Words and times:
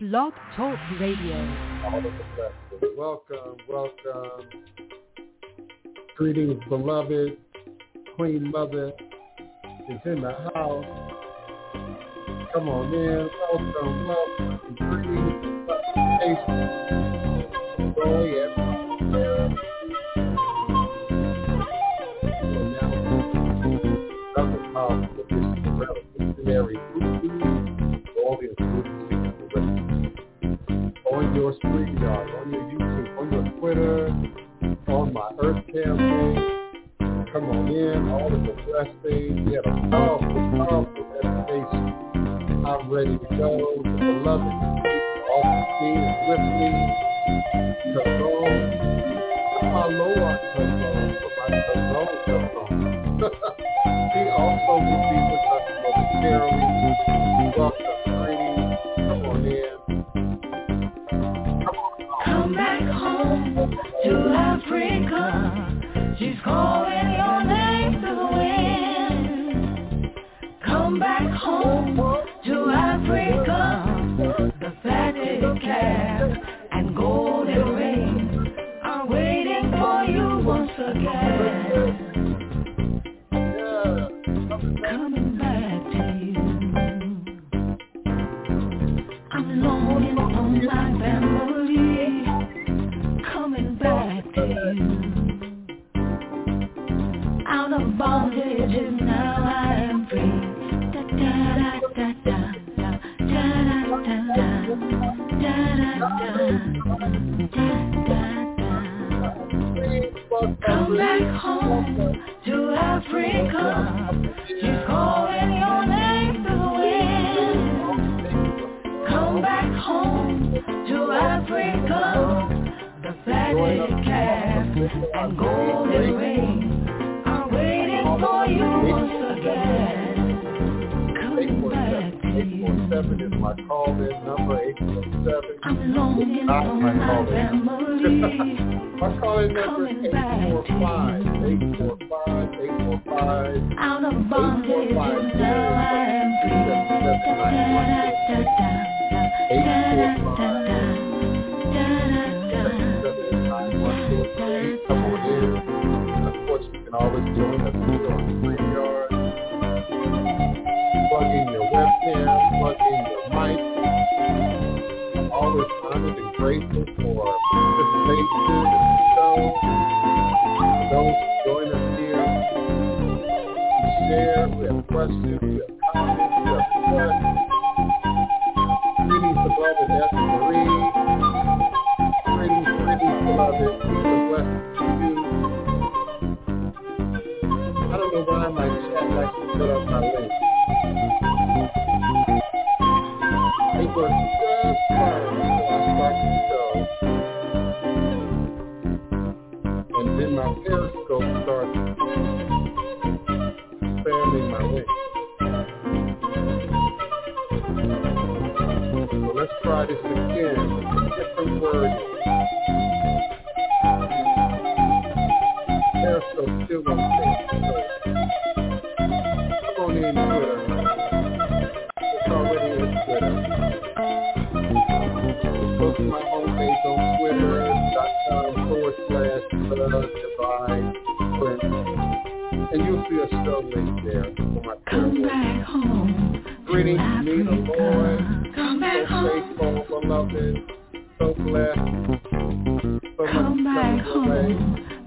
Blog 0.00 0.32
Talk 0.56 0.78
Radio. 0.98 1.36
Welcome, 2.96 3.56
welcome. 3.68 4.48
Greetings, 6.16 6.58
beloved. 6.70 7.36
Queen 8.16 8.50
Mother 8.50 8.92
is 9.90 9.98
in 10.06 10.22
the 10.22 10.32
house. 10.54 10.86
Come 12.54 12.70
on 12.70 12.94
in. 12.94 13.28
Welcome, 13.52 14.08
welcome. 14.08 14.76
Greetings. 14.78 15.36
Oh, 18.02 18.24
yeah. 18.24 18.59
on 31.64 32.52
your 32.52 32.62
YouTube, 32.62 33.18
on 33.18 33.32
your 33.32 33.44
Twitter, 33.60 34.06
on 34.88 35.12
my 35.12 35.30
Earth 35.42 35.64
campaign. 35.66 36.56
Come 37.32 37.44
on 37.50 37.68
in, 37.68 38.08
all 38.08 38.30
the 38.30 38.38
progress 38.38 38.88
things. 39.02 39.46
We 39.46 39.54
had 39.54 39.66
a 39.66 39.90
powerful, 39.90 40.28
powerful 40.56 41.04
education. 41.22 42.64
I'm 42.66 42.90
ready 42.90 43.18
to 43.18 43.36
go. 43.36 43.82
The 43.82 43.90
beloved, 43.90 44.54
all 45.30 45.44
the 45.44 45.64
team 45.80 46.00
is 46.06 46.18
with 46.28 46.44
me. 46.58 46.70
Come 47.94 48.22
on. 48.22 48.80
Follow 49.60 50.79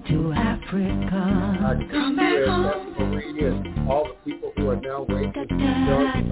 to 0.08 0.32
Africa. 0.32 1.86
Come 1.90 2.16
back 2.16 2.46
home. 2.46 3.88
All 3.88 4.04
the 4.08 4.14
people 4.24 4.52
who 4.56 4.70
are 4.70 4.76
now 4.76 5.06
waiting 5.08 5.32
for 5.32 5.44
jobs 5.46 6.24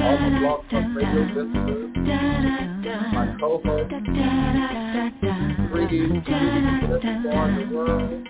all 0.00 0.16
the 0.16 0.30
Blog 0.40 0.60
Talk 0.70 0.86
Radio 0.94 1.22
listeners, 1.34 1.90
my 3.12 3.26
co-host, 3.40 3.90
greetings 5.72 6.24
to 6.24 6.32
people 6.80 7.00
that 7.02 7.04
far 7.24 7.44
in 7.48 7.54
the 7.68 7.74
world. 7.74 8.28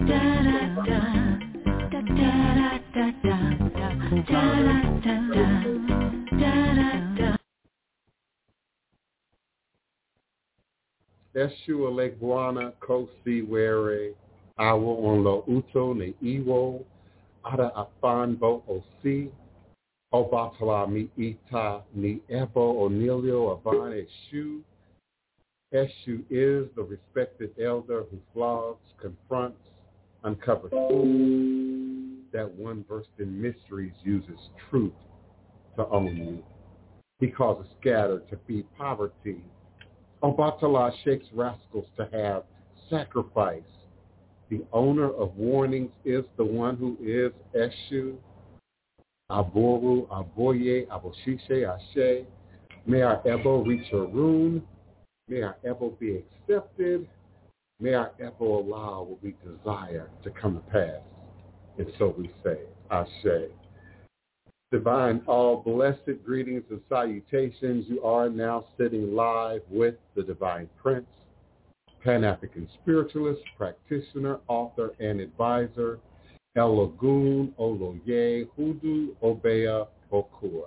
Eshua 11.38 11.90
Leguana 11.90 12.72
Kosi 12.80 13.46
Were 13.46 14.10
Awo 14.58 15.04
Onlo 15.04 15.44
Uto 15.48 15.92
Ne 15.96 16.12
Iwo 16.20 16.84
Ada 17.44 17.70
Afanbo 17.76 18.62
Osi 18.68 19.30
Obatala 20.12 20.90
Mi 20.90 21.08
Ita 21.16 21.82
Ni 21.94 22.20
Ebo 22.28 22.88
Onilio 22.88 23.62
Avane 23.62 24.04
Eshu 24.04 24.60
Eshu 25.72 26.24
is 26.28 26.66
the 26.74 26.82
respected 26.82 27.50
elder 27.62 28.04
who 28.10 28.18
flogs, 28.32 28.80
confronts, 29.00 29.60
uncovers 30.24 30.72
that 32.32 32.50
one 32.56 32.84
versed 32.88 33.08
in 33.18 33.40
mysteries 33.40 33.92
uses 34.02 34.38
truth 34.70 34.92
to 35.76 35.86
own 35.88 36.16
you. 36.16 36.42
He 37.20 37.28
causes 37.28 37.70
scatter 37.80 38.22
to 38.30 38.38
feed 38.46 38.64
poverty 38.76 39.42
Obatala 40.22 40.92
shakes 41.04 41.26
rascals 41.32 41.86
to 41.96 42.08
have 42.12 42.42
sacrifice. 42.90 43.62
The 44.50 44.64
owner 44.72 45.10
of 45.10 45.36
warnings 45.36 45.90
is 46.04 46.24
the 46.36 46.44
one 46.44 46.76
who 46.76 46.96
is 47.00 47.32
Eshu. 47.54 48.16
Aboru, 49.30 50.08
Aboye, 50.08 50.86
Aboshishe, 50.88 51.68
Ashe. 51.68 52.26
May 52.86 53.02
our 53.02 53.20
Ebo 53.28 53.62
reach 53.62 53.92
a 53.92 53.98
rune. 53.98 54.62
May 55.28 55.42
our 55.42 55.56
Ebo 55.64 55.90
be 56.00 56.22
accepted. 56.48 57.06
May 57.78 57.92
our 57.92 58.10
Ebo 58.18 58.60
allow 58.60 59.02
what 59.02 59.22
we 59.22 59.34
desire 59.44 60.08
to 60.24 60.30
come 60.30 60.54
to 60.54 60.60
pass. 60.72 61.02
And 61.76 61.86
so 61.98 62.14
we 62.16 62.30
say, 62.42 62.58
Ashe. 62.90 63.50
Divine, 64.70 65.22
all 65.26 65.62
blessed 65.62 66.22
greetings 66.26 66.62
and 66.68 66.80
salutations. 66.90 67.86
You 67.88 68.02
are 68.02 68.28
now 68.28 68.66
sitting 68.76 69.14
live 69.14 69.62
with 69.70 69.94
the 70.14 70.22
Divine 70.22 70.68
Prince, 70.76 71.06
Pan-African 72.04 72.68
spiritualist, 72.82 73.40
practitioner, 73.56 74.40
author, 74.46 74.90
and 75.00 75.20
advisor, 75.20 75.98
Elagun 76.54 77.54
Oloye 77.58 78.46
Hudu 78.58 79.16
Obeya 79.22 79.86
Okur. 80.12 80.66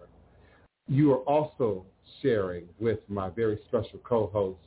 You 0.88 1.14
are 1.14 1.24
also 1.30 1.86
sharing 2.24 2.66
with 2.80 3.00
my 3.08 3.30
very 3.30 3.60
special 3.68 4.00
co-host, 4.04 4.58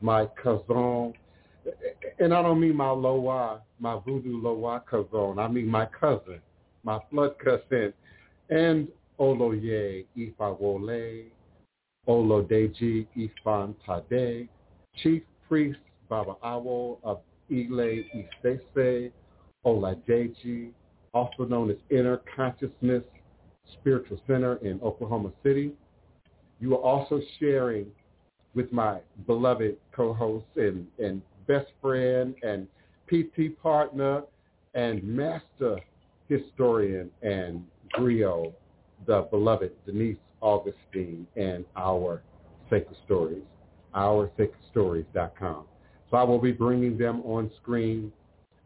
my 0.00 0.26
cousin, 0.40 1.14
and 2.20 2.32
I 2.32 2.42
don't 2.42 2.60
mean 2.60 2.76
my 2.76 2.90
Loa, 2.90 3.60
my 3.80 3.98
voodoo 4.06 4.40
Loa 4.40 4.84
cousin. 4.88 5.40
I 5.40 5.48
mean 5.48 5.66
my 5.66 5.86
cousin, 5.86 6.38
my 6.84 7.00
blood 7.10 7.34
cousin, 7.42 7.92
and 8.50 8.88
Oloye 9.18 10.04
Ifawole, 10.16 11.24
Oladeji 12.08 13.06
Ifan 13.16 13.74
Tade, 13.86 14.48
Chief 15.02 15.22
Priest 15.48 15.78
Baba 16.08 16.34
Awo 16.44 16.98
of 17.02 17.20
Ile 17.50 18.04
Isese, 18.44 19.10
Oladeji, 19.64 20.70
also 21.12 21.44
known 21.44 21.70
as 21.70 21.76
Inner 21.90 22.20
Consciousness 22.34 23.04
Spiritual 23.72 24.20
Center 24.26 24.56
in 24.56 24.80
Oklahoma 24.82 25.30
City. 25.42 25.72
You 26.60 26.74
are 26.74 26.82
also 26.82 27.20
sharing 27.40 27.86
with 28.54 28.72
my 28.72 28.98
beloved 29.26 29.76
co-host 29.92 30.44
and, 30.56 30.86
and 30.98 31.22
best 31.46 31.66
friend 31.80 32.34
and 32.42 32.66
PT 33.08 33.60
partner 33.62 34.22
and 34.74 35.02
master 35.02 35.78
historian 36.28 37.10
and 37.22 37.64
griot, 37.96 38.52
the 39.06 39.26
beloved 39.30 39.72
Denise 39.86 40.16
Augustine 40.40 41.26
and 41.36 41.64
our 41.76 42.22
Sacred 42.70 42.96
Stories, 43.04 43.42
oursacredstories.com. 43.94 45.64
So 46.10 46.16
I 46.16 46.22
will 46.22 46.40
be 46.40 46.52
bringing 46.52 46.98
them 46.98 47.22
on 47.22 47.50
screen. 47.62 48.12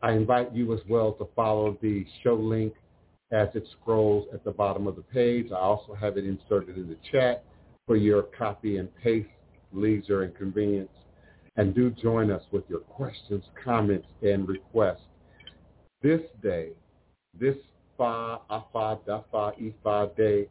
I 0.03 0.13
invite 0.13 0.55
you 0.55 0.73
as 0.75 0.81
well 0.89 1.13
to 1.15 1.29
follow 1.35 1.79
the 1.83 2.05
show 2.23 2.35
link 2.35 2.75
as 3.31 3.49
it 3.55 3.67
scrolls 3.81 4.27
at 4.33 4.45
the 4.45 4.51
bottom 4.51 4.87
of 4.87 4.97
the 4.97 5.03
page. 5.03 5.49
I 5.53 5.59
also 5.59 5.95
have 5.95 6.17
it 6.17 6.25
inserted 6.25 6.77
in 6.77 6.89
the 6.89 6.97
chat 7.11 7.45
for 7.87 7.97
your 7.97 8.23
copy 8.23 8.79
and 8.79 8.89
paste 8.97 9.29
leisure 9.73 10.23
and 10.23 10.35
convenience. 10.35 10.91
And 11.57 11.75
do 11.75 11.91
join 11.91 12.31
us 12.31 12.43
with 12.53 12.65
your 12.69 12.81
questions, 12.81 13.45
comments, 13.65 14.07
and 14.23 14.49
requests. 14.49 15.03
This 16.03 16.21
day, 16.43 16.69
this 17.39 17.57
Fa, 17.99 18.41
Afa, 18.49 19.01
Dafa, 19.07 19.53
Ifa 19.61 20.17
day 20.17 20.49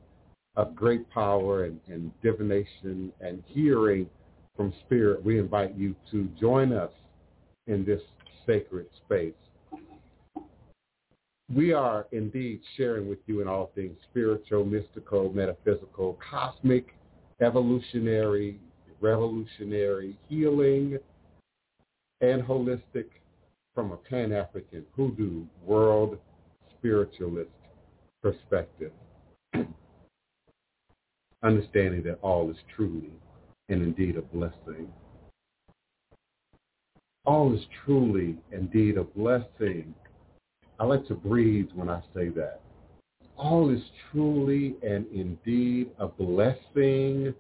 of 0.58 0.76
great 0.76 1.10
power 1.10 1.64
and, 1.64 1.80
and 1.88 2.12
divination 2.22 3.12
and 3.22 3.42
hearing 3.48 4.08
from 4.56 4.74
spirit, 4.86 5.24
we 5.24 5.40
invite 5.40 5.76
you 5.76 5.96
to 6.12 6.28
join 6.40 6.74
us 6.74 6.92
in 7.68 7.86
this 7.86 8.02
sacred 8.46 8.88
space. 9.06 9.34
We 11.54 11.72
are 11.72 12.08
indeed 12.12 12.60
sharing 12.76 13.08
with 13.08 13.20
you 13.28 13.42
in 13.42 13.48
all 13.48 13.72
things 13.74 13.96
spiritual, 14.10 14.66
mystical, 14.66 15.32
metaphysical, 15.32 16.20
cosmic, 16.30 16.94
evolutionary, 17.40 18.60
revolutionary, 19.00 20.18
healing, 20.28 20.98
and 22.22 22.42
holistic 22.42 23.06
from 23.74 23.92
a 23.92 23.98
Pan-African 23.98 24.84
hoodoo 24.96 25.46
world 25.64 26.18
spiritualist 26.78 27.50
perspective. 28.22 28.92
Understanding 31.44 32.04
that 32.04 32.20
all 32.22 32.50
is 32.50 32.58
truly 32.76 33.12
and 33.70 33.82
indeed 33.82 34.18
a 34.18 34.22
blessing. 34.22 34.88
All 37.26 37.54
is 37.54 37.62
truly 37.86 38.38
indeed 38.52 38.98
a 38.98 39.04
blessing. 39.04 39.94
I 40.80 40.86
like 40.86 41.06
to 41.08 41.16
breathe 41.16 41.70
when 41.76 41.90
I 41.90 42.02
say 42.16 42.30
that. 42.30 42.62
All 43.36 43.70
is 43.70 43.82
truly 44.12 44.76
and 44.82 45.06
indeed 45.14 45.92
a 46.00 46.08
blessing 46.08 47.34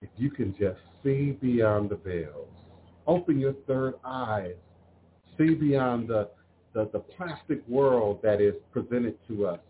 if 0.00 0.10
you 0.16 0.30
can 0.30 0.54
just 0.58 0.78
see 1.02 1.32
beyond 1.32 1.90
the 1.90 1.96
veils. 1.96 2.48
Open 3.06 3.38
your 3.38 3.54
third 3.66 3.94
eyes. 4.04 4.54
See 5.36 5.54
beyond 5.54 6.08
the, 6.08 6.28
the, 6.74 6.90
the 6.92 6.98
plastic 6.98 7.66
world 7.68 8.18
that 8.22 8.40
is 8.40 8.54
presented 8.72 9.16
to 9.28 9.46
us 9.46 9.60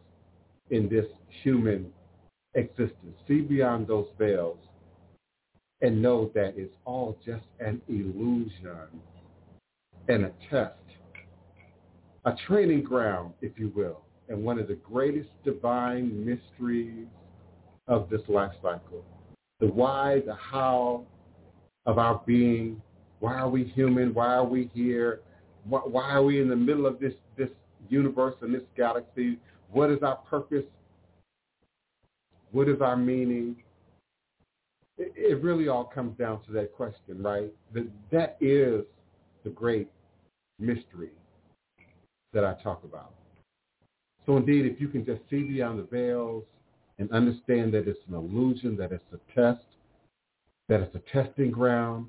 in 0.70 0.88
this 0.88 1.06
human 1.42 1.86
existence. 2.54 3.16
See 3.28 3.40
beyond 3.40 3.86
those 3.86 4.06
veils 4.18 4.58
and 5.82 6.00
know 6.00 6.30
that 6.34 6.54
it's 6.56 6.74
all 6.84 7.18
just 7.24 7.44
an 7.60 7.80
illusion 7.88 8.88
and 10.08 10.24
a 10.24 10.32
test, 10.50 10.74
a 12.24 12.32
training 12.46 12.82
ground, 12.82 13.34
if 13.42 13.52
you 13.58 13.70
will, 13.74 14.00
and 14.28 14.42
one 14.42 14.58
of 14.58 14.68
the 14.68 14.74
greatest 14.76 15.28
divine 15.44 16.24
mysteries 16.24 17.06
of 17.86 18.08
this 18.08 18.22
life 18.28 18.52
cycle. 18.62 19.04
The 19.60 19.66
why, 19.66 20.22
the 20.26 20.34
how 20.34 21.04
of 21.86 21.98
our 21.98 22.22
being. 22.26 22.80
Why 23.20 23.34
are 23.34 23.48
we 23.48 23.64
human? 23.64 24.14
Why 24.14 24.34
are 24.34 24.44
we 24.44 24.70
here? 24.74 25.20
Why, 25.66 26.02
are 26.10 26.22
we 26.22 26.40
in 26.40 26.48
the 26.48 26.56
middle 26.56 26.86
of 26.86 27.00
this, 27.00 27.14
this 27.36 27.48
universe 27.88 28.34
and 28.42 28.54
this 28.54 28.62
galaxy? 28.76 29.38
What 29.70 29.90
is 29.90 30.02
our 30.02 30.16
purpose? 30.16 30.64
What 32.52 32.68
is 32.68 32.80
our 32.80 32.96
meaning? 32.96 33.56
It, 34.98 35.12
it 35.16 35.42
really 35.42 35.68
all 35.68 35.84
comes 35.84 36.16
down 36.18 36.42
to 36.44 36.52
that 36.52 36.72
question, 36.74 37.22
right? 37.22 37.52
That, 37.72 37.88
that 38.12 38.36
is 38.40 38.84
the 39.42 39.50
great 39.50 39.88
mystery 40.58 41.10
that 42.32 42.44
I 42.44 42.54
talk 42.62 42.84
about. 42.84 43.14
So 44.26 44.36
indeed, 44.36 44.66
if 44.66 44.80
you 44.80 44.88
can 44.88 45.04
just 45.04 45.20
see 45.30 45.42
beyond 45.42 45.78
the 45.78 45.84
veils 45.84 46.44
and 46.98 47.10
understand 47.10 47.74
that 47.74 47.88
it's 47.88 47.98
an 48.08 48.14
illusion, 48.14 48.76
that 48.76 48.92
it's 48.92 49.04
a 49.12 49.34
test, 49.34 49.64
that 50.68 50.80
it's 50.80 50.94
a 50.94 51.02
testing 51.12 51.50
ground, 51.50 52.06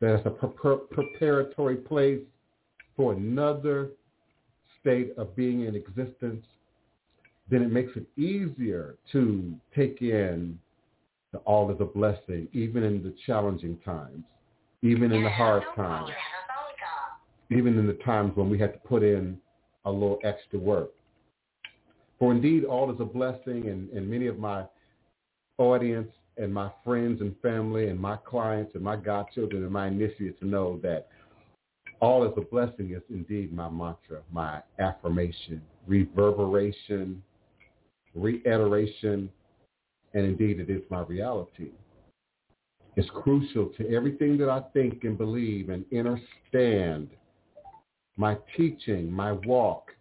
that 0.00 0.14
it's 0.14 0.26
a 0.26 0.30
pre- 0.30 0.76
preparatory 0.90 1.76
place 1.76 2.20
for 3.00 3.14
another 3.14 3.88
state 4.78 5.14
of 5.16 5.34
being 5.34 5.64
in 5.64 5.74
existence, 5.74 6.44
then 7.50 7.62
it 7.62 7.72
makes 7.72 7.92
it 7.96 8.04
easier 8.20 8.96
to 9.10 9.54
take 9.74 10.02
in 10.02 10.58
the 11.32 11.38
all 11.38 11.70
as 11.70 11.78
a 11.80 11.84
blessing, 11.86 12.46
even 12.52 12.82
in 12.82 13.02
the 13.02 13.14
challenging 13.24 13.78
times, 13.86 14.22
even 14.82 15.12
in 15.12 15.24
the 15.24 15.30
hard 15.30 15.62
times, 15.74 16.10
even 17.50 17.78
in 17.78 17.86
the 17.86 17.98
times 18.04 18.32
when 18.36 18.50
we 18.50 18.58
had 18.58 18.74
to 18.74 18.78
put 18.80 19.02
in 19.02 19.38
a 19.86 19.90
little 19.90 20.18
extra 20.22 20.58
work. 20.58 20.90
For 22.18 22.32
indeed, 22.32 22.66
all 22.66 22.92
is 22.92 23.00
a 23.00 23.06
blessing, 23.06 23.68
and, 23.68 23.88
and 23.92 24.10
many 24.10 24.26
of 24.26 24.38
my 24.38 24.64
audience 25.56 26.10
and 26.36 26.52
my 26.52 26.70
friends 26.84 27.22
and 27.22 27.34
family 27.40 27.88
and 27.88 27.98
my 27.98 28.16
clients 28.16 28.74
and 28.74 28.84
my 28.84 28.96
godchildren 28.96 29.62
and 29.62 29.72
my 29.72 29.86
initiates 29.86 30.36
know 30.42 30.78
that 30.82 31.08
all 32.00 32.24
is 32.24 32.32
a 32.36 32.40
blessing 32.40 32.92
is 32.92 33.02
indeed 33.10 33.52
my 33.52 33.68
mantra, 33.68 34.22
my 34.32 34.62
affirmation, 34.78 35.60
reverberation, 35.86 37.22
reiteration, 38.14 39.30
and 40.14 40.24
indeed 40.24 40.60
it 40.60 40.70
is 40.70 40.82
my 40.90 41.02
reality. 41.02 41.70
It's 42.96 43.08
crucial 43.10 43.66
to 43.78 43.94
everything 43.94 44.36
that 44.38 44.48
I 44.48 44.60
think 44.72 45.04
and 45.04 45.16
believe 45.16 45.68
and 45.68 45.84
understand 45.92 47.08
my 48.16 48.36
teaching, 48.56 49.10
my 49.10 49.32
walk, 49.32 49.92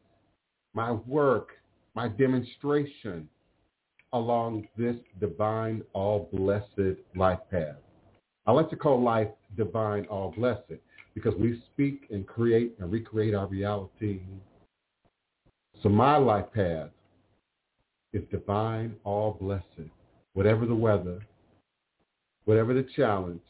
my 0.74 0.92
work, 0.92 1.50
my 1.96 2.08
demonstration 2.08 3.30
along 4.14 4.68
this 4.78 4.96
divine, 5.20 5.84
all-blessed 5.94 6.98
life 7.16 7.40
path. 7.52 7.76
I 8.48 8.52
like 8.52 8.70
to 8.72 8.76
call 8.76 9.02
life 9.02 9.28
divine, 9.56 10.06
all-blessed 10.06 10.80
because 11.22 11.38
we 11.38 11.62
speak 11.74 12.08
and 12.12 12.26
create 12.26 12.76
and 12.80 12.90
recreate 12.92 13.36
our 13.36 13.46
reality. 13.48 14.22
So 15.84 15.90
my 15.90 16.16
life 16.16 16.46
path 16.54 16.90
is 18.14 18.24
divine, 18.32 18.96
all-blessed. 19.04 19.64
whatever 20.34 20.66
the 20.66 20.76
weather, 20.76 21.20
whatever 22.46 22.74
the 22.74 22.86
challenge, 22.96 23.42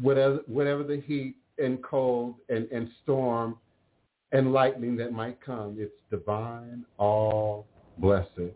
whatever, 0.00 0.40
whatever 0.46 0.84
the 0.84 1.02
heat 1.06 1.34
and 1.58 1.82
cold 1.82 2.36
and, 2.48 2.68
and 2.70 2.88
storm 3.02 3.56
and 4.30 4.52
lightning 4.52 4.96
that 4.96 5.12
might 5.12 5.40
come, 5.44 5.76
it's 5.78 5.94
divine, 6.10 6.84
all 6.98 7.66
blessed. 7.98 8.52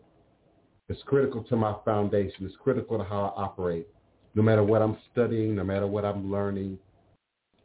It's 0.87 1.01
critical 1.05 1.43
to 1.45 1.55
my 1.57 1.75
foundation. 1.83 2.45
It's 2.45 2.55
critical 2.63 2.97
to 2.97 3.03
how 3.03 3.33
I 3.35 3.43
operate. 3.43 3.87
No 4.35 4.41
matter 4.41 4.63
what 4.63 4.81
I'm 4.81 4.97
studying, 5.11 5.55
no 5.55 5.63
matter 5.65 5.87
what 5.87 6.05
I'm 6.05 6.31
learning, 6.31 6.77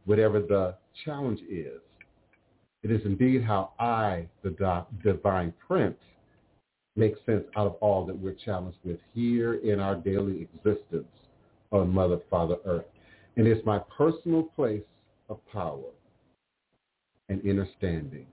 whatever 0.07 0.41
the 0.41 0.75
challenge 1.05 1.41
is, 1.51 1.81
it 2.83 2.91
is 2.91 3.01
indeed 3.05 3.43
how 3.43 3.73
I, 3.79 4.27
the 4.43 4.85
divine 5.03 5.53
prince, 5.67 5.99
make 6.95 7.15
sense 7.27 7.45
out 7.57 7.67
of 7.67 7.75
all 7.81 8.07
that 8.07 8.17
we're 8.17 8.33
challenged 8.33 8.79
with 8.85 8.99
here 9.13 9.55
in 9.55 9.81
our 9.81 9.97
daily 9.97 10.49
existence 10.55 11.09
on 11.73 11.93
Mother, 11.93 12.21
Father, 12.31 12.57
Earth. 12.65 12.87
And 13.37 13.47
it's 13.47 13.65
my 13.67 13.81
personal 13.97 14.45
place 14.45 14.83
of 15.29 15.39
power 15.53 15.91
and 17.29 17.41
understanding. 17.47 18.27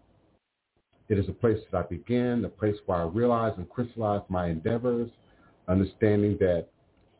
It 1.09 1.19
is 1.19 1.27
a 1.27 1.33
place 1.33 1.57
that 1.71 1.77
I 1.77 1.81
begin, 1.87 2.45
a 2.45 2.49
place 2.49 2.75
where 2.85 2.99
I 2.99 3.03
realize 3.03 3.53
and 3.57 3.67
crystallize 3.69 4.21
my 4.29 4.47
endeavors, 4.47 5.09
understanding 5.67 6.37
that 6.39 6.67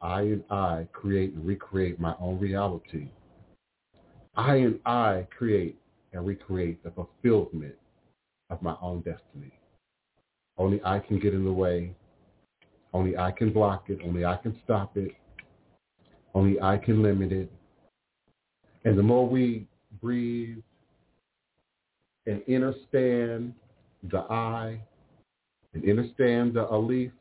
I 0.02 0.22
and 0.22 0.44
I 0.50 0.88
create 0.94 1.34
and 1.34 1.46
recreate 1.46 2.00
my 2.00 2.16
own 2.20 2.40
reality. 2.40 3.08
I 4.36 4.56
and 4.56 4.80
I 4.86 5.28
create 5.36 5.78
and 6.12 6.26
recreate 6.26 6.84
the 6.84 6.92
fulfillment 6.92 7.76
of 8.50 8.62
my 8.62 8.76
own 8.82 9.02
destiny. 9.02 9.52
Only 10.58 10.82
I 10.84 11.00
can 11.00 11.20
get 11.20 11.34
in 11.34 11.44
the 11.44 11.52
way. 11.52 11.96
Only 12.94 13.18
I 13.18 13.32
can 13.32 13.52
block 13.52 13.90
it. 13.90 14.00
Only 14.04 14.26
I 14.26 14.38
can 14.38 14.56
stop 14.64 14.98
it. 14.98 15.12
Only 16.36 16.60
I 16.62 16.78
can 16.78 17.02
limit 17.02 17.32
it. 17.32 17.52
And 18.86 18.98
the 18.98 19.04
more 19.04 19.28
we 19.28 19.68
breathe 20.02 20.58
and 22.26 22.42
understand 22.48 23.54
the 24.12 24.20
I 24.20 24.80
and 25.74 25.90
understand 25.90 26.54
the 26.54 26.66
Aleph, 26.66 27.12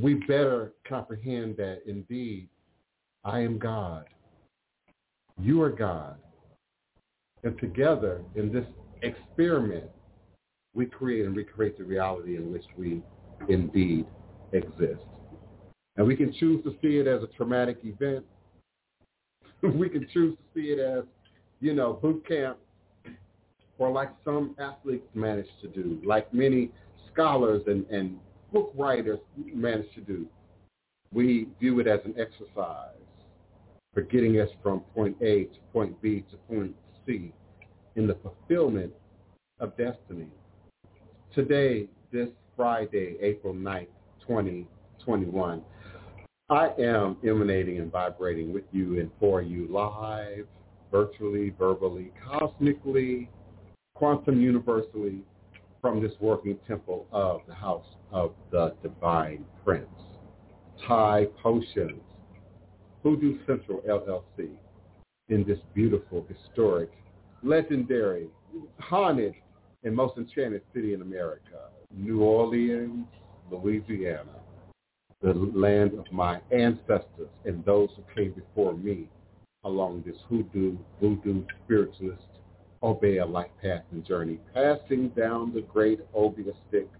we 0.00 0.14
better 0.14 0.72
comprehend 0.88 1.56
that 1.56 1.82
indeed 1.86 2.48
I 3.24 3.40
am 3.40 3.58
God. 3.58 4.06
You 5.40 5.62
are 5.62 5.70
God. 5.70 6.16
And 7.44 7.58
together 7.58 8.22
in 8.34 8.52
this 8.52 8.64
experiment, 9.02 9.84
we 10.74 10.86
create 10.86 11.26
and 11.26 11.36
recreate 11.36 11.78
the 11.78 11.84
reality 11.84 12.36
in 12.36 12.52
which 12.52 12.64
we 12.76 13.02
indeed 13.48 14.06
exist. 14.52 15.02
And 15.96 16.06
we 16.06 16.16
can 16.16 16.32
choose 16.32 16.62
to 16.64 16.70
see 16.82 16.98
it 16.98 17.06
as 17.06 17.22
a 17.22 17.28
traumatic 17.36 17.78
event. 17.84 18.24
we 19.62 19.88
can 19.88 20.06
choose 20.12 20.36
to 20.36 20.42
see 20.54 20.68
it 20.68 20.78
as, 20.78 21.04
you 21.60 21.74
know, 21.74 21.94
boot 21.94 22.26
camp 22.26 22.58
or 23.78 23.90
like 23.90 24.10
some 24.24 24.56
athletes 24.58 25.06
manage 25.14 25.46
to 25.62 25.68
do, 25.68 26.00
like 26.04 26.32
many 26.34 26.70
scholars 27.12 27.62
and, 27.66 27.86
and 27.86 28.18
book 28.52 28.72
writers 28.76 29.20
manage 29.54 29.92
to 29.94 30.00
do. 30.00 30.26
We 31.12 31.48
view 31.60 31.78
it 31.80 31.86
as 31.86 32.00
an 32.04 32.14
exercise 32.18 32.98
for 33.98 34.02
getting 34.02 34.40
us 34.40 34.48
from 34.62 34.78
point 34.94 35.16
A 35.22 35.46
to 35.46 35.58
point 35.72 36.00
B 36.00 36.24
to 36.30 36.36
point 36.36 36.72
C 37.04 37.32
in 37.96 38.06
the 38.06 38.16
fulfillment 38.22 38.92
of 39.58 39.76
destiny. 39.76 40.28
Today, 41.34 41.88
this 42.12 42.28
Friday, 42.56 43.16
April 43.20 43.52
9th, 43.52 43.88
2021, 44.20 45.62
I 46.48 46.68
am 46.78 47.16
emanating 47.26 47.78
and 47.78 47.90
vibrating 47.90 48.52
with 48.54 48.62
you 48.70 49.00
and 49.00 49.10
for 49.18 49.42
you 49.42 49.66
live, 49.68 50.46
virtually, 50.92 51.52
verbally, 51.58 52.12
cosmically, 52.24 53.28
quantum 53.96 54.40
universally 54.40 55.22
from 55.82 56.00
this 56.00 56.12
working 56.20 56.56
temple 56.68 57.08
of 57.10 57.40
the 57.48 57.54
house 57.54 57.96
of 58.12 58.30
the 58.52 58.76
divine 58.80 59.44
prince. 59.64 59.88
Thai 60.86 61.26
Potions, 61.42 62.00
Hoodoo 63.08 63.38
Central 63.46 63.80
LLC, 63.88 64.50
in 65.30 65.42
this 65.44 65.58
beautiful, 65.74 66.26
historic, 66.28 66.90
legendary, 67.42 68.26
haunted, 68.80 69.34
and 69.82 69.96
most 69.96 70.18
enchanted 70.18 70.60
city 70.74 70.92
in 70.92 71.00
America, 71.00 71.70
New 71.90 72.20
Orleans, 72.20 73.06
Louisiana, 73.50 74.34
the 75.22 75.32
land 75.32 75.94
of 75.94 76.04
my 76.12 76.38
ancestors 76.52 77.30
and 77.46 77.64
those 77.64 77.88
who 77.96 78.02
came 78.14 78.32
before 78.32 78.74
me 78.74 79.08
along 79.64 80.04
this 80.04 80.18
hoodoo, 80.28 80.76
voodoo, 81.00 81.44
spiritualist, 81.64 82.20
life 82.82 83.50
path 83.62 83.84
and 83.90 84.04
journey, 84.04 84.38
passing 84.52 85.08
down 85.16 85.54
the 85.54 85.62
great 85.62 86.00
obeah 86.14 86.52
stick 86.68 86.90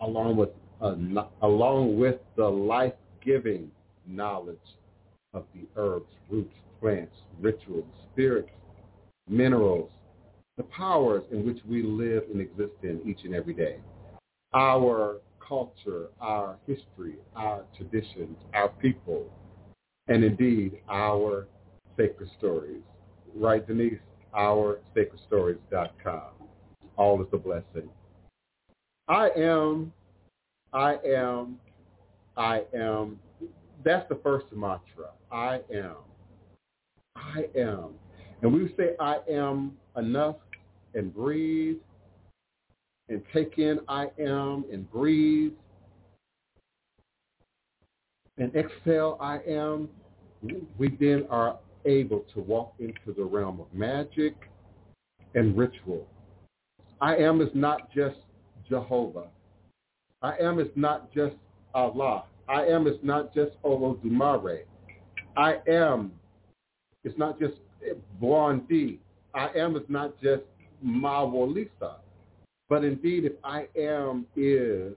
along 0.00 0.36
with, 0.36 0.50
uh, 0.80 0.96
along 1.42 1.96
with 2.00 2.16
the 2.34 2.44
life-giving 2.44 3.70
knowledge 4.08 4.58
of 5.36 5.44
the 5.54 5.66
herbs, 5.76 6.10
roots, 6.28 6.54
plants, 6.80 7.14
rituals, 7.40 7.84
spirits, 8.12 8.50
minerals, 9.28 9.90
the 10.56 10.62
powers 10.64 11.22
in 11.30 11.44
which 11.44 11.58
we 11.68 11.82
live 11.82 12.24
and 12.32 12.40
exist 12.40 12.72
in 12.82 13.00
each 13.06 13.24
and 13.24 13.34
every 13.34 13.54
day. 13.54 13.76
Our 14.54 15.20
culture, 15.46 16.08
our 16.20 16.56
history, 16.66 17.16
our 17.34 17.64
traditions, 17.76 18.36
our 18.54 18.68
people, 18.68 19.26
and 20.08 20.24
indeed 20.24 20.78
our 20.88 21.46
sacred 21.96 22.30
stories. 22.38 22.82
Right, 23.34 23.66
Denise? 23.66 23.98
OurSacredStories.com. 24.34 26.22
All 26.96 27.20
is 27.22 27.28
a 27.32 27.38
blessing. 27.38 27.88
I 29.08 29.28
am, 29.36 29.92
I 30.72 30.96
am, 31.06 31.58
I 32.36 32.62
am. 32.74 33.18
That's 33.84 34.08
the 34.08 34.18
first 34.22 34.46
mantra. 34.52 35.10
I 35.36 35.60
am. 35.70 35.96
I 37.14 37.44
am. 37.54 37.90
And 38.40 38.54
we 38.54 38.72
say 38.74 38.96
I 38.98 39.18
am 39.30 39.76
enough 39.94 40.36
and 40.94 41.14
breathe 41.14 41.76
and 43.10 43.22
take 43.34 43.58
in 43.58 43.80
I 43.86 44.06
am 44.18 44.64
and 44.72 44.90
breathe 44.90 45.52
and 48.38 48.54
exhale 48.56 49.18
I 49.20 49.40
am, 49.46 49.90
we 50.78 50.96
then 50.98 51.26
are 51.28 51.58
able 51.84 52.24
to 52.32 52.40
walk 52.40 52.72
into 52.78 53.12
the 53.14 53.24
realm 53.24 53.60
of 53.60 53.66
magic 53.74 54.34
and 55.34 55.54
ritual. 55.56 56.06
I 57.02 57.16
am 57.16 57.42
is 57.42 57.50
not 57.52 57.92
just 57.94 58.16
Jehovah. 58.66 59.26
I 60.22 60.38
am 60.38 60.58
is 60.60 60.70
not 60.76 61.12
just 61.12 61.36
Allah. 61.74 62.24
I 62.48 62.64
am 62.64 62.86
is 62.86 62.96
not 63.02 63.34
just 63.34 63.52
Olodumare. 63.64 64.62
I 65.36 65.58
am 65.68 66.12
It's 67.04 67.18
not 67.18 67.38
just 67.38 67.54
Blondie. 68.20 69.00
I 69.34 69.48
am 69.56 69.76
is 69.76 69.82
not 69.88 70.20
just 70.20 70.42
Mawu-Lisa. 70.84 71.96
But 72.68 72.84
indeed, 72.84 73.24
if 73.24 73.32
I 73.44 73.68
am 73.76 74.26
is, 74.34 74.94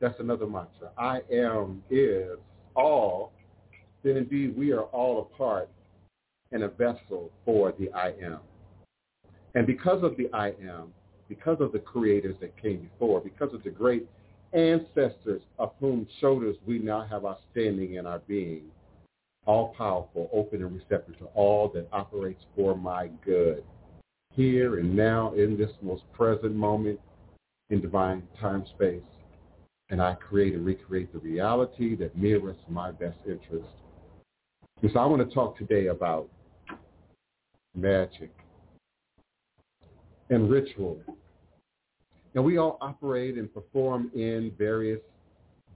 that's 0.00 0.20
another 0.20 0.46
mantra. 0.46 0.90
I 0.96 1.22
am 1.32 1.82
is 1.90 2.38
all 2.76 3.32
then 4.04 4.18
indeed 4.18 4.56
we 4.56 4.70
are 4.72 4.82
all 4.82 5.22
a 5.22 5.36
part 5.36 5.68
and 6.52 6.62
a 6.62 6.68
vessel 6.68 7.32
for 7.44 7.72
the 7.78 7.90
I 7.92 8.12
am. 8.22 8.38
And 9.54 9.66
because 9.66 10.04
of 10.04 10.16
the 10.16 10.28
I 10.32 10.48
am, 10.62 10.92
because 11.28 11.60
of 11.60 11.72
the 11.72 11.78
creators 11.78 12.36
that 12.40 12.60
came 12.60 12.88
before, 12.92 13.20
because 13.20 13.54
of 13.54 13.64
the 13.64 13.70
great 13.70 14.06
ancestors 14.54 15.42
of 15.58 15.72
whom 15.80 16.06
shoulders 16.20 16.56
we 16.66 16.78
now 16.78 17.06
have 17.10 17.24
our 17.24 17.36
standing 17.50 17.98
and 17.98 18.06
our 18.06 18.20
being, 18.20 18.64
all 19.46 19.74
powerful, 19.76 20.30
open 20.32 20.62
and 20.62 20.74
receptive 20.74 21.18
to 21.18 21.26
all 21.34 21.68
that 21.74 21.88
operates 21.92 22.44
for 22.56 22.76
my 22.76 23.08
good. 23.24 23.64
Here 24.32 24.78
and 24.78 24.96
now 24.96 25.32
in 25.34 25.56
this 25.56 25.70
most 25.82 26.02
present 26.12 26.54
moment 26.54 27.00
in 27.70 27.80
divine 27.80 28.22
time 28.40 28.64
space, 28.74 29.02
and 29.90 30.00
I 30.00 30.14
create 30.14 30.54
and 30.54 30.64
recreate 30.64 31.12
the 31.12 31.18
reality 31.18 31.94
that 31.96 32.16
mirrors 32.16 32.56
my 32.68 32.90
best 32.90 33.18
interest 33.26 33.68
and 34.84 34.92
so 34.92 35.00
I 35.00 35.06
want 35.06 35.26
to 35.26 35.34
talk 35.34 35.56
today 35.56 35.86
about 35.86 36.28
magic 37.74 38.30
and 40.28 40.50
ritual. 40.50 41.00
And 42.34 42.44
we 42.44 42.58
all 42.58 42.78
operate 42.80 43.36
and 43.36 43.52
perform 43.52 44.10
in 44.14 44.52
various 44.58 45.00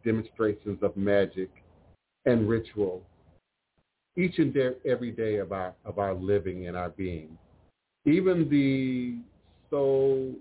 demonstrations 0.04 0.82
of 0.82 0.96
magic 0.96 1.50
and 2.26 2.48
ritual 2.48 3.02
each 4.16 4.38
and 4.38 4.56
every 4.84 5.12
day 5.12 5.36
of 5.36 5.52
our, 5.52 5.72
of 5.84 5.98
our 5.98 6.12
living 6.12 6.66
and 6.66 6.76
our 6.76 6.88
being. 6.90 7.38
Even 8.04 8.48
the 8.50 9.16
so 9.70 10.34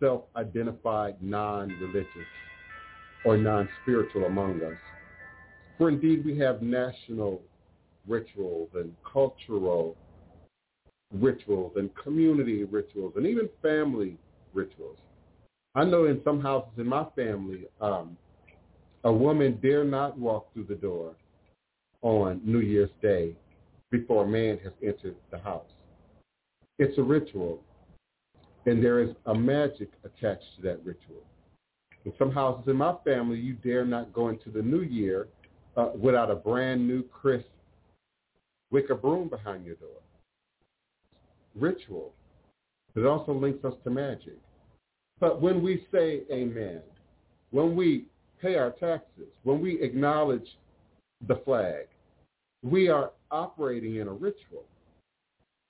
self-identified 0.00 1.16
non-religious 1.20 2.06
or 3.24 3.36
non-spiritual 3.36 4.26
among 4.26 4.62
us. 4.62 4.78
For 5.78 5.88
indeed 5.88 6.24
we 6.24 6.38
have 6.38 6.62
national 6.62 7.42
rituals 8.06 8.68
and 8.74 8.94
cultural 9.10 9.96
rituals 11.12 11.72
and 11.76 11.90
community 11.96 12.64
rituals 12.64 13.14
and 13.16 13.26
even 13.26 13.48
family 13.62 14.16
rituals. 14.52 14.98
I 15.74 15.84
know 15.84 16.04
in 16.04 16.20
some 16.24 16.40
houses 16.40 16.70
in 16.78 16.86
my 16.86 17.04
family, 17.16 17.66
um, 17.80 18.16
a 19.02 19.12
woman 19.12 19.58
dare 19.60 19.84
not 19.84 20.16
walk 20.18 20.52
through 20.52 20.64
the 20.64 20.76
door 20.76 21.14
on 22.02 22.40
New 22.44 22.60
Year's 22.60 22.90
Day 23.02 23.34
before 23.90 24.24
a 24.24 24.28
man 24.28 24.58
has 24.62 24.72
entered 24.82 25.16
the 25.30 25.38
house. 25.38 25.70
It's 26.78 26.96
a 26.98 27.02
ritual, 27.02 27.60
and 28.66 28.82
there 28.82 29.00
is 29.00 29.10
a 29.26 29.34
magic 29.34 29.90
attached 30.04 30.44
to 30.56 30.62
that 30.62 30.84
ritual. 30.84 31.22
In 32.04 32.12
some 32.18 32.30
houses 32.30 32.68
in 32.68 32.76
my 32.76 32.94
family, 33.04 33.38
you 33.38 33.54
dare 33.54 33.84
not 33.84 34.12
go 34.12 34.28
into 34.28 34.50
the 34.50 34.62
new 34.62 34.82
year 34.82 35.28
uh, 35.76 35.90
without 35.98 36.30
a 36.30 36.36
brand 36.36 36.86
new, 36.86 37.02
crisp 37.02 37.46
wicker 38.70 38.94
broom 38.94 39.28
behind 39.28 39.64
your 39.64 39.76
door. 39.76 40.02
Ritual. 41.54 42.12
It 42.94 43.06
also 43.06 43.32
links 43.32 43.64
us 43.64 43.74
to 43.84 43.90
magic. 43.90 44.38
But 45.20 45.40
when 45.40 45.62
we 45.62 45.86
say 45.92 46.22
amen, 46.30 46.80
when 47.50 47.76
we 47.76 48.06
pay 48.42 48.56
our 48.56 48.70
taxes, 48.70 49.28
when 49.42 49.60
we 49.60 49.80
acknowledge 49.80 50.46
the 51.26 51.36
flag, 51.44 51.86
we 52.62 52.88
are 52.88 53.12
operating 53.30 53.96
in 53.96 54.08
a 54.08 54.12
ritual. 54.12 54.64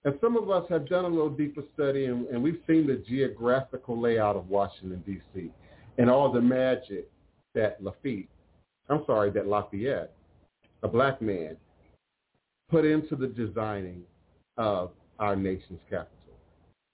And 0.05 0.15
some 0.21 0.37
of 0.37 0.51
us 0.51 0.65
have 0.69 0.89
done 0.89 1.05
a 1.05 1.09
little 1.09 1.31
deeper 1.31 1.63
study 1.75 2.07
and, 2.07 2.27
and 2.29 2.43
we've 2.43 2.61
seen 2.67 2.87
the 2.87 3.03
geographical 3.09 3.99
layout 4.01 4.37
of 4.37 4.49
Washington, 4.49 5.03
D.C. 5.07 5.51
and 5.99 6.11
all 6.11 6.31
the 6.31 6.41
magic 6.41 7.09
that 7.55 7.83
Lafitte, 7.83 8.29
I'm 8.89 9.03
sorry, 9.07 9.31
that 9.31 9.47
Lafayette, 9.47 10.13
a 10.83 10.89
black 10.89 11.23
man, 11.23 11.57
put 12.71 12.85
into 12.85 13.17
the 13.17 13.29
designing 13.29 14.03
of 14.59 14.91
our 15.19 15.37
nation's 15.37 15.81
capital. 15.89 16.14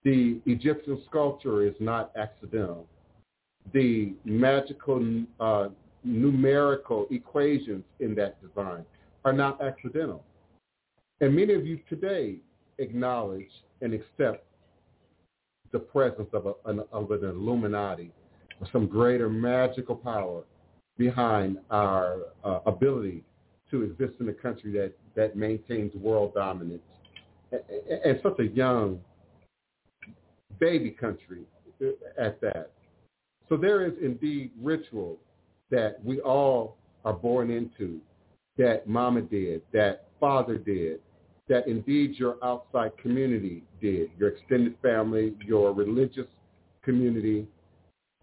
The 0.04 0.40
Egyptian 0.46 1.02
sculpture 1.08 1.66
is 1.66 1.74
not 1.78 2.10
accidental. 2.16 2.86
The 3.72 4.14
magical 4.24 5.24
uh, 5.38 5.68
numerical 6.02 7.06
equations 7.10 7.84
in 8.00 8.14
that 8.14 8.40
design 8.40 8.84
are 9.24 9.32
not 9.32 9.60
accidental. 9.62 10.24
And 11.20 11.36
many 11.36 11.52
of 11.52 11.66
you 11.66 11.78
today 11.88 12.36
acknowledge 12.78 13.50
and 13.82 13.92
accept 13.92 14.46
the 15.72 15.78
presence 15.78 16.28
of, 16.32 16.46
a, 16.46 16.52
an, 16.64 16.82
of 16.92 17.10
an 17.10 17.24
Illuminati, 17.24 18.10
or 18.60 18.66
some 18.72 18.86
greater 18.86 19.28
magical 19.28 19.94
power 19.94 20.42
behind 20.96 21.58
our 21.70 22.18
uh, 22.42 22.60
ability 22.66 23.22
to 23.70 23.82
exist 23.82 24.14
in 24.20 24.28
a 24.28 24.32
country 24.32 24.72
that, 24.72 24.92
that 25.14 25.36
maintains 25.36 25.94
world 25.94 26.34
dominance. 26.34 26.82
And, 27.52 27.60
and 28.04 28.20
such 28.22 28.38
a 28.38 28.46
young 28.46 28.98
baby 30.60 30.90
country 30.90 31.42
at 32.18 32.40
that. 32.40 32.70
So 33.48 33.56
there 33.56 33.84
is 33.86 33.94
indeed 34.00 34.52
ritual 34.60 35.18
that 35.70 36.04
we 36.04 36.20
all 36.20 36.76
are 37.04 37.12
born 37.12 37.50
into, 37.50 38.00
that 38.58 38.86
mama 38.86 39.22
did, 39.22 39.62
that 39.72 40.08
father 40.20 40.56
did, 40.58 41.00
that 41.48 41.66
indeed 41.66 42.14
your 42.16 42.36
outside 42.44 42.96
community 42.98 43.64
did, 43.80 44.10
your 44.18 44.28
extended 44.28 44.76
family, 44.82 45.34
your 45.44 45.72
religious 45.72 46.26
community, 46.82 47.46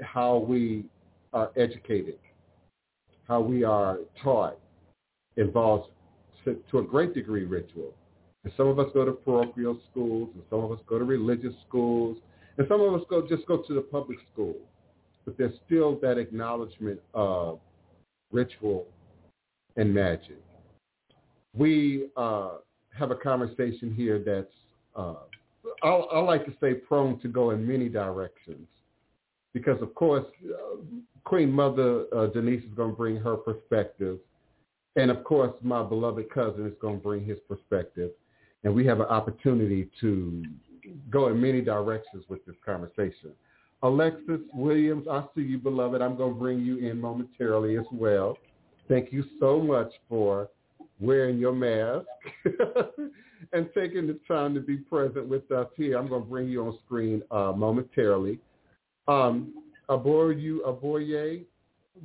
how 0.02 0.38
we 0.38 0.86
are 1.34 1.52
educated, 1.58 2.20
how 3.28 3.42
we 3.42 3.64
are 3.64 3.98
taught 4.24 4.58
involves 5.36 5.90
to 6.46 6.80
a 6.80 6.84
great 6.84 7.14
degree 7.14 7.44
ritual. 7.44 7.94
And 8.48 8.54
some 8.56 8.68
of 8.68 8.80
us 8.80 8.86
go 8.94 9.04
to 9.04 9.12
parochial 9.12 9.78
schools, 9.92 10.30
and 10.34 10.42
some 10.50 10.64
of 10.64 10.72
us 10.72 10.80
go 10.88 10.98
to 10.98 11.04
religious 11.04 11.54
schools, 11.68 12.16
and 12.58 12.66
some 12.70 12.80
of 12.80 12.94
us 12.94 13.02
go 13.10 13.28
just 13.28 13.46
go 13.46 13.58
to 13.58 13.74
the 13.74 13.82
public 13.82 14.20
school. 14.32 14.56
But 15.26 15.38
there's 15.38 15.52
still 15.66 16.00
that 16.00 16.18
acknowledgement 16.18 17.02
of 17.14 17.60
ritual 18.32 18.86
and 19.76 19.94
magic. 19.94 20.42
We 21.58 22.08
uh, 22.16 22.60
have 22.98 23.12
a 23.12 23.16
conversation 23.16 23.94
here 23.94 24.24
that's, 24.26 24.56
uh, 24.96 25.16
I, 25.84 26.20
like 26.20 26.46
to 26.46 26.54
say, 26.62 26.76
prone 26.76 27.20
to 27.20 27.28
go 27.28 27.50
in 27.50 27.68
many 27.68 27.90
directions. 27.90 28.66
Because, 29.54 29.82
of 29.82 29.94
course, 29.94 30.26
uh, 30.50 30.78
Queen 31.26 31.52
Mother 31.52 32.06
uh, 32.16 32.28
Denise 32.28 32.64
is 32.64 32.74
going 32.78 32.92
to 32.92 32.96
bring 32.96 33.18
her 33.18 33.36
perspective. 33.36 34.20
And, 34.96 35.12
of 35.12 35.26
course, 35.26 35.52
my 35.62 35.84
beloved 35.84 36.30
cousin 36.30 36.66
is 36.66 36.76
going 36.80 37.00
to 37.00 37.04
bring 37.04 37.26
his 37.26 37.40
perspective. 37.50 38.12
And 38.64 38.74
we 38.74 38.86
have 38.86 39.00
an 39.00 39.06
opportunity 39.08 39.90
to 40.02 40.44
go 41.10 41.28
in 41.28 41.42
many 41.42 41.62
directions 41.62 42.24
with 42.28 42.46
this 42.46 42.56
conversation. 42.66 43.32
Alexis 43.84 44.42
Williams, 44.54 45.08
I 45.10 45.24
see 45.36 45.42
you, 45.42 45.60
beloved. 45.60 46.02
I'm 46.02 46.18
going 46.18 46.34
to 46.34 46.40
bring 46.40 46.60
you 46.60 46.78
in 46.78 47.00
momentarily 47.00 47.78
as 47.78 47.86
well. 47.92 48.38
Thank 48.88 49.12
you 49.12 49.24
so 49.40 49.60
much 49.60 49.92
for 50.10 50.50
wearing 51.00 51.38
your 51.38 51.54
mask 51.54 52.08
and 53.54 53.70
taking 53.76 54.08
the 54.08 54.20
time 54.28 54.56
to 54.56 54.60
be 54.62 54.78
present 54.78 55.28
with 55.28 55.52
us 55.52 55.68
here. 55.76 55.98
I'm 55.98 56.08
going 56.08 56.24
to 56.24 56.30
bring 56.30 56.50
you 56.50 56.66
on 56.66 56.78
screen 56.86 57.22
uh, 57.30 57.54
momentarily. 57.56 58.40
Um, 59.08 59.54
Aboru 59.90 60.60
Aboye, 60.66 61.46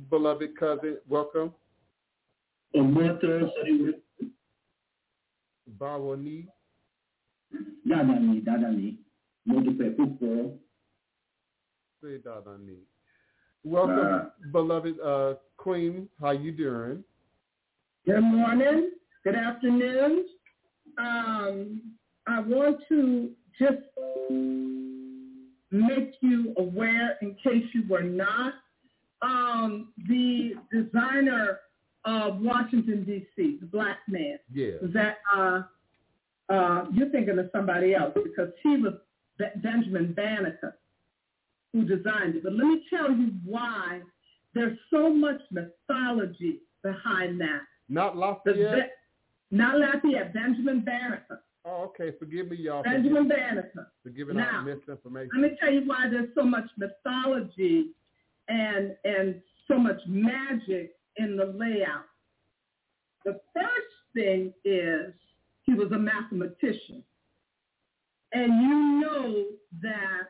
beloved 0.09 0.57
cousin, 0.57 0.97
welcome. 1.09 1.53
Bawoni. 5.83 6.47
Dadani, 7.85 8.41
Dadani. 8.47 8.97
Mo 9.45 9.59
dúpẹ́ 9.65 9.95
púpọ̀. 9.97 10.57
Say 11.99 12.17
Dadani. 12.25 12.77
Welcome, 13.65 13.99
uh, 13.99 14.25
beloved 14.53 14.95
uh, 15.01 15.33
Queen. 15.57 16.07
How 16.21 16.31
you 16.31 16.51
doing? 16.53 17.03
Good 18.05 18.21
morning. 18.21 18.91
Good 19.25 19.35
afternoon. 19.35 20.25
Um, 20.97 21.81
I 22.27 22.39
want 22.39 22.77
to 22.87 23.31
just 23.59 23.83
make 25.71 26.11
you 26.21 26.53
aware, 26.57 27.17
in 27.21 27.35
case 27.43 27.65
you 27.73 27.83
were 27.89 28.07
not, 28.25 28.53
um, 29.21 29.91
the 30.07 30.55
designer 30.71 31.59
of 32.05 32.41
Washington 32.41 33.03
D.C., 33.05 33.57
the 33.61 33.65
black 33.65 33.99
man. 34.07 34.37
Yeah. 34.51 34.71
That 34.81 35.17
uh, 35.35 35.61
uh, 36.49 36.85
you're 36.91 37.09
thinking 37.09 37.39
of 37.39 37.49
somebody 37.51 37.95
else 37.95 38.13
because 38.23 38.49
he 38.61 38.77
was 38.77 38.93
Benjamin 39.61 40.13
Banneker 40.13 40.77
who 41.71 41.83
designed 41.83 42.35
it. 42.35 42.43
But 42.43 42.53
let 42.53 42.67
me 42.67 42.83
tell 42.89 43.11
you 43.11 43.31
why 43.45 44.01
there's 44.53 44.77
so 44.91 45.11
much 45.11 45.41
mythology 45.51 46.59
behind 46.83 47.39
that. 47.41 47.61
Not 47.89 48.15
Lafayette? 48.15 48.91
not 49.51 49.77
Lafayette, 49.77 50.33
Benjamin 50.33 50.81
Banneker. 50.81 51.41
Oh, 51.65 51.83
okay. 51.85 52.11
Forgive 52.19 52.49
me, 52.49 52.57
y'all. 52.57 52.83
Benjamin 52.83 53.27
for 53.27 53.35
Banneker. 53.35 53.91
For 54.03 54.09
giving 54.09 54.35
now, 54.35 54.59
out 54.59 54.65
misinformation. 54.65 55.29
Let 55.33 55.51
me 55.51 55.57
tell 55.59 55.71
you 55.71 55.81
why 55.85 56.07
there's 56.11 56.29
so 56.35 56.43
much 56.43 56.65
mythology 56.77 57.91
and 58.49 58.95
and 59.05 59.41
so 59.67 59.77
much 59.77 59.99
magic 60.07 60.95
in 61.17 61.35
the 61.35 61.45
layout. 61.57 62.05
The 63.25 63.39
first 63.53 63.93
thing 64.13 64.53
is 64.65 65.13
he 65.63 65.73
was 65.73 65.91
a 65.91 65.97
mathematician. 65.97 67.03
And 68.33 68.61
you 68.61 69.01
know 69.01 69.45
that 69.81 70.27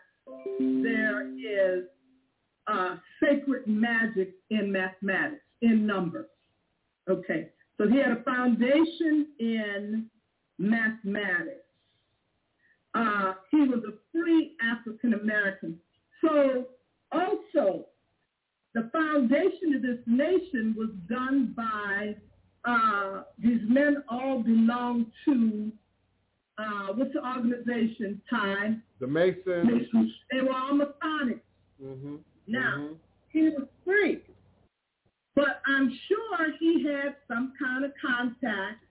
there 0.60 1.28
is 1.38 1.86
uh, 2.67 2.98
sacred 3.22 3.65
magic 3.65 4.34
in 4.50 4.72
mathematics, 4.72 5.41
in 5.62 5.86
numbers. 5.86 6.28
Okay, 7.10 7.50
so 7.78 7.88
he 7.88 7.98
had 7.98 8.12
a 8.12 8.24
foundation 8.24 9.28
in 9.39 10.06
mathematics. 10.58 11.60
Uh, 12.93 13.34
he 13.52 13.62
was 13.62 13.84
a 13.88 13.93
free 14.12 14.56
African 14.62 15.13
American. 15.13 15.78
So 16.22 16.67
also, 17.12 17.86
the 18.74 18.90
foundation 18.92 19.76
of 19.76 19.82
this 19.82 20.00
nation 20.08 20.76
was 20.78 20.90
done 21.10 21.54
by 21.56 22.16
uh, 22.66 23.24
these 23.38 23.62
men 23.68 24.04
all 24.10 24.42
belong 24.42 25.06
to 25.26 25.72
uh, 26.58 26.94
what's 26.94 27.12
the 27.14 27.26
organization? 27.26 28.22
Time. 28.30 28.84
The 29.00 29.08
Masons. 29.08 29.44
Masons. 29.48 30.12
They 30.32 30.42
were 30.42 30.54
all 30.54 30.76
Masonic. 30.76 31.44
Mm-hmm. 31.84 32.16
Now 32.48 32.78
mm-hmm. 32.78 32.94
he 33.30 33.50
was 33.50 33.68
free. 33.84 34.22
But 35.36 35.62
I'm 35.66 35.92
sure 36.08 36.52
he 36.60 36.86
had 36.86 37.16
some 37.28 37.54
kind 37.60 37.86
of 37.86 37.92
contact 38.00 38.84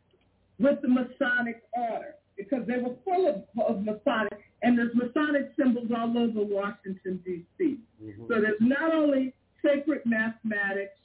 with 0.59 0.83
the 0.83 0.89
Masonic 0.89 1.63
order 1.73 2.15
because 2.37 2.67
they 2.67 2.79
were 2.79 2.97
full 3.05 3.29
of, 3.29 3.45
of 3.65 3.85
Masonic, 3.85 4.41
and 4.63 4.77
there's 4.77 4.95
Masonic 4.95 5.53
symbols 5.57 5.89
all 5.97 6.19
over 6.19 6.43
Washington, 6.43 7.21
D.C. 7.25 7.77
Mm-hmm. 8.03 8.23
So 8.27 8.41
there's 8.41 8.61
not 8.61 8.93
only 8.93 9.35
sacred 9.65 10.03
mathematics, 10.05 10.99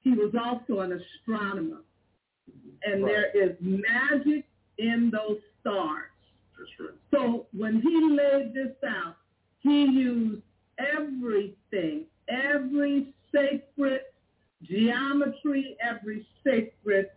he 0.00 0.12
was 0.12 0.34
also 0.34 0.80
an 0.80 0.92
astronomer. 0.92 1.82
And 2.84 3.02
Right. 3.04 3.32
there 3.34 3.50
is 3.50 3.56
magic 3.60 4.46
in 4.78 5.10
those 5.10 5.40
stars. 5.60 6.10
That's 6.56 6.70
right. 6.80 6.90
So 7.10 7.46
when 7.52 7.80
he 7.80 8.10
laid 8.10 8.54
this 8.54 8.74
out, 8.86 9.16
he 9.60 9.84
used 9.84 10.42
everything, 10.78 12.06
every 12.28 13.12
sacred 13.32 14.02
geometry, 14.62 15.76
every 15.80 16.26
sacred 16.44 17.10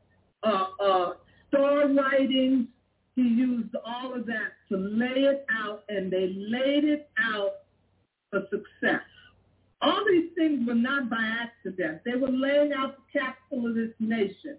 uh, 0.44 0.68
uh, 0.80 1.14
star 1.48 1.88
writings. 1.88 2.68
He 3.16 3.24
used 3.24 3.76
all 3.86 4.14
of 4.14 4.26
that 4.28 4.54
to 4.70 4.78
lay 4.78 5.24
it 5.26 5.46
out, 5.52 5.84
and 5.90 6.12
they 6.12 6.34
laid 6.34 6.84
it 6.86 7.10
out 7.20 7.56
for 8.30 8.42
success. 8.50 9.02
All 9.82 10.04
these 10.08 10.21
things 10.42 10.68
were 10.68 10.74
not 10.74 11.10
by 11.10 11.22
accident. 11.22 12.02
They 12.04 12.16
were 12.16 12.32
laying 12.32 12.74
out 12.74 12.96
the 12.98 13.20
capital 13.20 13.68
of 13.70 13.76
this 13.76 13.94
nation. 14.00 14.58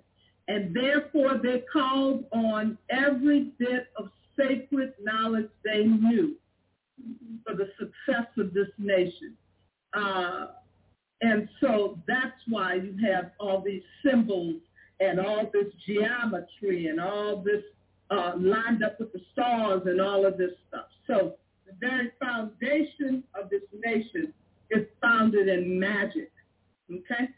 And 0.49 0.75
therefore, 0.75 1.41
they 1.43 1.65
called 1.73 2.25
on 2.33 2.79
every 2.91 3.53
bit 3.59 3.89
of 3.97 4.11
sacred 4.39 4.93
knowledge 5.03 5.49
they 5.65 5.85
knew 5.85 6.37
for 7.45 7.55
the 7.55 7.69
success 7.79 8.27
of 8.39 8.55
this 8.55 8.69
nation. 8.79 9.37
Uh, 9.95 10.47
and 11.21 11.49
so 11.61 11.99
that's 12.07 12.41
why 12.49 12.75
you 12.75 12.95
have 13.07 13.33
all 13.39 13.63
these 13.65 13.83
symbols 14.05 14.57
and 15.01 15.21
all 15.21 15.51
this 15.53 15.73
geometry 15.87 16.87
and 16.87 17.01
all 17.01 17.43
this 17.45 17.63
uh, 18.11 18.33
lined 18.37 18.85
up 18.85 18.99
with 19.01 19.13
the 19.13 19.21
stars 19.33 19.83
and 19.87 20.01
all 20.01 20.27
of 20.27 20.37
this 20.37 20.53
stuff. 20.69 20.87
So 21.07 21.35
the 21.67 21.73
very 21.81 22.11
foundation 22.21 23.25
of 23.35 23.51
this 23.51 23.63
nation 23.85 24.33
is 24.73 24.87
founded 25.01 25.49
in 25.49 25.79
magic. 25.79 26.31
Okay? 26.91 27.29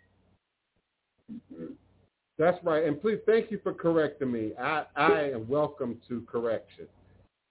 That's 2.39 2.59
right. 2.65 2.85
And 2.85 3.01
please, 3.01 3.19
thank 3.27 3.51
you 3.51 3.61
for 3.63 3.73
correcting 3.73 4.33
me. 4.33 4.53
I, 4.61 4.85
I 4.97 5.31
am 5.35 5.47
welcome 5.49 5.99
to 6.09 6.23
correction. 6.23 6.87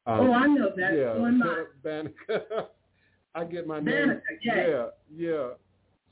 Um, 0.06 0.20
oh, 0.20 0.34
I 0.34 0.48
know 0.48 0.70
that. 0.76 0.94
yeah, 0.98 1.14
So 1.14 1.26
am 1.26 1.44
I. 1.44 1.64
Banneker. 1.82 2.68
I 3.36 3.44
get 3.46 3.66
my 3.66 3.80
name. 3.80 4.22
Yeah, 4.44 4.88
yeah. 5.16 5.48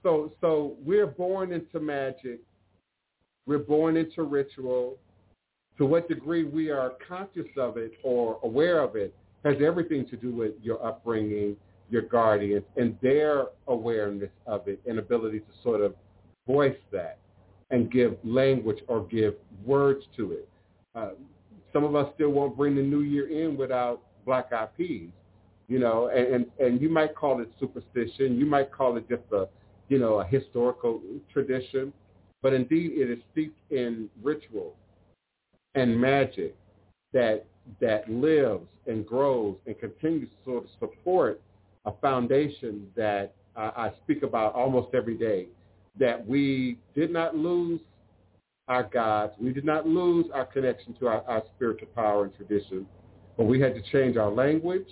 So, 0.02 0.32
so 0.42 0.76
we're 0.84 1.06
born 1.08 1.52
into 1.52 1.80
magic. 1.80 2.40
We're 3.46 3.60
born 3.60 3.98
into 3.98 4.24
ritual. 4.24 4.98
To 5.78 5.86
what 5.86 6.08
degree 6.08 6.44
we 6.44 6.70
are 6.70 6.94
conscious 7.08 7.48
of 7.58 7.78
it 7.78 7.94
or 8.04 8.40
aware 8.44 8.82
of 8.82 8.96
it 8.96 9.14
has 9.44 9.56
everything 9.64 10.08
to 10.10 10.16
do 10.16 10.32
with 10.32 10.52
your 10.62 10.84
upbringing, 10.86 11.56
your 11.92 12.04
guardians, 12.04 12.64
and 12.78 12.98
their 13.02 13.48
awareness 13.68 14.32
of 14.48 14.68
it 14.68 14.82
and 14.88 14.98
ability 14.98 15.40
to 15.40 15.46
sort 15.62 15.82
of 15.82 15.94
voice 16.48 16.78
that 16.92 17.20
and 17.70 17.92
give 17.92 18.18
language 18.24 18.80
or 18.88 19.06
give 19.08 19.36
words 19.66 20.04
to 20.16 20.32
it. 20.32 20.50
Uh, 20.96 21.12
some 21.72 21.84
of 21.84 21.96
us 21.96 22.12
still 22.16 22.30
won't 22.30 22.58
bring 22.58 22.76
the 22.76 22.82
new 22.82 23.02
year 23.02 23.30
in 23.30 23.56
without 23.56 24.02
black 24.26 24.52
eyed 24.52 24.76
peas, 24.78 25.10
you 25.68 25.80
know, 25.80 26.08
and, 26.08 26.36
and, 26.36 26.46
and 26.60 26.82
you 26.82 26.90
might 26.90 27.16
call 27.16 27.42
it 27.42 27.50
superstition. 27.60 28.38
You 28.38 28.46
might 28.46 28.72
call 28.72 28.98
it 28.98 29.08
just 29.08 29.24
a, 29.32 29.48
you 29.90 30.00
know, 30.00 30.20
a 30.20 30.26
historical 30.26 31.02
tradition, 31.32 31.94
but 32.42 32.54
indeed 32.54 32.92
it 32.94 33.10
is 33.10 33.20
steeped 33.32 33.58
in 33.72 34.10
ritual 34.22 34.76
and 35.76 36.00
magic 36.00 36.56
that 37.14 37.46
that 37.80 38.10
lives 38.10 38.68
and 38.88 39.06
grows 39.06 39.56
and 39.66 39.80
continues 39.80 40.30
to 40.30 40.52
sort 40.52 40.64
of 40.64 40.70
support 40.80 41.40
a 41.86 41.92
foundation 42.02 42.88
that 42.96 43.34
I, 43.56 43.62
I 43.62 43.92
speak 44.04 44.24
about 44.24 44.54
almost 44.54 44.94
every 44.94 45.18
day, 45.18 45.48
that 46.00 46.26
we 46.26 46.78
did 46.96 47.12
not 47.12 47.36
lose 47.36 47.82
our 48.68 48.84
gods. 48.84 49.34
We 49.40 49.52
did 49.52 49.66
not 49.66 49.88
lose 49.88 50.28
our 50.34 50.46
connection 50.46 50.94
to 51.00 51.08
our, 51.08 51.24
our 51.28 51.44
spiritual 51.56 51.90
power 51.90 52.26
and 52.26 52.36
tradition, 52.36 52.86
but 53.38 53.46
we 53.46 53.60
had 53.60 53.74
to 53.76 53.82
change 53.92 54.18
our 54.18 54.32
language. 54.32 54.88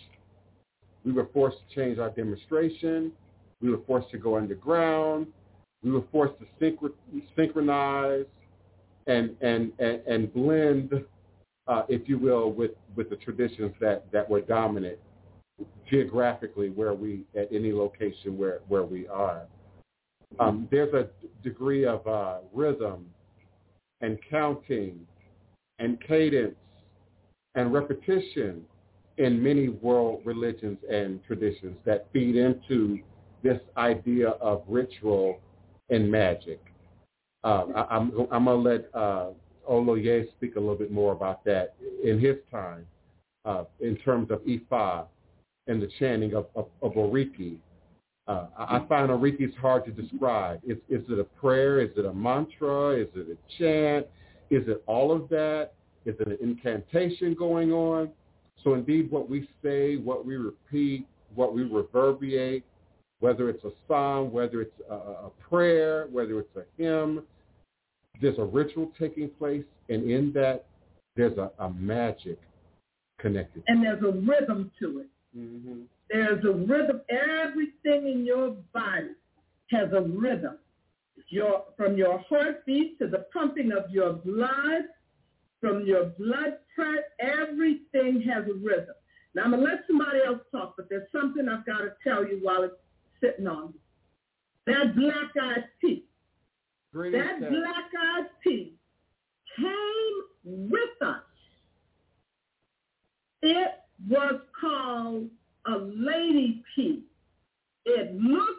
We 1.05 1.11
were 1.11 1.29
forced 1.33 1.57
to 1.69 1.75
change 1.75 1.97
our 1.99 2.09
demonstration. 2.09 3.11
We 3.61 3.69
were 3.69 3.81
forced 3.87 4.11
to 4.11 4.17
go 4.17 4.37
underground. 4.37 5.27
We 5.83 5.91
were 5.91 6.03
forced 6.11 6.35
to 6.39 6.45
synchro- 6.61 6.93
synchronize 7.35 8.25
and, 9.07 9.35
and, 9.41 9.71
and, 9.79 10.01
and 10.05 10.33
blend, 10.33 10.93
uh, 11.67 11.83
if 11.87 12.09
you 12.09 12.17
will, 12.17 12.51
with, 12.51 12.71
with 12.95 13.09
the 13.09 13.15
traditions 13.15 13.73
that, 13.79 14.11
that 14.11 14.29
were 14.29 14.41
dominant 14.41 14.99
geographically 15.89 16.69
where 16.69 16.93
we, 16.93 17.23
at 17.35 17.49
any 17.51 17.71
location 17.71 18.37
where, 18.37 18.59
where 18.67 18.83
we 18.83 19.07
are. 19.07 19.43
Um, 20.39 20.67
there's 20.69 20.93
a 20.93 21.07
degree 21.43 21.85
of 21.85 22.05
uh, 22.07 22.37
rhythm 22.53 23.07
and 24.01 24.17
counting 24.29 24.99
and 25.79 25.99
cadence 26.01 26.55
and 27.55 27.73
repetition 27.73 28.63
in 29.17 29.41
many 29.41 29.69
world 29.69 30.21
religions 30.23 30.77
and 30.89 31.23
traditions 31.25 31.77
that 31.85 32.07
feed 32.13 32.35
into 32.35 32.99
this 33.43 33.59
idea 33.77 34.29
of 34.29 34.63
ritual 34.67 35.39
and 35.89 36.09
magic. 36.09 36.61
Uh, 37.43 37.65
I, 37.75 37.95
I'm, 37.95 38.27
I'm 38.31 38.45
going 38.45 38.63
to 38.63 38.69
let 38.69 38.89
uh, 38.93 39.27
Oloye 39.69 40.29
speak 40.31 40.55
a 40.55 40.59
little 40.59 40.75
bit 40.75 40.91
more 40.91 41.13
about 41.13 41.43
that 41.45 41.75
in 42.03 42.19
his 42.19 42.35
time 42.51 42.85
uh, 43.45 43.63
in 43.79 43.95
terms 43.97 44.31
of 44.31 44.39
Ifa 44.41 45.05
and 45.69 45.81
the 45.81 45.89
chanting 45.99 46.33
of, 46.33 46.47
of, 46.55 46.67
of 46.81 46.93
Oriki. 46.93 47.57
Uh, 48.27 48.47
I 48.57 48.85
find 48.89 49.09
find 49.09 49.43
is 49.43 49.55
hard 49.59 49.85
to 49.85 49.91
describe. 49.91 50.59
Is, 50.67 50.77
is 50.89 51.03
it 51.09 51.19
a 51.19 51.23
prayer? 51.23 51.79
Is 51.81 51.91
it 51.97 52.05
a 52.05 52.13
mantra? 52.13 52.91
Is 52.91 53.07
it 53.15 53.27
a 53.29 53.57
chant? 53.57 54.07
Is 54.49 54.67
it 54.67 54.83
all 54.87 55.11
of 55.11 55.29
that? 55.29 55.71
Is 56.05 56.15
it 56.19 56.27
an 56.27 56.37
incantation 56.41 57.33
going 57.33 57.71
on? 57.71 58.09
So 58.63 58.73
indeed, 58.73 59.09
what 59.09 59.29
we 59.29 59.47
say, 59.63 59.95
what 59.95 60.25
we 60.25 60.35
repeat, 60.35 61.07
what 61.33 61.53
we 61.53 61.63
reverberate, 61.63 62.65
whether 63.19 63.49
it's 63.49 63.63
a 63.63 63.71
song, 63.87 64.31
whether 64.31 64.61
it's 64.61 64.79
a, 64.89 64.93
a 64.93 65.31
prayer, 65.49 66.07
whether 66.11 66.39
it's 66.39 66.55
a 66.55 66.63
hymn, 66.81 67.23
there's 68.21 68.37
a 68.37 68.43
ritual 68.43 68.91
taking 68.99 69.29
place, 69.29 69.63
and 69.87 70.09
in 70.09 70.33
that, 70.33 70.65
there's 71.15 71.37
a, 71.37 71.51
a 71.59 71.69
magic 71.71 72.39
connected. 73.19 73.63
And 73.67 73.83
there's 73.83 74.03
a 74.03 74.11
rhythm 74.11 74.71
to 74.79 74.99
it. 74.99 75.07
Mm-hmm. 75.37 75.81
There's 76.09 76.43
a 76.43 76.51
rhythm. 76.51 77.01
Everything 77.09 78.11
in 78.11 78.25
your 78.25 78.55
body 78.73 79.11
has 79.71 79.89
a 79.93 80.01
rhythm. 80.01 80.57
Your, 81.29 81.65
from 81.77 81.97
your 81.97 82.23
heartbeat 82.27 82.97
to 82.99 83.07
the 83.07 83.25
pumping 83.31 83.71
of 83.71 83.89
your 83.91 84.13
blood, 84.13 84.85
from 85.61 85.85
your 85.85 86.05
blood 86.17 86.57
pressure, 86.73 87.03
everything 87.19 88.21
has 88.21 88.45
a 88.45 88.53
rhythm. 88.53 88.95
Now 89.35 89.43
I'm 89.43 89.51
gonna 89.51 89.63
let 89.63 89.81
somebody 89.85 90.19
else 90.25 90.39
talk, 90.51 90.73
but 90.75 90.89
there's 90.89 91.07
something 91.11 91.47
I've 91.47 91.65
got 91.65 91.79
to 91.79 91.93
tell 92.03 92.25
you 92.25 92.39
while 92.41 92.63
it's 92.63 92.73
sitting 93.21 93.47
on 93.47 93.67
me. 93.67 93.79
That 94.65 94.95
black-eyed 94.95 95.65
Greetings, 96.91 97.23
that 97.23 97.49
black-eyed 97.49 98.29
pea 98.43 98.73
came 99.55 100.69
with 100.69 101.01
us. 101.01 101.21
It 103.41 103.71
was 104.07 104.39
called 104.59 105.29
a 105.67 105.77
lady 105.77 106.63
pea. 106.75 107.03
It 107.85 108.15
looks 108.15 108.53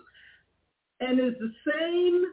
and 1.01 1.19
is 1.19 1.35
the 1.39 1.53
same 1.67 2.25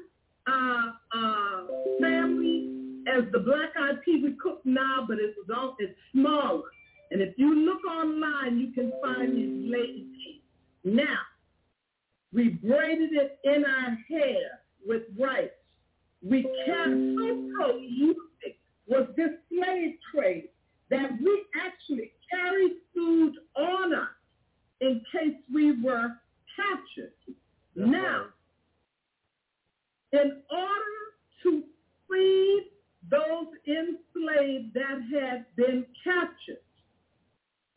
uh, 0.48 0.92
uh, 1.18 1.68
family 2.02 2.74
as 3.08 3.24
the 3.32 3.40
black-eyed 3.40 4.02
pea 4.04 4.22
we 4.24 4.36
cook 4.42 4.62
now, 4.66 5.06
but 5.08 5.18
it 5.20 5.36
was 5.38 5.56
all, 5.56 5.76
it's 5.80 5.98
smaller. 6.12 6.64
And 7.12 7.22
if 7.22 7.36
you 7.38 7.56
look 7.56 7.86
online, 7.86 8.60
you 8.60 8.72
can 8.74 8.92
find 9.02 9.38
these 9.38 9.72
lady 9.72 10.08
peas. 10.16 10.42
Now, 10.84 11.20
we 12.34 12.50
braided 12.50 13.12
it 13.14 13.40
in 13.46 13.64
our 13.64 13.98
hair 14.10 14.60
with 14.86 15.04
rice. 15.18 15.50
We 16.22 16.44
kept 16.66 16.90
so 17.60 17.80
was 18.88 19.08
this 19.16 19.32
slave 19.50 19.96
trade 20.14 20.50
that 20.90 21.12
we 21.22 21.46
actually 21.66 22.12
carried 22.30 22.74
food 22.94 23.34
on 23.56 23.94
us 23.94 24.08
in 24.82 25.02
case 25.12 25.36
we 25.54 25.82
were 25.82 26.12
captured. 26.56 27.14
That's 27.76 27.90
now, 27.90 28.26
in 30.14 30.42
order 30.50 31.00
to 31.44 31.64
free 32.08 32.70
those 33.10 33.48
enslaved 33.68 34.74
that 34.74 35.02
had 35.14 35.46
been 35.56 35.86
captured, 36.04 36.62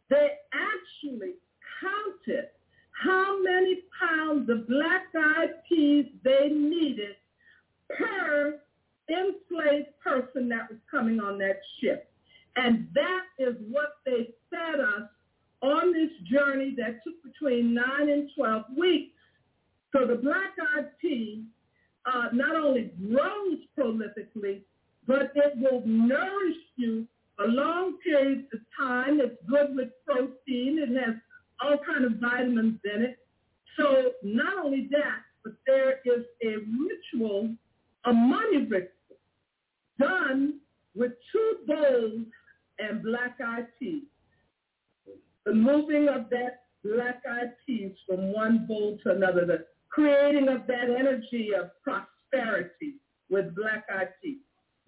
they 0.08 0.30
actually 0.52 1.34
counted 1.80 2.48
how 2.92 3.42
many 3.42 3.82
pounds 3.98 4.48
of 4.50 4.68
black-eyed 4.68 5.64
peas 5.68 6.06
they 6.24 6.48
needed 6.48 7.16
per 7.88 8.60
enslaved 9.08 9.88
person 10.02 10.48
that 10.48 10.68
was 10.68 10.78
coming 10.90 11.20
on 11.20 11.38
that 11.38 11.60
ship. 11.80 12.09
And 12.56 12.88
that 12.94 13.24
is 13.38 13.54
what 13.70 13.98
they 14.04 14.30
fed 14.50 14.80
us 14.80 15.08
on 15.62 15.92
this 15.92 16.10
journey 16.30 16.74
that 16.76 17.00
took 17.04 17.22
between 17.22 17.74
9 17.74 17.84
and 18.08 18.30
12 18.36 18.64
weeks. 18.76 19.12
So 19.92 20.06
the 20.06 20.16
black-eyed 20.16 20.90
pea 21.00 21.44
uh, 22.06 22.28
not 22.32 22.56
only 22.56 22.92
grows 23.08 23.58
prolifically, 23.78 24.62
but 25.06 25.32
it 25.34 25.52
will 25.56 25.82
nourish 25.84 26.56
you 26.76 27.06
for 27.36 27.46
long 27.48 27.98
periods 28.02 28.46
of 28.52 28.60
time. 28.78 29.20
It's 29.20 29.36
good 29.48 29.74
with 29.74 29.88
protein. 30.06 30.78
It 30.78 30.96
has 31.04 31.16
all 31.62 31.78
kind 31.86 32.04
of 32.04 32.20
vitamins 32.20 32.78
in 32.84 33.02
it. 33.02 33.18
So 33.78 34.12
not 34.22 34.64
only 34.64 34.88
that, 34.92 35.22
but 35.42 35.54
there 35.66 36.00
is 36.04 36.24
a 36.44 36.56
ritual, 36.58 37.54
a 38.04 38.12
money 38.12 38.66
ritual, 38.66 38.90
done 39.98 40.60
with 40.94 41.12
two 41.32 41.56
bowls 41.66 42.26
and 42.80 43.02
black-eyed 43.02 43.66
peas. 43.78 44.04
The 45.44 45.54
moving 45.54 46.08
of 46.08 46.30
that 46.30 46.64
black-eyed 46.84 47.52
peas 47.66 47.92
from 48.06 48.32
one 48.32 48.66
bowl 48.66 48.98
to 49.04 49.12
another, 49.12 49.44
the 49.46 49.66
creating 49.88 50.48
of 50.48 50.66
that 50.66 50.90
energy 50.90 51.50
of 51.58 51.70
prosperity 51.82 52.96
with 53.28 53.54
black-eyed 53.54 54.10
peas. 54.22 54.38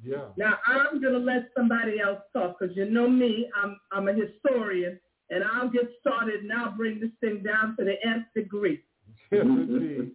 Yeah. 0.04 0.26
Now 0.36 0.58
I'm 0.66 1.00
gonna 1.00 1.18
let 1.18 1.50
somebody 1.56 2.00
else 2.00 2.20
talk 2.32 2.58
because 2.58 2.76
you 2.76 2.90
know 2.90 3.08
me, 3.08 3.48
I'm 3.54 3.78
I'm 3.92 4.08
a 4.08 4.12
historian, 4.12 4.98
and 5.30 5.44
I'll 5.44 5.68
get 5.68 5.88
started 6.00 6.40
and 6.40 6.52
I'll 6.52 6.72
bring 6.72 7.00
this 7.00 7.10
thing 7.20 7.42
down 7.42 7.76
to 7.78 7.84
the 7.84 7.94
nth 8.04 8.26
degree. 8.34 8.82
Yes, 9.30 9.42
indeed. 9.46 10.12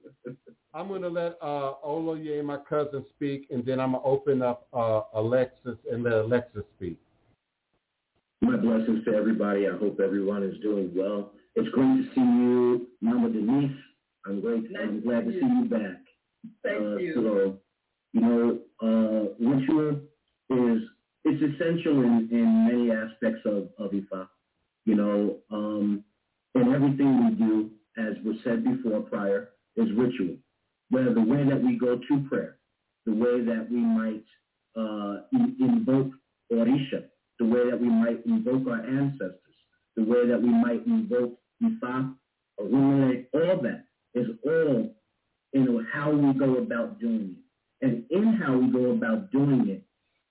I'm 0.74 0.90
going 0.90 1.02
to 1.02 1.10
let 1.10 1.38
uh, 1.42 1.74
Oloye, 1.84 2.44
my 2.44 2.58
cousin, 2.58 3.04
speak, 3.16 3.48
and 3.50 3.66
then 3.66 3.80
I'm 3.80 3.94
going 3.94 4.04
to 4.04 4.08
open 4.08 4.42
up 4.44 4.68
uh, 4.74 5.02
Alexis 5.16 5.78
and 5.92 6.04
let 6.04 6.14
Alexis 6.14 6.64
speak. 6.76 7.00
My 8.42 8.56
blessings 8.56 9.04
to 9.06 9.14
everybody. 9.16 9.68
I 9.68 9.76
hope 9.78 10.00
everyone 10.04 10.44
is 10.44 10.60
doing 10.62 10.92
well. 10.96 11.32
It's 11.56 11.70
great 11.70 11.86
to 11.86 12.04
see 12.14 12.22
you, 12.22 12.88
Mama 13.02 13.30
Denise. 13.30 13.76
I'm 14.26 14.42
great. 14.42 14.70
Nice 14.72 14.84
I'm 14.84 15.02
glad 15.02 15.26
to 15.26 15.32
see 15.32 15.40
you. 15.46 15.66
back. 15.70 15.98
Thank 16.64 16.82
Uh, 16.82 16.96
you. 16.98 17.14
So, 17.16 17.58
you 18.14 18.22
know, 18.22 18.60
uh, 18.82 19.34
ritual 19.44 20.00
is 20.50 20.82
it's 21.26 21.42
essential 21.44 22.04
in, 22.04 22.30
in 22.32 22.68
many 22.68 22.92
aspects 22.92 23.42
of, 23.46 23.70
of 23.80 23.92
Ifa. 23.92 24.28
You 24.86 24.96
know, 24.96 25.38
um, 25.52 26.04
in 26.56 26.74
everything 26.74 27.26
we 27.26 27.32
do, 27.36 27.72
as 27.98 28.14
was 28.24 28.38
said 28.44 28.64
before 28.64 29.02
prior, 29.02 29.50
is 29.76 29.92
ritual. 29.94 30.38
Whether 30.90 31.14
the 31.14 31.22
way 31.22 31.44
that 31.44 31.62
we 31.62 31.78
go 31.78 31.98
to 31.98 32.26
prayer, 32.30 32.58
the 33.06 33.14
way 33.14 33.42
that 33.44 33.68
we 33.70 33.78
might 33.80 34.24
uh, 34.78 35.24
invoke 35.60 36.12
Orisha, 36.54 37.04
the 37.40 37.46
way 37.46 37.70
that 37.70 37.80
we 37.80 37.90
might 37.90 38.26
invoke 38.26 38.68
our 38.68 38.86
ancestors, 38.86 39.40
the 39.96 40.04
way 40.04 40.28
that 40.28 40.42
we 40.42 40.50
might 40.50 40.86
invoke 40.86 41.38
Ifa, 41.64 42.14
Orunmila, 42.60 43.26
all 43.34 43.62
that 43.62 43.86
is 44.14 44.28
all 44.46 44.92
know, 45.68 45.84
how 45.94 46.12
we 46.12 46.34
go 46.38 46.58
about 46.58 47.00
doing 47.00 47.36
it. 47.38 47.86
And 47.86 48.04
in 48.10 48.34
how 48.34 48.58
we 48.58 48.72
go 48.72 48.92
about 48.92 49.32
doing 49.32 49.68
it, 49.70 49.84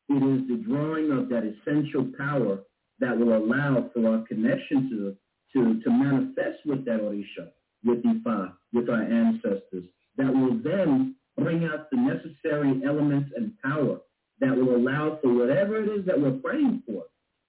it 0.08 0.22
is 0.22 0.48
the 0.48 0.62
drawing 0.66 1.12
of 1.12 1.28
that 1.28 1.44
essential 1.44 2.10
power 2.18 2.58
that 3.00 3.16
will 3.16 3.36
allow 3.36 3.90
for 3.92 4.08
our 4.08 4.24
connection 4.26 4.88
to, 4.90 5.16
to, 5.52 5.80
to 5.82 5.90
manifest 5.90 6.64
with 6.64 6.84
that 6.86 7.00
Orisha, 7.00 7.50
with 7.84 8.02
Ifa, 8.02 8.52
with 8.72 8.88
our 8.88 9.02
ancestors, 9.02 9.84
that 10.16 10.32
will 10.32 10.58
then 10.62 11.14
bring 11.36 11.64
out 11.64 11.90
the 11.90 11.96
necessary 11.96 12.80
elements 12.84 13.30
and 13.36 13.52
power 13.62 13.98
that 14.40 14.56
will 14.56 14.76
allow 14.76 15.18
for 15.22 15.32
whatever 15.32 15.82
it 15.82 15.88
is 15.88 16.06
that 16.06 16.20
we're 16.20 16.32
praying 16.32 16.82
for 16.86 17.04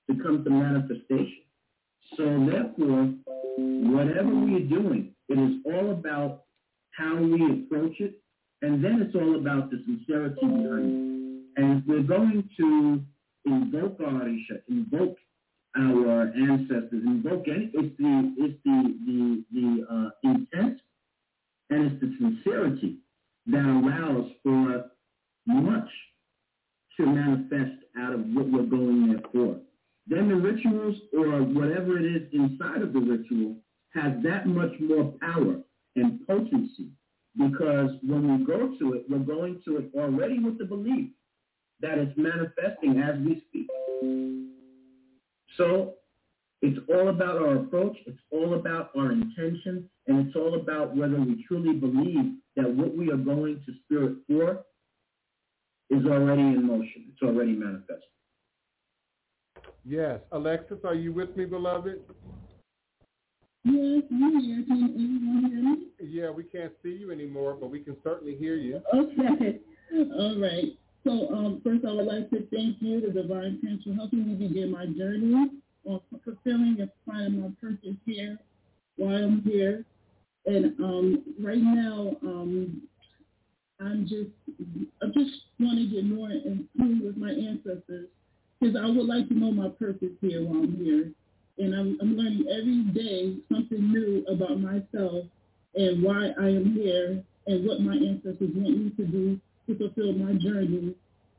to 0.10 0.24
come 0.24 0.44
to 0.44 0.50
manifestation. 0.50 1.44
So 2.16 2.24
therefore, 2.50 3.14
whatever 3.58 4.30
we 4.30 4.56
are 4.56 4.68
doing, 4.68 5.14
it 5.28 5.38
is 5.38 5.58
all 5.66 5.92
about 5.92 6.44
how 6.92 7.16
we 7.18 7.44
approach 7.52 8.00
it, 8.00 8.22
and 8.62 8.84
then 8.84 9.02
it's 9.02 9.16
all 9.16 9.36
about 9.36 9.70
the 9.70 9.84
sincerity 9.86 10.40
behind 10.42 11.54
it. 11.56 11.62
And 11.62 11.84
we're 11.86 12.04
going 12.04 12.50
to 12.58 13.02
invoke 13.46 14.00
our 14.00 14.24
Orisha, 14.24 14.62
invoke 14.70 15.18
our 15.76 16.32
ancestors, 16.36 17.04
invoke 17.06 17.48
any, 17.48 17.70
it's 17.74 17.98
the, 17.98 18.34
it's 18.38 18.60
the, 18.64 18.96
the, 19.06 19.44
the 19.52 19.86
uh, 19.94 20.10
intent 20.24 20.80
and 21.70 21.92
it's 21.92 22.02
the 22.02 22.16
sincerity 22.20 22.98
that 23.48 23.66
allows 23.66 24.32
for 24.44 24.86
much 25.46 25.90
to 26.98 27.06
manifest 27.06 27.84
out 28.00 28.14
of 28.14 28.22
what 28.34 28.52
we're 28.52 28.64
going 28.64 29.08
there 29.08 29.22
for. 29.32 29.58
Then 30.08 30.30
the 30.30 30.36
rituals 30.36 30.96
or 31.14 31.42
whatever 31.44 31.98
it 31.98 32.06
is 32.06 32.28
inside 32.32 32.82
of 32.82 32.94
the 32.94 33.00
ritual 33.00 33.56
has 33.94 34.14
that 34.24 34.48
much 34.48 34.72
more 34.80 35.14
power 35.22 35.58
and 35.96 36.26
potency 36.28 36.90
because 37.38 37.92
when 38.04 38.40
we 38.40 38.46
go 38.46 38.76
to 38.80 38.94
it, 38.94 39.06
we're 39.10 39.20
going 39.20 39.62
to 39.66 39.78
it 39.78 39.92
already 39.96 40.40
with 40.40 40.58
the 40.58 40.66
belief 40.66 41.10
that 41.82 41.98
it's 41.98 42.18
manifesting 42.18 43.00
as 43.00 43.20
we 43.20 43.44
speak. 43.50 43.68
So 45.58 45.94
it's 46.62 46.80
all 46.90 47.10
about 47.10 47.38
our 47.38 47.58
approach, 47.58 47.98
it's 48.08 48.20
all 48.32 48.56
about 48.56 48.92
our 48.98 49.12
intention, 49.12 49.88
and 50.08 50.26
it's 50.26 50.36
all 50.36 50.56
about 50.56 50.96
whether 50.96 51.20
we 51.20 51.44
truly 51.48 51.74
believe 51.74 52.34
that 52.56 52.70
what 52.70 52.96
we 52.96 53.12
are 53.12 53.18
going 53.18 53.62
to 53.66 53.74
spirit 53.86 54.18
for 54.28 54.64
is 55.90 56.06
already 56.06 56.42
in 56.42 56.66
motion. 56.66 57.06
It's 57.14 57.22
already 57.22 57.54
manifested. 57.54 58.04
Yes. 59.86 60.20
Alexis, 60.32 60.80
are 60.84 60.96
you 60.96 61.14
with 61.14 61.36
me, 61.38 61.46
beloved? 61.46 62.02
Yes, 63.64 64.04
I'm 64.12 64.40
here. 64.42 64.64
Can 64.68 64.84
everyone 64.84 65.52
hear 65.52 65.64
me? 65.64 65.88
Yeah, 66.00 66.30
we 66.30 66.44
can't 66.44 66.74
see 66.84 66.90
you 66.90 67.12
anymore, 67.12 67.58
but 67.60 67.70
we 67.70 67.80
can 67.80 67.96
certainly 68.04 68.36
hear 68.36 68.56
you. 68.56 68.82
Okay. 68.94 69.60
All 70.18 70.40
right. 70.40 70.78
So 71.04 71.34
um, 71.34 71.62
first, 71.64 71.86
I 71.86 71.92
would 71.94 72.06
like 72.06 72.30
to 72.32 72.46
thank 72.54 72.78
you, 72.82 73.02
the 73.02 73.22
Divine 73.22 73.60
Prince, 73.62 73.84
for 73.84 73.94
helping 73.94 74.28
me 74.28 74.48
begin 74.48 74.72
my 74.72 74.86
journey 74.88 75.52
on 75.86 76.02
fulfilling 76.24 76.78
and 76.80 76.90
finding 77.06 77.42
my 77.42 77.50
purpose 77.62 77.96
here 78.06 78.38
while 78.98 79.16
I'm 79.16 79.42
here. 79.42 79.86
And 80.46 80.80
um, 80.80 81.24
right 81.40 81.62
now, 81.62 82.16
um, 82.24 82.82
I'm 83.80 84.08
just, 84.08 84.30
I 85.02 85.08
just 85.08 85.32
want 85.60 85.78
to 85.78 85.86
get 85.88 86.06
more 86.06 86.30
in 86.30 86.68
tune 86.78 87.02
with 87.06 87.18
my 87.18 87.30
ancestors 87.30 88.08
because 88.60 88.76
I 88.76 88.86
would 88.88 89.06
like 89.06 89.28
to 89.28 89.34
know 89.34 89.52
my 89.52 89.70
purpose 89.70 90.14
here 90.22 90.44
while 90.44 90.64
I'm 90.64 90.76
here. 90.84 91.12
And 91.60 91.74
I'm, 91.74 91.98
I'm 92.02 92.18
learning 92.18 92.46
every 92.50 92.84
day 92.94 93.38
something 93.52 93.92
new 93.92 94.26
about 94.28 94.60
myself 94.60 95.26
and 95.76 96.04
why 96.04 96.30
I 96.40 96.50
am 96.50 96.74
here 96.74 97.24
and 97.48 97.68
what 97.68 97.82
my 97.82 97.94
ancestors 97.94 98.52
want 98.54 98.78
me 98.78 98.90
to 98.98 99.06
do 99.06 99.40
to 99.68 99.78
fulfill 99.78 100.14
my 100.14 100.34
journey 100.34 100.96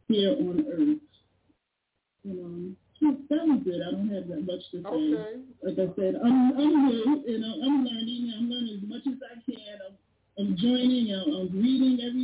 here 0.09 0.31
on 0.31 0.65
earth. 0.71 0.99
And, 2.25 2.45
um, 2.45 2.77
that 3.01 3.47
was 3.47 3.63
it. 3.67 3.79
I 3.79 3.91
don't 3.95 4.11
have 4.11 4.27
that 4.27 4.43
much 4.43 4.63
to 4.75 4.83
say. 4.83 4.89
Okay. 4.91 5.39
Like 5.63 5.79
I 5.79 5.87
said, 5.95 6.19
I'm, 6.19 6.51
I'm 6.59 6.87
new, 6.91 7.23
you 7.27 7.39
know, 7.39 7.55
I'm 7.63 7.87
learning. 7.87 8.35
I'm 8.37 8.51
learning 8.51 8.81
as 8.83 8.89
much 8.91 9.07
as 9.07 9.23
I 9.23 9.39
can. 9.47 9.79
I'm, 9.87 9.95
I'm 10.39 10.57
joining. 10.57 11.15
I'm, 11.15 11.31
I'm 11.31 11.51
reading 11.55 12.03
every 12.03 12.18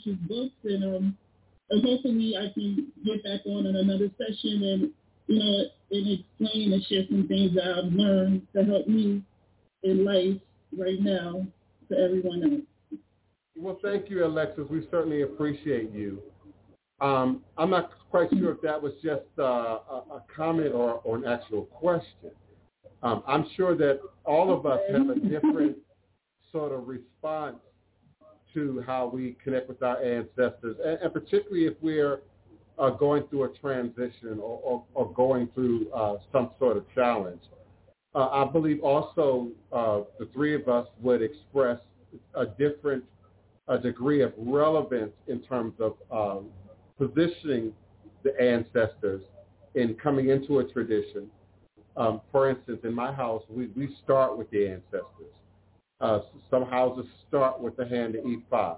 day. 0.00 0.08
I, 0.08 0.14
I 0.14 0.14
purchase 0.14 0.28
books, 0.28 0.54
and 0.64 0.84
um, 0.84 1.18
and 1.70 1.84
hopefully 1.84 2.36
I 2.36 2.52
can 2.54 2.92
get 3.04 3.24
back 3.24 3.40
on 3.46 3.66
in 3.66 3.76
another 3.76 4.10
session 4.18 4.62
and 4.62 4.90
you 5.26 5.38
know 5.38 5.64
and 5.90 6.20
explain 6.20 6.72
and 6.72 6.84
share 6.84 7.04
some 7.08 7.28
things 7.28 7.54
that 7.54 7.64
I've 7.64 7.92
learned 7.92 8.46
to 8.54 8.64
help 8.64 8.88
me 8.88 9.22
in 9.82 10.04
life 10.04 10.40
right 10.76 11.00
now 11.00 11.46
to 11.90 11.98
everyone 11.98 12.42
else. 12.42 12.98
Well, 13.56 13.78
thank 13.82 14.10
you, 14.10 14.24
Alexis. 14.24 14.64
We 14.70 14.86
certainly 14.90 15.22
appreciate 15.22 15.92
you. 15.92 16.22
Um, 17.00 17.42
I'm 17.58 17.70
not 17.70 17.90
quite 18.10 18.30
sure 18.30 18.52
if 18.52 18.60
that 18.62 18.80
was 18.80 18.92
just 19.02 19.22
uh, 19.38 19.42
a, 19.42 20.02
a 20.10 20.22
comment 20.34 20.72
or, 20.72 21.00
or 21.04 21.16
an 21.16 21.24
actual 21.26 21.62
question. 21.64 22.30
Um, 23.02 23.22
I'm 23.26 23.46
sure 23.56 23.76
that 23.76 24.00
all 24.24 24.52
of 24.56 24.66
us 24.66 24.80
have 24.90 25.08
a 25.10 25.16
different 25.16 25.76
sort 26.52 26.72
of 26.72 26.86
response 26.86 27.56
to 28.54 28.82
how 28.86 29.06
we 29.06 29.36
connect 29.42 29.68
with 29.68 29.82
our 29.82 30.02
ancestors, 30.02 30.76
and, 30.84 30.98
and 31.00 31.12
particularly 31.12 31.66
if 31.66 31.74
we're 31.80 32.20
uh, 32.78 32.90
going 32.90 33.24
through 33.28 33.44
a 33.44 33.48
transition 33.58 34.38
or, 34.40 34.60
or, 34.62 34.84
or 34.94 35.12
going 35.12 35.48
through 35.54 35.90
uh, 35.92 36.16
some 36.32 36.50
sort 36.58 36.76
of 36.76 36.84
challenge. 36.94 37.40
Uh, 38.14 38.28
I 38.28 38.50
believe 38.50 38.82
also 38.82 39.48
uh, 39.72 40.00
the 40.18 40.28
three 40.32 40.54
of 40.54 40.68
us 40.68 40.86
would 41.00 41.22
express 41.22 41.78
a 42.34 42.46
different 42.46 43.04
a 43.68 43.78
degree 43.78 44.22
of 44.22 44.32
relevance 44.36 45.12
in 45.28 45.40
terms 45.40 45.72
of 45.78 45.94
um, 46.10 46.46
positioning 46.98 47.72
the 48.22 48.38
ancestors 48.40 49.22
in 49.74 49.94
coming 49.94 50.28
into 50.28 50.58
a 50.58 50.64
tradition. 50.64 51.30
Um, 51.96 52.20
for 52.30 52.50
instance, 52.50 52.80
in 52.84 52.94
my 52.94 53.12
house, 53.12 53.42
we, 53.48 53.68
we 53.76 53.96
start 54.02 54.36
with 54.36 54.50
the 54.50 54.66
ancestors. 54.66 55.32
Uh, 56.02 56.18
some 56.50 56.64
houses 56.66 57.06
start 57.28 57.60
with 57.60 57.76
the 57.76 57.86
hand 57.86 58.16
of 58.16 58.24
Ifa. 58.24 58.76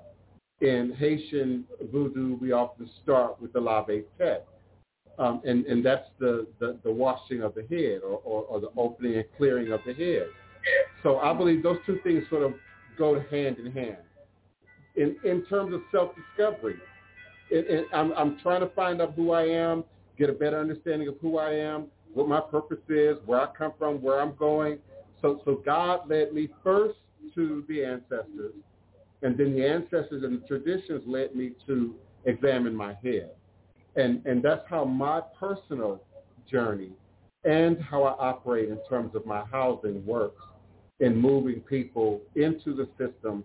In 0.60 0.94
Haitian 0.98 1.64
voodoo, 1.90 2.36
we 2.36 2.52
often 2.52 2.88
start 3.02 3.40
with 3.40 3.52
the 3.54 3.60
lave 3.60 4.04
tete. 4.18 4.44
Um, 5.18 5.40
and, 5.44 5.64
and 5.66 5.84
that's 5.84 6.08
the, 6.18 6.46
the, 6.60 6.78
the 6.84 6.92
washing 6.92 7.40
of 7.42 7.54
the 7.54 7.62
head 7.62 8.02
or, 8.02 8.20
or, 8.24 8.42
or 8.42 8.60
the 8.60 8.70
opening 8.76 9.14
and 9.16 9.24
clearing 9.36 9.72
of 9.72 9.80
the 9.86 9.94
head. 9.94 10.26
So 11.02 11.18
I 11.18 11.32
believe 11.32 11.62
those 11.62 11.78
two 11.86 11.98
things 12.04 12.24
sort 12.28 12.42
of 12.42 12.52
go 12.98 13.18
hand 13.30 13.56
in 13.58 13.72
hand. 13.72 13.96
in, 14.96 15.16
in 15.24 15.44
terms 15.46 15.74
of 15.74 15.80
self-discovery. 15.90 16.76
I'm, 17.92 18.12
I'm 18.12 18.38
trying 18.40 18.60
to 18.60 18.68
find 18.68 19.00
out 19.00 19.14
who 19.14 19.32
I 19.32 19.42
am, 19.42 19.84
get 20.18 20.30
a 20.30 20.32
better 20.32 20.58
understanding 20.60 21.08
of 21.08 21.16
who 21.20 21.38
I 21.38 21.52
am, 21.52 21.86
what 22.12 22.28
my 22.28 22.40
purpose 22.40 22.78
is, 22.88 23.18
where 23.26 23.40
I 23.40 23.48
come 23.56 23.72
from, 23.78 24.00
where 24.00 24.20
I'm 24.20 24.34
going. 24.36 24.78
So, 25.20 25.40
so 25.44 25.62
God 25.64 26.08
led 26.08 26.32
me 26.32 26.48
first 26.62 26.98
to 27.34 27.64
the 27.68 27.84
ancestors, 27.84 28.54
and 29.22 29.36
then 29.36 29.54
the 29.54 29.66
ancestors 29.66 30.22
and 30.22 30.42
the 30.42 30.46
traditions 30.46 31.02
led 31.06 31.34
me 31.34 31.52
to 31.66 31.94
examine 32.24 32.74
my 32.74 32.94
head. 33.02 33.30
And, 33.96 34.24
and 34.26 34.42
that's 34.42 34.64
how 34.68 34.84
my 34.84 35.20
personal 35.38 36.02
journey 36.50 36.90
and 37.44 37.80
how 37.80 38.04
I 38.04 38.12
operate 38.12 38.68
in 38.70 38.78
terms 38.88 39.14
of 39.14 39.26
my 39.26 39.44
housing 39.50 40.04
works 40.04 40.42
in 41.00 41.16
moving 41.16 41.60
people 41.60 42.20
into 42.34 42.74
the 42.74 42.88
systems 42.98 43.44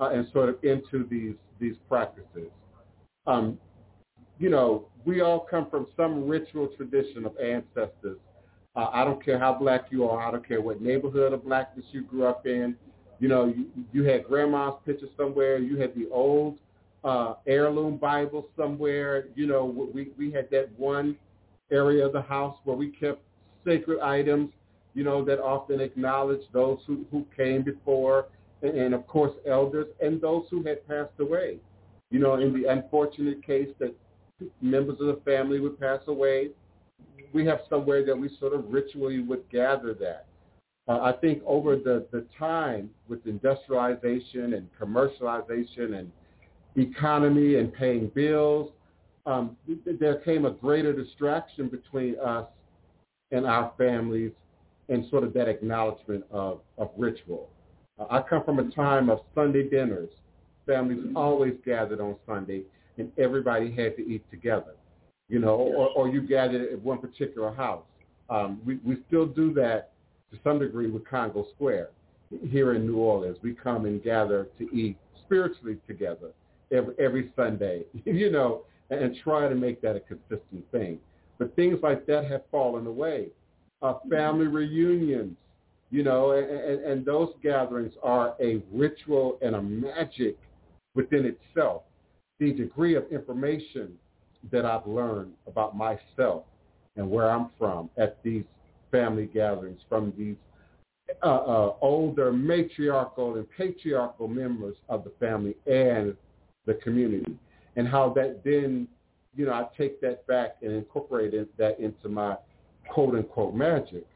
uh, 0.00 0.10
and 0.10 0.26
sort 0.32 0.48
of 0.48 0.62
into 0.62 1.06
these 1.08 1.34
these 1.58 1.76
practices. 1.88 2.50
Um, 3.26 3.58
you 4.38 4.50
know, 4.50 4.88
we 5.06 5.22
all 5.22 5.40
come 5.40 5.70
from 5.70 5.86
some 5.96 6.28
ritual 6.28 6.68
tradition 6.76 7.24
of 7.24 7.34
ancestors. 7.38 8.18
Uh, 8.74 8.88
I 8.92 9.04
don't 9.04 9.24
care 9.24 9.38
how 9.38 9.54
black 9.54 9.86
you 9.90 10.04
are. 10.04 10.20
I 10.20 10.30
don't 10.30 10.46
care 10.46 10.60
what 10.60 10.82
neighborhood 10.82 11.32
of 11.32 11.44
blackness 11.44 11.86
you 11.92 12.02
grew 12.02 12.26
up 12.26 12.46
in. 12.46 12.76
You 13.18 13.28
know, 13.28 13.46
you, 13.46 13.66
you 13.92 14.04
had 14.04 14.24
grandma's 14.24 14.74
picture 14.84 15.08
somewhere. 15.16 15.58
You 15.58 15.78
had 15.78 15.94
the 15.94 16.08
old 16.10 16.58
uh, 17.04 17.34
heirloom 17.46 17.96
Bible 17.96 18.48
somewhere. 18.56 19.26
You 19.34 19.46
know, 19.46 19.64
we, 19.64 20.10
we 20.18 20.30
had 20.30 20.50
that 20.50 20.68
one 20.76 21.16
area 21.70 22.04
of 22.06 22.12
the 22.12 22.22
house 22.22 22.56
where 22.64 22.76
we 22.76 22.90
kept 22.90 23.22
sacred 23.64 24.00
items, 24.00 24.50
you 24.94 25.04
know, 25.04 25.24
that 25.24 25.40
often 25.40 25.80
acknowledged 25.80 26.46
those 26.52 26.78
who, 26.86 27.04
who 27.10 27.26
came 27.36 27.62
before 27.62 28.26
and, 28.62 28.76
and, 28.76 28.94
of 28.94 29.06
course, 29.06 29.32
elders 29.46 29.86
and 30.00 30.20
those 30.20 30.44
who 30.50 30.62
had 30.62 30.86
passed 30.86 31.18
away. 31.18 31.58
You 32.10 32.20
know, 32.20 32.36
in 32.36 32.52
the 32.52 32.70
unfortunate 32.70 33.44
case 33.44 33.68
that 33.78 33.94
members 34.60 35.00
of 35.00 35.06
the 35.06 35.20
family 35.24 35.58
would 35.58 35.80
pass 35.80 36.00
away, 36.06 36.50
we 37.32 37.44
have 37.46 37.60
somewhere 37.68 38.04
that 38.04 38.16
we 38.16 38.30
sort 38.38 38.52
of 38.52 38.72
ritually 38.72 39.20
would 39.20 39.48
gather 39.50 39.92
that. 39.94 40.25
Uh, 40.88 41.00
I 41.00 41.12
think 41.12 41.42
over 41.44 41.76
the, 41.76 42.06
the 42.12 42.24
time 42.38 42.90
with 43.08 43.26
industrialization 43.26 44.54
and 44.54 44.68
commercialization 44.80 45.98
and 45.98 46.12
economy 46.76 47.56
and 47.56 47.72
paying 47.72 48.08
bills, 48.14 48.70
um, 49.26 49.56
there 49.84 50.16
came 50.16 50.44
a 50.44 50.52
greater 50.52 50.92
distraction 50.92 51.68
between 51.68 52.16
us 52.20 52.46
and 53.32 53.44
our 53.44 53.72
families 53.76 54.30
and 54.88 55.04
sort 55.10 55.24
of 55.24 55.32
that 55.34 55.48
acknowledgement 55.48 56.24
of, 56.30 56.60
of 56.78 56.90
ritual. 56.96 57.48
Uh, 57.98 58.06
I 58.08 58.22
come 58.22 58.44
from 58.44 58.60
a 58.60 58.70
time 58.70 59.10
of 59.10 59.20
Sunday 59.34 59.68
dinners. 59.68 60.10
Families 60.66 61.04
always 61.16 61.54
gathered 61.64 62.00
on 62.00 62.14
Sunday 62.26 62.62
and 62.98 63.10
everybody 63.18 63.70
had 63.70 63.96
to 63.96 64.06
eat 64.08 64.22
together, 64.30 64.74
you 65.28 65.40
know, 65.40 65.56
or, 65.56 65.88
or 65.90 66.08
you 66.08 66.20
gathered 66.20 66.72
at 66.72 66.80
one 66.80 66.98
particular 66.98 67.52
house. 67.52 67.84
Um, 68.30 68.60
we, 68.64 68.78
we 68.84 68.98
still 69.08 69.26
do 69.26 69.52
that 69.54 69.90
to 70.32 70.38
some 70.42 70.58
degree 70.58 70.90
with 70.90 71.06
Congo 71.08 71.46
Square 71.54 71.90
here 72.48 72.74
in 72.74 72.86
New 72.86 72.96
Orleans. 72.96 73.38
We 73.42 73.54
come 73.54 73.84
and 73.86 74.02
gather 74.02 74.48
to 74.58 74.64
eat 74.74 74.96
spiritually 75.24 75.78
together 75.86 76.32
every, 76.72 76.94
every 76.98 77.32
Sunday, 77.36 77.84
you 78.04 78.30
know, 78.30 78.62
and, 78.90 79.16
try 79.22 79.48
to 79.48 79.54
make 79.54 79.80
that 79.82 79.96
a 79.96 80.00
consistent 80.00 80.70
thing. 80.70 80.98
But 81.38 81.54
things 81.56 81.78
like 81.82 82.06
that 82.06 82.26
have 82.30 82.42
fallen 82.50 82.86
away. 82.86 83.28
Uh, 83.82 83.94
family 84.10 84.46
reunions, 84.46 85.36
you 85.90 86.02
know, 86.02 86.32
and, 86.32 86.48
and, 86.48 86.84
and 86.84 87.04
those 87.04 87.30
gatherings 87.42 87.92
are 88.02 88.34
a 88.40 88.62
ritual 88.72 89.38
and 89.42 89.54
a 89.54 89.62
magic 89.62 90.38
within 90.94 91.26
itself. 91.26 91.82
The 92.38 92.52
degree 92.52 92.94
of 92.94 93.04
information 93.10 93.92
that 94.50 94.64
I've 94.64 94.86
learned 94.86 95.32
about 95.46 95.76
myself 95.76 96.44
and 96.96 97.10
where 97.10 97.30
I'm 97.30 97.50
from 97.58 97.90
at 97.98 98.22
these 98.22 98.44
family 98.90 99.26
gatherings 99.26 99.80
from 99.88 100.12
these 100.16 100.36
uh, 101.22 101.26
uh, 101.26 101.74
older 101.80 102.32
matriarchal 102.32 103.36
and 103.36 103.46
patriarchal 103.56 104.28
members 104.28 104.76
of 104.88 105.04
the 105.04 105.12
family 105.20 105.56
and 105.66 106.16
the 106.66 106.74
community, 106.74 107.36
and 107.76 107.86
how 107.86 108.12
that 108.12 108.42
then 108.44 108.88
you 109.36 109.44
know, 109.44 109.52
I 109.52 109.66
take 109.76 110.00
that 110.00 110.26
back 110.26 110.56
and 110.62 110.72
incorporate 110.72 111.32
that 111.58 111.78
into 111.78 112.08
my 112.08 112.36
quote 112.88 113.14
unquote 113.14 113.54
magic. 113.54 114.06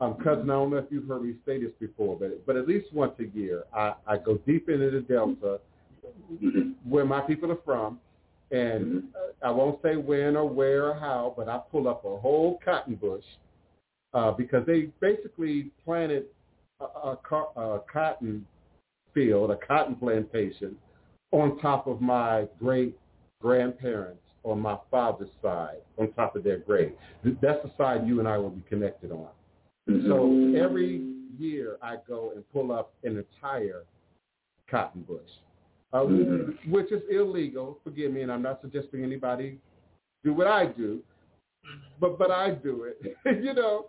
Um, 0.00 0.14
cousin, 0.14 0.48
I 0.48 0.54
don't 0.54 0.70
know 0.70 0.78
if 0.78 0.86
you've 0.90 1.06
heard 1.06 1.24
me 1.24 1.34
say 1.44 1.60
this 1.60 1.72
before, 1.78 2.16
but 2.18 2.46
but 2.46 2.56
at 2.56 2.66
least 2.66 2.92
once 2.92 3.12
a 3.18 3.36
year, 3.36 3.64
I, 3.74 3.94
I 4.06 4.16
go 4.16 4.38
deep 4.46 4.70
into 4.70 4.90
the 4.90 5.00
Delta, 5.00 5.60
where 6.88 7.04
my 7.04 7.20
people 7.20 7.52
are 7.52 7.58
from, 7.64 7.98
and 8.50 9.04
uh, 9.14 9.46
I 9.46 9.50
won't 9.50 9.82
say 9.82 9.96
when 9.96 10.36
or 10.36 10.48
where 10.48 10.86
or 10.86 10.94
how, 10.94 11.34
but 11.36 11.48
I 11.48 11.60
pull 11.70 11.86
up 11.86 12.04
a 12.04 12.16
whole 12.16 12.58
cotton 12.64 12.94
bush 12.94 13.24
uh, 14.14 14.30
because 14.32 14.64
they 14.66 14.88
basically 15.00 15.70
planted 15.84 16.24
a, 16.80 16.84
a, 16.84 17.18
a 17.56 17.80
cotton 17.92 18.44
field, 19.14 19.50
a 19.50 19.56
cotton 19.56 19.94
plantation, 19.94 20.76
on 21.32 21.58
top 21.58 21.86
of 21.86 22.00
my 22.00 22.46
great 22.58 22.96
grandparents 23.40 24.22
on 24.42 24.60
my 24.60 24.76
father's 24.90 25.28
side 25.42 25.78
on 25.98 26.12
top 26.12 26.34
of 26.36 26.42
their 26.42 26.58
grave. 26.58 26.92
That's 27.24 27.62
the 27.62 27.70
side 27.76 28.06
you 28.06 28.18
and 28.20 28.28
I 28.28 28.38
will 28.38 28.50
be 28.50 28.62
connected 28.68 29.12
on. 29.12 29.28
Mm-hmm. 29.88 30.08
So 30.08 30.62
every 30.62 31.02
year 31.38 31.76
I 31.82 31.96
go 32.08 32.32
and 32.34 32.44
pull 32.52 32.72
up 32.72 32.92
an 33.04 33.16
entire 33.18 33.84
cotton 34.70 35.02
bush, 35.02 35.20
uh, 35.92 35.98
mm-hmm. 35.98 36.70
which 36.70 36.90
is 36.92 37.02
illegal. 37.10 37.78
Forgive 37.84 38.12
me, 38.12 38.22
and 38.22 38.32
I'm 38.32 38.42
not 38.42 38.60
suggesting 38.62 39.02
anybody 39.02 39.58
do 40.24 40.32
what 40.32 40.46
I 40.46 40.66
do, 40.66 41.00
but 42.00 42.18
but 42.18 42.30
I 42.30 42.50
do 42.50 42.84
it, 42.84 43.16
you 43.42 43.54
know, 43.54 43.86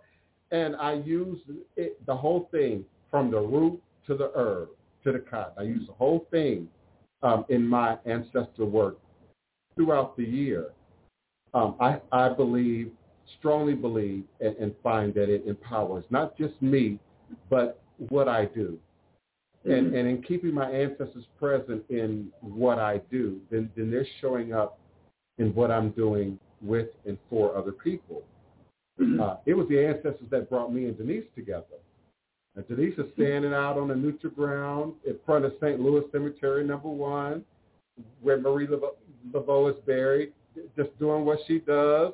and 0.52 0.76
I 0.76 0.92
use 0.92 1.38
it, 1.76 2.04
the 2.06 2.14
whole 2.14 2.48
thing 2.52 2.84
from 3.10 3.30
the 3.30 3.40
root 3.40 3.82
to 4.06 4.14
the 4.14 4.30
herb 4.36 4.68
to 5.02 5.12
the 5.12 5.18
cotton. 5.18 5.54
I 5.58 5.62
use 5.62 5.86
the 5.86 5.94
whole 5.94 6.26
thing 6.30 6.68
um, 7.22 7.44
in 7.48 7.66
my 7.66 7.96
ancestral 8.06 8.68
work 8.68 8.98
throughout 9.74 10.16
the 10.16 10.24
year, 10.24 10.68
um, 11.54 11.76
I, 11.80 11.98
I 12.12 12.28
believe, 12.28 12.92
strongly 13.38 13.74
believe, 13.74 14.24
and, 14.40 14.56
and, 14.56 14.74
find 14.82 15.14
that 15.14 15.28
it 15.28 15.44
empowers 15.46 16.04
not 16.10 16.36
just 16.36 16.60
me, 16.60 16.98
but 17.48 17.80
what 18.08 18.28
I 18.28 18.46
do. 18.46 18.78
Mm-hmm. 19.66 19.70
And, 19.70 19.94
and 19.94 20.08
in 20.08 20.22
keeping 20.22 20.52
my 20.52 20.70
ancestors 20.70 21.24
present 21.38 21.82
in 21.88 22.28
what 22.40 22.78
I 22.78 23.00
do, 23.10 23.40
then, 23.50 23.70
then 23.76 23.90
they're 23.90 24.06
showing 24.20 24.52
up 24.52 24.78
in 25.38 25.54
what 25.54 25.70
I'm 25.70 25.90
doing 25.90 26.38
with 26.60 26.88
and 27.06 27.16
for 27.30 27.56
other 27.56 27.72
people. 27.72 28.22
Mm-hmm. 29.00 29.20
Uh, 29.20 29.36
it 29.46 29.54
was 29.54 29.68
the 29.68 29.84
ancestors 29.84 30.28
that 30.30 30.50
brought 30.50 30.72
me 30.72 30.84
and 30.84 30.96
Denise 30.96 31.24
together. 31.34 31.64
And 32.54 32.66
Denise 32.68 32.98
is 32.98 33.06
standing 33.14 33.54
out 33.54 33.78
on 33.78 33.88
the 33.88 33.94
neutral 33.96 34.32
ground 34.32 34.94
in 35.06 35.16
front 35.24 35.44
of 35.44 35.52
St. 35.60 35.80
Louis 35.80 36.04
Cemetery, 36.12 36.64
number 36.64 36.88
one, 36.88 37.44
where 38.20 38.38
Marie 38.38 38.66
Laveau 38.66 39.70
is 39.70 39.80
buried, 39.86 40.32
just 40.76 40.96
doing 40.98 41.24
what 41.24 41.38
she 41.46 41.60
does. 41.60 42.12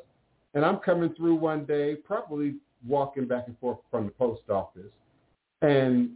And 0.55 0.65
I'm 0.65 0.79
coming 0.79 1.13
through 1.15 1.35
one 1.35 1.65
day, 1.65 1.97
probably 1.97 2.55
walking 2.87 3.27
back 3.27 3.45
and 3.49 3.59
forth 3.59 3.79
from 3.91 4.07
the 4.07 4.13
post 4.13 4.43
office, 4.49 4.93
and 5.63 6.11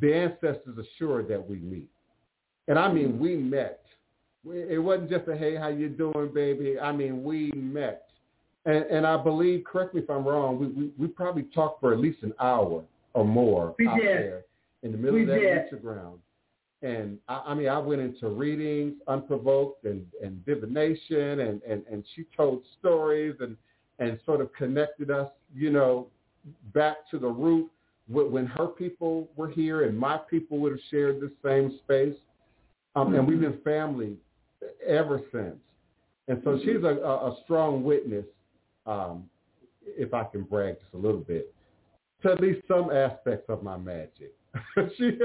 the 0.00 0.12
ancestors 0.12 0.76
assured 0.78 1.28
that 1.28 1.48
we 1.48 1.56
meet. 1.58 1.88
And 2.68 2.78
I 2.78 2.92
mean, 2.92 3.18
we 3.18 3.36
met. 3.36 3.82
It 4.44 4.82
wasn't 4.82 5.10
just 5.10 5.28
a, 5.28 5.36
hey, 5.36 5.56
how 5.56 5.68
you 5.68 5.88
doing, 5.88 6.30
baby? 6.32 6.78
I 6.78 6.92
mean, 6.92 7.22
we 7.22 7.52
met. 7.52 8.09
And, 8.66 8.84
and 8.84 9.06
I 9.06 9.16
believe, 9.16 9.64
correct 9.64 9.94
me 9.94 10.02
if 10.02 10.10
I'm 10.10 10.26
wrong, 10.26 10.58
we, 10.58 10.66
we, 10.68 10.90
we 10.98 11.06
probably 11.08 11.44
talked 11.54 11.80
for 11.80 11.92
at 11.92 11.98
least 11.98 12.22
an 12.22 12.32
hour 12.40 12.84
or 13.14 13.24
more 13.24 13.74
we 13.78 13.88
out 13.88 13.96
did. 13.96 14.06
there 14.06 14.42
in 14.82 14.92
the 14.92 14.98
middle 14.98 15.14
we 15.14 15.22
of 15.22 15.28
that 15.28 15.70
did. 15.70 15.82
ground. 15.82 16.18
And 16.82 17.18
I, 17.28 17.42
I 17.46 17.54
mean, 17.54 17.68
I 17.68 17.78
went 17.78 18.00
into 18.00 18.28
readings, 18.28 18.94
unprovoked, 19.08 19.84
and, 19.84 20.06
and 20.22 20.44
divination, 20.44 21.40
and, 21.40 21.62
and, 21.62 21.82
and 21.90 22.04
she 22.14 22.24
told 22.36 22.62
stories 22.78 23.36
and, 23.40 23.56
and 23.98 24.18
sort 24.24 24.40
of 24.40 24.52
connected 24.54 25.10
us, 25.10 25.30
you 25.54 25.70
know, 25.70 26.06
back 26.72 26.96
to 27.10 27.18
the 27.18 27.28
root 27.28 27.70
when 28.08 28.46
her 28.46 28.66
people 28.66 29.28
were 29.36 29.48
here 29.48 29.84
and 29.84 29.96
my 29.96 30.16
people 30.16 30.58
would 30.58 30.72
have 30.72 30.80
shared 30.90 31.20
the 31.20 31.30
same 31.44 31.78
space. 31.84 32.16
Um, 32.96 33.14
and 33.14 33.26
we've 33.26 33.40
been 33.40 33.60
family 33.62 34.16
ever 34.84 35.20
since. 35.30 35.56
And 36.26 36.40
so 36.44 36.58
she's 36.64 36.82
a, 36.82 36.88
a, 36.88 37.36
strong 37.44 37.84
witness, 37.84 38.24
um, 38.86 39.24
if 39.82 40.14
I 40.14 40.24
can 40.24 40.42
brag 40.42 40.78
just 40.80 40.94
a 40.94 40.98
little 40.98 41.20
bit, 41.20 41.52
to 42.22 42.32
at 42.32 42.40
least 42.40 42.60
some 42.68 42.90
aspects 42.90 43.48
of 43.48 43.62
my 43.62 43.76
magic. 43.76 44.34
she 44.98 45.18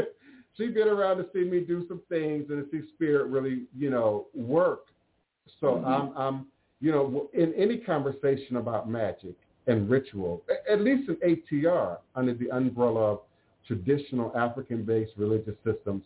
she 0.57 0.67
been 0.67 0.87
around 0.87 1.17
to 1.17 1.25
see 1.33 1.43
me 1.43 1.59
do 1.61 1.85
some 1.87 2.01
things 2.09 2.45
and 2.49 2.63
to 2.63 2.71
see 2.71 2.87
spirit 2.93 3.27
really, 3.27 3.63
you 3.77 3.89
know, 3.89 4.27
work. 4.33 4.85
So 5.59 5.67
mm-hmm. 5.67 5.85
I'm, 5.85 6.17
I'm, 6.17 6.45
you 6.79 6.91
know, 6.91 7.29
in 7.33 7.53
any 7.55 7.77
conversation 7.77 8.57
about 8.57 8.89
magic 8.89 9.35
and 9.67 9.89
ritual, 9.89 10.43
at 10.69 10.81
least 10.81 11.09
in 11.09 11.15
ATR, 11.15 11.97
under 12.15 12.33
the 12.33 12.49
umbrella 12.51 13.13
of 13.13 13.19
traditional 13.67 14.31
African-based 14.37 15.13
religious 15.17 15.55
systems 15.65 16.03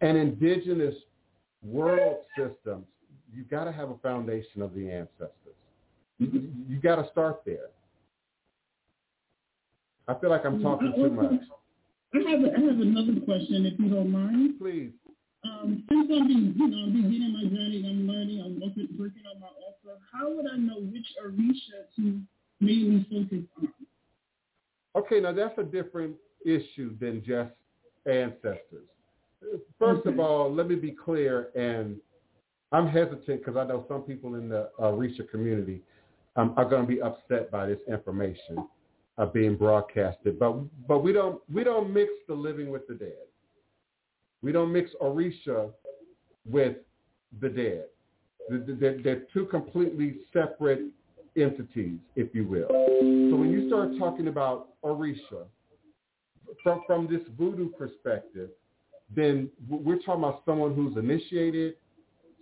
and 0.00 0.16
indigenous 0.16 0.94
world 1.62 2.18
systems, 2.36 2.84
you've 3.34 3.48
got 3.48 3.64
to 3.64 3.72
have 3.72 3.90
a 3.90 3.96
foundation 3.98 4.62
of 4.62 4.74
the 4.74 4.90
ancestors. 4.90 5.30
You, 6.18 6.50
you 6.68 6.78
got 6.78 6.96
to 6.96 7.08
start 7.10 7.42
there. 7.46 7.70
I 10.08 10.14
feel 10.14 10.30
like 10.30 10.44
I'm 10.44 10.62
talking 10.62 10.92
too 10.96 11.10
much. 11.10 11.40
I 12.14 12.30
have, 12.30 12.40
a, 12.40 12.48
I 12.56 12.60
have 12.60 12.80
another 12.80 13.20
question, 13.20 13.66
if 13.66 13.78
you 13.78 13.90
don't 13.90 14.10
mind. 14.10 14.58
Please. 14.58 14.92
Um, 15.44 15.84
since 15.88 16.10
I'm, 16.10 16.26
be, 16.26 16.34
you 16.56 16.68
know, 16.68 16.86
beginning 16.86 17.32
my 17.32 17.42
journey, 17.42 17.84
I'm 17.86 18.08
learning, 18.08 18.40
I'm 18.40 18.60
working, 18.60 18.88
working 18.98 19.22
on 19.32 19.40
my 19.40 19.46
offer. 19.46 19.98
How 20.12 20.30
would 20.32 20.46
I 20.50 20.56
know 20.56 20.80
which 20.80 21.06
Orisha 21.24 21.86
to 21.96 22.20
mainly 22.60 23.06
focus 23.10 23.44
on? 23.58 23.68
Okay, 24.96 25.20
now 25.20 25.32
that's 25.32 25.56
a 25.58 25.62
different 25.62 26.16
issue 26.44 26.96
than 26.98 27.22
just 27.24 27.52
ancestors. 28.06 28.88
First 29.78 30.06
of 30.06 30.18
all, 30.18 30.52
let 30.52 30.66
me 30.68 30.74
be 30.74 30.90
clear, 30.90 31.50
and 31.54 31.96
I'm 32.72 32.88
hesitant 32.88 33.44
because 33.44 33.56
I 33.56 33.64
know 33.64 33.84
some 33.88 34.02
people 34.02 34.34
in 34.34 34.48
the 34.48 34.70
Orisha 34.80 35.28
community 35.30 35.82
um, 36.38 36.54
are 36.56 36.64
going 36.64 36.82
to 36.82 36.88
be 36.88 37.02
upset 37.02 37.50
by 37.50 37.66
this 37.66 37.80
information 37.88 38.64
uh, 39.18 39.26
being 39.26 39.56
broadcasted. 39.56 40.38
But 40.38 40.54
but 40.86 41.00
we 41.00 41.12
don't 41.12 41.40
we 41.52 41.64
don't 41.64 41.92
mix 41.92 42.10
the 42.28 42.34
living 42.34 42.70
with 42.70 42.86
the 42.86 42.94
dead. 42.94 43.26
We 44.40 44.52
don't 44.52 44.72
mix 44.72 44.92
Orisha 45.02 45.70
with 46.46 46.76
the 47.40 47.48
dead. 47.48 47.86
They're, 48.48 49.02
they're 49.02 49.22
two 49.34 49.46
completely 49.46 50.20
separate 50.32 50.82
entities, 51.36 51.98
if 52.16 52.34
you 52.34 52.46
will. 52.46 52.68
So 52.68 53.36
when 53.36 53.50
you 53.50 53.68
start 53.68 53.90
talking 53.98 54.28
about 54.28 54.68
Orisha, 54.82 55.44
from, 56.62 56.82
from 56.86 57.08
this 57.08 57.20
voodoo 57.36 57.68
perspective, 57.70 58.50
then 59.14 59.50
we're 59.68 59.98
talking 59.98 60.22
about 60.24 60.42
someone 60.46 60.74
who's 60.74 60.96
initiated, 60.96 61.74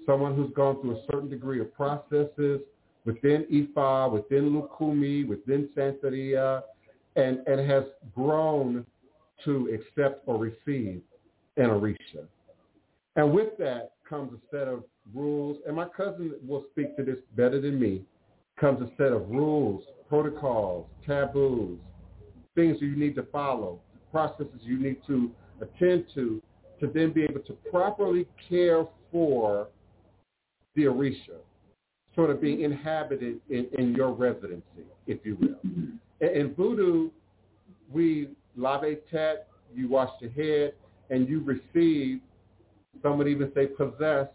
someone 0.04 0.36
who's 0.36 0.52
gone 0.52 0.80
through 0.80 0.98
a 0.98 1.02
certain 1.10 1.28
degree 1.28 1.60
of 1.60 1.74
processes 1.74 2.60
within 3.06 3.44
Ifa, 3.50 4.12
within 4.12 4.50
Lukumi, 4.50 5.26
within 5.26 5.68
Santeria, 5.74 6.62
and, 7.14 7.38
and 7.46 7.70
has 7.70 7.84
grown 8.14 8.84
to 9.44 9.68
accept 9.72 10.22
or 10.26 10.36
receive 10.36 11.00
an 11.56 11.70
Orisha. 11.70 12.26
And 13.14 13.32
with 13.32 13.56
that 13.58 13.92
comes 14.08 14.32
a 14.32 14.56
set 14.56 14.68
of 14.68 14.84
rules, 15.14 15.58
and 15.66 15.74
my 15.74 15.86
cousin 15.96 16.34
will 16.46 16.66
speak 16.72 16.96
to 16.96 17.04
this 17.04 17.18
better 17.34 17.60
than 17.60 17.80
me, 17.80 18.02
comes 18.60 18.80
a 18.82 18.90
set 18.96 19.12
of 19.12 19.30
rules, 19.30 19.84
protocols, 20.08 20.86
taboos, 21.06 21.78
things 22.54 22.76
you 22.80 22.96
need 22.96 23.14
to 23.14 23.22
follow, 23.24 23.80
processes 24.10 24.60
you 24.62 24.78
need 24.78 24.96
to 25.06 25.30
attend 25.60 26.04
to 26.14 26.42
to 26.80 26.86
then 26.88 27.10
be 27.10 27.22
able 27.22 27.40
to 27.40 27.54
properly 27.70 28.26
care 28.50 28.84
for 29.10 29.68
the 30.74 30.82
Orisha, 30.82 31.38
sort 32.16 32.30
of 32.30 32.40
being 32.40 32.58
mm-hmm. 32.58 32.72
inhabited 32.72 33.40
in, 33.50 33.68
in 33.78 33.94
your 33.94 34.10
residency, 34.10 34.84
if 35.06 35.18
you 35.24 35.36
will. 35.36 35.60
Mm-hmm. 35.64 35.96
In, 36.22 36.28
in 36.28 36.54
voodoo, 36.54 37.10
we 37.92 38.30
lave 38.56 38.98
tet, 39.10 39.48
you 39.74 39.88
wash 39.88 40.10
your 40.20 40.30
head, 40.30 40.72
and 41.10 41.28
you 41.28 41.40
receive, 41.44 42.20
some 43.02 43.18
would 43.18 43.28
even 43.28 43.52
say 43.54 43.66
possess, 43.66 44.26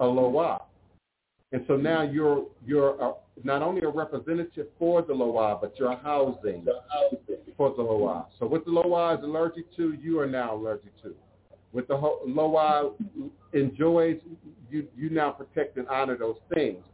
a 0.00 0.04
loa. 0.04 0.60
And 1.52 1.64
so 1.68 1.76
now 1.76 2.02
mm-hmm. 2.02 2.14
you're 2.14 2.46
you're 2.66 3.00
a, 3.00 3.12
not 3.44 3.62
only 3.62 3.82
a 3.82 3.88
representative 3.88 4.66
for 4.78 5.02
the 5.02 5.12
loa, 5.12 5.56
but 5.60 5.74
you're 5.78 5.96
housing 5.96 6.66
for 7.56 7.72
the 7.76 7.82
loa. 7.82 8.26
So 8.38 8.46
what 8.46 8.64
the 8.64 8.72
loa 8.72 9.16
is 9.16 9.22
allergic 9.22 9.74
to, 9.76 9.92
you 9.92 10.18
are 10.18 10.26
now 10.26 10.56
allergic 10.56 11.00
to. 11.02 11.14
What 11.70 11.88
the 11.88 11.94
loa 12.26 12.92
enjoys, 13.52 14.18
you 14.70 14.88
you 14.96 15.10
now 15.10 15.30
protect 15.30 15.76
and 15.76 15.86
honor 15.88 16.16
those 16.16 16.36
things. 16.52 16.84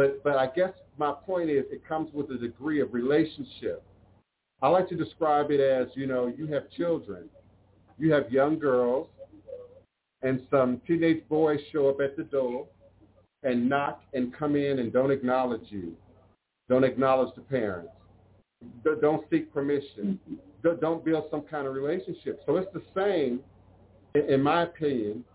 But 0.00 0.24
but 0.24 0.36
I 0.36 0.46
guess 0.46 0.72
my 0.96 1.12
point 1.12 1.50
is, 1.50 1.66
it 1.70 1.86
comes 1.86 2.10
with 2.14 2.30
a 2.30 2.38
degree 2.38 2.80
of 2.80 2.94
relationship. 2.94 3.82
I 4.62 4.68
like 4.68 4.88
to 4.88 4.96
describe 4.96 5.50
it 5.50 5.60
as, 5.60 5.88
you 5.94 6.06
know, 6.06 6.26
you 6.26 6.46
have 6.46 6.70
children, 6.70 7.28
you 7.98 8.10
have 8.10 8.32
young 8.32 8.58
girls, 8.58 9.08
and 10.22 10.40
some 10.50 10.80
teenage 10.86 11.22
boys 11.28 11.60
show 11.70 11.90
up 11.90 12.00
at 12.00 12.16
the 12.16 12.22
door 12.22 12.66
and 13.42 13.68
knock 13.68 14.00
and 14.14 14.34
come 14.34 14.56
in 14.56 14.78
and 14.78 14.90
don't 14.90 15.10
acknowledge 15.10 15.66
you, 15.68 15.94
don't 16.70 16.84
acknowledge 16.84 17.34
the 17.34 17.42
parents, 17.42 17.92
don't 19.02 19.28
seek 19.28 19.52
permission, 19.52 20.18
don't 20.62 21.04
build 21.04 21.24
some 21.30 21.42
kind 21.42 21.66
of 21.66 21.74
relationship. 21.74 22.40
So 22.46 22.56
it's 22.56 22.72
the 22.72 22.82
same, 22.96 23.40
in 24.14 24.42
my 24.42 24.62
opinion, 24.62 25.26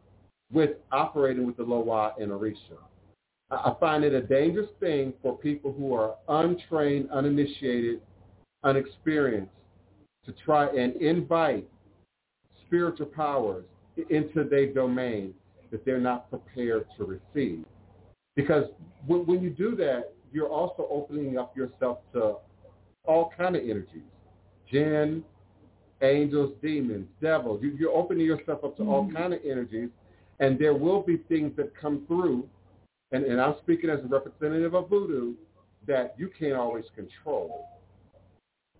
with 0.51 0.71
operating 0.91 1.45
with 1.45 1.57
the 1.57 1.63
Loa 1.63 2.15
and 2.19 2.31
Orisha. 2.31 2.79
I 3.51 3.75
find 3.79 4.03
it 4.03 4.13
a 4.13 4.21
dangerous 4.21 4.69
thing 4.79 5.13
for 5.21 5.37
people 5.37 5.71
who 5.71 5.93
are 5.93 6.15
untrained, 6.27 7.09
uninitiated, 7.11 8.01
unexperienced 8.63 9.51
to 10.25 10.33
try 10.43 10.67
and 10.67 10.95
invite 10.95 11.67
spiritual 12.65 13.05
powers 13.05 13.63
into 14.09 14.43
their 14.43 14.73
domain 14.73 15.33
that 15.71 15.85
they're 15.85 15.99
not 15.99 16.29
prepared 16.29 16.87
to 16.97 17.05
receive. 17.05 17.63
Because 18.35 18.65
when, 19.05 19.25
when 19.25 19.41
you 19.41 19.51
do 19.51 19.75
that, 19.75 20.13
you're 20.31 20.49
also 20.49 20.87
opening 20.89 21.37
up 21.37 21.55
yourself 21.55 21.99
to 22.13 22.37
all 23.05 23.31
kind 23.37 23.55
of 23.55 23.61
energies, 23.61 24.01
jinn, 24.69 25.23
angels, 26.01 26.53
demons, 26.61 27.07
devils. 27.21 27.61
You, 27.61 27.75
you're 27.79 27.95
opening 27.95 28.25
yourself 28.25 28.63
up 28.63 28.75
to 28.77 28.81
mm-hmm. 28.81 28.91
all 28.91 29.11
kind 29.11 29.33
of 29.33 29.39
energies, 29.45 29.89
and 30.39 30.59
there 30.59 30.73
will 30.73 31.01
be 31.01 31.17
things 31.29 31.55
that 31.57 31.75
come 31.79 32.03
through, 32.07 32.49
and, 33.11 33.23
and 33.23 33.39
I'm 33.39 33.55
speaking 33.61 33.89
as 33.89 33.99
a 33.99 34.07
representative 34.07 34.73
of 34.73 34.89
voodoo, 34.89 35.33
that 35.87 36.15
you 36.17 36.29
can't 36.37 36.53
always 36.53 36.85
control, 36.95 37.67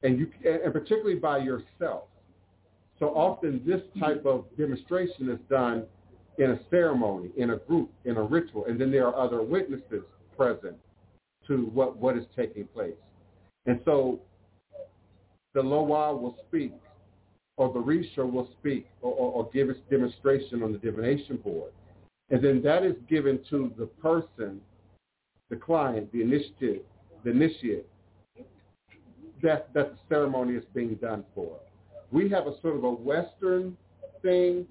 and 0.04 0.18
you 0.18 0.28
and 0.44 0.74
particularly 0.74 1.16
by 1.16 1.38
yourself. 1.40 2.06
So 3.00 3.08
often 3.08 3.62
this 3.66 3.82
type 4.00 4.26
of 4.26 4.46
demonstration 4.58 5.30
is 5.30 5.40
done 5.50 5.86
in 6.38 6.52
a 6.52 6.60
ceremony, 6.70 7.30
in 7.38 7.52
a 7.52 7.58
group, 7.58 7.92
in 8.06 8.18
a 8.18 8.24
ritual, 8.24 8.66
and 8.66 8.80
then 8.80 8.92
there 8.92 9.08
are 9.08 9.16
other 9.16 9.42
witnesses 9.42 10.04
present 10.38 10.76
to 11.48 11.70
what, 11.74 11.98
what 11.98 12.18
is 12.18 12.26
taking 12.36 12.66
place. 12.68 12.94
And 13.66 13.80
so 13.86 14.20
the 15.54 15.62
Loa 15.62 16.16
will 16.16 16.38
speak, 16.48 16.74
or 17.58 17.72
the 17.72 17.80
Orisha 17.80 18.30
will 18.30 18.50
speak, 18.60 18.88
or, 19.02 19.14
or, 19.14 19.32
or 19.32 19.50
give 19.54 19.70
its 19.70 19.80
demonstration 19.90 20.64
on 20.64 20.72
the 20.72 20.78
divination 20.78 21.38
board. 21.38 21.72
And 22.30 22.44
then 22.44 22.62
that 22.64 22.84
is 22.84 22.96
given 23.10 23.40
to 23.50 23.72
the 23.78 23.86
person, 23.86 24.60
the 25.50 25.56
client, 25.56 26.12
the 26.12 26.22
initiative, 26.22 26.82
the 27.24 27.32
initiate, 27.32 27.88
that, 29.44 29.74
that 29.74 29.94
the 29.94 29.98
ceremony 30.10 30.56
is 30.56 30.64
being 30.74 30.96
done 30.96 31.24
for. 31.36 31.58
We 32.12 32.30
have 32.30 32.48
a 32.48 32.60
sort 32.62 32.78
of 32.78 32.84
a 32.84 32.92
Western 32.92 33.78
thing 34.22 34.66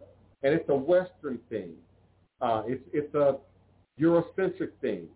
and 0.45 0.53
it's 0.55 0.69
a 0.69 0.77
Western 0.77 1.39
thing. 1.49 1.73
Uh, 2.41 2.63
it's 2.67 2.85
it's 2.93 3.15
a 3.15 3.37
Eurocentric 3.99 4.71
thing 4.81 5.09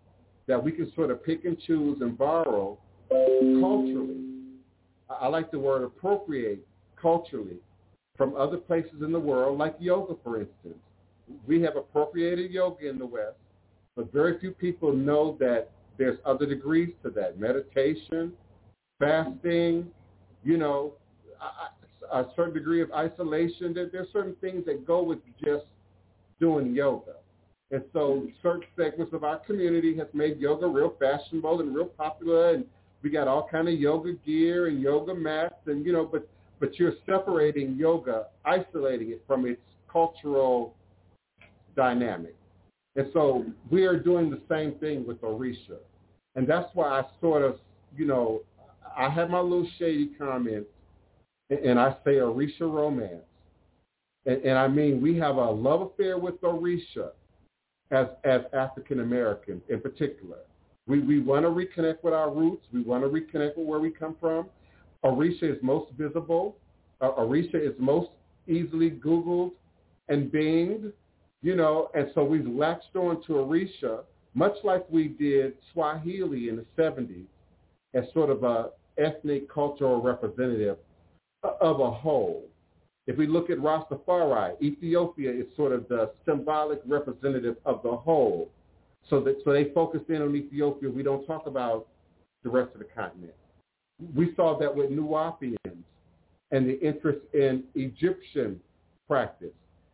that 0.47 0.61
we 0.61 0.71
can 0.71 0.91
sort 0.95 1.11
of 1.11 1.23
pick 1.23 1.45
and 1.45 1.57
choose 1.61 2.01
and 2.01 2.17
borrow 2.17 2.77
culturally. 3.09 4.17
I 5.09 5.27
like 5.27 5.51
the 5.51 5.59
word 5.59 5.83
appropriate 5.83 6.65
culturally 6.99 7.57
from 8.17 8.35
other 8.35 8.57
places 8.57 9.01
in 9.01 9.11
the 9.11 9.19
world, 9.19 9.57
like 9.57 9.75
yoga, 9.79 10.15
for 10.23 10.39
instance. 10.39 10.79
We 11.47 11.61
have 11.61 11.75
appropriated 11.75 12.51
yoga 12.51 12.89
in 12.89 12.99
the 12.99 13.05
West, 13.05 13.37
but 13.95 14.11
very 14.11 14.39
few 14.39 14.51
people 14.51 14.93
know 14.93 15.37
that 15.39 15.69
there's 15.97 16.17
other 16.25 16.45
degrees 16.45 16.93
to 17.03 17.09
that. 17.11 17.39
Meditation, 17.39 18.33
fasting, 18.99 19.87
you 20.43 20.57
know, 20.57 20.93
a 22.11 22.25
certain 22.35 22.53
degree 22.53 22.81
of 22.81 22.91
isolation. 22.91 23.73
There, 23.73 23.89
there's 23.91 24.07
certain 24.11 24.35
things 24.41 24.65
that 24.65 24.85
go 24.85 25.03
with 25.03 25.19
just 25.43 25.65
doing 26.39 26.73
yoga. 26.73 27.15
And 27.71 27.83
so 27.93 28.27
certain 28.41 28.63
segments 28.75 29.13
of 29.13 29.23
our 29.23 29.37
community 29.39 29.95
has 29.97 30.07
made 30.13 30.39
yoga 30.39 30.67
real 30.67 30.95
fashionable 30.99 31.61
and 31.61 31.75
real 31.75 31.85
popular 31.85 32.55
and 32.55 32.65
we 33.03 33.09
got 33.09 33.27
all 33.27 33.47
kind 33.49 33.67
of 33.67 33.75
yoga 33.75 34.13
gear 34.25 34.67
and 34.67 34.81
yoga 34.81 35.13
mats 35.13 35.55
and 35.67 35.85
you 35.85 35.93
know 35.93 36.03
but 36.03 36.27
but 36.59 36.77
you're 36.77 36.95
separating 37.05 37.75
yoga, 37.75 38.25
isolating 38.43 39.11
it 39.11 39.23
from 39.25 39.45
its 39.45 39.61
cultural 39.91 40.75
dynamic. 41.75 42.35
And 42.95 43.07
so 43.13 43.45
we 43.69 43.85
are 43.85 43.97
doing 43.97 44.29
the 44.29 44.41
same 44.49 44.73
thing 44.79 45.05
with 45.05 45.21
Orisha. 45.21 45.77
And 46.35 46.47
that's 46.47 46.69
why 46.73 46.99
I 46.99 47.03
sort 47.21 47.43
of, 47.43 47.59
you 47.95 48.05
know, 48.05 48.41
I 48.97 49.09
have 49.09 49.29
my 49.29 49.39
little 49.39 49.67
shady 49.77 50.11
comments 50.17 50.69
and 51.49 51.79
I 51.79 51.91
say 52.03 52.15
Orisha 52.15 52.61
romance. 52.61 53.23
And, 54.25 54.43
and 54.43 54.57
I 54.57 54.67
mean, 54.67 55.01
we 55.01 55.17
have 55.17 55.37
a 55.37 55.49
love 55.49 55.81
affair 55.81 56.17
with 56.17 56.39
Orisha 56.41 57.11
as, 57.91 58.07
as 58.23 58.41
African 58.53 58.99
Americans 58.99 59.61
in 59.69 59.81
particular. 59.81 60.37
We, 60.87 60.99
we 60.99 61.19
want 61.19 61.45
to 61.45 61.49
reconnect 61.49 62.03
with 62.03 62.13
our 62.13 62.31
roots. 62.31 62.65
We 62.73 62.81
want 62.81 63.03
to 63.03 63.09
reconnect 63.09 63.57
with 63.57 63.67
where 63.67 63.79
we 63.79 63.91
come 63.91 64.15
from. 64.19 64.47
Orisha 65.03 65.43
is 65.43 65.57
most 65.61 65.91
visible. 65.93 66.57
Uh, 67.01 67.11
Orisha 67.11 67.55
is 67.55 67.73
most 67.77 68.09
easily 68.47 68.91
Googled 68.91 69.51
and 70.09 70.31
binged. 70.31 70.91
You 71.41 71.55
know, 71.55 71.89
and 71.93 72.09
so 72.13 72.23
we've 72.23 72.47
latched 72.47 72.95
on 72.95 73.21
to 73.23 73.33
Orisha, 73.33 74.03
much 74.33 74.55
like 74.63 74.85
we 74.89 75.07
did 75.07 75.53
Swahili 75.73 76.49
in 76.49 76.57
the 76.57 76.65
70s, 76.77 77.25
as 77.93 78.03
sort 78.13 78.29
of 78.29 78.43
a 78.43 78.69
ethnic 78.97 79.51
cultural 79.51 80.01
representative 80.01 80.77
of 81.43 81.79
a 81.79 81.89
whole. 81.91 82.43
If 83.07 83.17
we 83.17 83.25
look 83.25 83.49
at 83.49 83.57
Rastafari, 83.57 84.61
Ethiopia 84.61 85.31
is 85.31 85.45
sort 85.55 85.71
of 85.71 85.87
the 85.87 86.11
symbolic 86.25 86.81
representative 86.85 87.55
of 87.65 87.81
the 87.81 87.95
whole. 87.95 88.51
So 89.09 89.19
that 89.21 89.37
so 89.43 89.51
they 89.53 89.71
focus 89.73 90.01
in 90.09 90.21
on 90.21 90.35
Ethiopia. 90.35 90.89
We 90.89 91.01
don't 91.01 91.25
talk 91.25 91.47
about 91.47 91.87
the 92.43 92.49
rest 92.49 92.73
of 92.73 92.79
the 92.79 92.85
continent. 92.85 93.33
We 94.15 94.33
saw 94.35 94.59
that 94.59 94.73
with 94.73 94.91
Nuwaubians 94.91 95.83
and 96.51 96.69
the 96.69 96.79
interest 96.81 97.19
in 97.33 97.63
Egyptian 97.75 98.59
practice. 99.07 99.49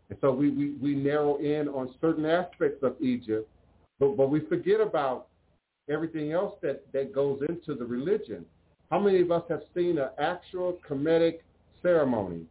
And 0.09 0.19
so 0.21 0.31
we, 0.31 0.49
we, 0.49 0.71
we 0.81 0.95
narrow 0.95 1.37
in 1.37 1.67
on 1.69 1.93
certain 1.99 2.25
aspects 2.25 2.83
of 2.83 2.95
Egypt, 3.01 3.49
but, 3.99 4.15
but 4.15 4.29
we 4.29 4.41
forget 4.41 4.79
about 4.79 5.27
everything 5.89 6.31
else 6.31 6.53
that, 6.61 6.83
that 6.93 7.13
goes 7.13 7.41
into 7.49 7.75
the 7.75 7.85
religion. 7.85 8.45
How 8.91 8.99
many 8.99 9.21
of 9.21 9.31
us 9.31 9.43
have 9.49 9.61
seen 9.75 9.97
an 9.97 10.09
actual 10.19 10.79
Kemetic 10.87 11.39
ceremony 11.81 12.41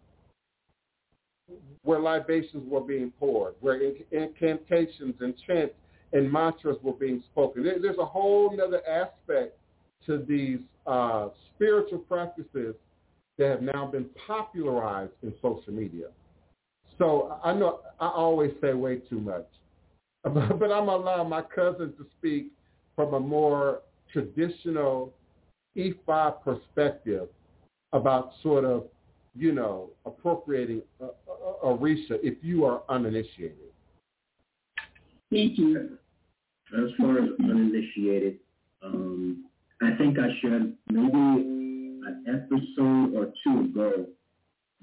where 1.82 2.00
libations 2.00 2.68
were 2.68 2.80
being 2.80 3.12
poured, 3.20 3.54
where 3.60 3.80
incantations 4.10 5.14
and 5.20 5.34
chants 5.46 5.74
and 6.12 6.30
mantras 6.30 6.76
were 6.82 6.92
being 6.92 7.22
spoken? 7.30 7.62
There's 7.62 7.98
a 7.98 8.04
whole 8.04 8.58
other 8.60 8.82
aspect 8.88 9.56
to 10.06 10.24
these 10.28 10.58
uh, 10.86 11.28
spiritual 11.54 11.98
practices 11.98 12.74
that 13.38 13.48
have 13.48 13.62
now 13.62 13.86
been 13.86 14.06
popularized 14.26 15.12
in 15.22 15.32
social 15.40 15.72
media. 15.72 16.06
So 16.98 17.38
I 17.42 17.52
know 17.52 17.80
I 18.00 18.08
always 18.08 18.52
say 18.60 18.72
way 18.72 18.98
too 19.10 19.20
much, 19.20 19.46
but 20.22 20.70
I'm 20.70 20.88
allowing 20.88 21.28
my 21.28 21.42
cousin 21.42 21.92
to 21.96 22.06
speak 22.18 22.48
from 22.96 23.14
a 23.14 23.20
more 23.20 23.80
traditional 24.12 25.12
Ifa 25.76 26.42
perspective 26.42 27.28
about 27.92 28.32
sort 28.42 28.64
of, 28.64 28.84
you 29.34 29.52
know, 29.52 29.90
appropriating 30.06 30.82
Orisha 31.64 32.18
if 32.22 32.36
you 32.42 32.64
are 32.64 32.82
uninitiated. 32.88 33.58
Thank 35.30 35.58
you. 35.58 35.98
As 36.76 36.90
far 36.98 37.18
as 37.18 37.30
uninitiated, 37.40 38.38
um, 38.82 39.44
I 39.82 39.96
think 39.96 40.18
I 40.18 40.28
should 40.40 40.76
maybe 40.88 41.44
an 42.06 42.24
episode 42.28 43.14
or 43.14 43.32
two 43.42 43.60
ago 43.60 44.06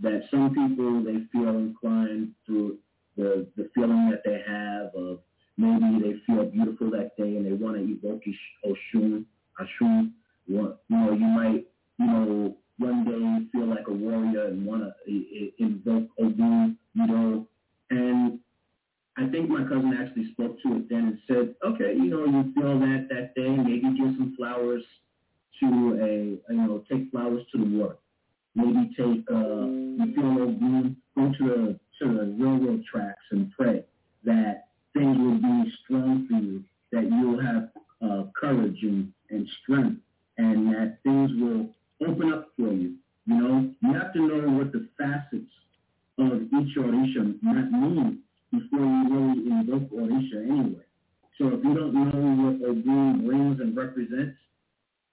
that 0.02 0.24
some 0.32 0.50
people 0.50 1.04
they 1.04 1.20
feel 1.32 1.50
inclined 1.50 2.32
through 2.46 2.78
the 3.18 3.48
the 3.58 3.70
feeling 3.76 4.10
that 4.10 4.24
they 4.26 4.42
have 4.48 4.94
of 4.96 5.20
maybe 5.58 6.00
they 6.02 6.16
feel 6.26 6.46
beautiful 6.46 6.90
that 6.92 7.12
day 7.18 7.36
and 7.38 7.46
they 7.46 7.52
want 7.54 7.78
to 7.78 7.84
evoke 7.84 8.22
Oshun, 8.66 9.26
Ashun. 9.60 10.12
You 10.48 10.76
know, 10.90 11.12
you 11.12 11.20
might, 11.20 11.66
you 12.00 12.06
know, 12.06 12.56
one 12.78 13.06
day 13.06 13.48
feel 13.52 13.68
like 13.68 13.88
a 13.88 13.94
warrior 13.94 14.48
and 14.48 14.66
want 14.66 14.84
to 14.84 15.52
invoke 15.60 16.10
Ogun, 16.20 16.78
you 16.96 17.08
know, 17.08 17.48
and 17.92 18.40
I 19.18 19.28
think 19.28 19.50
my 19.50 19.64
cousin 19.64 19.94
actually 20.00 20.32
spoke 20.32 20.58
to 20.64 20.78
it 20.78 20.90
then 20.90 21.00
and 21.00 21.20
said, 21.28 21.56
okay, 21.66 21.94
you 21.94 22.06
know, 22.06 22.26
you 22.26 22.54
feel 22.54 22.80
that 22.80 23.08
that 23.10 23.36
day, 23.36 23.50
maybe 23.50 23.82
give 23.82 24.16
some 24.18 24.34
flowers 24.38 24.84
to 25.60 25.68
a, 26.02 26.54
you 26.54 26.58
know, 26.68 26.84
take 26.90 27.12
flowers 27.12 27.44
to 27.52 27.58
the 27.58 27.66
water. 27.66 27.98
Maybe 28.56 28.90
take, 28.98 29.24
uh, 29.32 30.14
feel 30.14 30.32
no 30.32 30.46
good, 30.60 30.96
go 31.16 31.32
to 31.38 31.44
the, 31.44 31.80
to 32.00 32.14
the 32.14 32.36
railroad 32.38 32.84
tracks 32.92 33.24
and 33.32 33.52
pray 33.58 33.86
that 34.26 34.68
things 34.94 35.18
will 35.18 35.38
be 35.42 35.72
strong 35.84 36.28
for 36.30 36.38
you, 36.38 36.64
that 36.92 37.10
you'll 37.10 37.42
have 37.42 37.70
uh, 38.02 38.24
courage 38.40 38.78
and, 38.82 39.12
and 39.30 39.48
strength, 39.64 40.02
and 40.38 40.68
that 40.68 40.98
things 41.04 41.32
will 41.40 41.70
open 42.08 42.34
up 42.34 42.50
for 42.58 42.74
you. 42.74 42.96
You 43.26 43.36
know, 43.36 43.72
you 43.82 43.94
have 43.94 44.14
to 44.14 44.20
know 44.20 44.58
what 44.58 44.72
the 44.72 44.88
facets 44.98 45.52
of 46.18 46.42
each 46.44 46.76
Orisha 46.78 47.42
might 47.42 47.72
mean 47.72 48.20
before 48.52 48.80
you 48.80 49.04
really 49.10 49.52
invoke 49.52 49.90
Orisha 49.92 50.44
anyway. 50.44 50.84
So 51.38 51.48
if 51.48 51.64
you 51.64 51.74
don't 51.74 51.94
know 51.94 52.44
what 52.44 52.70
Ogun 52.70 53.26
brings 53.26 53.62
and 53.62 53.76
represents, 53.76 54.38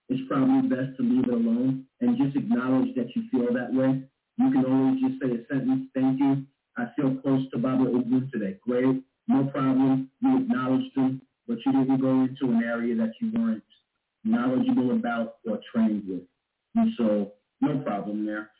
it's 0.08 0.26
probably 0.28 0.68
best 0.68 0.96
to 0.96 1.02
leave 1.02 1.24
it 1.24 1.34
alone 1.34 1.84
and 2.00 2.16
just 2.16 2.36
acknowledge 2.36 2.94
that 2.94 3.14
you 3.14 3.22
feel 3.30 3.52
that 3.52 3.72
way. 3.72 4.02
You 4.36 4.50
can 4.52 4.64
always 4.64 5.00
just 5.00 5.20
say 5.20 5.30
a 5.36 5.46
sentence, 5.52 5.86
thank 5.94 6.20
you. 6.20 6.44
I 6.76 6.86
feel 6.96 7.16
close 7.16 7.42
to 7.50 7.58
Baba 7.58 7.82
Ogun 7.82 8.30
today. 8.32 8.56
Great, 8.62 9.02
no 9.26 9.44
problem. 9.44 10.10
You 10.20 10.38
acknowledged 10.38 10.96
him, 10.96 11.20
but 11.46 11.58
you 11.66 11.72
didn't 11.72 12.00
go 12.00 12.22
into 12.22 12.54
an 12.54 12.62
area 12.64 12.94
that 12.96 13.12
you 13.20 13.32
weren't 13.34 13.62
knowledgeable 14.24 14.92
about 14.92 15.36
or 15.48 15.58
trained 15.74 16.04
with. 16.08 16.22
And 16.74 16.92
so 16.96 17.32
no 17.60 17.78
problem 17.78 18.24
there. 18.24 18.50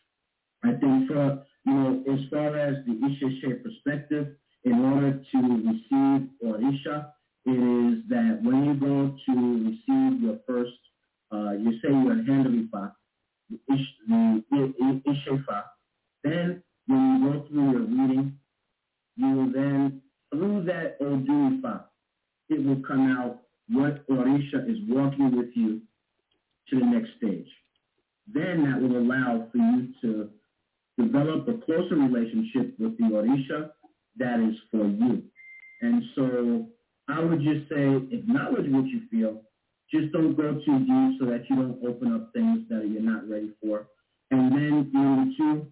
I 0.65 0.73
think 0.73 1.09
for, 1.09 1.45
you 1.65 1.73
know, 1.73 2.05
as 2.13 2.19
far 2.31 2.59
as 2.59 2.85
the 2.85 2.95
Isha 3.07 3.63
perspective, 3.63 4.35
in 4.65 4.73
order 4.73 5.13
to 5.13 5.39
receive 5.39 6.29
or 6.43 6.57
Isha, 6.57 7.13
it 7.47 7.51
is 7.51 8.03
that 8.09 8.41
when 8.43 8.65
you 8.65 8.75
go 8.75 9.17
to 9.27 9.65
receive 9.65 10.21
your 10.21 10.39
first 10.47 10.73
uh, 11.33 11.53
you 11.53 11.73
say 11.83 11.89
you're 11.91 12.23
handling 12.25 12.69
the 12.73 14.43
Isefa. 15.07 15.63
Then 16.25 16.63
when 16.87 17.21
you 17.23 17.33
go 17.33 17.47
through 17.49 17.71
your 17.73 17.81
reading, 17.83 18.39
you 19.17 19.27
will 19.27 19.53
then, 19.53 20.03
through 20.31 20.65
that 20.65 20.97
Odu 21.01 21.61
Ifa, 21.61 21.85
it 22.49 22.65
will 22.65 22.83
come 22.87 23.11
out 23.17 23.43
what 23.71 24.07
Orisha 24.09 24.69
is 24.71 24.79
walking 24.89 25.37
with 25.37 25.51
you 25.55 25.81
to 26.71 26.79
the 26.79 26.87
next 26.87 27.11
stage. 27.19 27.49
Then 28.33 28.65
that 28.65 28.81
will 28.81 28.99
allow 28.99 29.49
for 29.51 29.59
you 29.59 29.89
to 30.03 30.31
develop 30.99 31.49
a 31.49 31.55
closer 31.65 31.97
relationship 31.97 32.75
with 32.79 32.97
the 32.99 33.05
Orisha 33.05 33.71
that 34.19 34.41
is 34.41 34.57
for 34.71 34.87
you. 34.87 35.23
And 35.81 36.03
so 36.15 36.67
I 37.09 37.21
would 37.21 37.41
just 37.41 37.69
say 37.71 37.97
acknowledge 38.13 38.71
what 38.71 38.87
you 38.87 39.03
feel, 39.11 39.43
just 39.93 40.13
don't 40.13 40.37
go 40.37 40.61
too 40.65 40.79
deep 40.81 41.21
so 41.21 41.27
that 41.27 41.45
you 41.49 41.57
don't 41.57 41.79
open 41.87 42.13
up 42.15 42.33
things 42.33 42.61
that 42.69 42.89
you're 42.89 43.03
not 43.03 43.29
ready 43.29 43.53
for. 43.63 43.87
And 44.31 44.53
then 44.53 44.91
number 44.93 45.33
two, 45.37 45.67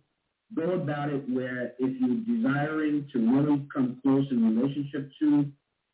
go 0.54 0.72
about 0.72 1.10
it 1.10 1.28
where 1.28 1.72
if 1.78 2.00
you're 2.00 2.36
desiring 2.36 3.08
to 3.12 3.18
really 3.18 3.66
come 3.72 3.98
close 4.02 4.26
in 4.30 4.56
relationship 4.56 5.10
to 5.20 5.46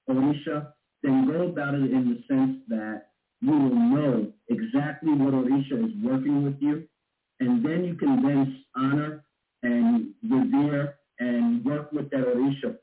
Orisha, 0.08 0.68
then 1.02 1.26
go 1.26 1.48
about 1.48 1.74
it 1.74 1.90
in 1.90 2.10
the 2.10 2.34
sense 2.34 2.58
that 2.68 3.08
you 3.40 3.50
will 3.50 3.74
know 3.74 4.32
exactly 4.48 5.12
what 5.12 5.34
Orisha 5.34 5.84
is 5.84 5.92
working 6.02 6.44
with 6.44 6.56
you. 6.60 6.84
And 7.40 7.64
then 7.64 7.84
you 7.84 7.94
can 7.94 8.22
then 8.22 8.64
honor 8.76 9.24
and 9.64 10.10
revere 10.22 10.94
and 11.18 11.64
work 11.64 11.90
with 11.92 12.10
that 12.10 12.24
Orisha 12.24 12.76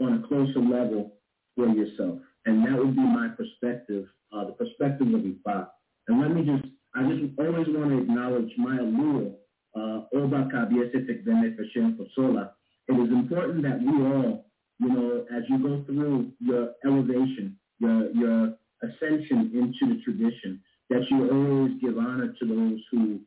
on 0.00 0.22
a 0.22 0.28
closer 0.28 0.60
level 0.60 1.12
for 1.56 1.66
yourself. 1.68 2.20
And 2.46 2.64
that 2.64 2.78
would 2.78 2.94
be 2.94 3.02
my 3.02 3.28
perspective 3.36 4.06
uh, 4.32 4.44
the 4.44 4.52
perspective 4.52 5.08
of 5.08 5.20
Ifa. 5.20 5.68
And 6.08 6.20
let 6.20 6.30
me 6.30 6.42
just, 6.44 6.66
I 6.94 7.02
just 7.04 7.38
always 7.38 7.66
want 7.68 7.90
to 7.90 7.98
acknowledge 8.02 8.50
my 8.56 8.78
Luo, 8.78 9.34
uh, 9.74 10.16
Oba 10.16 10.48
Beneficient 10.52 12.00
Sola. 12.14 12.52
It 12.88 12.92
is 12.92 13.10
important 13.10 13.62
that 13.62 13.80
we 13.80 13.88
all, 13.88 14.46
you 14.78 14.88
know, 14.88 15.24
as 15.36 15.42
you 15.48 15.58
go 15.58 15.84
through 15.86 16.30
your 16.38 16.70
elevation, 16.84 17.56
your, 17.78 18.12
your 18.12 18.54
ascension 18.82 19.50
into 19.54 19.94
the 19.94 20.00
tradition, 20.04 20.60
that 20.90 21.02
you 21.10 21.30
always 21.30 21.72
give 21.80 21.98
honor 21.98 22.34
to 22.38 22.46
those 22.46 22.80
who 22.90 23.20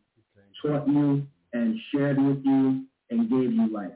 taught 0.61 0.87
you 0.87 1.25
and 1.53 1.77
shared 1.93 2.21
with 2.21 2.41
you 2.45 2.85
and 3.09 3.29
gave 3.29 3.51
you 3.51 3.67
life. 3.73 3.91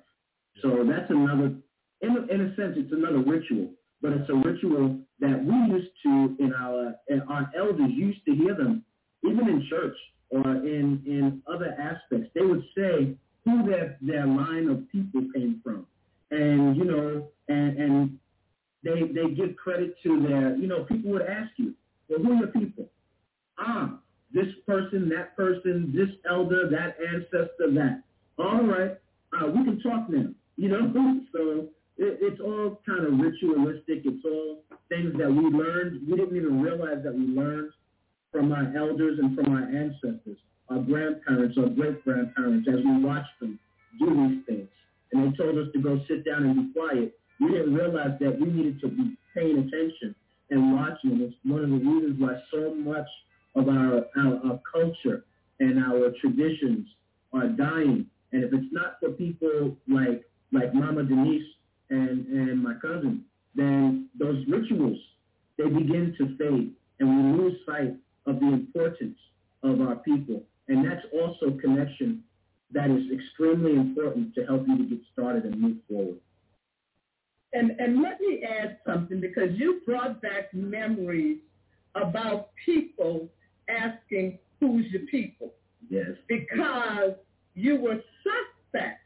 So 0.61 0.84
that's 0.89 1.09
another, 1.09 1.55
in 2.01 2.17
a, 2.17 2.34
in 2.34 2.41
a 2.41 2.55
sense, 2.55 2.76
it's 2.78 2.91
another 2.91 3.19
ritual 3.19 3.69
but 4.03 4.11
it's 4.11 4.30
a 4.30 4.36
ritual 4.36 4.99
that 5.24 5.41
we 5.41 5.55
used 5.74 5.91
to 6.03 6.36
in 6.43 6.53
our 6.53 6.93
in 7.07 7.21
our 7.30 7.49
elders 7.57 7.91
used 7.95 8.24
to 8.26 8.36
hear 8.36 8.53
them 8.53 8.84
even 9.24 9.47
in 9.47 9.65
church 9.69 9.95
or 10.30 10.41
in 10.57 11.01
in 11.05 11.41
other 11.47 11.76
aspects. 11.80 12.30
They 12.36 12.45
would 12.45 12.63
say 12.76 13.15
who 13.45 13.65
their 13.65 13.97
their 14.01 14.28
line 14.28 14.67
of 14.69 14.89
people 14.91 15.21
came 15.34 15.61
from, 15.63 15.88
and 16.30 16.76
you 16.76 16.84
know, 16.84 17.28
and 17.47 17.78
and 17.78 18.19
they 18.84 19.03
they 19.13 19.34
give 19.34 19.55
credit 19.55 19.95
to 20.03 20.21
their 20.28 20.57
you 20.57 20.67
know 20.67 20.84
people 20.84 21.11
would 21.11 21.21
ask 21.21 21.51
you, 21.55 21.74
well, 22.09 22.19
who 22.19 22.34
are 22.34 22.36
your 22.36 22.47
people? 22.47 22.89
Ah, 23.57 23.97
this 24.34 24.47
person, 24.67 25.07
that 25.09 25.38
person, 25.38 25.93
this 25.95 26.09
elder, 26.30 26.69
that 26.69 26.97
ancestor, 27.01 27.71
that. 27.71 28.03
All 28.38 28.63
right, 28.63 28.97
uh, 29.39 29.47
we 29.47 29.63
can 29.63 29.80
talk 29.80 30.09
now. 30.09 30.30
You 30.57 30.67
know, 30.67 31.21
so 31.32 31.69
it, 31.98 32.20
it's 32.22 32.41
all 32.41 32.82
kind 32.86 33.06
of 33.06 33.20
ritualistic. 33.20 34.02
It's 34.06 34.26
all 34.26 34.64
things 34.89 35.14
that 35.18 35.30
we 35.30 35.44
learned. 35.46 36.08
We 36.08 36.18
didn't 36.18 36.36
even 36.36 36.62
realize 36.62 37.04
that 37.04 37.14
we 37.14 37.26
learned 37.28 37.72
from 38.32 38.52
our 38.52 38.74
elders 38.76 39.20
and 39.20 39.36
from 39.36 39.54
our 39.54 39.64
ancestors, 39.64 40.38
our 40.70 40.80
grandparents, 40.80 41.58
our 41.58 41.70
great-grandparents, 41.70 42.68
as 42.68 42.84
we 42.84 43.04
watched 43.04 43.39
them 43.39 43.60
do 44.00 44.08
these 44.28 44.46
things. 44.48 44.70
And 45.12 45.32
they 45.32 45.38
told 45.38 45.58
us 45.58 45.68
to 45.74 45.80
go 45.80 46.02
sit 46.08 46.26
down 46.26 46.44
and 46.44 46.56
be 46.56 46.74
quiet 46.74 47.14
We 47.39 47.52
didn't 47.52 47.74
realize 47.74 48.18
that 48.20 48.39
we 48.39 48.48
needed 48.48 48.82
to 48.82 48.88
be 48.88 49.16
paying 49.36 49.60
attention 49.60 50.16
and 50.50 50.74
watching. 50.74 51.22
It's 51.22 51.36
one 51.44 51.64
of 51.64 51.70
the 51.70 51.78
reasons 51.78 52.20
why 52.20 52.41
so 52.52 52.74
much 52.74 53.08
of 53.56 53.68
our, 53.68 54.06
our, 54.18 54.39
our 54.46 54.60
culture 54.72 55.26
and 55.60 55.78
our 55.80 56.12
traditions 56.20 56.88
are 57.34 57.48
dying. 57.48 58.08
And 58.32 58.44
if 58.44 58.54
it's 58.54 58.72
not 58.72 58.98
for 59.00 59.12
people 59.12 59.78
like 59.88 60.24
like 60.52 60.74
Mama 60.74 61.04
Denise 61.04 61.46
and, 61.94 62.28
and 62.28 62.64
my 62.64 62.74
cousin, 62.82 63.24
then 63.56 64.10
those 64.18 64.44
rituals, 64.48 64.98
they 65.58 65.66
begin 65.66 66.16
to 66.18 66.38
fade 66.38 66.74
and 67.00 67.38
we 67.38 67.44
lose 67.44 67.58
sight 67.66 67.96
of 68.26 68.39
the 68.39 68.48
importance 68.48 69.18
of 69.64 69.82
our 69.82 69.96
people. 69.98 70.44
And 70.68 70.86
that's 70.86 71.06
also 71.14 71.58
connection 71.60 72.24
that 72.72 72.89
is 72.89 73.04
extremely 73.14 73.74
important 73.74 74.34
to 74.36 74.46
help 74.46 74.68
you 74.68 74.78
to 74.78 74.84
get 74.86 75.00
started 75.12 75.44
and 75.46 75.60
move 75.60 75.78
forward. 75.88 76.18
And, 77.54 77.72
and 77.80 78.02
let 78.02 78.20
me 78.20 78.44
add 78.44 78.78
something 78.86 79.22
because 79.22 79.50
you 79.54 79.82
brought 79.86 80.22
back 80.22 80.54
memories 80.54 81.38
about 81.94 82.50
people 82.66 83.30
asking 83.70 84.39
who's 84.60 84.86
your 84.91 85.04
people. 85.04 85.54
Yes. 85.89 86.12
Because 86.28 87.14
you 87.54 87.80
were 87.80 88.02
suspect 88.24 89.03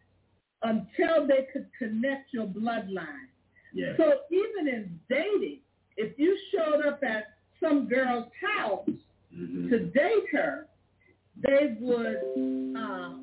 until 0.63 1.27
they 1.27 1.47
could 1.53 1.67
connect 1.77 2.33
your 2.33 2.47
bloodline. 2.47 3.27
Yes. 3.73 3.95
So 3.97 4.21
even 4.31 4.67
in 4.67 4.99
dating, 5.09 5.59
if 5.97 6.17
you 6.17 6.37
showed 6.51 6.85
up 6.85 7.03
at 7.03 7.37
some 7.59 7.87
girl's 7.87 8.31
house 8.41 8.89
Mhm. 9.33 9.69
to 9.69 9.79
date 9.91 10.29
her, 10.31 10.67
they 11.35 11.77
would 11.79 12.17
uh, 12.77 13.13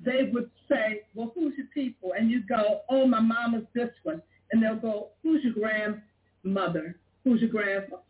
they 0.00 0.24
would 0.32 0.50
say, 0.68 1.02
"Well, 1.14 1.32
who's 1.34 1.56
your 1.56 1.66
people?" 1.68 2.12
And 2.12 2.30
you 2.30 2.40
go, 2.40 2.82
"Oh, 2.88 3.06
my 3.06 3.20
mama's 3.20 3.66
this 3.72 3.92
one," 4.02 4.22
and 4.52 4.62
they'll 4.62 4.76
go, 4.76 5.10
"Who's 5.22 5.42
your 5.44 5.54
grandmother? 5.54 6.98
Who's 7.24 7.40
your 7.40 7.50
grandfather?" 7.50 8.02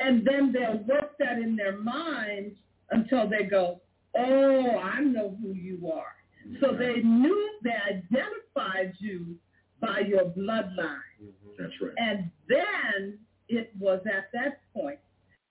And 0.00 0.24
then 0.26 0.50
they'll 0.52 0.78
work 0.78 1.16
that 1.18 1.38
in 1.38 1.54
their 1.56 1.76
minds 1.78 2.56
until 2.90 3.28
they 3.28 3.44
go, 3.44 3.80
"Oh, 4.16 4.76
I 4.78 5.00
know 5.00 5.36
who 5.40 5.52
you 5.54 5.90
are." 5.92 6.16
So 6.60 6.72
they 6.72 7.02
knew 7.02 7.50
they 7.62 7.70
identified 7.70 8.94
you 8.98 9.36
by 9.80 10.00
your 10.00 10.24
bloodline. 10.26 10.98
Mm-hmm. 11.22 11.50
That's 11.58 11.72
right. 11.80 11.92
And 11.96 12.30
then 12.48 13.18
it 13.48 13.72
was 13.78 14.00
at 14.06 14.30
that 14.32 14.60
point 14.74 14.98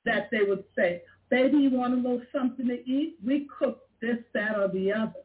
that 0.06 0.30
they 0.32 0.44
would 0.48 0.64
say, 0.76 1.04
baby, 1.30 1.58
you 1.58 1.72
want 1.72 1.94
a 1.94 1.98
little 1.98 2.22
something 2.32 2.68
to 2.68 2.90
eat? 2.90 3.18
We 3.24 3.48
cook 3.58 3.82
this, 4.02 4.18
that, 4.34 4.58
or 4.58 4.68
the 4.70 4.92
other. 4.92 5.24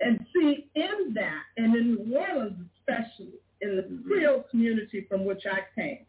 And 0.00 0.24
see, 0.34 0.68
in 0.74 1.14
that, 1.14 1.42
and 1.56 1.74
in 1.74 1.94
New 1.94 2.16
Orleans 2.16 2.66
especially, 2.78 3.34
in 3.60 3.76
the 3.76 3.82
mm-hmm. 3.82 4.08
Creole 4.08 4.44
community 4.50 5.06
from 5.08 5.24
which 5.24 5.42
I 5.50 5.60
came, 5.78 6.06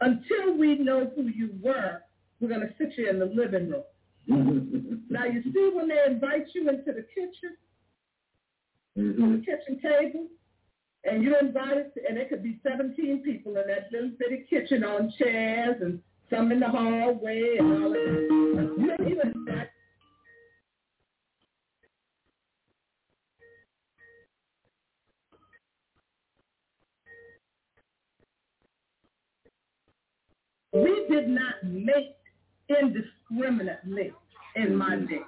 until 0.00 0.56
we 0.56 0.76
know 0.78 1.10
who 1.14 1.28
you 1.28 1.50
were, 1.62 2.02
we're 2.40 2.48
going 2.48 2.60
to 2.60 2.74
sit 2.78 2.96
you 2.98 3.08
in 3.08 3.18
the 3.18 3.26
living 3.26 3.70
room. 3.70 3.84
Now, 5.10 5.26
you 5.26 5.42
see 5.42 5.70
when 5.72 5.86
they 5.86 6.02
invite 6.08 6.46
you 6.54 6.68
into 6.68 6.86
the 6.86 7.06
kitchen, 7.14 7.56
to 8.94 9.00
Mhm. 9.00 9.40
the 9.40 9.44
kitchen 9.44 9.80
table, 9.80 10.28
and 11.04 11.22
you're 11.22 11.38
invited, 11.38 11.92
to, 11.94 12.08
and 12.08 12.18
it 12.18 12.28
could 12.28 12.42
be 12.42 12.58
17 12.62 13.22
people 13.22 13.56
in 13.56 13.66
that 13.66 13.90
little 13.92 14.10
bitty 14.10 14.44
kitchen 14.48 14.84
on 14.84 15.10
chairs 15.10 15.80
and 15.82 16.02
some 16.30 16.52
in 16.52 16.60
the 16.60 16.68
hallway 16.68 17.56
and 17.58 17.84
all 17.84 17.90
that. 17.90 18.54
We 30.72 31.06
did 31.08 31.28
not 31.28 31.62
make 31.62 32.16
indiscriminately 32.68 34.12
in 34.56 34.74
my 34.74 34.96
day. 34.96 35.22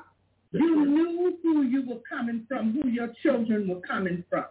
You 0.52 0.86
knew 0.86 1.38
who 1.42 1.62
you 1.62 1.84
were 1.88 2.00
coming 2.08 2.44
from, 2.48 2.72
who 2.72 2.88
your 2.88 3.08
children 3.22 3.68
were 3.68 3.80
coming 3.80 4.24
from, 4.30 4.46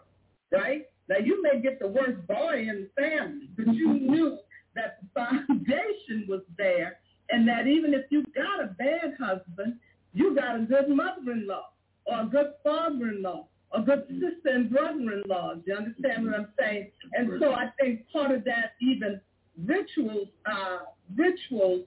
right? 0.51 0.83
Now 1.07 1.17
you 1.17 1.41
may 1.41 1.61
get 1.61 1.79
the 1.79 1.87
worst 1.87 2.25
boy 2.27 2.67
in 2.67 2.87
the 2.95 3.01
family, 3.01 3.49
but 3.55 3.73
you 3.73 3.93
knew 3.93 4.37
that 4.75 4.99
the 5.01 5.07
foundation 5.13 6.25
was 6.27 6.41
there 6.57 6.99
and 7.29 7.47
that 7.47 7.67
even 7.67 7.93
if 7.93 8.05
you 8.09 8.23
got 8.35 8.63
a 8.63 8.67
bad 8.67 9.15
husband, 9.19 9.75
you 10.13 10.35
got 10.35 10.55
a 10.55 10.63
good 10.63 10.89
mother-in-law 10.89 11.69
or 12.05 12.21
a 12.21 12.25
good 12.25 12.53
father-in-law, 12.63 13.47
a 13.73 13.81
good 13.81 14.05
sister 14.09 14.55
and 14.55 14.69
brother-in-law. 14.69 15.55
Do 15.55 15.61
you 15.65 15.75
understand 15.75 16.25
what 16.25 16.35
I'm 16.35 16.49
saying? 16.59 16.91
And 17.13 17.31
so 17.39 17.53
I 17.53 17.69
think 17.79 18.07
part 18.11 18.31
of 18.31 18.43
that 18.45 18.73
even 18.81 19.19
rituals, 19.65 20.27
uh, 20.45 20.79
rituals 21.15 21.85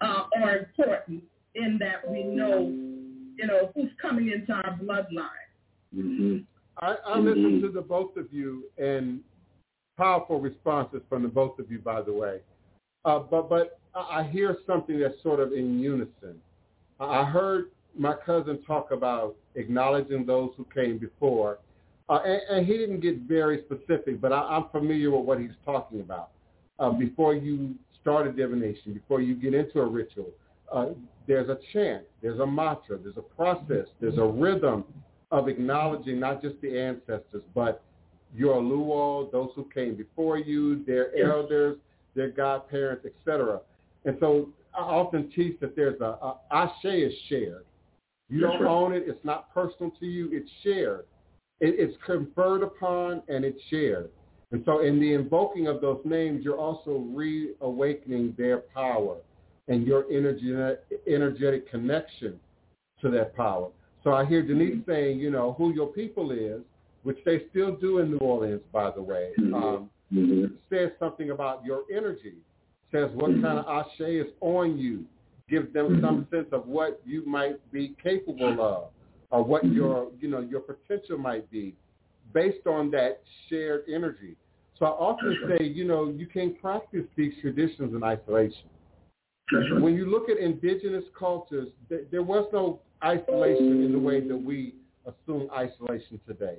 uh, 0.00 0.24
are 0.42 0.58
important 0.58 1.22
in 1.54 1.78
that 1.78 2.08
we 2.08 2.22
know, 2.22 2.72
you 3.40 3.46
know, 3.46 3.70
who's 3.74 3.90
coming 4.00 4.30
into 4.30 4.52
our 4.52 4.78
bloodline. 4.78 5.48
Mhm. 5.94 6.44
I, 6.76 6.96
I 7.06 7.18
listened 7.18 7.62
to 7.62 7.68
the 7.68 7.80
both 7.80 8.16
of 8.16 8.32
you 8.32 8.64
and 8.78 9.20
powerful 9.96 10.40
responses 10.40 11.02
from 11.08 11.22
the 11.22 11.28
both 11.28 11.58
of 11.58 11.70
you, 11.70 11.78
by 11.78 12.02
the 12.02 12.12
way. 12.12 12.40
Uh, 13.04 13.18
but 13.18 13.48
but 13.48 13.78
I 13.94 14.20
I 14.20 14.22
hear 14.24 14.56
something 14.66 14.98
that's 15.00 15.20
sort 15.22 15.40
of 15.40 15.52
in 15.52 15.80
unison. 15.80 16.40
I 17.00 17.24
heard 17.24 17.70
my 17.96 18.14
cousin 18.14 18.62
talk 18.66 18.90
about 18.90 19.34
acknowledging 19.54 20.26
those 20.26 20.50
who 20.56 20.66
came 20.72 20.98
before, 20.98 21.58
uh, 22.10 22.20
and, 22.24 22.40
and 22.50 22.66
he 22.66 22.76
didn't 22.76 23.00
get 23.00 23.20
very 23.20 23.64
specific, 23.64 24.20
but 24.20 24.32
I, 24.32 24.40
I'm 24.40 24.68
familiar 24.68 25.10
with 25.10 25.24
what 25.24 25.40
he's 25.40 25.58
talking 25.64 26.00
about. 26.00 26.28
Uh, 26.78 26.90
before 26.90 27.34
you 27.34 27.74
start 28.00 28.26
a 28.26 28.32
divination, 28.32 28.92
before 28.92 29.20
you 29.20 29.34
get 29.34 29.54
into 29.54 29.80
a 29.80 29.86
ritual, 29.86 30.30
uh, 30.72 30.86
there's 31.26 31.48
a 31.48 31.58
chant, 31.72 32.04
there's 32.22 32.40
a 32.40 32.46
mantra, 32.46 32.98
there's 32.98 33.16
a 33.16 33.22
process, 33.22 33.86
there's 34.00 34.18
a 34.18 34.24
rhythm 34.24 34.84
of 35.30 35.48
acknowledging 35.48 36.18
not 36.18 36.42
just 36.42 36.60
the 36.60 36.78
ancestors, 36.78 37.42
but 37.54 37.82
your 38.34 38.56
luo, 38.56 39.30
those 39.30 39.50
who 39.54 39.68
came 39.72 39.94
before 39.94 40.38
you, 40.38 40.84
their 40.84 41.16
elders, 41.16 41.76
their 42.14 42.30
godparents, 42.30 43.04
etc. 43.06 43.60
And 44.04 44.16
so 44.20 44.48
I 44.74 44.80
often 44.80 45.30
teach 45.30 45.58
that 45.60 45.76
there's 45.76 46.00
a, 46.00 46.04
a 46.04 46.36
ashe 46.50 46.84
is 46.84 47.12
shared. 47.28 47.64
You 48.28 48.42
That's 48.42 48.52
don't 48.54 48.62
right. 48.62 48.70
own 48.70 48.92
it. 48.92 49.04
It's 49.06 49.24
not 49.24 49.52
personal 49.52 49.90
to 50.00 50.06
you. 50.06 50.28
It's 50.32 50.50
shared. 50.62 51.04
It, 51.60 51.74
it's 51.78 51.96
conferred 52.04 52.62
upon 52.62 53.22
and 53.28 53.44
it's 53.44 53.60
shared. 53.68 54.10
And 54.52 54.62
so 54.64 54.80
in 54.80 54.98
the 54.98 55.14
invoking 55.14 55.68
of 55.68 55.80
those 55.80 56.00
names, 56.04 56.44
you're 56.44 56.58
also 56.58 57.04
reawakening 57.12 58.34
their 58.36 58.58
power 58.58 59.16
and 59.70 59.86
your 59.86 60.04
energy, 60.10 60.52
energetic 61.06 61.70
connection 61.70 62.38
to 63.00 63.08
that 63.08 63.34
power. 63.36 63.68
So 64.02 64.12
I 64.12 64.24
hear 64.24 64.42
Denise 64.42 64.84
saying, 64.86 65.20
you 65.20 65.30
know, 65.30 65.54
who 65.56 65.72
your 65.72 65.86
people 65.86 66.32
is, 66.32 66.60
which 67.04 67.18
they 67.24 67.44
still 67.50 67.76
do 67.76 67.98
in 67.98 68.10
New 68.10 68.18
Orleans, 68.18 68.60
by 68.72 68.90
the 68.90 69.00
way, 69.00 69.32
Mhm. 69.38 69.54
um, 69.54 69.90
Mhm. 70.12 70.56
says 70.68 70.90
something 70.98 71.30
about 71.30 71.64
your 71.64 71.84
energy, 71.90 72.34
says 72.90 73.10
what 73.12 73.30
kind 73.40 73.60
of 73.60 73.66
ashe 73.68 74.00
is 74.00 74.32
on 74.40 74.76
you, 74.76 75.06
gives 75.48 75.72
them 75.72 76.00
some 76.00 76.26
sense 76.30 76.52
of 76.52 76.66
what 76.66 77.00
you 77.06 77.24
might 77.24 77.58
be 77.70 77.90
capable 78.02 78.60
of, 78.60 78.90
or 79.30 79.44
what 79.44 79.64
your, 79.66 80.10
you 80.20 80.28
know, 80.28 80.40
your 80.40 80.60
potential 80.60 81.16
might 81.16 81.48
be, 81.50 81.76
based 82.32 82.66
on 82.66 82.90
that 82.90 83.22
shared 83.48 83.84
energy. 83.88 84.36
So 84.74 84.86
I 84.86 84.90
often 84.90 85.38
say, 85.46 85.64
you 85.64 85.84
know, 85.84 86.08
you 86.08 86.26
can't 86.26 86.60
practice 86.60 87.06
these 87.14 87.38
traditions 87.40 87.94
in 87.94 88.02
isolation 88.02 88.69
right. 89.52 89.80
when 89.80 89.94
you 89.94 90.06
look 90.06 90.28
at 90.28 90.38
indigenous 90.38 91.04
cultures, 91.18 91.68
th- 91.88 92.06
there 92.10 92.22
was 92.22 92.48
no 92.52 92.80
isolation 93.04 93.84
in 93.84 93.92
the 93.92 93.98
way 93.98 94.20
that 94.20 94.36
we 94.36 94.74
assume 95.06 95.48
isolation 95.54 96.20
today. 96.26 96.58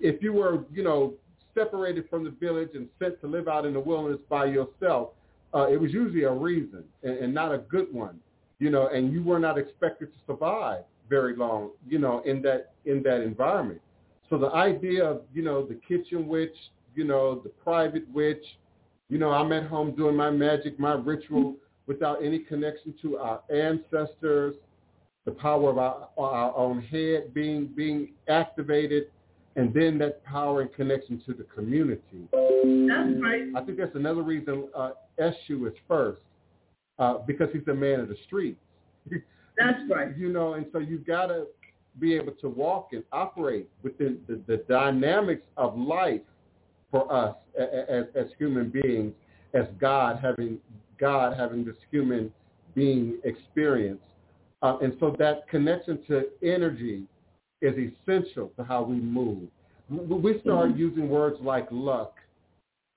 If 0.00 0.22
you 0.22 0.32
were, 0.32 0.64
you 0.72 0.82
know, 0.82 1.14
separated 1.54 2.08
from 2.08 2.24
the 2.24 2.30
village 2.30 2.70
and 2.74 2.88
sent 2.98 3.20
to 3.20 3.26
live 3.26 3.48
out 3.48 3.66
in 3.66 3.72
the 3.72 3.80
wilderness 3.80 4.20
by 4.28 4.46
yourself, 4.46 5.10
uh, 5.54 5.66
it 5.68 5.80
was 5.80 5.92
usually 5.92 6.24
a 6.24 6.32
reason 6.32 6.84
and, 7.02 7.18
and 7.18 7.34
not 7.34 7.52
a 7.52 7.58
good 7.58 7.92
one, 7.92 8.18
you 8.58 8.70
know, 8.70 8.88
and 8.88 9.12
you 9.12 9.22
were 9.22 9.38
not 9.38 9.58
expected 9.58 10.12
to 10.12 10.18
survive 10.26 10.84
very 11.08 11.34
long, 11.36 11.70
you 11.88 11.98
know, 11.98 12.20
in 12.20 12.42
that 12.42 12.72
in 12.84 13.02
that 13.02 13.22
environment. 13.22 13.80
So 14.28 14.36
the 14.36 14.50
idea 14.52 15.04
of, 15.04 15.22
you 15.32 15.42
know, 15.42 15.64
the 15.64 15.74
kitchen 15.74 16.28
witch, 16.28 16.54
you 16.94 17.04
know, 17.04 17.40
the 17.40 17.48
private 17.48 18.04
witch, 18.12 18.44
you 19.08 19.16
know, 19.16 19.30
I'm 19.30 19.52
at 19.52 19.66
home 19.66 19.94
doing 19.94 20.14
my 20.16 20.30
magic, 20.30 20.78
my 20.78 20.92
ritual 20.92 21.56
without 21.88 22.22
any 22.22 22.38
connection 22.38 22.94
to 23.02 23.16
our 23.16 23.40
ancestors, 23.50 24.54
the 25.24 25.32
power 25.32 25.70
of 25.70 25.78
our, 25.78 26.08
our 26.16 26.56
own 26.56 26.80
head 26.82 27.34
being 27.34 27.66
being 27.74 28.12
activated, 28.28 29.10
and 29.56 29.74
then 29.74 29.98
that 29.98 30.24
power 30.24 30.60
and 30.60 30.72
connection 30.72 31.20
to 31.26 31.34
the 31.34 31.42
community. 31.44 32.28
That's 32.30 33.20
right. 33.20 33.48
I 33.56 33.64
think 33.64 33.78
that's 33.78 33.96
another 33.96 34.22
reason 34.22 34.68
uh, 34.76 34.90
Eshu 35.18 35.66
is 35.66 35.74
first, 35.88 36.20
uh, 36.98 37.18
because 37.26 37.48
he's 37.52 37.66
a 37.68 37.74
man 37.74 38.00
of 38.00 38.08
the 38.08 38.16
streets. 38.26 38.60
That's 39.10 39.80
right. 39.90 40.16
You 40.16 40.28
know, 40.28 40.54
and 40.54 40.66
so 40.72 40.78
you've 40.78 41.06
got 41.06 41.26
to 41.26 41.46
be 41.98 42.14
able 42.14 42.32
to 42.32 42.48
walk 42.48 42.90
and 42.92 43.02
operate 43.10 43.68
within 43.82 44.18
the, 44.28 44.40
the 44.46 44.58
dynamics 44.68 45.42
of 45.56 45.76
life 45.76 46.20
for 46.90 47.12
us 47.12 47.34
as, 47.58 48.04
as 48.14 48.26
human 48.38 48.70
beings, 48.70 49.12
as 49.54 49.64
God 49.80 50.20
having 50.22 50.58
God 50.98 51.36
having 51.36 51.64
this 51.64 51.76
human 51.90 52.32
being 52.74 53.18
experience. 53.24 54.00
Uh, 54.62 54.78
and 54.82 54.94
so 54.98 55.14
that 55.18 55.48
connection 55.48 56.00
to 56.08 56.26
energy 56.42 57.04
is 57.60 57.74
essential 57.74 58.52
to 58.56 58.64
how 58.64 58.82
we 58.82 58.96
move. 58.96 59.48
We 59.88 60.40
start 60.40 60.70
mm-hmm. 60.70 60.78
using 60.78 61.08
words 61.08 61.36
like 61.40 61.66
luck 61.70 62.14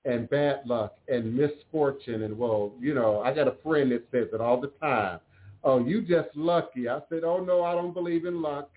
and 0.04 0.28
bad 0.28 0.62
luck 0.66 0.96
and 1.08 1.34
misfortune 1.34 2.22
and 2.22 2.36
well, 2.36 2.72
you 2.80 2.94
know, 2.94 3.20
I 3.20 3.32
got 3.32 3.48
a 3.48 3.54
friend 3.62 3.92
that 3.92 4.04
says 4.10 4.28
it 4.32 4.40
all 4.40 4.60
the 4.60 4.72
time. 4.80 5.20
Oh, 5.64 5.84
you 5.84 6.02
just 6.02 6.28
lucky. 6.34 6.88
I 6.88 6.98
said, 7.08 7.22
oh 7.24 7.42
no, 7.42 7.64
I 7.64 7.72
don't 7.72 7.94
believe 7.94 8.26
in 8.26 8.42
luck. 8.42 8.70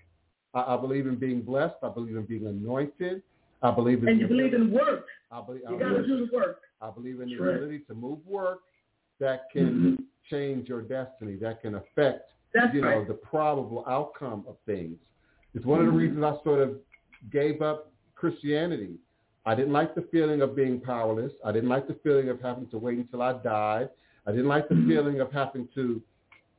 I, 0.54 0.74
I 0.74 0.76
believe 0.76 1.06
in 1.06 1.16
being 1.16 1.42
blessed. 1.42 1.76
I 1.82 1.88
believe 1.88 2.16
in 2.16 2.24
being 2.24 2.46
anointed. 2.46 3.22
I 3.62 3.70
believe 3.72 4.02
in 4.02 4.08
and 4.08 4.20
you 4.20 4.28
believe 4.28 4.54
in 4.54 4.70
work. 4.70 5.06
I 5.32 5.42
believe 5.42 5.62
you 5.68 5.78
got 5.78 5.88
to 5.88 6.06
do 6.06 6.26
the 6.26 6.36
work. 6.36 6.60
I 6.80 6.90
believe 6.90 7.20
in 7.20 7.28
the 7.28 7.36
sure. 7.36 7.56
ability 7.56 7.80
to 7.88 7.94
move 7.94 8.18
work 8.26 8.60
that 9.20 9.48
can 9.52 9.66
mm-hmm. 9.66 9.94
change 10.30 10.68
your 10.68 10.82
destiny, 10.82 11.36
that 11.36 11.62
can 11.62 11.76
affect 11.76 12.30
That's 12.54 12.74
you 12.74 12.84
right. 12.84 12.98
know 12.98 13.04
the 13.04 13.14
probable 13.14 13.84
outcome 13.88 14.44
of 14.48 14.56
things. 14.66 14.96
It's 15.54 15.64
one 15.64 15.80
mm-hmm. 15.80 15.88
of 15.88 15.94
the 15.94 15.98
mm-hmm. 15.98 16.16
reasons 16.16 16.38
I 16.40 16.44
sort 16.44 16.60
of 16.60 16.76
gave 17.32 17.62
up 17.62 17.92
Christianity. 18.14 18.96
I 19.44 19.54
didn't 19.54 19.72
like 19.72 19.94
the 19.94 20.06
feeling 20.10 20.42
of 20.42 20.56
being 20.56 20.80
powerless. 20.80 21.32
I 21.44 21.52
didn't 21.52 21.68
like 21.68 21.86
the 21.86 21.98
feeling 22.02 22.28
of 22.28 22.40
having 22.40 22.66
to 22.68 22.78
wait 22.78 22.98
until 22.98 23.22
I 23.22 23.34
died. 23.34 23.88
I 24.26 24.32
didn't 24.32 24.48
like 24.48 24.68
the 24.68 24.74
mm-hmm. 24.74 24.90
feeling 24.90 25.20
of 25.20 25.32
having 25.32 25.68
to 25.74 26.02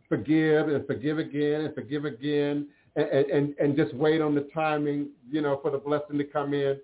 forgive 0.08 0.70
and 0.70 0.88
forgive 0.88 1.20
again 1.20 1.62
and 1.62 1.76
forgive 1.76 2.06
again 2.06 2.68
and, 2.96 3.08
and, 3.08 3.56
and 3.60 3.76
just 3.76 3.94
wait 3.94 4.22
on 4.22 4.34
the 4.34 4.48
timing, 4.54 5.10
you 5.30 5.42
know, 5.42 5.60
for 5.62 5.70
the 5.70 5.78
blessing 5.78 6.18
to 6.18 6.24
come 6.24 6.54
in. 6.54 6.80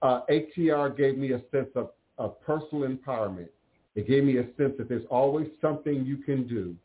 Uh, 0.00 0.20
ATR 0.30 0.96
gave 0.96 1.18
me 1.18 1.32
a 1.32 1.42
sense 1.50 1.68
of, 1.74 1.90
of 2.18 2.40
personal 2.40 2.88
empowerment. 2.88 3.48
It 3.98 4.06
gave 4.06 4.22
me 4.22 4.36
a 4.36 4.44
sense 4.56 4.74
that 4.78 4.88
there's 4.88 5.04
always 5.10 5.48
something 5.60 6.04
you 6.04 6.18
can 6.18 6.46
do. 6.46 6.76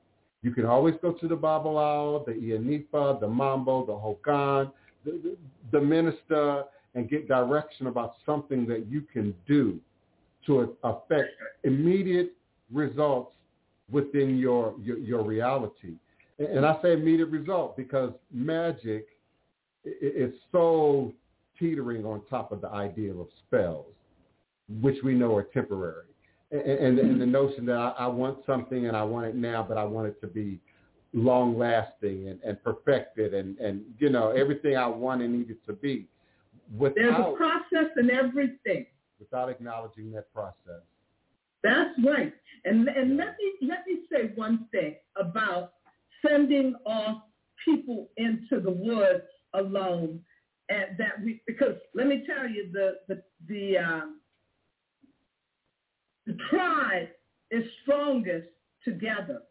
You 0.42 0.50
can 0.50 0.66
always 0.66 0.96
go 1.00 1.12
to 1.12 1.28
the 1.28 1.38
Babalawo, 1.38 2.26
the 2.26 2.32
Iyanifa, 2.32 3.20
the 3.20 3.28
Mambo, 3.28 3.86
the 3.86 3.94
Houngan, 3.94 4.72
the, 5.06 5.12
the, 5.12 5.38
the 5.72 5.80
minister, 5.80 6.64
and 6.96 7.08
get 7.08 7.28
direction 7.28 7.86
about 7.86 8.16
something 8.26 8.66
that 8.66 8.88
you 8.88 9.02
can 9.02 9.36
do 9.48 9.80
to 10.48 10.76
affect 10.84 11.30
immediate 11.64 12.34
results 12.72 13.36
within 13.92 14.40
your, 14.40 14.74
your, 14.82 14.98
your 14.98 15.24
reality. 15.24 15.94
And 16.40 16.66
I 16.66 16.82
say 16.82 16.94
immediate 16.94 17.30
result 17.30 17.78
because 17.78 18.12
magic 18.32 19.06
is 19.86 20.34
so 20.52 21.14
teetering 21.60 22.06
on 22.06 22.24
top 22.28 22.52
of 22.52 22.60
the 22.60 22.70
idea 22.70 23.14
of 23.14 23.28
spells, 23.46 23.86
which 24.82 24.98
we 25.04 25.14
know 25.14 25.36
are 25.36 25.44
temporary. 25.44 26.08
And, 26.54 27.00
and, 27.00 27.20
the 27.20 27.26
notion 27.26 27.66
that 27.66 27.78
I, 27.78 27.94
I, 27.98 28.08
want 28.08 28.46
something 28.46 28.86
and 28.86 28.96
I 28.96 29.02
want 29.02 29.26
it 29.26 29.36
now, 29.36 29.66
but 29.68 29.76
I 29.76 29.84
want 29.84 30.08
it 30.08 30.22
to 30.22 30.28
be 30.28 30.60
long 31.12 31.58
lasting 31.58 32.28
and, 32.30 32.40
and 32.44 32.64
perfected 32.64 33.34
and, 33.34 33.58
and, 33.58 33.82
you 33.98 34.12
know, 34.12 34.30
everything 34.30 34.78
I 34.78 34.86
want 34.86 35.24
and 35.24 35.34
need 35.34 35.50
it 35.50 35.66
to 35.66 35.74
be. 35.74 36.08
Without, 36.78 36.96
There's 36.96 37.16
a 37.16 37.36
process 37.36 37.92
in 37.98 38.12
everything. 38.12 38.86
Without 39.20 39.50
acknowledging 39.50 40.12
that 40.12 40.32
process. 40.32 40.84
That's 41.64 41.92
right. 42.06 42.34
And, 42.66 42.88
and 42.88 43.18
let 43.18 43.36
me 43.40 43.68
let 43.68 43.80
me 43.88 44.00
say 44.12 44.32
one 44.36 44.68
thing 44.72 44.96
about 45.18 45.74
sending 46.26 46.76
off 46.86 47.24
people 47.66 48.10
into 48.18 48.60
the 48.60 48.72
woods 48.72 49.24
alone, 49.54 50.20
and 50.70 50.98
that 50.98 51.22
we 51.24 51.42
because 51.48 51.76
let 51.94 52.08
me 52.08 52.26
tell 52.26 52.48
you 52.48 52.70
the 52.72 52.96
the 53.08 53.24
the 53.48 53.78
um, 53.78 54.20
the 56.26 56.38
tribe 56.50 57.10
is 57.52 57.64
strongest 57.84 58.48
together, 58.84 59.42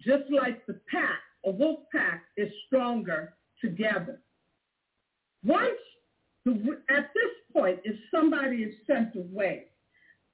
just 0.00 0.24
like 0.30 0.64
the 0.66 0.78
pack, 0.90 1.20
a 1.44 1.50
wolf 1.50 1.80
pack 1.92 2.24
is 2.36 2.50
stronger 2.66 3.34
together. 3.60 4.20
Once 5.44 5.78
the, 6.44 6.52
at 6.90 7.10
this 7.14 7.32
point, 7.52 7.78
if 7.84 7.96
somebody 8.12 8.58
is 8.58 8.74
sent 8.86 9.14
away, 9.16 9.66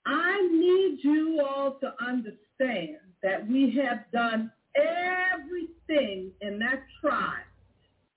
I 0.06 0.48
need 0.50 0.98
you 1.02 1.40
all 1.46 1.78
to 1.80 1.92
understand 2.04 2.96
that 3.22 3.46
we 3.46 3.78
have 3.82 4.10
done 4.12 4.50
everything 4.74 6.32
in 6.40 6.58
that 6.58 6.82
tribe 7.00 7.44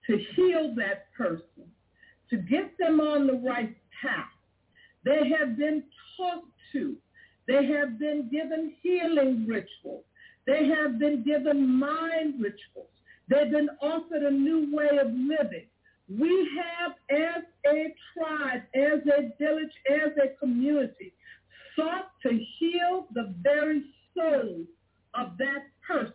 to 0.08 0.18
heal 0.36 0.74
that 0.76 1.12
person, 1.18 1.70
to 2.30 2.38
get 2.38 2.78
them 2.78 3.00
on 3.00 3.28
the 3.28 3.42
right 3.46 3.76
path. 4.02 4.26
They 5.04 5.30
have 5.38 5.58
been 5.58 5.84
talked 6.18 6.48
to. 6.74 6.96
They 7.48 7.66
have 7.68 8.00
been 8.00 8.30
given 8.32 8.74
healing 8.82 9.46
rituals. 9.48 10.04
They 10.48 10.66
have 10.68 11.00
been 11.00 11.24
given 11.24 11.68
mind 11.68 12.36
rituals. 12.40 12.90
They've 13.28 13.52
been 13.52 13.70
offered 13.82 14.24
a 14.24 14.32
new 14.32 14.76
way 14.76 14.90
of 15.00 15.08
living. 15.08 15.68
We 16.08 16.50
have, 16.58 16.94
as 17.10 17.44
a 17.68 17.94
tribe, 18.14 18.62
as 18.76 19.00
a 19.08 19.34
village, 19.40 19.74
as 19.90 20.12
a 20.24 20.38
community, 20.40 21.14
sought 21.76 22.12
to 22.24 22.40
heal 22.60 23.08
the 23.14 23.34
very 23.42 23.84
soul 24.14 24.66
of 25.16 25.38
that 25.40 25.66
person. 25.88 26.14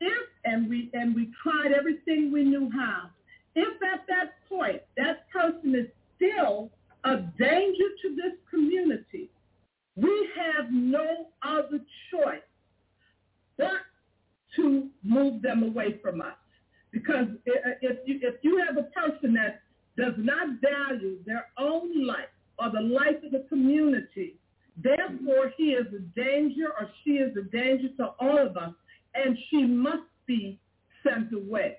If, 0.00 0.28
and 0.44 0.68
we, 0.68 0.90
and 0.92 1.14
we 1.14 1.30
tried 1.42 1.72
everything 1.72 2.32
we 2.32 2.42
knew 2.44 2.68
how, 2.74 3.10
if 3.54 3.80
at 3.82 4.04
that 4.08 4.34
point 4.48 4.82
that 4.96 5.30
person 5.30 5.74
is 5.74 5.86
still 6.16 6.70
a 7.04 7.18
danger 7.38 7.88
to 8.02 8.16
this 8.16 8.34
community, 8.50 9.30
we 9.96 10.28
have 10.36 10.66
no 10.70 11.28
other 11.42 11.80
choice 12.10 12.40
but 13.56 13.70
to 14.56 14.88
move 15.02 15.42
them 15.42 15.62
away 15.62 15.98
from 16.02 16.20
us. 16.20 16.34
Because 16.92 17.26
if 17.46 17.98
you, 18.06 18.20
if 18.22 18.36
you 18.42 18.62
have 18.66 18.76
a 18.76 18.84
person 18.90 19.34
that 19.34 19.62
does 19.96 20.14
not 20.16 20.60
value 20.60 21.18
their 21.26 21.46
own 21.58 22.06
life 22.06 22.30
or 22.58 22.70
the 22.70 22.80
life 22.80 23.22
of 23.24 23.32
the 23.32 23.44
community, 23.48 24.36
therefore 24.76 25.52
he 25.56 25.70
is 25.70 25.86
a 25.92 26.00
danger 26.18 26.66
or 26.78 26.88
she 27.02 27.12
is 27.12 27.36
a 27.36 27.42
danger 27.42 27.88
to 27.96 28.06
all 28.20 28.38
of 28.38 28.56
us, 28.56 28.72
and 29.14 29.36
she 29.50 29.64
must 29.64 30.08
be 30.26 30.58
sent 31.06 31.32
away. 31.32 31.78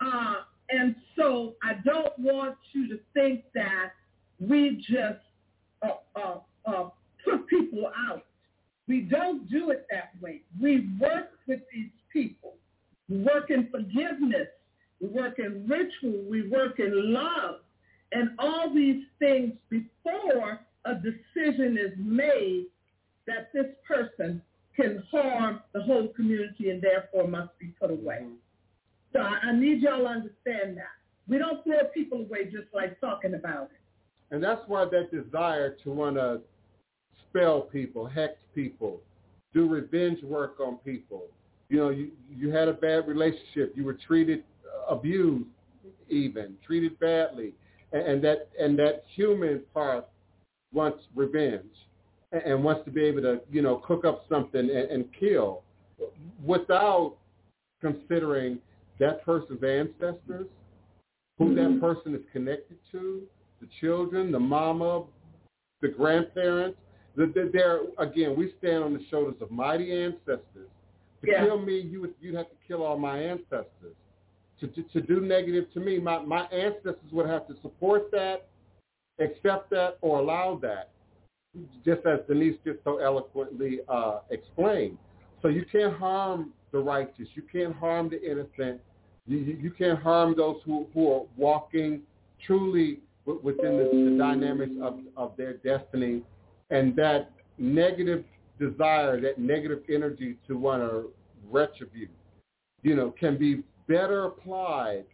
Uh, 0.00 0.34
and 0.70 0.94
so 1.16 1.54
I 1.62 1.74
don't 1.84 2.16
want 2.18 2.56
you 2.72 2.88
to 2.88 3.00
think 3.14 3.44
that 3.54 3.90
we 4.38 4.84
just 4.88 5.18
uh, 5.82 6.38
uh, 6.66 6.88
put 7.24 7.46
people 7.46 7.90
out. 8.08 8.24
We 8.86 9.02
don't 9.02 9.48
do 9.50 9.70
it 9.70 9.86
that 9.90 10.10
way. 10.20 10.42
We 10.60 10.88
work 10.98 11.30
with 11.46 11.60
these 11.72 11.90
people. 12.12 12.54
We 13.08 13.18
work 13.18 13.50
in 13.50 13.68
forgiveness. 13.70 14.48
We 15.00 15.08
work 15.08 15.38
in 15.38 15.68
ritual. 15.68 16.24
We 16.28 16.48
work 16.48 16.78
in 16.78 17.12
love. 17.12 17.56
And 18.12 18.30
all 18.38 18.72
these 18.72 19.04
things 19.18 19.52
before 19.68 20.60
a 20.84 20.94
decision 20.94 21.76
is 21.76 21.92
made 21.98 22.66
that 23.26 23.52
this 23.52 23.66
person 23.86 24.40
can 24.74 25.02
harm 25.10 25.60
the 25.74 25.82
whole 25.82 26.08
community 26.08 26.70
and 26.70 26.80
therefore 26.80 27.28
must 27.28 27.56
be 27.58 27.66
put 27.80 27.90
away. 27.90 28.24
So 29.12 29.20
I 29.20 29.52
need 29.52 29.82
y'all 29.82 29.98
to 29.98 30.06
understand 30.06 30.76
that. 30.76 30.94
We 31.28 31.38
don't 31.38 31.62
throw 31.64 31.84
people 31.92 32.20
away 32.20 32.44
just 32.44 32.68
like 32.72 32.98
talking 33.00 33.34
about 33.34 33.64
it. 33.64 34.34
And 34.34 34.42
that's 34.42 34.62
why 34.66 34.84
that 34.86 35.10
desire 35.10 35.76
to 35.84 35.90
want 35.90 36.16
to 36.16 36.40
spell 37.28 37.62
people, 37.62 38.06
hex 38.06 38.34
people, 38.54 39.00
do 39.54 39.68
revenge 39.68 40.22
work 40.22 40.60
on 40.60 40.76
people. 40.78 41.24
You 41.68 41.76
know, 41.78 41.88
you, 41.90 42.10
you 42.34 42.50
had 42.50 42.68
a 42.68 42.72
bad 42.72 43.06
relationship. 43.06 43.72
You 43.76 43.84
were 43.84 43.98
treated, 44.06 44.44
uh, 44.64 44.94
abused 44.94 45.46
even, 46.08 46.56
treated 46.66 46.98
badly. 46.98 47.52
And, 47.92 48.02
and 48.02 48.24
that 48.24 48.48
and 48.60 48.78
that 48.78 49.04
human 49.14 49.62
part 49.72 50.06
wants 50.72 51.00
revenge 51.14 51.64
and, 52.32 52.42
and 52.42 52.64
wants 52.64 52.84
to 52.84 52.90
be 52.90 53.02
able 53.02 53.22
to, 53.22 53.40
you 53.50 53.62
know, 53.62 53.76
cook 53.86 54.04
up 54.04 54.24
something 54.28 54.60
and, 54.60 54.70
and 54.70 55.04
kill 55.18 55.62
without 56.44 57.16
considering 57.80 58.58
that 58.98 59.24
person's 59.24 59.62
ancestors, 59.62 60.46
who 61.38 61.54
that 61.54 61.62
mm-hmm. 61.62 61.80
person 61.80 62.14
is 62.14 62.20
connected 62.32 62.76
to, 62.90 63.22
the 63.60 63.68
children, 63.80 64.32
the 64.32 64.38
mama, 64.38 65.04
the 65.80 65.88
grandparents, 65.88 66.78
there 67.26 67.80
again, 67.98 68.36
we 68.36 68.52
stand 68.58 68.84
on 68.84 68.92
the 68.92 69.04
shoulders 69.10 69.34
of 69.40 69.50
mighty 69.50 69.92
ancestors. 69.92 70.68
To 71.22 71.30
yeah. 71.30 71.44
kill 71.44 71.58
me, 71.58 71.80
you 71.80 72.00
would 72.00 72.14
you'd 72.20 72.36
have 72.36 72.48
to 72.48 72.56
kill 72.66 72.82
all 72.82 72.98
my 72.98 73.18
ancestors. 73.18 73.96
To, 74.60 74.66
to 74.68 74.82
to 74.82 75.00
do 75.00 75.20
negative 75.20 75.72
to 75.74 75.80
me, 75.80 75.98
my 75.98 76.20
my 76.20 76.44
ancestors 76.46 77.12
would 77.12 77.28
have 77.28 77.46
to 77.48 77.54
support 77.62 78.10
that, 78.12 78.48
accept 79.18 79.70
that, 79.70 79.98
or 80.00 80.20
allow 80.20 80.58
that. 80.62 80.90
Just 81.84 82.06
as 82.06 82.20
Denise 82.28 82.56
just 82.64 82.78
so 82.84 82.98
eloquently 82.98 83.80
uh, 83.88 84.20
explained. 84.30 84.98
So 85.42 85.48
you 85.48 85.64
can't 85.70 85.94
harm 85.94 86.52
the 86.72 86.78
righteous. 86.78 87.28
You 87.34 87.42
can't 87.50 87.74
harm 87.74 88.10
the 88.10 88.22
innocent. 88.22 88.80
You, 89.26 89.38
you, 89.38 89.58
you 89.62 89.70
can't 89.70 90.00
harm 90.00 90.34
those 90.36 90.56
who, 90.64 90.86
who 90.92 91.12
are 91.12 91.22
walking 91.36 92.02
truly 92.44 93.00
within 93.24 93.76
the, 93.76 94.10
the 94.10 94.16
dynamics 94.18 94.72
of, 94.82 95.00
of 95.16 95.36
their 95.36 95.54
destiny, 95.54 96.22
and 96.70 96.94
that 96.96 97.30
negative 97.58 98.24
desire, 98.58 99.20
that 99.20 99.38
negative 99.38 99.82
energy 99.88 100.36
to 100.46 100.56
want 100.56 100.82
to 100.82 101.10
retribute, 101.50 102.10
you 102.82 102.94
know, 102.94 103.14
can 103.18 103.36
be 103.36 103.62
better 103.86 104.26
applied 104.26 105.04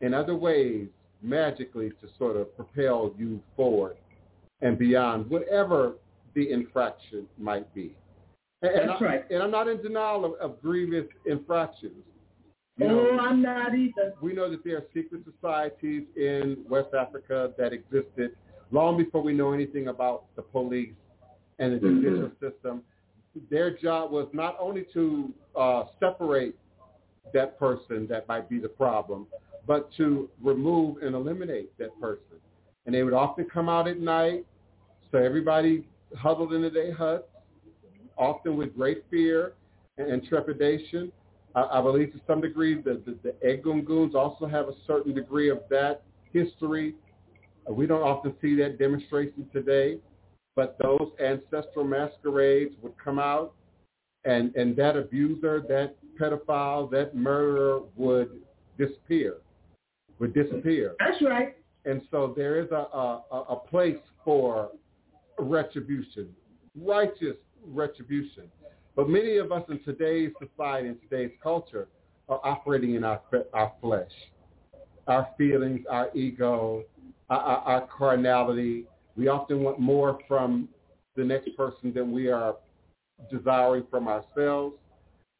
in 0.00 0.14
other 0.14 0.34
ways 0.34 0.88
magically 1.22 1.90
to 2.00 2.08
sort 2.18 2.36
of 2.36 2.54
propel 2.56 3.12
you 3.18 3.40
forward 3.56 3.96
and 4.60 4.78
beyond 4.78 5.28
whatever 5.30 5.94
the 6.34 6.50
infraction 6.50 7.26
might 7.38 7.72
be. 7.74 7.94
And 8.62 8.90
That's 8.90 9.02
I, 9.02 9.04
right. 9.04 9.30
And 9.30 9.42
I'm 9.42 9.50
not 9.50 9.68
in 9.68 9.82
denial 9.82 10.24
of, 10.24 10.32
of 10.34 10.60
grievous 10.60 11.06
infractions. 11.26 12.02
You 12.76 12.88
know, 12.88 13.08
oh, 13.12 13.18
I'm 13.18 13.40
not 13.40 13.74
either. 13.74 14.14
We 14.20 14.32
know 14.32 14.50
that 14.50 14.64
there 14.64 14.78
are 14.78 14.84
secret 14.92 15.22
societies 15.24 16.02
in 16.16 16.64
West 16.68 16.88
Africa 16.98 17.52
that 17.56 17.72
existed 17.72 18.32
long 18.74 18.98
before 18.98 19.22
we 19.22 19.32
know 19.32 19.52
anything 19.52 19.88
about 19.88 20.24
the 20.36 20.42
police 20.42 20.90
and 21.58 21.72
the 21.72 21.76
mm-hmm. 21.76 22.02
judicial 22.02 22.28
mm-hmm. 22.28 22.46
system. 22.46 22.82
Their 23.50 23.76
job 23.76 24.10
was 24.10 24.28
not 24.32 24.56
only 24.60 24.84
to 24.92 25.32
uh, 25.56 25.84
separate 26.00 26.56
that 27.32 27.58
person 27.58 28.06
that 28.08 28.28
might 28.28 28.48
be 28.48 28.58
the 28.58 28.68
problem, 28.68 29.26
but 29.66 29.90
to 29.96 30.28
remove 30.42 31.02
and 31.02 31.14
eliminate 31.14 31.76
that 31.78 31.98
person. 32.00 32.38
And 32.86 32.94
they 32.94 33.02
would 33.02 33.14
often 33.14 33.46
come 33.52 33.68
out 33.68 33.88
at 33.88 33.98
night, 33.98 34.44
so 35.10 35.18
everybody 35.18 35.86
huddled 36.16 36.52
into 36.52 36.70
their 36.70 36.94
huts, 36.94 37.24
often 38.18 38.56
with 38.56 38.76
great 38.76 39.04
fear 39.10 39.54
and 39.96 40.22
trepidation. 40.28 41.10
I, 41.54 41.78
I 41.78 41.80
believe 41.80 42.12
to 42.12 42.20
some 42.26 42.40
degree 42.40 42.80
that 42.82 43.04
the, 43.06 43.16
the 43.22 43.34
Egunguns 43.46 44.14
also 44.14 44.46
have 44.46 44.68
a 44.68 44.74
certain 44.86 45.14
degree 45.14 45.48
of 45.48 45.60
that 45.70 46.02
history. 46.32 46.94
We 47.68 47.86
don't 47.86 48.02
often 48.02 48.34
see 48.42 48.54
that 48.56 48.78
demonstration 48.78 49.48
today, 49.52 49.98
but 50.56 50.76
those 50.82 51.10
ancestral 51.20 51.84
masquerades 51.84 52.74
would 52.82 52.92
come 53.02 53.18
out 53.18 53.54
and, 54.24 54.54
and 54.54 54.76
that 54.76 54.96
abuser, 54.96 55.62
that 55.68 55.96
pedophile, 56.18 56.90
that 56.90 57.14
murderer 57.14 57.80
would 57.96 58.30
disappear, 58.78 59.36
would 60.18 60.34
disappear. 60.34 60.94
That's 60.98 61.22
right. 61.22 61.56
And 61.84 62.02
so 62.10 62.32
there 62.36 62.60
is 62.60 62.70
a, 62.70 62.86
a, 62.96 63.22
a 63.50 63.56
place 63.56 63.98
for 64.24 64.70
retribution, 65.38 66.28
righteous 66.80 67.36
retribution. 67.66 68.44
But 68.96 69.08
many 69.08 69.36
of 69.38 69.52
us 69.52 69.64
in 69.68 69.82
today's 69.84 70.30
society, 70.38 70.88
in 70.88 70.96
today's 71.08 71.32
culture, 71.42 71.88
are 72.28 72.40
operating 72.44 72.94
in 72.94 73.04
our, 73.04 73.20
our 73.52 73.72
flesh, 73.80 74.10
our 75.06 75.28
feelings, 75.36 75.80
our 75.90 76.10
ego, 76.16 76.84
our, 77.30 77.38
our 77.38 77.86
carnality. 77.86 78.86
We 79.16 79.28
often 79.28 79.62
want 79.62 79.78
more 79.78 80.18
from 80.26 80.68
the 81.16 81.24
next 81.24 81.56
person 81.56 81.92
than 81.92 82.12
we 82.12 82.28
are 82.28 82.56
desiring 83.30 83.84
from 83.90 84.08
ourselves. 84.08 84.76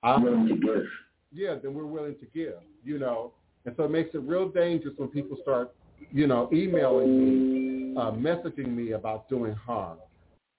I'm 0.02 0.22
willing 0.22 0.48
to 0.48 0.56
give. 0.56 0.86
Yeah, 1.32 1.56
then 1.60 1.74
we're 1.74 1.86
willing 1.86 2.14
to 2.20 2.26
give, 2.26 2.54
you 2.84 2.98
know. 2.98 3.32
And 3.64 3.74
so 3.76 3.84
it 3.84 3.90
makes 3.90 4.14
it 4.14 4.18
real 4.18 4.48
dangerous 4.48 4.94
when 4.96 5.08
people 5.08 5.36
start, 5.42 5.74
you 6.12 6.26
know, 6.26 6.48
emailing 6.52 7.18
me, 7.18 7.96
uh, 7.96 8.12
messaging 8.12 8.68
me 8.68 8.92
about 8.92 9.28
doing 9.28 9.54
harm. 9.54 9.98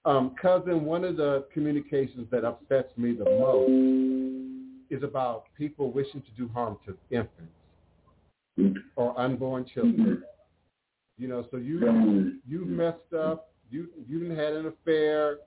Um, 0.04 0.34
cousin, 0.40 0.84
one 0.84 1.04
of 1.04 1.16
the 1.16 1.46
communications 1.52 2.28
that 2.30 2.44
upsets 2.44 2.96
me 2.96 3.12
the 3.12 3.24
most 3.24 4.86
is 4.90 5.02
about 5.02 5.44
people 5.56 5.90
wishing 5.90 6.22
to 6.22 6.30
do 6.36 6.48
harm 6.52 6.78
to 6.86 6.96
infants 7.10 7.52
or 8.94 9.18
unborn 9.18 9.66
children. 9.72 10.22
You 11.18 11.28
know, 11.28 11.46
so 11.50 11.56
you 11.56 12.40
you 12.46 12.64
messed 12.66 13.14
up, 13.16 13.50
you 13.70 13.88
you 14.06 14.30
had 14.30 14.52
an 14.52 14.66
affair, 14.66 15.38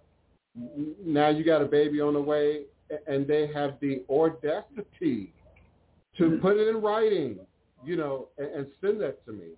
now 1.05 1.29
you 1.29 1.43
got 1.43 1.61
a 1.61 1.65
baby 1.65 2.01
on 2.01 2.13
the 2.13 2.21
way, 2.21 2.63
and 3.07 3.27
they 3.27 3.47
have 3.53 3.75
the 3.79 4.03
audacity 4.09 5.33
to 6.17 6.23
mm-hmm. 6.23 6.41
put 6.41 6.57
it 6.57 6.67
in 6.67 6.81
writing, 6.81 7.39
you 7.85 7.95
know, 7.95 8.29
and, 8.37 8.47
and 8.47 8.67
send 8.81 8.99
that 9.01 9.23
to 9.25 9.31
me. 9.31 9.49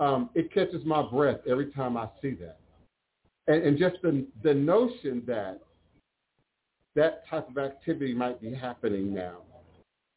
Um, 0.00 0.30
it 0.34 0.52
catches 0.52 0.84
my 0.84 1.02
breath 1.02 1.40
every 1.48 1.72
time 1.72 1.96
I 1.96 2.08
see 2.20 2.34
that, 2.34 2.58
and, 3.46 3.62
and 3.62 3.78
just 3.78 3.96
the 4.02 4.26
the 4.42 4.54
notion 4.54 5.22
that 5.26 5.60
that 6.94 7.28
type 7.28 7.48
of 7.48 7.58
activity 7.58 8.12
might 8.12 8.40
be 8.40 8.52
happening 8.52 9.14
now 9.14 9.38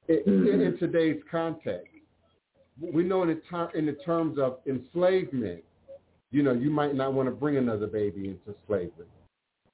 in, 0.07 0.17
mm-hmm. 0.27 0.61
in 0.61 0.77
today's 0.77 1.21
context. 1.29 1.87
We 2.81 3.03
know 3.03 3.23
in 3.23 3.29
the, 3.29 3.41
ter- 3.49 3.71
in 3.71 3.85
the 3.85 3.93
terms 3.93 4.39
of 4.39 4.57
enslavement, 4.67 5.63
you 6.31 6.43
know, 6.43 6.53
you 6.53 6.69
might 6.69 6.95
not 6.95 7.13
want 7.13 7.27
to 7.27 7.31
bring 7.31 7.57
another 7.57 7.87
baby 7.87 8.27
into 8.27 8.57
slavery. 8.67 9.05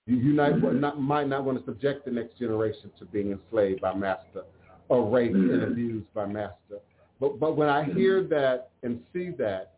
You, 0.08 0.18
you 0.18 0.34
not, 0.34 0.54
mm-hmm. 0.54 0.80
not, 0.80 1.00
might 1.00 1.28
not 1.28 1.44
want 1.46 1.60
to 1.60 1.66
subject 1.66 2.06
the 2.06 2.12
next 2.12 2.38
generation 2.40 2.92
to 3.00 3.06
being 3.06 3.32
enslaved 3.32 3.82
by 3.82 3.94
master 3.94 4.44
or 4.90 5.10
raped 5.10 5.36
and 5.36 5.50
mm-hmm. 5.50 5.72
abused 5.72 6.14
by 6.14 6.26
master. 6.26 6.80
But 7.20 7.40
but 7.40 7.58
when 7.58 7.70
I 7.70 7.84
hear 7.84 8.22
mm-hmm. 8.22 8.34
that 8.34 8.70
and 8.84 9.02
see 9.14 9.32
that, 9.38 9.74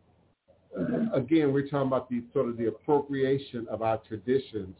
mm-hmm. 0.78 1.12
again, 1.14 1.52
we're 1.52 1.68
talking 1.68 1.88
about 1.88 2.08
the 2.08 2.22
sort 2.32 2.48
of 2.48 2.56
the 2.56 2.66
appropriation 2.66 3.66
of 3.70 3.82
our 3.82 3.98
traditions 4.08 4.74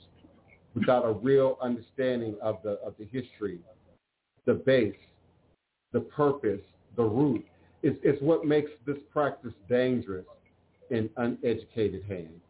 without 0.74 1.04
a 1.04 1.12
real 1.12 1.58
understanding 1.60 2.36
of 2.40 2.58
the 2.62 2.78
of 2.84 2.94
the 2.98 3.06
history, 3.06 3.58
the 4.46 4.54
base, 4.54 4.94
the 5.92 6.00
purpose, 6.00 6.60
the 6.96 7.02
root. 7.02 7.44
It's, 7.82 7.98
it's 8.02 8.20
what 8.22 8.44
makes 8.44 8.70
this 8.86 8.98
practice 9.12 9.52
dangerous 9.68 10.26
in 10.90 11.08
uneducated 11.16 12.04
hands. 12.04 12.40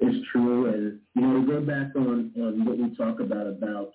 It's 0.00 0.26
true, 0.32 0.66
and 0.66 0.98
you 1.14 1.22
know, 1.22 1.40
to 1.40 1.46
go 1.46 1.60
back 1.60 1.94
on 1.96 2.30
on 2.36 2.64
what 2.64 2.76
we 2.76 2.94
talk 2.96 3.20
about 3.20 3.46
about 3.46 3.90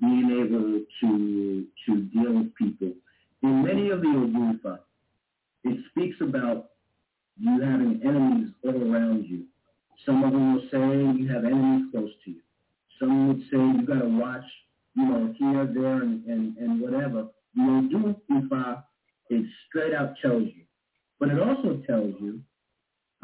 being 0.00 0.30
able 0.30 0.84
to 1.00 1.66
to 1.86 2.02
deal 2.08 2.32
with 2.32 2.54
people. 2.54 2.92
In 3.42 3.64
many 3.64 3.90
of 3.90 4.00
the 4.00 4.08
Odu 4.08 4.58
Ifa, 4.58 4.78
it 5.64 5.78
speaks 5.90 6.16
about 6.20 6.70
you 7.38 7.60
having 7.60 8.00
enemies 8.04 8.50
all 8.64 8.92
around 8.92 9.26
you. 9.26 9.44
Some 10.06 10.24
of 10.24 10.32
them 10.32 10.54
will 10.54 10.62
say 10.70 11.20
you 11.20 11.28
have 11.28 11.44
enemies 11.44 11.88
close 11.92 12.10
to 12.24 12.30
you. 12.30 12.40
Some 12.98 13.28
would 13.28 13.40
say 13.42 13.58
you 13.58 13.86
got 13.86 14.00
to 14.00 14.08
watch, 14.08 14.44
you 14.94 15.04
know, 15.04 15.34
here, 15.38 15.66
there, 15.66 16.02
and, 16.02 16.24
and, 16.26 16.56
and 16.56 16.80
whatever. 16.80 17.28
The 17.54 17.62
Odu 17.62 18.14
Ifa, 18.30 18.82
it 19.30 19.46
straight 19.68 19.94
out 19.94 20.14
tells 20.22 20.44
you. 20.44 20.64
But 21.20 21.30
it 21.30 21.40
also 21.40 21.82
tells 21.86 22.14
you, 22.20 22.40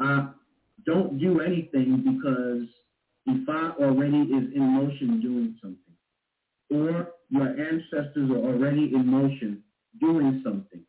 uh, 0.03 0.27
don't 0.85 1.17
do 1.19 1.39
anything 1.39 2.03
because 2.03 2.67
Ifa 3.27 3.79
already 3.81 4.21
is 4.21 4.53
in 4.53 4.61
motion 4.61 5.21
doing 5.21 5.57
something. 5.61 5.79
Or 6.69 7.11
your 7.29 7.47
ancestors 7.47 8.29
are 8.29 8.37
already 8.37 8.91
in 8.93 9.05
motion 9.07 9.63
doing 9.99 10.41
something. 10.43 10.81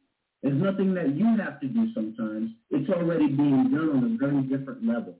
There's 0.42 0.60
nothing 0.60 0.94
that 0.94 1.16
you 1.16 1.24
have 1.42 1.60
to 1.60 1.66
do 1.66 1.92
sometimes. 1.94 2.50
It's 2.70 2.90
already 2.90 3.28
being 3.28 3.70
done 3.70 3.90
on 3.90 4.14
a 4.14 4.26
very 4.26 4.42
different 4.42 4.86
level. 4.86 5.16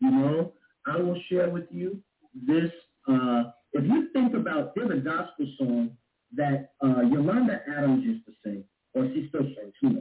You 0.00 0.10
know, 0.10 0.52
I 0.86 0.98
will 0.98 1.20
share 1.30 1.50
with 1.50 1.66
you 1.70 2.00
this. 2.46 2.70
Uh, 3.08 3.44
if 3.72 3.84
you 3.84 4.08
think 4.12 4.34
about, 4.34 4.74
there's 4.74 4.90
a 4.90 5.02
gospel 5.02 5.46
song 5.58 5.90
that 6.34 6.70
uh, 6.82 7.02
Yolanda 7.02 7.60
Adams 7.76 8.04
used 8.04 8.26
to 8.26 8.32
sing, 8.42 8.64
or 8.96 9.06
still 9.28 9.42
sings, 9.42 9.74
who. 9.80 10.00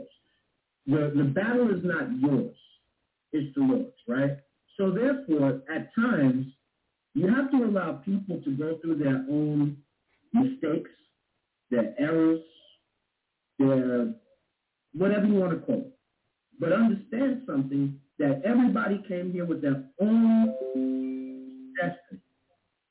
The, 0.88 1.12
the 1.16 1.24
battle 1.24 1.70
is 1.70 1.84
not 1.84 2.08
yours 2.20 2.56
It's 3.34 3.54
the 3.56 3.62
Lord's, 3.62 3.91
right? 4.08 4.38
So 4.78 4.91
therefore, 4.91 5.62
at 5.74 5.93
times, 5.96 6.48
you 7.14 7.28
have 7.28 7.52
to 7.52 7.58
allow 7.58 7.93
people 8.06 8.41
to 8.43 8.52
go 8.52 8.78
through 8.82 8.98
their 8.98 9.26
own 9.30 9.78
mistakes, 10.34 10.91
their 11.72 11.93
errors, 12.00 12.41
their 13.60 14.14
whatever 14.93 15.26
you 15.26 15.36
want 15.36 15.52
to 15.52 15.66
call 15.66 15.80
it. 15.80 15.93
But 16.60 16.72
understand 16.72 17.43
something 17.48 18.00
that 18.20 18.41
everybody 18.46 19.04
came 19.08 19.32
here 19.32 19.46
with 19.46 19.62
their 19.62 19.84
own 20.00 21.74
destiny. 21.82 22.22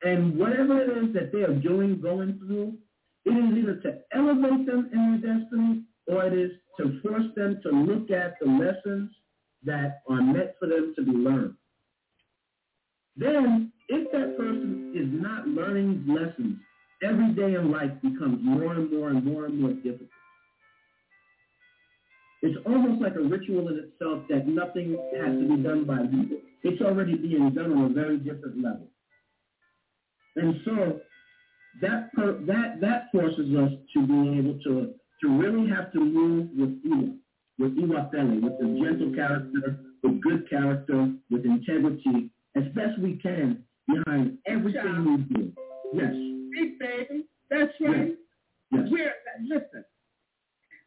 And 0.03 0.39
whatever 0.39 0.83
it 0.83 1.05
is 1.05 1.15
that 1.15 1.33
they 1.33 1.43
are 1.43 1.55
doing, 1.55 2.01
going 2.01 2.39
through, 2.39 2.77
it 3.25 3.31
is 3.31 3.59
either 3.59 3.77
to 3.77 4.01
elevate 4.13 4.67
them 4.67 4.91
in 4.93 5.21
their 5.23 5.39
destiny 5.39 5.83
or 6.07 6.25
it 6.27 6.35
is 6.35 6.51
to 6.79 7.01
force 7.03 7.27
them 7.37 7.61
to 7.63 7.71
look 7.71 8.11
at 8.11 8.35
the 8.41 8.47
lessons 8.47 9.11
that 9.65 10.03
are 10.09 10.21
meant 10.21 10.51
for 10.59 10.69
them 10.69 10.93
to 10.97 11.05
be 11.05 11.13
learned. 11.13 11.55
Then, 13.17 13.73
if 13.89 14.11
that 14.13 14.37
person 14.37 14.93
is 14.95 15.09
not 15.11 15.47
learning 15.47 16.05
lessons, 16.09 16.59
every 17.03 17.33
day 17.33 17.55
in 17.55 17.71
life 17.71 17.93
becomes 18.03 18.39
more 18.43 18.75
and 18.75 18.91
more 18.91 19.11
and 19.11 19.25
more 19.25 19.47
and 19.47 19.61
more 19.61 19.73
difficult. 19.73 20.09
It's 22.43 22.59
almost 22.67 23.01
like 23.01 23.15
a 23.15 23.23
ritual 23.23 23.69
in 23.69 23.79
itself 23.79 24.25
that 24.29 24.47
nothing 24.47 24.99
has 25.17 25.33
to 25.33 25.57
be 25.57 25.63
done 25.63 25.85
by 25.85 26.03
you. 26.03 26.41
It's 26.63 26.83
already 26.83 27.15
being 27.15 27.51
done 27.55 27.73
on 27.73 27.91
a 27.91 27.95
very 27.95 28.19
different 28.19 28.63
level. 28.63 28.89
And 30.37 30.61
so 30.65 31.01
that 31.81 32.13
per, 32.13 32.39
that 32.47 32.81
that 32.81 33.11
forces 33.13 33.55
us 33.57 33.73
to 33.95 34.07
be 34.07 34.39
able 34.39 34.59
to 34.65 34.95
to 35.23 35.29
really 35.39 35.69
have 35.71 35.93
to 35.93 36.01
move 36.01 36.49
with 36.57 36.79
you 36.85 37.17
with 37.59 37.73
Iwa 37.79 38.11
Pele, 38.12 38.41
with 38.41 38.53
a 38.55 38.81
gentle 38.83 39.15
character, 39.15 39.79
with 40.03 40.21
good 40.21 40.51
character, 40.51 41.12
with 41.31 41.45
integrity, 41.45 42.31
as 42.57 42.65
best 42.75 42.99
we 42.99 43.15
can 43.23 43.62
behind 43.87 44.39
everything 44.47 45.05
we 45.31 45.35
do. 45.35 45.53
Yes. 45.93 46.12
Big 46.53 46.79
baby. 46.79 47.25
That's 47.51 47.73
right. 47.81 48.17
Yes. 48.73 48.89
We're 48.91 49.12
listen. 49.47 49.85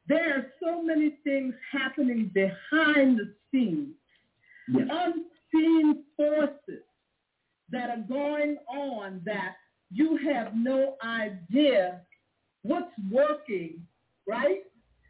There 0.09 0.37
are 0.37 0.45
so 0.63 0.81
many 0.81 1.17
things 1.23 1.53
happening 1.71 2.31
behind 2.33 3.17
the 3.19 3.33
scenes, 3.51 3.93
Yes. 4.69 4.87
unseen 4.91 6.03
forces 6.15 6.83
that 7.69 7.89
are 7.89 8.03
going 8.07 8.57
on 8.69 9.21
that 9.25 9.55
you 9.91 10.17
have 10.17 10.55
no 10.55 10.95
idea 11.03 12.01
what's 12.63 12.91
working, 13.11 13.85
right? 14.27 14.63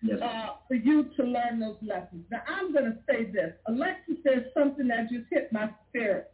Yes. 0.04 0.20
uh, 0.22 0.58
for 0.68 0.76
you 0.76 1.06
to 1.18 1.24
learn 1.24 1.60
those 1.60 1.78
lessons. 1.82 2.24
Now, 2.30 2.42
I'm 2.48 2.72
going 2.72 2.86
to 2.86 2.98
say 3.10 3.26
this. 3.32 3.54
Alexis 3.68 4.16
says 4.24 4.44
something 4.54 4.88
that 4.90 5.10
just 5.10 5.26
hit 5.32 5.52
my 5.52 5.70
spirit. 5.90 6.32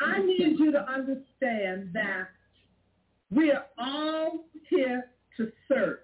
I 0.00 0.18
need 0.22 0.58
you 0.58 0.72
to 0.72 0.80
understand 0.90 1.90
that 1.92 2.28
we 3.30 3.50
are 3.52 3.66
all 3.78 4.46
here 4.70 5.10
to 5.36 5.52
serve. 5.68 5.98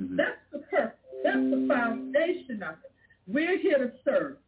Mhm. 0.00 0.16
That's 0.16 0.38
the 0.52 0.60
purpose. 0.60 0.98
That's 1.24 1.36
the 1.36 1.66
foundation 1.68 2.62
of 2.62 2.76
it. 2.84 2.92
We're 3.26 3.58
here 3.58 3.78
to 3.78 3.92
serve. 4.04 4.38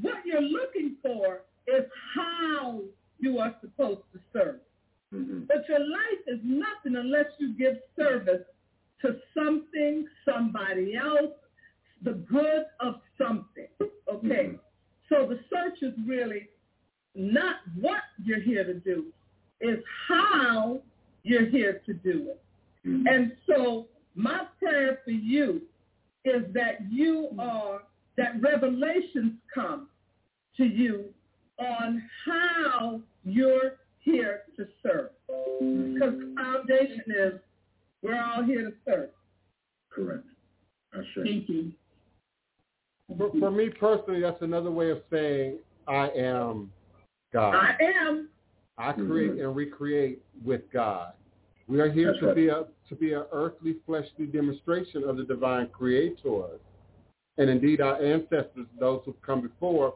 What 0.00 0.26
you're 0.26 0.40
looking 0.42 0.96
for 1.00 1.42
is 1.68 1.84
how 2.14 2.82
you 3.20 3.38
are 3.38 3.54
supposed 3.60 4.02
to 4.12 4.20
serve. 4.32 4.60
Mhm. 5.14 5.46
But 5.46 5.68
your 5.68 5.78
life 5.78 6.26
is 6.26 6.40
nothing 6.42 6.96
unless 6.96 7.32
you 7.38 7.54
give 7.54 7.80
service 7.94 8.44
to 9.02 9.20
something, 9.34 10.06
somebody 10.24 10.96
else, 10.96 11.32
the 12.02 12.14
good 12.14 12.64
of 12.80 13.00
something. 13.18 13.68
Okay? 14.08 14.46
Mhm. 14.46 14.60
So 15.08 15.26
the 15.26 15.42
search 15.50 15.82
is 15.82 15.94
really 16.06 16.48
not 17.14 17.56
what 17.80 18.02
you're 18.24 18.40
here 18.40 18.64
to 18.64 18.74
do, 18.74 19.12
it's 19.60 19.86
how 20.08 20.82
you're 21.22 21.46
here 21.46 21.80
to 21.86 21.94
do 21.94 22.30
it. 22.30 22.40
Mhm. 22.84 23.06
And 23.10 23.36
so 23.46 23.88
my 24.14 24.46
prayer 24.58 25.00
for 25.04 25.10
you 25.10 25.66
is 26.24 26.52
that 26.52 26.90
you 26.90 27.30
are, 27.38 27.82
that 28.16 28.40
revelations 28.40 29.38
come 29.52 29.88
to 30.56 30.64
you 30.64 31.12
on 31.58 31.98
how 32.24 33.00
you're 33.24 33.78
here 34.00 34.44
to 34.56 34.66
serve. 34.82 35.10
Because 35.58 36.18
the 36.18 36.34
foundation 36.36 37.04
is 37.08 37.40
we're 38.06 38.22
all 38.22 38.42
here 38.44 38.62
to 38.62 38.72
serve. 38.84 39.10
Correct. 39.90 40.24
That's 40.92 41.06
right. 41.16 41.26
Thank 41.26 41.48
you. 41.48 41.72
For, 43.18 43.30
for 43.38 43.50
me 43.50 43.68
personally, 43.70 44.20
that's 44.20 44.42
another 44.42 44.70
way 44.70 44.90
of 44.90 45.02
saying 45.10 45.58
I 45.86 46.08
am 46.10 46.72
God. 47.32 47.54
I 47.54 47.76
am. 47.82 48.28
I 48.78 48.92
create 48.92 49.32
Mhm. 49.32 49.44
and 49.44 49.56
recreate 49.56 50.22
with 50.44 50.62
God. 50.70 51.12
We 51.68 51.80
are 51.80 51.90
here 51.90 52.08
That's 52.08 52.20
to 52.20 52.26
right. 52.26 52.36
be 52.36 52.48
a 52.48 52.66
to 52.88 52.94
be 52.94 53.12
an 53.14 53.24
earthly, 53.32 53.76
fleshly 53.84 54.26
demonstration 54.26 55.02
of 55.04 55.16
the 55.16 55.24
divine 55.24 55.68
Creator, 55.68 56.60
and 57.38 57.50
indeed 57.50 57.80
our 57.80 58.00
ancestors, 58.00 58.66
those 58.78 59.02
who've 59.04 59.20
come 59.22 59.40
before, 59.40 59.94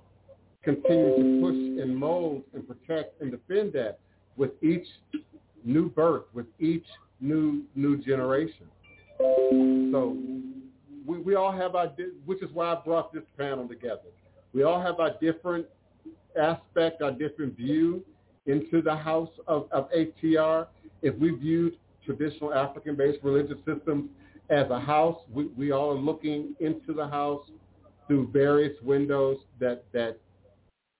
continue 0.62 1.16
to 1.16 1.40
push 1.40 1.82
and 1.82 1.96
mold 1.96 2.42
and 2.52 2.66
protect 2.66 3.20
and 3.20 3.30
defend 3.30 3.72
that 3.74 4.00
with 4.36 4.50
each 4.62 4.86
new 5.64 5.88
birth, 5.90 6.24
with 6.34 6.46
each 6.58 6.86
new 7.20 7.62
new 7.74 7.96
generation. 7.98 8.66
So 9.18 10.16
we, 11.06 11.18
we 11.18 11.34
all 11.34 11.52
have 11.52 11.74
our, 11.74 11.92
which 12.24 12.42
is 12.42 12.50
why 12.52 12.72
I 12.72 12.78
brought 12.84 13.12
this 13.12 13.24
panel 13.36 13.68
together. 13.68 14.08
We 14.52 14.62
all 14.62 14.80
have 14.80 15.00
our 15.00 15.12
different 15.20 15.66
aspect, 16.40 17.02
our 17.02 17.12
different 17.12 17.56
view 17.56 18.02
into 18.46 18.82
the 18.82 18.94
house 18.94 19.30
of, 19.46 19.68
of 19.70 19.88
ATR. 19.90 20.66
If 21.02 21.16
we 21.16 21.30
viewed 21.30 21.76
traditional 22.04 22.54
African-based 22.54 23.18
religious 23.22 23.58
systems 23.66 24.10
as 24.48 24.70
a 24.70 24.80
house, 24.80 25.18
we, 25.32 25.46
we 25.56 25.72
all 25.72 25.90
are 25.90 26.00
looking 26.00 26.54
into 26.60 26.92
the 26.92 27.06
house 27.06 27.42
through 28.06 28.28
various 28.32 28.72
windows 28.82 29.38
that, 29.60 29.84
that 29.92 30.18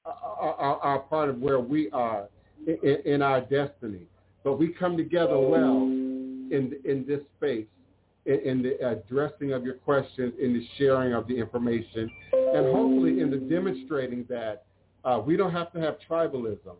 are, 0.05 0.55
are, 0.55 0.77
are 0.79 0.99
part 1.01 1.29
of 1.29 1.39
where 1.39 1.59
we 1.61 1.91
are 1.91 2.29
in, 2.67 2.99
in 3.05 3.23
our 3.23 3.41
destiny. 3.41 4.07
But 4.45 4.59
we 4.59 4.69
come 4.69 4.97
together 4.97 5.39
well 5.39 5.89
in, 6.51 6.75
in 6.85 7.05
this 7.07 7.21
space, 7.37 7.67
in, 8.27 8.41
in 8.41 8.63
the 8.63 8.87
addressing 8.87 9.53
of 9.53 9.65
your 9.65 9.75
questions, 9.75 10.35
in 10.41 10.53
the 10.53 10.67
sharing 10.79 11.15
of 11.15 11.27
the 11.27 11.37
information, 11.37 12.11
and 12.33 12.67
hopefully 12.67 13.21
in 13.21 13.31
the 13.31 13.37
demonstrating 13.37 14.25
that 14.29 14.65
uh, 15.05 15.21
we 15.25 15.37
don't 15.37 15.53
have 15.53 15.73
to 15.73 15.81
have 15.81 15.97
tribalism. 16.09 16.77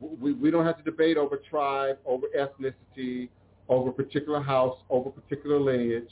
We, 0.00 0.32
we 0.32 0.50
don't 0.50 0.66
have 0.66 0.76
to 0.78 0.82
debate 0.82 1.16
over 1.16 1.40
tribe, 1.48 1.98
over 2.04 2.26
ethnicity, 2.36 3.28
over 3.68 3.90
particular 3.90 4.40
house, 4.40 4.76
over 4.90 5.10
particular 5.10 5.58
lineage. 5.58 6.10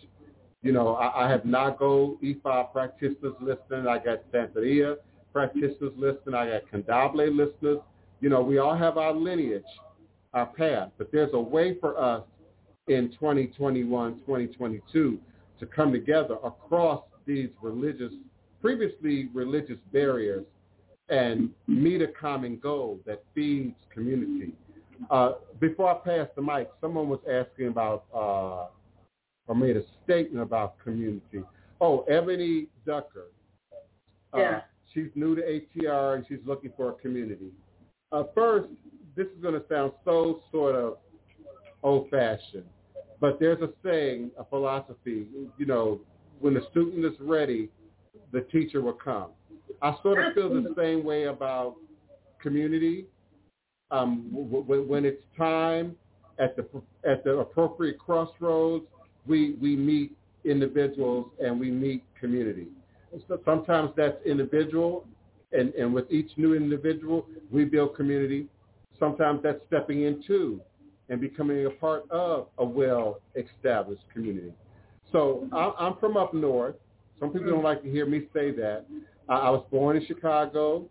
You 0.62 0.72
know, 0.72 0.94
I, 0.94 1.26
I 1.26 1.30
have 1.30 1.42
Nago 1.42 2.16
Ifa 2.22 2.72
practitioners 2.72 3.34
listening. 3.40 3.86
I 3.86 3.98
got 3.98 4.20
Santeria 4.32 4.96
practitioners 5.32 5.92
listening. 5.96 6.34
I 6.34 6.48
got 6.48 6.62
Candomblé 6.72 7.36
listeners. 7.36 7.80
You 8.20 8.30
know, 8.30 8.40
we 8.40 8.58
all 8.58 8.76
have 8.76 8.96
our 8.96 9.12
lineage, 9.12 9.62
our 10.32 10.46
path, 10.46 10.90
but 10.96 11.12
there's 11.12 11.34
a 11.34 11.40
way 11.40 11.76
for 11.78 12.00
us 12.00 12.22
in 12.88 13.10
2021, 13.12 14.14
2022 14.20 15.18
to 15.58 15.66
come 15.66 15.92
together 15.92 16.36
across 16.44 17.02
these 17.26 17.48
religious, 17.62 18.12
previously 18.60 19.28
religious 19.32 19.78
barriers 19.92 20.44
and 21.08 21.50
meet 21.66 22.02
a 22.02 22.08
common 22.08 22.58
goal 22.58 22.98
that 23.06 23.22
feeds 23.34 23.76
community. 23.92 24.52
Uh, 25.10 25.32
before 25.60 25.90
I 25.90 25.94
pass 25.94 26.28
the 26.36 26.42
mic, 26.42 26.70
someone 26.80 27.08
was 27.08 27.20
asking 27.30 27.68
about 27.68 28.04
uh, 28.14 28.66
or 29.46 29.54
made 29.54 29.76
a 29.76 29.82
statement 30.04 30.42
about 30.42 30.78
community. 30.82 31.42
Oh, 31.80 32.00
Ebony 32.08 32.68
Ducker. 32.86 33.26
Uh, 34.32 34.38
Yeah. 34.38 34.60
She's 34.92 35.10
new 35.16 35.34
to 35.34 35.42
ATR 35.42 36.14
and 36.14 36.24
she's 36.28 36.38
looking 36.46 36.72
for 36.76 36.90
a 36.90 36.92
community. 36.94 37.50
Uh, 38.12 38.24
first, 38.34 38.68
this 39.16 39.26
is 39.26 39.42
going 39.42 39.54
to 39.54 39.62
sound 39.68 39.92
so 40.04 40.40
sort 40.52 40.76
of 40.76 40.98
old-fashioned, 41.82 42.64
but 43.20 43.38
there's 43.40 43.60
a 43.62 43.70
saying, 43.84 44.30
a 44.38 44.44
philosophy, 44.44 45.26
you 45.56 45.66
know, 45.66 46.00
when 46.40 46.54
the 46.54 46.62
student 46.70 47.04
is 47.04 47.18
ready, 47.20 47.70
the 48.32 48.42
teacher 48.42 48.80
will 48.80 48.92
come. 48.92 49.28
I 49.82 49.94
sort 50.02 50.24
of 50.24 50.34
feel 50.34 50.50
the 50.50 50.74
same 50.76 51.04
way 51.04 51.24
about 51.24 51.76
community. 52.40 53.06
Um, 53.90 54.28
w- 54.32 54.62
w- 54.62 54.82
when 54.82 55.04
it's 55.04 55.22
time 55.36 55.96
at 56.38 56.56
the 56.56 56.66
at 57.08 57.24
the 57.24 57.38
appropriate 57.38 57.98
crossroads, 57.98 58.84
we 59.26 59.54
we 59.60 59.76
meet 59.76 60.16
individuals 60.44 61.30
and 61.42 61.58
we 61.58 61.70
meet 61.70 62.02
community. 62.18 62.66
So 63.28 63.40
sometimes 63.44 63.90
that's 63.96 64.16
individual, 64.26 65.06
and, 65.52 65.72
and 65.74 65.94
with 65.94 66.10
each 66.10 66.30
new 66.36 66.54
individual, 66.54 67.26
we 67.50 67.64
build 67.64 67.94
community. 67.94 68.48
Sometimes 68.98 69.40
that's 69.42 69.60
stepping 69.68 70.02
into 70.02 70.60
and 71.08 71.20
becoming 71.20 71.66
a 71.66 71.70
part 71.70 72.10
of 72.10 72.48
a 72.58 72.64
well-established 72.64 74.02
community. 74.12 74.52
So 75.12 75.46
I'm 75.52 75.96
from 75.98 76.16
up 76.16 76.34
north. 76.34 76.76
Some 77.20 77.30
people 77.30 77.50
don't 77.50 77.62
like 77.62 77.82
to 77.82 77.90
hear 77.90 78.06
me 78.06 78.22
say 78.32 78.50
that. 78.52 78.86
I 79.28 79.34
I 79.34 79.50
was 79.50 79.64
born 79.70 79.96
in 79.96 80.06
Chicago. 80.06 80.86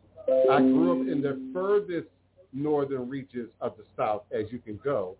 I 0.49 0.59
grew 0.59 1.01
up 1.01 1.07
in 1.07 1.21
the 1.21 1.39
furthest 1.53 2.07
northern 2.53 3.09
reaches 3.09 3.49
of 3.59 3.73
the 3.77 3.83
South 3.97 4.23
as 4.31 4.45
you 4.51 4.59
can 4.59 4.79
go, 4.83 5.15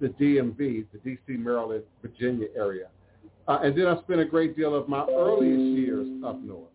the 0.00 0.08
DMV, 0.08 0.86
the 0.92 0.98
D.C., 1.04 1.34
Maryland, 1.34 1.82
Virginia 2.00 2.46
area. 2.56 2.88
Uh, 3.46 3.58
and 3.62 3.78
then 3.78 3.86
I 3.86 3.98
spent 4.02 4.20
a 4.20 4.24
great 4.24 4.56
deal 4.56 4.74
of 4.74 4.88
my 4.88 5.06
earliest 5.10 5.78
years 5.78 6.06
up 6.24 6.40
north. 6.42 6.68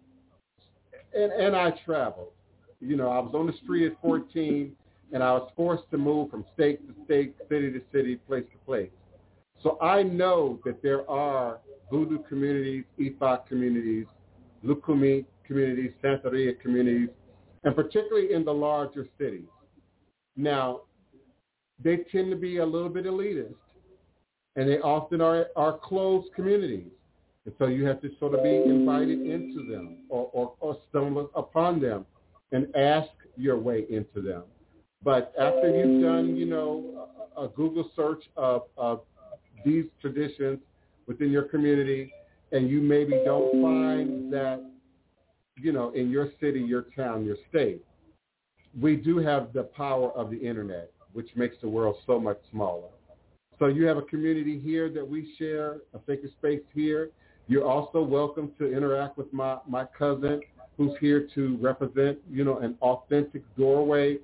And, 1.16 1.32
and 1.32 1.56
I 1.56 1.72
traveled. 1.86 2.32
You 2.80 2.98
know, 2.98 3.10
I 3.10 3.20
was 3.20 3.34
on 3.34 3.48
the 3.48 3.54
street 3.64 3.86
at 3.86 4.02
14, 4.02 4.76
and 5.14 5.24
I 5.24 5.32
was 5.32 5.50
forced 5.56 5.90
to 5.92 5.98
move 5.98 6.32
from 6.32 6.44
state 6.54 6.86
to 6.88 7.06
state, 7.06 7.36
city 7.48 7.72
to 7.72 7.82
city, 7.94 8.16
place 8.16 8.46
to 8.52 8.58
place. 8.66 8.90
So 9.62 9.80
I 9.80 10.04
know 10.04 10.60
that 10.66 10.82
there 10.82 11.10
are 11.10 11.60
voodoo 11.90 12.18
communities, 12.28 12.84
Ifa 13.00 13.48
communities, 13.48 14.08
Lukumi 14.66 15.26
communities, 15.46 15.92
Santeria 16.04 16.60
communities, 16.60 17.10
and 17.64 17.76
particularly 17.76 18.34
in 18.34 18.44
the 18.44 18.54
larger 18.54 19.08
cities. 19.18 19.48
Now, 20.36 20.82
they 21.82 21.98
tend 22.12 22.32
to 22.32 22.36
be 22.36 22.58
a 22.58 22.66
little 22.66 22.90
bit 22.90 23.06
elitist, 23.06 23.54
and 24.56 24.68
they 24.68 24.80
often 24.80 25.22
are, 25.22 25.48
are 25.56 25.78
closed 25.78 26.34
communities. 26.34 26.92
And 27.46 27.54
so 27.60 27.68
you 27.68 27.86
have 27.86 28.02
to 28.02 28.10
sort 28.20 28.34
of 28.34 28.44
be 28.44 28.56
invited 28.56 29.20
into 29.22 29.68
them 29.70 29.98
or, 30.10 30.30
or, 30.34 30.54
or 30.60 30.78
stumble 30.90 31.30
upon 31.36 31.82
them 31.82 32.06
and 32.52 32.74
ask 32.76 33.10
your 33.36 33.58
way 33.58 33.86
into 33.90 34.22
them. 34.22 34.44
But 35.04 35.34
after 35.40 35.70
you've 35.70 36.02
done, 36.02 36.36
you 36.36 36.46
know, 36.46 37.08
a, 37.38 37.48
Google 37.48 37.90
search 37.96 38.24
of, 38.38 38.64
of 38.78 39.02
these 39.66 39.86
traditions 40.02 40.60
within 41.08 41.32
your 41.32 41.44
community, 41.44 42.14
and 42.52 42.70
you 42.70 42.80
maybe 42.80 43.22
don't 43.26 43.62
find 43.62 44.32
that 44.32 44.64
you 45.58 45.72
know, 45.72 45.92
in 45.92 46.10
your 46.10 46.30
city, 46.40 46.60
your 46.60 46.86
town, 46.96 47.26
your 47.26 47.38
state, 47.50 47.84
we 48.80 48.96
do 48.96 49.18
have 49.18 49.54
the 49.54 49.64
power 49.64 50.12
of 50.14 50.32
the 50.32 50.38
internet, 50.38 50.92
which 51.14 51.30
makes 51.36 51.56
the 51.62 51.70
world 51.70 51.96
so 52.08 52.20
much 52.20 52.40
smaller. 52.52 52.90
So 53.60 53.68
you 53.68 53.86
have 53.86 53.98
a 53.98 54.02
community 54.02 54.60
here 54.60 54.90
that 54.90 55.08
we 55.08 55.34
share, 55.38 55.78
a 55.94 56.00
sacred 56.08 56.32
space 56.40 56.62
here. 56.74 57.12
You're 57.48 57.68
also 57.68 58.02
welcome 58.02 58.52
to 58.58 58.76
interact 58.76 59.18
with 59.18 59.32
my, 59.32 59.58
my 59.68 59.86
cousin 59.98 60.42
who's 60.76 60.94
here 61.00 61.28
to 61.36 61.58
represent, 61.62 62.18
you 62.32 62.44
know, 62.44 62.58
an 62.60 62.76
authentic 62.82 63.44
doorway 63.56 64.18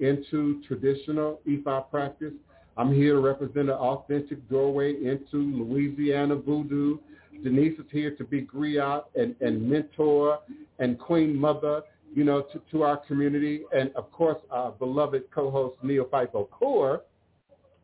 into 0.00 0.62
traditional 0.66 1.40
Ifa 1.46 1.90
practice. 1.90 2.32
I'm 2.76 2.94
here 2.94 3.14
to 3.14 3.20
represent 3.20 3.68
an 3.68 3.76
authentic 3.76 4.48
doorway 4.48 4.94
into 4.94 5.36
Louisiana 5.36 6.36
voodoo. 6.36 6.98
Denise 7.42 7.78
is 7.78 7.86
here 7.90 8.14
to 8.16 8.24
be 8.24 8.42
griot 8.42 9.04
and, 9.14 9.34
and 9.40 9.68
mentor 9.68 10.40
and 10.78 10.98
queen 10.98 11.36
mother, 11.36 11.82
you 12.14 12.24
know, 12.24 12.42
to, 12.42 12.60
to 12.70 12.82
our 12.82 12.96
community. 12.96 13.62
And 13.72 13.90
of 13.96 14.10
course, 14.12 14.38
our 14.50 14.72
beloved 14.72 15.24
co-host 15.32 15.76
Fipo 15.82 16.48
Core, 16.50 17.02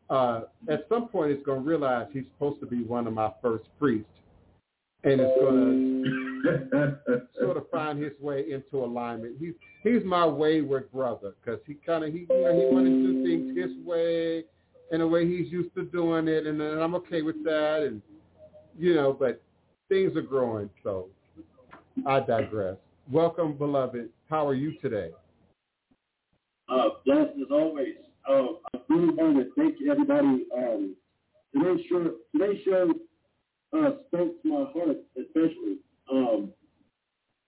uh, 0.09 0.41
at 0.69 0.85
some 0.87 1.07
point 1.09 1.31
is 1.31 1.39
going 1.45 1.63
to 1.63 1.67
realize 1.67 2.07
he's 2.13 2.25
supposed 2.33 2.59
to 2.61 2.65
be 2.65 2.83
one 2.83 3.07
of 3.07 3.13
my 3.13 3.31
first 3.41 3.65
priests 3.79 4.07
and 5.05 5.21
it's 5.21 5.39
going 5.39 6.03
to 7.07 7.21
sort 7.39 7.57
of 7.57 7.69
find 7.69 8.01
his 8.01 8.13
way 8.19 8.45
into 8.51 8.83
alignment. 8.83 9.35
He's 9.39 9.53
he's 9.83 10.03
my 10.03 10.25
wayward 10.25 10.91
brother 10.91 11.33
because 11.43 11.59
he 11.65 11.75
kind 11.75 12.03
of 12.03 12.11
he 12.11 12.25
you 12.29 12.41
know 12.41 12.59
he 12.59 12.73
wanted 12.73 12.89
to 12.89 13.13
do 13.13 13.23
things 13.23 13.57
his 13.57 13.85
way 13.85 14.43
in 14.91 15.01
a 15.01 15.07
way 15.07 15.27
he's 15.27 15.51
used 15.51 15.73
to 15.75 15.85
doing 15.85 16.27
it, 16.27 16.45
and, 16.47 16.61
and 16.61 16.81
I'm 16.81 16.95
okay 16.95 17.21
with 17.21 17.43
that. 17.43 17.83
And 17.87 18.01
you 18.77 18.95
know, 18.95 19.13
but 19.13 19.41
things 19.89 20.15
are 20.15 20.21
growing, 20.21 20.69
so 20.83 21.07
I 22.05 22.19
digress. 22.19 22.77
Welcome, 23.11 23.53
beloved. 23.53 24.09
How 24.29 24.47
are 24.47 24.55
you 24.55 24.73
today? 24.79 25.11
Uh, 26.67 26.89
blessed 27.05 27.33
as 27.39 27.51
always. 27.51 27.93
Uh, 28.27 28.57
I 28.73 28.79
really 28.89 29.13
want 29.13 29.37
to 29.37 29.51
thank 29.55 29.75
everybody. 29.87 30.45
Um, 30.57 30.95
today's 31.53 31.85
show, 31.87 32.15
today's 32.35 32.63
show 32.65 32.91
uh, 33.75 33.91
spoke 34.07 34.41
to 34.41 34.47
my 34.49 34.65
heart, 34.73 34.97
especially 35.19 35.77
um, 36.11 36.53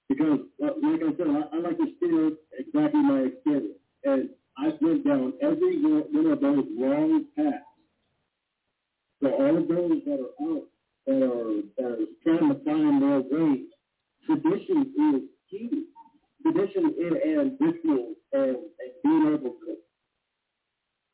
because, 0.09 0.39
uh, 0.63 0.67
like 0.81 1.01
I 1.03 1.17
said, 1.17 1.27
I, 1.27 1.55
I 1.55 1.59
like 1.59 1.77
to 1.77 1.87
share 1.99 2.31
exactly 2.59 3.01
my 3.01 3.19
experience, 3.21 3.77
and 4.03 4.29
I 4.57 4.73
went 4.81 5.05
down 5.05 5.33
every 5.41 5.81
one 5.81 6.31
of 6.31 6.41
those 6.41 6.65
wrong 6.79 7.25
paths. 7.35 7.63
So 9.21 9.29
all 9.31 9.57
of 9.57 9.67
those 9.67 10.01
that 10.05 10.19
are 10.19 10.47
out, 10.47 10.63
that 11.07 11.23
are 11.23 11.61
that 11.77 11.91
are 11.91 12.05
trying 12.23 12.49
to 12.53 12.63
find 12.65 13.01
their 13.01 13.21
way, 13.21 13.63
tradition 14.25 14.93
is 15.15 15.21
key. 15.49 15.83
Tradition 16.43 16.95
and 17.25 17.57
ritual 17.59 18.13
and, 18.31 18.55
and 18.55 18.91
being 19.03 19.27
able 19.33 19.55
to 19.65 19.77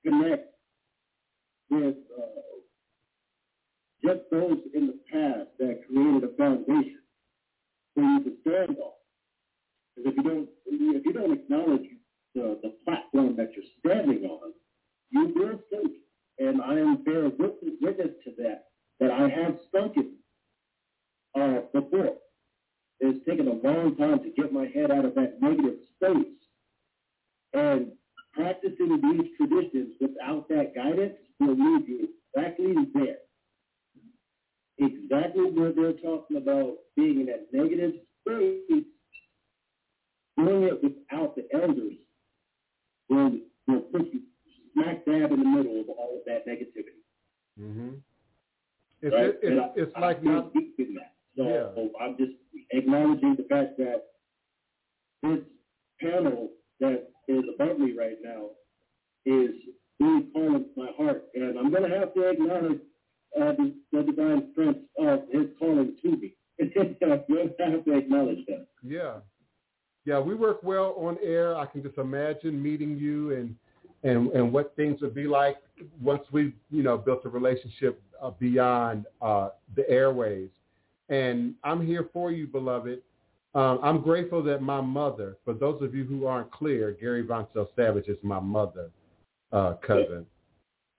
connect 0.06 0.54
with 1.70 1.96
uh, 2.18 2.53
just 4.04 4.22
those 4.32 4.58
in 4.74 4.88
the 4.88 5.00
past 5.12 5.50
that 5.60 5.88
created 5.88 6.24
a 6.24 6.36
foundation 6.38 7.00
for 7.94 8.04
you 8.04 8.24
to 8.24 8.32
stand 8.42 8.78
on. 8.78 8.94
Because 9.96 10.12
if 10.12 10.18
you 10.18 10.24
don't, 10.24 10.50
if 10.66 11.06
you 11.06 11.14
don't 11.14 11.34
acknowledge 11.34 11.88
the, 12.36 12.60
the 12.64 12.74
platform 12.86 13.36
that 13.38 13.52
you're 13.56 13.66
standing 13.80 14.26
on, 14.30 14.54
you 15.12 15.32
will 15.36 15.60
sink. 15.72 15.94
And 16.40 16.62
I 16.62 16.80
am 16.80 17.04
bear 17.04 17.30
witness, 17.30 17.76
witness 17.82 18.10
to 18.26 18.32
that, 18.40 18.66
that 19.00 19.12
I 19.12 19.30
have 19.30 19.58
sunken 19.74 20.16
uh, 21.40 21.60
before. 21.74 22.16
It's 23.00 23.26
taken 23.28 23.48
a 23.48 23.68
long 23.68 23.96
time 23.98 24.20
to 24.24 24.30
get 24.30 24.52
my 24.52 24.66
head 24.74 24.92
out 24.92 25.06
of 25.06 25.16
that 25.16 25.38
negative 25.42 25.78
space. 25.96 26.28
And 27.54 27.92
practicing 28.34 29.00
these 29.02 29.30
traditions 29.38 29.94
without 30.02 30.50
that 30.50 30.74
guidance 30.76 31.14
will 31.40 31.56
leave 31.56 31.88
you 31.88 32.10
exactly 32.36 32.74
there. 32.96 33.18
Exactly 34.86 35.52
where 35.52 35.72
they're 35.72 35.94
talking 35.94 36.38
about 36.38 36.76
being 36.96 37.22
in 37.22 37.26
that 37.28 37.48
negative 37.52 37.94
space, 38.22 38.84
doing 40.38 40.64
it 40.64 40.84
without 40.84 41.36
the 41.36 41.46
elders 41.54 41.94
will, 43.10 43.32
will 43.68 43.82
put 43.92 44.02
you 44.14 44.22
smack 44.74 45.06
dab 45.06 45.32
in 45.32 45.40
the 45.40 45.46
middle 45.46 45.80
of 45.82 45.90
all 45.90 46.18
of 46.18 46.26
that 46.26 46.48
negativity. 46.48 47.00
Mm-hmm. 47.62 47.90
It's, 49.02 49.14
right? 49.14 49.26
it, 49.26 49.40
it's, 49.42 49.62
I, 49.62 49.80
it's 49.82 49.92
I 49.96 50.00
like 50.00 50.22
feel 50.22 50.32
not, 50.32 50.52
in 50.56 50.96
that. 50.96 51.14
So, 51.38 51.44
Yeah. 51.44 51.68
so 51.76 51.90
I'm 52.02 52.18
just 52.18 52.32
acknowledging 52.72 53.36
the 53.36 53.44
fact 53.50 53.78
that 53.78 54.04
this 55.22 55.40
panel 56.02 56.50
that 56.80 57.10
is 57.28 57.44
above 57.54 57.80
me 57.80 57.94
right 57.98 58.18
now 58.24 58.48
is 59.26 59.52
really 60.00 60.24
calling 60.34 60.66
my 60.76 60.90
heart, 60.98 61.26
and 61.36 61.58
I'm 61.58 61.72
going 61.72 61.90
to 61.90 61.98
have 61.98 62.14
to 62.16 62.30
acknowledge 62.30 62.80
uh, 63.40 63.52
the, 63.54 63.74
the 63.92 64.04
divine 64.04 64.54
prince 64.54 64.78
of 65.00 65.22
his 65.32 65.48
calling 65.60 65.96
to 66.02 66.18
me. 66.18 66.36
Going 66.60 66.96
have 67.02 67.28
to 67.86 67.98
acknowledge 67.98 68.46
that. 68.48 68.68
Yeah. 68.84 69.16
Yeah, 70.06 70.20
we 70.20 70.36
work 70.36 70.62
well 70.64 70.96
on 70.98 71.18
air. 71.24 71.56
I 71.56 71.66
can 71.66 71.82
just 71.82 71.98
imagine 71.98 72.62
meeting 72.62 72.98
you 72.98 73.34
and 73.34 73.56
and 74.04 74.32
and 74.32 74.52
what 74.52 74.76
things 74.76 75.02
would 75.02 75.16
be 75.16 75.28
like 75.28 75.58
once 76.02 76.24
we, 76.32 76.54
you 76.70 76.84
know, 76.84 76.98
built 76.98 77.26
a 77.26 77.30
relationship 77.30 78.02
uh, 78.22 78.32
beyond 78.32 79.06
uh, 79.22 79.50
the 79.76 79.90
airways. 79.90 80.50
And 81.10 81.56
I'm 81.64 81.86
here 81.86 82.10
for 82.12 82.32
you, 82.32 82.48
beloved. 82.48 83.02
Um, 83.56 83.80
I'm 83.84 84.02
grateful 84.02 84.42
that 84.44 84.62
my 84.62 84.82
mother, 84.82 85.38
for 85.46 85.54
those 85.54 85.82
of 85.82 85.94
you 85.94 86.06
who 86.06 86.26
aren't 86.26 86.52
clear, 86.52 86.98
Gary 87.00 87.24
Vonsell 87.24 87.68
Savage 87.76 88.08
is 88.08 88.18
my 88.24 88.40
mother, 88.40 88.90
uh, 89.52 89.74
cousin, 89.86 90.26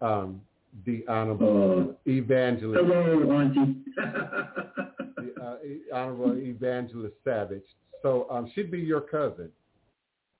um, 0.00 0.40
the 0.84 1.04
Honorable 1.08 1.94
Evangelist, 2.06 2.80
Hello, 2.84 3.30
Auntie. 3.32 3.76
the, 3.96 5.42
uh, 5.42 5.56
Honorable 5.96 6.36
Evangelist 6.36 7.14
Savage. 7.24 7.62
So 8.02 8.26
um, 8.30 8.50
she'd 8.54 8.70
be 8.70 8.80
your 8.80 9.00
cousin. 9.00 9.50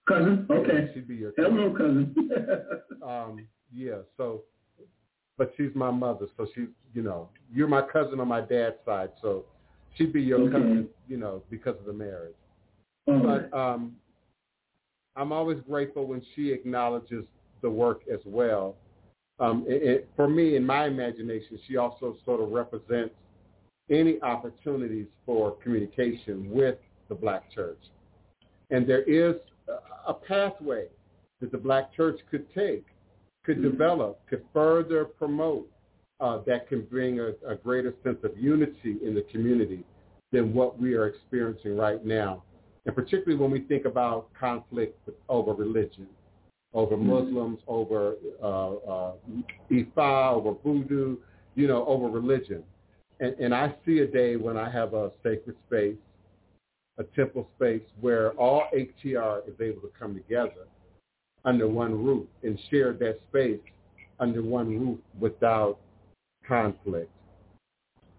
cousin, 0.09 0.47
Yeah, 0.51 0.57
okay. 0.57 0.91
she'd 0.93 1.09
be 1.09 1.15
your 1.17 1.33
cousin. 1.33 1.53
Hello, 1.53 1.71
cousin. 1.73 2.31
Um, 3.05 3.47
yeah, 3.73 3.97
so, 4.17 4.43
but 5.37 5.53
she's 5.59 5.71
my 5.75 5.91
mother, 5.91 6.27
so 6.39 6.47
she, 6.55 6.67
you 6.95 7.03
know, 7.03 7.29
you're 7.53 7.69
my 7.69 7.83
cousin 7.83 8.19
on 8.19 8.29
my 8.29 8.41
dad's 8.41 8.77
side, 8.87 9.11
so 9.21 9.45
she'd 9.95 10.13
be 10.13 10.23
your 10.23 10.41
Okay. 10.41 10.53
cousin, 10.53 10.89
you 11.07 11.19
know, 11.19 11.43
because 11.51 11.77
of 11.79 11.85
the 11.85 11.93
marriage. 11.93 12.35
All 13.07 13.19
right. 13.23 13.51
But 13.51 13.59
um, 13.59 13.97
I'm 15.17 15.33
always 15.33 15.59
grateful 15.69 16.07
when 16.07 16.23
she 16.35 16.51
acknowledges 16.51 17.25
the 17.61 17.69
work 17.71 18.01
as 18.13 18.21
well. 18.25 18.77
Um, 19.41 19.65
it, 19.67 19.83
it, 19.83 20.09
for 20.15 20.29
me, 20.29 20.57
in 20.57 20.65
my 20.65 20.87
imagination, 20.87 21.59
she 21.67 21.77
also 21.77 22.17
sort 22.25 22.41
of 22.41 22.51
represents 22.51 23.15
any 23.91 24.21
opportunities 24.23 25.07
for 25.27 25.53
communication 25.63 26.51
with 26.51 26.77
the 27.09 27.15
Black 27.15 27.53
church. 27.53 27.81
And 28.71 28.87
there 28.87 29.03
is 29.03 29.37
a- 30.07 30.15
pathway 30.15 30.87
that 31.41 31.51
the 31.53 31.59
Black 31.59 31.93
church 31.95 32.19
could 32.31 32.47
take, 32.55 32.85
could 33.45 33.61
develop, 33.61 34.21
could 34.29 34.45
further 34.53 35.05
promote 35.05 35.69
uh, 36.21 36.39
that 36.47 36.69
can 36.69 36.83
bring 36.83 37.21
a, 37.21 37.33
a 37.47 37.57
greater 37.57 37.93
sense 38.03 38.19
of 38.23 38.39
unity 38.39 38.97
in 39.05 39.15
the 39.15 39.23
community 39.33 39.85
than 40.33 40.55
what 40.55 40.81
we 40.81 40.95
are 40.95 41.07
experiencing 41.07 41.77
right 41.77 42.05
now. 42.05 42.43
And 42.87 42.95
particularly 42.95 43.37
when 43.37 43.51
we 43.51 43.61
think 43.61 43.85
about 43.85 44.33
conflict 44.39 44.99
over 45.29 45.53
religion, 45.53 46.07
over 46.75 46.97
Muslims, 46.97 47.61
over 47.69 48.17
uh, 48.43 48.73
uh, 48.75 49.13
Ifa, 49.71 50.33
over 50.33 50.55
voodoo, 50.65 51.17
you 51.55 51.69
know, 51.69 51.87
over 51.87 52.09
religion. 52.09 52.63
And, 53.21 53.35
and 53.39 53.55
I 53.55 53.73
see 53.87 54.01
a 54.01 54.07
day 54.07 54.37
when 54.37 54.57
I 54.57 54.69
have 54.71 54.93
a 54.93 55.13
sacred 55.23 55.57
space, 55.69 55.97
a 56.99 57.05
temple 57.17 57.49
space 57.57 57.83
where 58.01 58.33
all 58.33 58.65
ATR 58.75 59.49
is 59.49 59.55
able 59.61 59.81
to 59.83 59.91
come 59.99 60.15
together 60.15 60.67
under 61.45 61.69
one 61.69 62.05
roof 62.05 62.27
and 62.43 62.59
share 62.71 62.93
that 62.95 63.19
space 63.29 63.61
under 64.19 64.43
one 64.43 64.69
roof 64.79 64.99
without 65.19 65.79
conflict. 66.47 67.11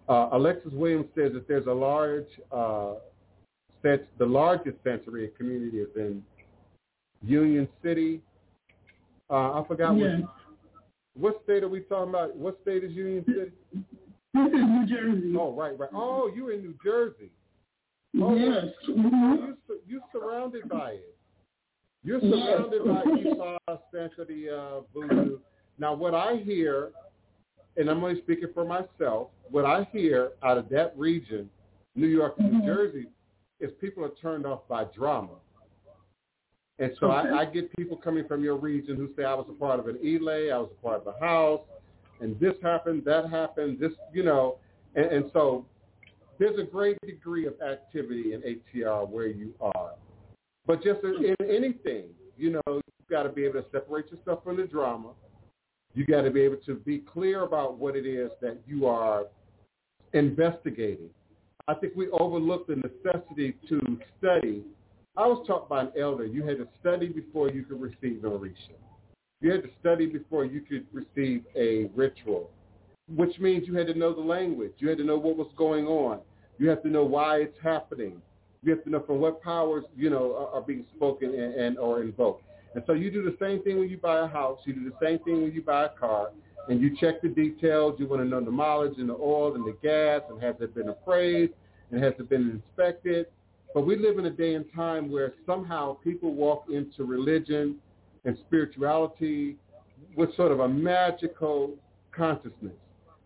Uh, 0.07 0.30
Alexis 0.34 0.72
Williams 0.73 1.07
says 1.15 1.34
that 1.34 1.48
there's 1.48 1.65
a 1.65 1.73
large, 1.73 2.27
uh, 2.52 2.94
the 3.84 4.26
largest 4.26 4.84
Santeria 4.84 5.36
community 5.36 5.77
is 5.80 5.90
in 5.95 6.23
Union 7.23 7.68
City. 7.84 8.22
Uh, 9.30 9.62
I 9.62 9.64
forgot 9.68 9.98
Yes. 9.98 10.22
what, 10.22 11.34
what 11.34 11.44
state 11.44 11.64
are 11.64 11.70
we 11.70 11.82
talking 11.82 12.10
about? 12.10 12.36
What 12.36 12.60
state 12.62 12.84
is 12.84 12.92
Union 12.92 13.24
City? 13.26 13.52
This 13.74 14.48
is 14.48 14.52
New 14.54 14.86
Jersey. 14.86 15.36
Oh, 15.40 15.54
right, 15.54 15.78
right. 15.80 15.90
Oh, 15.94 16.30
you're 16.36 16.52
in 16.52 16.62
New 16.62 16.76
Jersey. 16.84 17.32
Oh, 18.22 18.36
yes. 18.36 18.66
Mhm. 18.88 19.58
you're 19.68 19.78
you 19.88 20.02
surrounded 20.12 20.70
by 20.70 20.92
it. 20.94 21.16
You're 22.04 22.20
Yes. 22.20 22.34
surrounded 22.34 22.86
by 22.86 23.04
Esau, 23.20 23.78
Sanctity, 23.92 24.50
uh, 24.50 24.82
Voodoo. 24.94 25.40
Now, 25.78 25.94
what 25.94 26.14
I 26.14 26.38
hear, 26.38 26.92
and 27.78 27.90
I'm 27.90 28.04
only 28.04 28.22
speaking 28.22 28.50
for 28.54 28.64
myself, 28.64 29.30
what 29.50 29.66
I 29.66 29.84
hear 29.92 30.34
out 30.44 30.58
of 30.58 30.70
that 30.70 30.98
region, 30.98 31.50
New 31.96 32.08
York 32.08 32.36
and 32.38 32.52
New 32.54 32.60
Mhm. 32.62 32.66
Jersey, 32.66 33.08
is 33.60 33.72
people 33.82 34.04
are 34.06 34.10
turned 34.22 34.46
off 34.46 34.68
by 34.68 34.84
drama. 34.86 35.40
And 36.80 36.92
so. 37.00 37.10
I, 37.10 37.42
I 37.42 37.46
get 37.46 37.74
people 37.76 37.96
coming 37.98 38.28
from 38.28 38.44
your 38.44 38.58
region 38.58 38.98
who 38.98 39.10
say 39.16 39.24
I 39.24 39.34
was 39.34 39.46
a 39.50 39.54
part 39.54 39.80
of 39.80 39.88
an 39.88 39.98
ile, 40.04 40.54
I 40.54 40.58
was 40.58 40.70
a 40.78 40.82
part 40.82 40.98
of 40.98 41.06
the 41.06 41.26
house, 41.26 41.62
and 42.20 42.38
this 42.40 42.54
happened, 42.62 43.04
that 43.06 43.30
happened, 43.30 43.80
this, 43.80 43.92
you 44.14 44.24
know, 44.24 44.58
and, 44.96 45.06
and 45.06 45.32
so 45.34 45.66
there's 46.40 46.60
a 46.60 46.64
great 46.64 46.98
degree 47.06 47.46
of 47.46 47.54
activity 47.62 48.34
in 48.34 48.42
ATR 48.42 49.08
where 49.08 49.28
you 49.28 49.54
are. 49.62 49.92
But 50.68 50.84
just 50.84 51.02
in 51.04 51.36
anything, 51.42 52.06
you 52.38 52.52
know, 52.52 52.62
you've 52.68 53.10
got 53.10 53.24
to 53.24 53.30
be 53.30 53.46
able 53.46 53.62
to 53.62 53.66
separate 53.72 54.12
yourself 54.12 54.44
from 54.44 54.58
the 54.58 54.64
drama. 54.66 55.10
You 55.94 56.06
got 56.06 56.22
to 56.24 56.32
be 56.32 56.42
able 56.42 56.58
to 56.66 56.76
be 56.76 57.00
clear 57.00 57.44
about 57.44 57.78
what 57.78 57.96
it 57.96 58.06
is 58.06 58.32
that 58.42 58.58
you 58.68 58.86
are 58.86 59.26
investigating. 60.14 61.10
I 61.68 61.74
think 61.74 61.94
we 61.96 62.10
overlook 62.10 62.68
the 62.68 62.76
necessity 62.76 63.56
to 63.70 64.00
study. 64.18 64.64
I 65.18 65.26
was 65.28 65.46
taught 65.48 65.70
by 65.70 65.84
an 65.84 65.92
elder, 65.98 66.26
you 66.26 66.46
had 66.46 66.58
to 66.58 66.68
study 66.82 67.08
before 67.08 67.50
you 67.50 67.64
could 67.64 67.80
receive 67.80 68.24
an 68.24 68.32
orisha. 68.32 68.76
You 69.40 69.52
had 69.52 69.64
to 69.64 69.70
study 69.80 70.08
before 70.08 70.44
you 70.44 70.60
could 70.60 70.86
receive 70.92 71.44
a 71.56 71.86
ritual, 71.96 72.50
which 73.08 73.40
means 73.40 73.66
you 73.66 73.76
had 73.76 73.88
to 73.88 73.94
know 73.94 74.14
the 74.14 74.22
language. 74.22 74.74
You 74.78 74.90
had 74.90 74.98
to 74.98 75.06
know 75.06 75.18
what 75.18 75.38
was 75.38 75.48
going 75.56 75.86
on. 75.86 76.20
You 76.58 76.68
have 76.70 76.84
to 76.84 76.90
know 76.90 77.06
why 77.06 77.38
it's 77.38 77.58
happening. 77.64 78.22
You 78.62 78.72
have 78.72 78.84
to 78.84 78.90
know 78.90 79.04
from 79.06 79.20
what 79.20 79.42
powers, 79.42 79.86
you 79.96 80.10
know, 80.10 80.36
are, 80.36 80.56
are 80.56 80.62
being 80.62 80.86
spoken 80.96 81.34
and, 81.34 81.54
and 81.54 81.78
or 81.78 82.02
invoked. 82.02 82.44
And 82.74 82.84
so 82.86 82.94
you 82.94 83.10
do 83.10 83.24
the 83.24 83.38
same 83.40 83.64
thing 83.64 83.80
when 83.80 83.90
you 83.90 83.98
buy 83.98 84.20
a 84.20 84.28
house. 84.28 84.60
You 84.66 84.74
do 84.74 84.84
the 84.84 85.06
same 85.06 85.20
thing 85.20 85.44
when 85.44 85.54
you 85.54 85.62
buy 85.62 85.86
a 85.86 85.90
car. 85.90 86.32
And 86.68 86.82
you 86.82 86.96
check 86.98 87.22
the 87.22 87.30
details. 87.30 87.96
You 88.00 88.08
want 88.08 88.22
to 88.22 88.28
know 88.28 88.44
the 88.44 88.52
mileage 88.52 88.98
and 88.98 89.08
the 89.08 89.14
oil 89.14 89.56
and 89.56 89.66
the 89.66 89.78
gas 89.82 90.22
and 90.30 90.42
has 90.42 90.56
it 90.60 90.76
been 90.76 90.90
appraised 90.90 91.54
and 91.92 92.04
has 92.04 92.14
it 92.20 92.28
been 92.30 92.62
inspected. 92.62 93.28
But 93.76 93.86
we 93.86 93.98
live 93.98 94.18
in 94.20 94.26
a 94.26 94.32
day 94.32 94.56
and 94.56 94.64
time 94.74 95.12
where 95.12 95.34
somehow 95.46 95.96
people 95.96 96.34
walk 96.34 96.68
into 96.72 97.04
religion 97.04 97.76
and 98.24 98.38
spirituality 98.48 99.58
with 100.16 100.34
sort 100.38 100.54
of 100.54 100.62
a 100.62 100.68
magical 100.68 101.76
consciousness. 102.14 102.72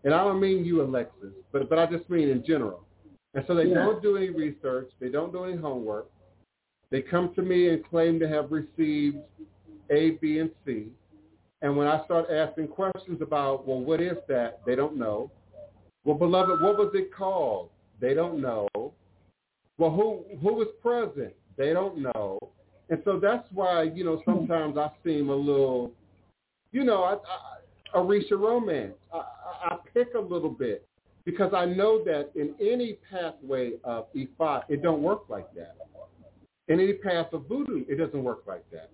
And 0.02 0.12
I 0.12 0.24
don't 0.24 0.40
mean 0.40 0.64
you, 0.64 0.82
Alexis, 0.82 1.30
but 1.52 1.68
but 1.70 1.78
I 1.78 1.86
just 1.86 2.10
mean 2.10 2.28
in 2.28 2.44
general. 2.44 2.84
And 3.34 3.44
so 3.46 3.54
they 3.54 3.66
yeah. 3.66 3.74
don't 3.74 4.02
do 4.02 4.16
any 4.16 4.30
research. 4.30 4.90
They 4.98 5.08
don't 5.08 5.30
do 5.32 5.44
any 5.44 5.56
homework. 5.56 6.10
They 6.90 7.00
come 7.00 7.32
to 7.36 7.42
me 7.42 7.68
and 7.68 7.88
claim 7.88 8.18
to 8.18 8.28
have 8.28 8.50
received 8.50 9.18
A, 9.90 10.18
B, 10.20 10.40
and 10.40 10.50
C. 10.66 10.88
And 11.62 11.76
when 11.76 11.86
I 11.86 12.04
start 12.06 12.26
asking 12.28 12.68
questions 12.68 13.22
about, 13.22 13.68
well, 13.68 13.78
what 13.78 14.00
is 14.00 14.16
that? 14.26 14.62
They 14.66 14.74
don't 14.74 14.96
know. 14.96 15.30
Well, 16.02 16.16
beloved, 16.18 16.60
what 16.60 16.76
was 16.76 16.90
it 16.94 17.14
called? 17.14 17.68
They 18.00 18.14
don't 18.14 18.40
know. 18.40 18.66
Well, 19.80 19.90
who 19.92 20.24
who 20.42 20.52
was 20.52 20.68
present? 20.82 21.32
They 21.56 21.72
don't 21.72 21.96
know. 22.02 22.38
And 22.90 23.00
so 23.02 23.18
that's 23.18 23.48
why, 23.50 23.84
you 23.84 24.04
know, 24.04 24.20
sometimes 24.26 24.76
I 24.76 24.90
seem 25.02 25.30
a 25.30 25.34
little, 25.34 25.90
you 26.70 26.84
know, 26.84 27.02
I, 27.02 27.14
I, 27.14 27.98
Orisha 27.98 28.32
romance. 28.32 28.92
I, 29.10 29.18
I, 29.18 29.22
I 29.68 29.76
pick 29.94 30.08
a 30.14 30.20
little 30.20 30.50
bit 30.50 30.86
because 31.24 31.54
I 31.54 31.64
know 31.64 32.04
that 32.04 32.30
in 32.34 32.54
any 32.60 32.98
pathway 33.10 33.72
of 33.82 34.12
Ifa, 34.12 34.64
it 34.68 34.82
don't 34.82 35.02
work 35.02 35.22
like 35.30 35.50
that. 35.54 35.76
In 36.68 36.78
any 36.78 36.92
path 36.92 37.32
of 37.32 37.46
voodoo, 37.46 37.86
it 37.88 37.96
doesn't 37.96 38.22
work 38.22 38.42
like 38.46 38.70
that. 38.72 38.90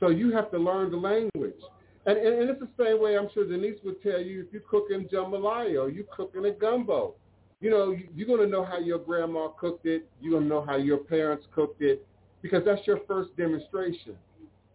So 0.00 0.08
you 0.08 0.32
have 0.32 0.50
to 0.50 0.58
learn 0.58 0.90
the 0.90 0.96
language. 0.96 1.60
And, 2.06 2.18
and, 2.18 2.40
and 2.40 2.50
it's 2.50 2.58
the 2.58 2.84
same 2.84 3.00
way 3.00 3.16
I'm 3.16 3.28
sure 3.32 3.46
Denise 3.46 3.78
would 3.84 4.02
tell 4.02 4.20
you 4.20 4.40
if 4.40 4.52
you're 4.52 4.62
cooking 4.62 5.06
jambalaya 5.06 5.80
or 5.80 5.88
you're 5.88 6.04
cooking 6.16 6.46
a 6.46 6.50
gumbo. 6.50 7.14
You 7.60 7.70
know, 7.70 7.94
you're 8.14 8.26
going 8.26 8.40
to 8.40 8.46
know 8.46 8.64
how 8.64 8.78
your 8.78 8.98
grandma 8.98 9.48
cooked 9.48 9.86
it. 9.86 10.08
You're 10.20 10.32
going 10.32 10.44
to 10.44 10.48
know 10.48 10.64
how 10.64 10.76
your 10.76 10.98
parents 10.98 11.46
cooked 11.54 11.82
it 11.82 12.06
because 12.42 12.62
that's 12.64 12.86
your 12.86 13.00
first 13.06 13.36
demonstration. 13.36 14.16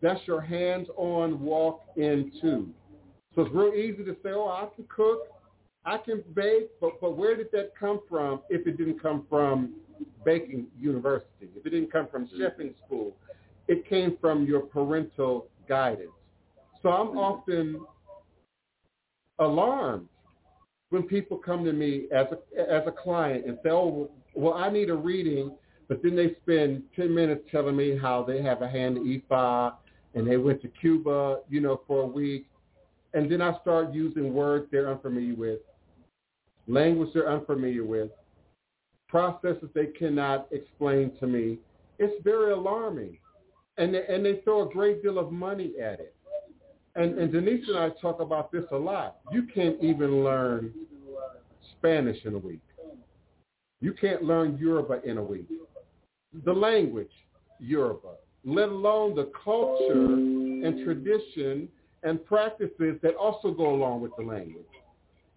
That's 0.02 0.20
your 0.28 0.42
hands-on 0.42 1.42
walk 1.42 1.82
into. 1.96 2.68
So 3.34 3.42
it's 3.42 3.54
real 3.54 3.74
easy 3.74 4.04
to 4.04 4.14
say, 4.24 4.30
oh, 4.30 4.48
I 4.48 4.68
can 4.76 4.86
cook, 4.88 5.28
I 5.84 5.98
can 5.98 6.24
bake, 6.34 6.70
but, 6.80 7.02
but 7.02 7.18
where 7.18 7.36
did 7.36 7.48
that 7.54 7.72
come 7.78 8.02
from 8.10 8.42
if 8.50 8.68
it 8.68 8.78
didn't 8.78 9.02
come 9.02 9.26
from 9.30 9.74
baking 10.24 10.68
university, 10.80 11.50
if 11.56 11.66
it 11.66 11.70
didn't 11.72 11.92
come 11.92 12.08
from 12.08 12.28
mm-hmm. 12.28 12.42
chefing 12.42 12.74
school? 12.86 13.16
It 13.68 13.88
came 13.90 14.18
from 14.22 14.46
your 14.46 14.62
parental 14.62 15.48
guidance. 15.68 16.12
So 16.84 16.90
I'm 16.90 17.08
mm-hmm. 17.08 17.18
often 17.18 17.86
alarmed 19.40 20.08
when 20.96 21.04
people 21.04 21.38
come 21.38 21.64
to 21.66 21.74
me 21.74 22.08
as 22.12 22.26
a, 22.32 22.60
as 22.60 22.84
a 22.88 22.92
client 22.92 23.46
and 23.46 23.58
say, 23.64 23.70
oh, 23.70 24.10
well, 24.34 24.56
I 24.56 24.70
need 24.70 24.90
a 24.90 24.96
reading 24.96 25.52
but 25.88 26.02
then 26.02 26.16
they 26.16 26.36
spend 26.42 26.84
10 26.96 27.14
minutes 27.14 27.44
telling 27.52 27.76
me 27.76 27.98
how 27.98 28.24
they 28.24 28.42
have 28.42 28.62
a 28.62 28.70
hand 28.70 28.98
in 28.98 29.22
Ifa 29.22 29.74
and 30.16 30.28
they 30.28 30.38
went 30.38 30.62
to 30.62 30.68
Cuba, 30.68 31.40
you 31.50 31.62
know, 31.62 31.82
for 31.88 32.04
a 32.04 32.08
week. 32.08 32.48
And 33.14 33.32
then 33.32 33.42
I 33.42 33.58
start 33.62 33.94
using 33.94 34.34
words 34.34 34.68
they're 34.72 34.90
unfamiliar 34.90 35.36
with, 35.36 35.60
language 36.68 37.10
they're 37.14 37.30
unfamiliar 37.30 37.84
with, 37.84 38.10
processes 39.08 39.70
they 39.74 39.88
cannot 39.88 40.48
explain 40.52 41.12
to 41.20 41.28
me. 41.28 41.60
It's 42.00 42.22
very 42.24 42.52
alarming. 42.52 43.20
And 43.78 43.94
they, 43.94 44.06
and 44.08 44.26
they 44.26 44.42
throw 44.44 44.68
a 44.68 44.74
great 44.74 45.04
deal 45.04 45.20
of 45.20 45.32
money 45.32 45.74
at 45.82 46.00
it. 46.00 46.15
And, 46.96 47.18
and 47.20 47.32
Denise 47.32 47.66
and 47.68 47.78
I 47.78 47.90
talk 48.02 48.22
about 48.22 48.52
this 48.52 48.64
a 48.72 48.78
lot. 48.78 49.18
You 49.32 49.44
can't 49.54 49.82
even 49.84 50.24
learn 50.24 50.72
Spanish 51.78 52.24
in 52.26 52.36
a 52.36 52.38
week. 52.38 52.62
You 53.82 53.94
can't 53.94 54.24
learn 54.24 54.58
Yoruba 54.58 55.02
in 55.04 55.18
a 55.18 55.24
week 55.24 55.48
the 56.44 56.54
language, 56.54 57.12
Yoruba, 57.60 58.16
let 58.44 58.70
alone 58.70 59.16
the 59.16 59.32
culture 59.44 60.04
and 60.06 60.84
tradition 60.84 61.70
and 62.04 62.24
practices 62.26 62.98
that 63.02 63.16
also 63.16 63.52
go 63.52 63.74
along 63.74 64.02
with 64.02 64.12
the 64.18 64.24
language. 64.24 64.66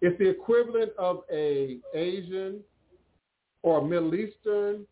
It's 0.01 0.17
the 0.19 0.29
equivalent 0.29 0.91
of 0.97 1.21
a 1.31 1.77
Asian 1.93 2.59
or 3.63 3.85
Middle 3.85 4.15
Eastern 4.15 4.85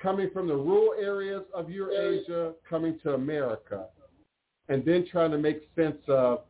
coming 0.00 0.30
from 0.32 0.48
the 0.48 0.54
rural 0.56 0.94
areas 0.98 1.42
of 1.54 1.70
Eurasia 1.70 2.52
coming 2.68 2.98
to 3.02 3.14
America 3.14 3.86
and 4.68 4.84
then 4.84 5.06
trying 5.10 5.30
to 5.30 5.38
make 5.38 5.68
sense 5.76 5.98
of, 6.08 6.40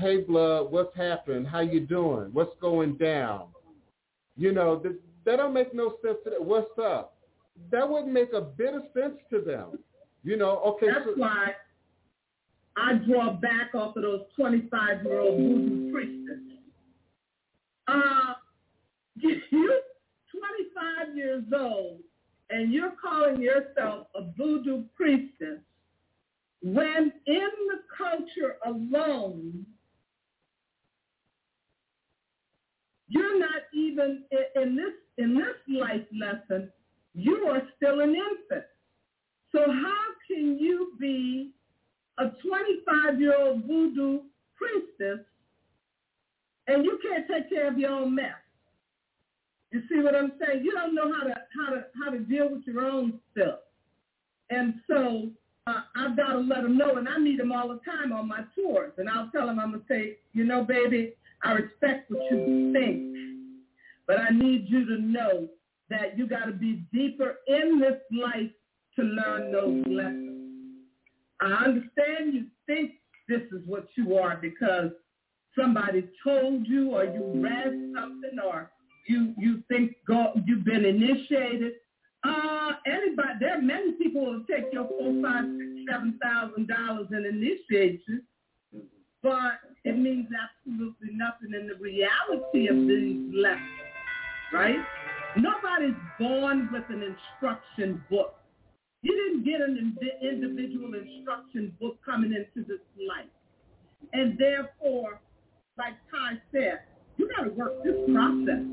hey, 0.00 0.22
blood, 0.22 0.70
what's 0.70 0.96
happening? 0.96 1.44
How 1.44 1.60
you 1.60 1.80
doing? 1.80 2.30
What's 2.32 2.54
going 2.60 2.96
down? 2.96 3.48
You 4.36 4.52
know, 4.52 4.78
that, 4.80 4.98
that 5.24 5.36
don't 5.36 5.52
make 5.52 5.74
no 5.74 5.94
sense 6.02 6.18
to 6.24 6.30
that. 6.30 6.44
What's 6.44 6.78
up? 6.82 7.16
that 7.70 7.88
wouldn't 7.88 8.12
make 8.12 8.32
a 8.32 8.40
bit 8.40 8.74
of 8.74 8.82
sense 8.94 9.16
to 9.30 9.40
them. 9.40 9.78
You 10.22 10.36
know, 10.36 10.58
okay. 10.66 10.86
That's 10.86 11.04
so, 11.04 11.12
why 11.16 11.52
I 12.76 12.94
draw 12.94 13.32
back 13.34 13.74
off 13.74 13.96
of 13.96 14.02
those 14.02 14.22
25-year-old 14.38 15.38
voodoo 15.38 15.92
priestess. 15.92 16.40
Uh, 17.88 18.34
you 19.16 19.40
25 19.50 21.16
years 21.16 21.44
old 21.56 22.00
and 22.50 22.72
you're 22.72 22.92
calling 23.00 23.40
yourself 23.40 24.08
a 24.14 24.22
voodoo 24.36 24.84
priestess 24.94 25.60
when 26.74 27.12
in 27.26 27.48
the 27.68 27.80
culture 27.96 28.56
alone, 28.66 29.64
you're 33.08 33.38
not 33.38 33.62
even 33.72 34.24
in 34.56 34.76
this 34.76 34.94
in 35.18 35.34
this 35.34 35.80
life 35.80 36.06
lesson 36.18 36.70
you 37.14 37.46
are 37.48 37.62
still 37.76 38.00
an 38.00 38.14
infant. 38.14 38.66
So 39.50 39.60
how 39.60 40.04
can 40.28 40.58
you 40.58 40.92
be 41.00 41.52
a 42.18 42.24
25-year-old 42.24 43.64
voodoo 43.64 44.20
priestess 44.54 45.24
and 46.66 46.84
you 46.84 46.98
can't 47.02 47.26
take 47.26 47.48
care 47.48 47.68
of 47.68 47.78
your 47.78 47.92
own 47.92 48.14
mess? 48.14 48.34
You 49.72 49.82
see 49.88 50.00
what 50.02 50.14
I'm 50.14 50.32
saying? 50.44 50.62
You 50.62 50.72
don't 50.72 50.94
know 50.94 51.12
how 51.12 51.24
to 51.26 51.34
how 51.56 51.74
to 51.74 51.84
how 52.02 52.10
to 52.10 52.18
deal 52.18 52.50
with 52.50 52.62
your 52.66 52.84
own 52.84 53.18
stuff. 53.32 53.60
And 54.50 54.74
so 54.88 55.30
uh, 55.66 55.80
I've 55.96 56.16
got 56.16 56.32
to 56.32 56.38
let 56.38 56.62
them 56.62 56.78
know, 56.78 56.96
and 56.96 57.08
I 57.08 57.18
meet 57.18 57.38
them 57.38 57.52
all 57.52 57.68
the 57.68 57.80
time 57.84 58.12
on 58.12 58.28
my 58.28 58.42
tours. 58.54 58.92
And 58.98 59.08
I'll 59.08 59.30
tell 59.30 59.46
them, 59.46 59.58
I'm 59.58 59.72
to 59.72 59.82
say, 59.88 60.18
you 60.32 60.44
know, 60.44 60.62
baby, 60.62 61.14
I 61.42 61.52
respect 61.52 62.10
what 62.10 62.22
you 62.30 62.72
think, 62.72 63.16
but 64.06 64.18
I 64.20 64.30
need 64.30 64.66
you 64.68 64.86
to 64.86 65.00
know 65.00 65.48
that 65.90 66.16
you 66.16 66.26
got 66.26 66.46
to 66.46 66.52
be 66.52 66.84
deeper 66.92 67.36
in 67.46 67.80
this 67.80 68.00
life 68.12 68.50
to 68.96 69.02
learn 69.02 69.52
those 69.52 69.84
lessons. 69.86 70.32
I 71.40 71.64
understand 71.64 72.32
you 72.32 72.46
think 72.66 72.92
this 73.28 73.42
is 73.52 73.62
what 73.66 73.86
you 73.96 74.16
are 74.16 74.38
because 74.40 74.90
somebody 75.58 76.08
told 76.24 76.66
you 76.66 76.92
or 76.92 77.04
you 77.04 77.42
read 77.42 77.92
something 77.94 78.38
or 78.44 78.70
you 79.06 79.34
you 79.36 79.62
think 79.68 79.96
God, 80.08 80.42
you've 80.46 80.64
been 80.64 80.84
initiated. 80.84 81.74
Uh, 82.26 82.72
anybody, 82.86 83.28
there 83.40 83.58
are 83.58 83.62
many 83.62 83.92
people 83.92 84.24
who 84.24 84.44
take 84.52 84.72
your 84.72 84.88
four, 84.88 85.22
five, 85.22 85.44
six, 85.58 85.70
seven 85.90 86.18
thousand 86.22 86.66
dollars 86.66 87.06
and 87.10 87.24
initiate 87.26 88.02
you, 88.08 88.20
but 89.22 89.60
it 89.84 89.96
means 89.96 90.26
absolutely 90.34 91.10
nothing 91.12 91.54
in 91.54 91.68
the 91.68 91.76
reality 91.76 92.66
of 92.66 92.76
these 92.76 93.32
lessons, 93.34 93.62
right? 94.52 94.76
Nobody's 95.36 95.94
born 96.18 96.68
with 96.72 96.84
an 96.88 97.02
instruction 97.02 98.02
book. 98.10 98.34
You 99.02 99.12
didn't 99.14 99.44
get 99.44 99.60
an 99.60 99.96
individual 100.22 100.94
instruction 100.94 101.76
book 101.80 101.98
coming 102.04 102.32
into 102.32 102.66
this 102.66 102.80
life. 103.06 103.30
And 104.12 104.36
therefore, 104.38 105.20
like 105.78 105.94
Ty 106.10 106.40
said, 106.52 106.80
you 107.16 107.28
got 107.36 107.44
to 107.44 107.50
work 107.50 107.84
this 107.84 107.96
process. 108.12 108.64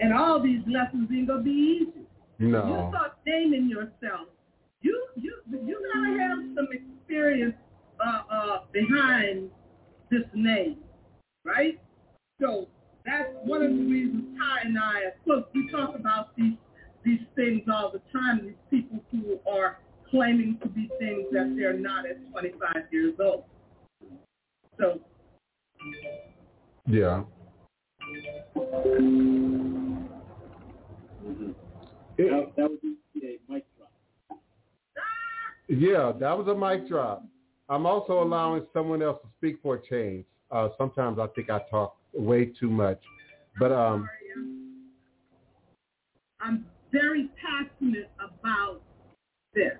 And 0.00 0.12
all 0.12 0.42
these 0.42 0.60
lessons 0.66 1.08
ain't 1.12 1.28
going 1.28 1.38
to 1.38 1.44
be 1.44 1.50
easy. 1.50 2.06
No. 2.38 2.66
You 2.66 2.88
start 2.90 3.12
naming 3.26 3.68
yourself. 3.68 4.28
You 4.80 5.06
you 5.16 5.36
you 5.48 5.90
gotta 5.94 6.18
have 6.18 6.38
some 6.56 6.68
experience 6.72 7.54
uh, 8.04 8.22
uh, 8.30 8.58
behind 8.72 9.50
this 10.10 10.24
name, 10.34 10.78
right? 11.44 11.80
So 12.40 12.68
that's 13.06 13.28
one 13.44 13.62
of 13.62 13.70
the 13.70 13.84
reasons 13.84 14.36
Ty 14.38 14.66
and 14.68 14.78
I, 14.78 15.02
of 15.02 15.24
course, 15.24 15.44
we 15.54 15.70
talk 15.70 15.94
about 15.94 16.36
these 16.36 16.56
these 17.04 17.20
things 17.36 17.62
all 17.72 17.92
the 17.92 18.00
time. 18.12 18.40
These 18.44 18.54
people 18.70 19.00
who 19.10 19.38
are 19.50 19.78
claiming 20.10 20.58
to 20.62 20.68
be 20.68 20.88
things 20.98 21.26
that 21.32 21.54
they're 21.56 21.72
not 21.78 22.06
at 22.06 22.16
25 22.32 22.76
years 22.90 23.14
old. 23.20 23.44
So. 24.78 25.00
Yeah. 26.86 27.24
Mm-hmm. 31.24 31.52
That, 32.16 32.52
that 32.56 32.70
would 32.70 32.80
be 32.80 32.96
a 33.22 33.52
mic 33.52 33.64
drop. 33.76 34.40
Yeah, 35.68 36.12
that 36.20 36.38
was 36.38 36.46
a 36.48 36.54
mic 36.54 36.88
drop. 36.88 37.24
I'm 37.68 37.86
also 37.86 38.22
allowing 38.22 38.66
someone 38.72 39.02
else 39.02 39.18
to 39.22 39.28
speak 39.38 39.58
for 39.62 39.76
a 39.76 39.82
change. 39.88 40.24
Uh, 40.50 40.68
sometimes 40.76 41.18
I 41.18 41.26
think 41.28 41.50
I 41.50 41.60
talk 41.70 41.96
way 42.12 42.46
too 42.46 42.70
much, 42.70 43.00
but 43.58 43.72
um, 43.72 44.08
I'm 46.40 46.66
very 46.92 47.28
passionate 47.42 48.10
about 48.18 48.82
this. 49.54 49.72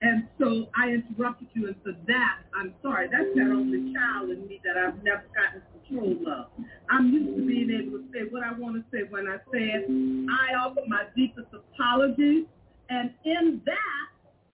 And 0.00 0.28
so 0.38 0.66
I 0.76 0.90
interrupted 0.90 1.48
you, 1.54 1.66
and 1.66 1.74
for 1.82 1.90
that, 2.06 2.38
I'm 2.54 2.72
sorry. 2.82 3.08
That's 3.10 3.34
that 3.34 3.50
only 3.50 3.92
child 3.92 4.30
in 4.30 4.46
me 4.46 4.60
that 4.62 4.78
I've 4.78 5.02
never 5.02 5.24
gotten 5.34 5.60
control 5.74 6.14
of. 6.32 6.46
I'm 6.88 7.12
used 7.12 7.34
to 7.36 7.44
being 7.44 7.70
able 7.70 7.98
to 7.98 8.04
say 8.12 8.30
what 8.30 8.44
I 8.44 8.52
want 8.52 8.76
to 8.76 8.84
say 8.94 9.02
when 9.10 9.26
I 9.26 9.38
say 9.50 9.74
it. 9.74 9.90
I 10.30 10.54
offer 10.54 10.82
my 10.86 11.02
deepest 11.16 11.48
apologies, 11.52 12.46
and 12.90 13.10
in 13.24 13.60
that, 13.66 14.06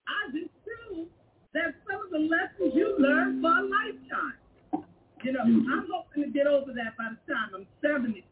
I 0.08 0.32
just 0.32 0.48
prove 0.64 1.08
that 1.52 1.74
some 1.90 2.00
of 2.06 2.10
the 2.10 2.24
lessons 2.24 2.72
you 2.74 2.96
learn 2.98 3.42
for 3.42 3.52
a 3.52 3.68
lifetime. 3.68 4.40
You 5.22 5.32
know, 5.32 5.40
I'm 5.40 5.88
hoping 5.92 6.24
to 6.24 6.30
get 6.30 6.46
over 6.46 6.72
that 6.72 6.96
by 6.96 7.12
the 7.12 7.32
time 7.32 7.52
I'm 7.54 7.66
75. 7.82 8.24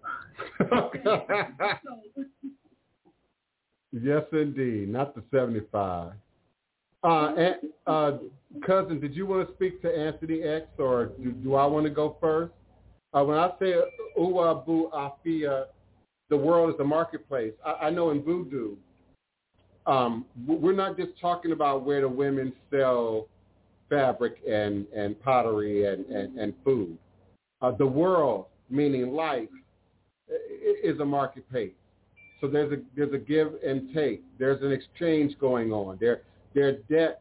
so, 1.84 2.00
yes, 3.92 4.22
indeed. 4.32 4.88
Not 4.88 5.14
the 5.14 5.22
75. 5.30 6.12
Uh, 7.02 7.52
uh, 7.86 8.12
cousin, 8.64 9.00
did 9.00 9.14
you 9.14 9.26
want 9.26 9.46
to 9.46 9.54
speak 9.54 9.82
to 9.82 9.88
Anthony 9.88 10.42
X, 10.42 10.66
or 10.78 11.06
do, 11.22 11.32
do 11.32 11.54
I 11.54 11.66
want 11.66 11.84
to 11.84 11.90
go 11.90 12.16
first? 12.20 12.52
Uh, 13.12 13.24
when 13.24 13.36
I 13.36 13.50
say 13.58 13.74
Uwabu 14.18 14.90
Afia, 14.92 15.66
the 16.30 16.36
world 16.36 16.72
is 16.72 16.80
a 16.80 16.84
marketplace. 16.84 17.52
I, 17.64 17.86
I 17.86 17.90
know 17.90 18.10
in 18.10 18.22
Voodoo, 18.22 18.76
um, 19.86 20.24
we're 20.46 20.74
not 20.74 20.96
just 20.96 21.10
talking 21.20 21.52
about 21.52 21.84
where 21.84 22.02
the 22.02 22.08
women 22.08 22.52
sell 22.70 23.26
fabric 23.90 24.36
and, 24.48 24.86
and 24.96 25.20
pottery 25.22 25.92
and, 25.92 26.06
and, 26.06 26.38
and 26.38 26.54
food. 26.64 26.96
Uh, 27.60 27.72
the 27.72 27.86
world, 27.86 28.46
meaning 28.70 29.12
life, 29.12 29.48
is 30.82 30.98
a 31.00 31.04
marketplace. 31.04 31.72
So 32.40 32.48
there's 32.48 32.72
a 32.72 32.76
there's 32.96 33.12
a 33.12 33.18
give 33.18 33.52
and 33.64 33.92
take. 33.94 34.22
There's 34.38 34.62
an 34.62 34.72
exchange 34.72 35.38
going 35.38 35.72
on. 35.72 35.98
There 36.00 36.22
there 36.54 36.68
are 36.68 36.72
debts 36.90 37.20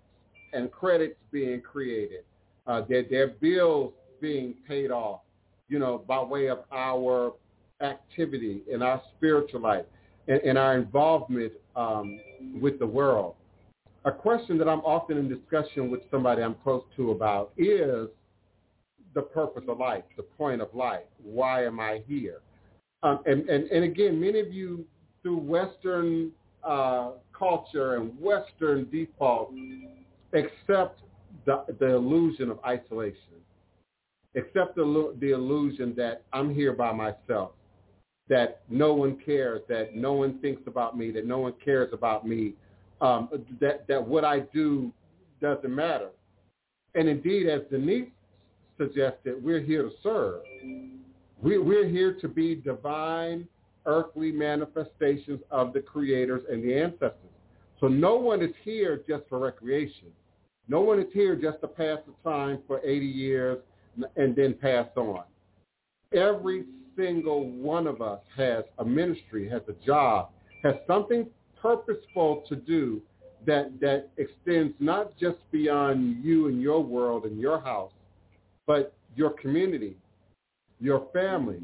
and 0.54 0.72
credits 0.72 1.16
being 1.32 1.62
created. 1.62 2.24
Uh, 2.68 2.82
there 2.88 3.24
are 3.24 3.28
bills 3.28 3.94
being 4.20 4.54
paid 4.68 4.92
off. 4.92 5.22
You 5.70 5.80
know, 5.80 6.04
by 6.06 6.22
way 6.22 6.48
of 6.48 6.60
our 6.72 7.34
activity 7.82 8.62
in 8.70 8.82
our 8.82 9.02
spiritual 9.16 9.62
life 9.62 9.86
and, 10.28 10.42
and 10.42 10.58
our 10.58 10.78
involvement 10.78 11.54
um, 11.76 12.20
with 12.60 12.80
the 12.80 12.88
world. 12.88 13.36
A 14.06 14.12
question 14.12 14.58
that 14.58 14.68
I'm 14.68 14.80
often 14.80 15.18
in 15.18 15.30
discussion 15.30 15.92
with 15.92 16.02
somebody 16.10 16.42
I'm 16.42 16.56
close 16.64 16.84
to 16.98 17.12
about 17.12 17.52
is 17.58 18.08
the 19.14 19.22
purpose 19.22 19.64
of 19.68 19.78
life, 19.78 20.04
the 20.18 20.24
point 20.24 20.62
of 20.62 20.74
life. 20.74 21.04
Why 21.24 21.66
am 21.66 21.80
I 21.80 22.02
here? 22.08 22.40
Um, 23.04 23.20
and, 23.26 23.48
and, 23.50 23.66
and 23.66 23.84
again, 23.84 24.20
many 24.20 24.40
of 24.40 24.52
you 24.54 24.86
through 25.22 25.38
Western 25.38 26.32
uh, 26.64 27.12
culture 27.42 27.96
and 27.96 28.14
Western 28.22 28.88
default 28.92 29.52
accept 30.34 31.02
the, 31.46 31.66
the 31.80 31.96
illusion 31.96 32.52
of 32.52 32.60
isolation, 32.64 33.18
accept 34.36 34.76
the, 34.76 35.16
the 35.20 35.32
illusion 35.32 35.96
that 35.98 36.22
I'm 36.32 36.54
here 36.54 36.72
by 36.72 36.94
myself, 36.94 37.54
that 38.30 38.62
no 38.70 38.94
one 38.94 39.18
cares, 39.26 39.62
that 39.70 39.96
no 39.96 40.14
one 40.14 40.38
thinks 40.40 40.62
about 40.68 40.96
me, 40.96 41.10
that 41.12 41.26
no 41.26 41.40
one 41.40 41.54
cares 41.66 41.90
about 41.94 42.28
me, 42.28 42.54
um, 43.02 43.28
that, 43.60 43.88
that 43.88 44.08
what 44.08 44.24
I 44.24 44.42
do 44.54 44.92
doesn't 45.42 45.74
matter. 45.74 46.10
And 46.94 47.10
indeed, 47.10 47.48
as 47.50 47.62
Denise 47.72 48.10
suggested, 48.78 49.44
we're 49.44 49.62
here 49.62 49.82
to 49.82 49.92
serve. 50.04 50.42
We, 51.42 51.58
we're 51.58 51.88
here 51.88 52.14
to 52.22 52.28
be 52.28 52.54
divine, 52.54 53.48
earthly 53.88 54.32
manifestations 54.32 55.40
of 55.50 55.74
the 55.74 55.80
creators 55.80 56.44
and 56.52 56.64
the 56.64 56.80
ancestors. 56.80 57.31
So 57.82 57.88
no 57.88 58.16
one 58.16 58.44
is 58.44 58.54
here 58.64 59.02
just 59.08 59.24
for 59.28 59.40
recreation. 59.40 60.08
No 60.68 60.82
one 60.82 61.00
is 61.00 61.08
here 61.12 61.36
just 61.36 61.60
to 61.62 61.68
pass 61.68 61.98
the 62.06 62.30
time 62.30 62.60
for 62.68 62.80
80 62.86 63.06
years 63.06 63.58
and 64.16 64.36
then 64.36 64.54
pass 64.54 64.88
on. 64.96 65.24
Every 66.14 66.66
single 66.96 67.50
one 67.50 67.88
of 67.88 68.02
us 68.02 68.20
has 68.38 68.64
a 68.78 68.86
ministry, 68.86 69.50
has 69.50 69.64
a 69.68 69.86
job, 69.86 70.30
has 70.64 70.76
something 70.86 71.28
purposeful 71.60 72.44
to 72.48 72.56
do 72.56 73.02
that, 73.48 73.80
that 73.82 74.10
extends 74.18 74.76
not 74.80 75.18
just 75.18 75.40
beyond 75.52 76.24
you 76.24 76.48
and 76.48 76.62
your 76.62 76.84
world 76.84 77.26
and 77.26 77.40
your 77.40 77.60
house, 77.60 77.92
but 78.68 78.94
your 79.16 79.32
community, 79.32 79.98
your 80.80 81.08
family. 81.12 81.62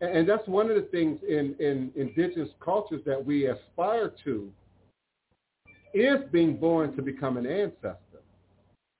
And 0.00 0.28
that's 0.28 0.46
one 0.48 0.68
of 0.68 0.74
the 0.74 0.88
things 0.90 1.20
in, 1.28 1.54
in 1.60 1.92
indigenous 1.94 2.48
cultures 2.60 3.02
that 3.06 3.24
we 3.24 3.46
aspire 3.46 4.12
to 4.24 4.50
is 5.94 6.18
being 6.30 6.56
born 6.56 6.94
to 6.96 7.02
become 7.02 7.36
an 7.36 7.46
ancestor. 7.46 7.98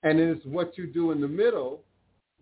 And 0.03 0.19
it 0.19 0.37
is 0.37 0.45
what 0.45 0.77
you 0.77 0.87
do 0.87 1.11
in 1.11 1.21
the 1.21 1.27
middle 1.27 1.81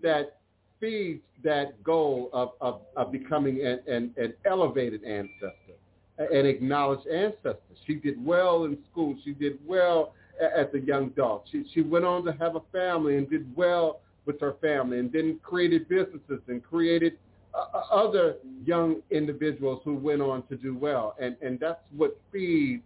that 0.02 0.38
feeds 0.80 1.22
that 1.44 1.82
goal 1.84 2.30
of, 2.34 2.52
of, 2.60 2.82
of 2.98 3.12
becoming 3.12 3.66
an, 3.66 3.80
an, 3.88 4.14
an 4.18 4.34
elevated 4.46 5.04
ancestor, 5.04 5.78
an 6.18 6.46
acknowledged 6.46 7.08
ancestor. 7.08 7.60
She 7.86 7.96
did 7.96 8.24
well 8.24 8.66
in 8.66 8.78
school. 8.92 9.16
She 9.24 9.34
did 9.34 9.60
well 9.66 10.14
as 10.42 10.68
a 10.74 10.80
young 10.80 11.08
adult. 11.08 11.46
She, 11.52 11.64
she 11.74 11.82
went 11.82 12.04
on 12.04 12.26
to 12.26 12.34
have 12.34 12.56
a 12.56 12.62
family 12.72 13.18
and 13.18 13.30
did 13.30 13.56
well 13.56 14.02
with 14.26 14.40
her 14.40 14.56
family 14.62 15.00
and 15.00 15.12
then 15.12 15.40
created 15.44 15.88
businesses 15.88 16.42
and 16.48 16.64
created 16.64 17.14
uh, 17.54 17.66
uh 17.74 17.96
other 17.96 18.36
young 18.64 19.02
individuals 19.10 19.82
who 19.84 19.96
went 19.96 20.22
on 20.22 20.44
to 20.48 20.56
do 20.56 20.76
well. 20.76 21.16
And, 21.20 21.36
and 21.42 21.60
that's 21.60 21.82
what 21.96 22.20
feeds, 22.32 22.84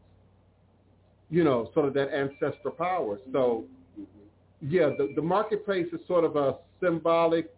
you 1.30 1.44
know, 1.44 1.70
sort 1.74 1.88
of 1.88 1.94
that 1.96 2.14
ancestral 2.14 2.74
power. 2.74 3.20
So, 3.32 3.66
yeah, 4.62 4.90
the, 4.98 5.12
the 5.16 5.22
marketplace 5.22 5.88
is 5.92 6.00
sort 6.08 6.24
of 6.24 6.36
a 6.36 6.56
symbolic 6.82 7.52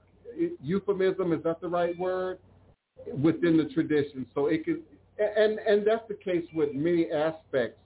euphemism, 0.62 1.34
is 1.34 1.44
that 1.44 1.62
the 1.62 1.68
right 1.68 1.98
word? 1.98 2.40
Within 3.22 3.58
the 3.58 3.66
tradition. 3.66 4.26
So 4.34 4.48
it 4.48 4.66
can, 4.66 4.82
and, 5.20 5.60
and 5.60 5.86
that's 5.86 6.08
the 6.08 6.16
case 6.16 6.46
with 6.54 6.74
many 6.74 7.12
aspects 7.12 7.80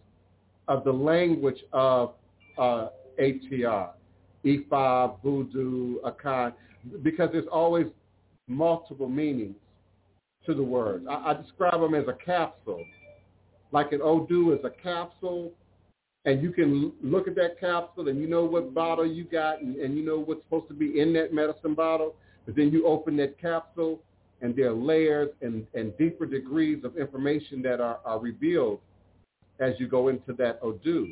of 0.68 0.84
the 0.84 0.92
language 0.92 1.60
of 1.74 2.14
uh, 2.58 2.88
ATR, 3.20 3.90
Ifa, 4.46 5.22
Voodoo, 5.24 5.98
Akan, 6.02 6.54
because 7.04 7.30
there's 7.32 7.48
always 7.52 7.88
multiple 8.48 9.10
meanings 9.10 9.56
to 10.46 10.54
the 10.54 10.64
words. 10.64 11.06
I, 11.10 11.32
I 11.32 11.34
describe 11.34 11.80
them 11.80 11.94
as 11.94 12.08
a 12.08 12.18
capsule. 12.26 12.84
Like 13.72 13.92
an 13.94 14.02
Odu 14.02 14.54
is 14.54 14.60
a 14.66 14.70
capsule, 14.70 15.52
and 16.26 16.42
you 16.42 16.52
can 16.52 16.92
look 17.02 17.28
at 17.28 17.36
that 17.36 17.60
capsule 17.60 18.08
and 18.08 18.20
you 18.20 18.28
know 18.28 18.46
what 18.46 18.74
bottle 18.74 19.06
you 19.06 19.24
got 19.24 19.62
and, 19.62 19.76
and 19.78 19.98
you 19.98 20.04
know 20.04 20.20
what's 20.20 20.44
supposed 20.44 20.68
to 20.68 20.74
be 20.74 21.00
in 21.00 21.14
that 21.14 21.34
medicine 21.34 21.74
bottle. 21.74 22.16
But 22.46 22.56
then 22.56 22.72
you 22.72 22.86
open 22.86 23.18
that 23.18 23.40
capsule 23.40 24.02
and 24.42 24.56
there 24.56 24.70
are 24.70 24.74
layers 24.74 25.30
and, 25.42 25.66
and 25.74 25.98
deeper 25.98 26.26
degrees 26.26 26.84
of 26.84 26.98
information 26.98 27.62
that 27.64 27.80
are, 27.80 28.00
are 28.06 28.20
revealed 28.20 28.80
as 29.60 29.74
you 29.80 29.88
go 29.88 30.08
into 30.10 30.34
that 30.34 30.60
Odu. 30.62 31.08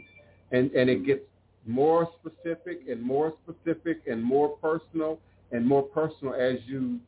And, 0.51 0.71
and 0.71 0.89
it 0.89 1.05
gets 1.05 1.21
more 1.65 2.09
specific 2.19 2.81
and 2.89 3.01
more 3.01 3.33
specific 3.43 4.01
and 4.07 4.23
more 4.23 4.49
personal 4.57 5.19
and 5.51 5.65
more 5.65 5.83
personal 5.83 6.33
as 6.33 6.57
you 6.65 6.99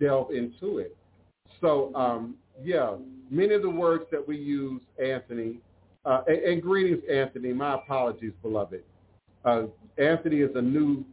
delve 0.00 0.30
into 0.30 0.78
it. 0.78 0.96
So 1.60 1.94
um, 1.94 2.36
yeah, 2.62 2.96
many 3.30 3.54
of 3.54 3.62
the 3.62 3.70
words 3.70 4.04
that 4.10 4.26
we 4.26 4.36
use, 4.36 4.80
Anthony, 5.02 5.58
uh, 6.06 6.22
and, 6.28 6.38
and, 6.38 6.62
greetings, 6.62 7.02
Anthony. 7.12 7.52
My 7.52 7.74
apologies, 7.74 8.32
beloved. 8.40 8.82
Uh, 9.44 9.64
Anthony 9.98 10.40
is 10.40 10.50
a 10.54 10.62
new 10.62 11.04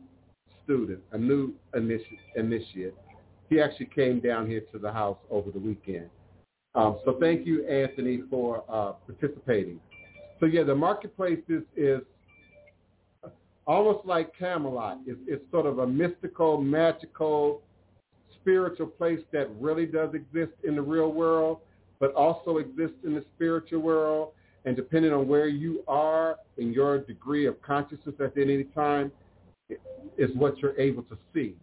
student, 0.64 1.00
a 1.12 1.18
new 1.18 1.54
initi- 1.76 2.20
initiate. 2.36 2.94
He 3.50 3.60
actually 3.60 3.88
came 3.88 4.20
down 4.20 4.48
here 4.48 4.62
to 4.72 4.80
the 4.80 4.92
house 4.92 5.18
over 5.30 5.52
the 5.52 5.60
weekend. 5.60 6.10
Um, 6.76 7.00
so 7.06 7.18
thank 7.20 7.46
you, 7.46 7.66
Anthony, 7.68 8.22
for 8.30 8.64
uh, 8.70 8.94
participating. 9.06 9.80
So 10.40 10.46
yeah, 10.46 10.64
the 10.64 10.76
marketplace 10.76 11.42
is, 11.48 11.64
is 11.76 12.02
almost 13.66 14.06
like 14.06 14.38
Camelot. 14.38 15.00
It's, 15.06 15.20
it's 15.28 15.44
sort 15.52 15.66
of 15.66 15.80
a 15.80 15.88
mystical, 15.88 16.62
magical, 16.62 17.62
spiritual 18.42 18.88
place 18.88 19.20
that 19.32 19.50
really 19.60 19.86
does 19.86 20.14
exist 20.14 20.54
in 20.64 20.76
the 20.76 20.82
real 20.82 21.12
world, 21.12 21.60
but 22.00 22.14
also 22.14 22.58
exists 22.58 22.98
in 23.04 23.14
the 23.14 23.24
spiritual 23.36 23.80
world. 23.80 24.30
And 24.66 24.76
depending 24.76 25.12
on 25.12 25.28
where 25.28 25.48
you 25.48 25.84
are 25.88 26.38
in 26.58 26.72
your 26.72 27.00
degree 27.00 27.46
of 27.48 27.62
consciousness 27.62 28.16
at 28.20 28.38
any 28.38 28.64
time, 28.64 29.12
is 30.18 30.30
what 30.36 30.58
you're 30.60 30.80
able 30.80 31.04
to 31.04 31.18
see 31.34 31.56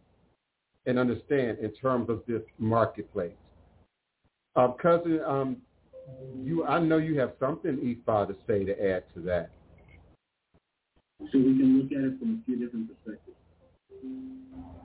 and 0.87 0.99
understand 0.99 1.59
in 1.59 1.73
terms 1.75 2.09
of 2.09 2.23
this 2.27 2.43
marketplace. 2.59 3.33
Uh, 4.57 4.69
cousin, 4.83 5.21
um, 5.27 5.57
you, 6.43 6.65
I 6.65 6.81
know 6.81 6.97
you 6.99 7.19
have 7.21 7.33
something, 7.39 7.77
Ifa, 7.77 8.29
to 8.29 8.37
say 8.47 8.65
to 8.65 8.73
add 8.73 9.05
to 9.15 9.21
that. 9.23 9.51
So 11.21 11.39
we 11.39 11.57
can 11.57 11.79
look 11.81 11.93
at 11.93 12.05
it 12.05 12.19
from 12.19 12.43
a 12.43 12.47
few 12.47 12.57
different 12.57 12.89
perspectives. 12.89 13.37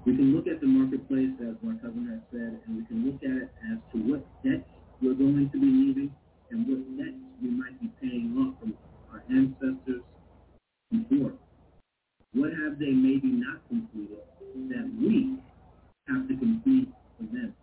We 0.06 0.16
can 0.16 0.36
look 0.36 0.48
at 0.48 0.62
the 0.62 0.68
marketplace, 0.68 1.32
as 1.42 1.56
my 1.64 1.74
cousin 1.82 2.06
has 2.12 2.22
said, 2.30 2.60
and 2.68 2.78
we 2.78 2.86
can 2.86 3.06
look 3.06 3.24
at 3.24 3.44
it 3.44 3.50
as 3.72 3.80
to 3.94 3.98
what 4.06 4.44
debts 4.44 4.70
we're 5.02 5.16
going 5.16 5.50
to 5.52 5.60
be 5.60 5.66
leaving 5.66 6.12
and 6.52 6.68
what 6.68 6.80
next 6.94 7.22
we 7.42 7.50
might 7.50 7.80
be 7.82 7.90
paying 8.02 8.36
off 8.38 8.60
from 8.60 8.74
our 9.12 9.24
ancestors 9.30 10.04
before. 10.92 11.34
What 12.34 12.52
have 12.52 12.80
they 12.80 12.92
maybe 12.92 13.28
not 13.28 13.62
completed 13.68 14.20
that 14.70 14.86
we 15.00 15.38
have 16.08 16.28
to 16.28 16.36
complete 16.36 16.90
for 17.18 17.24
them? 17.32 17.56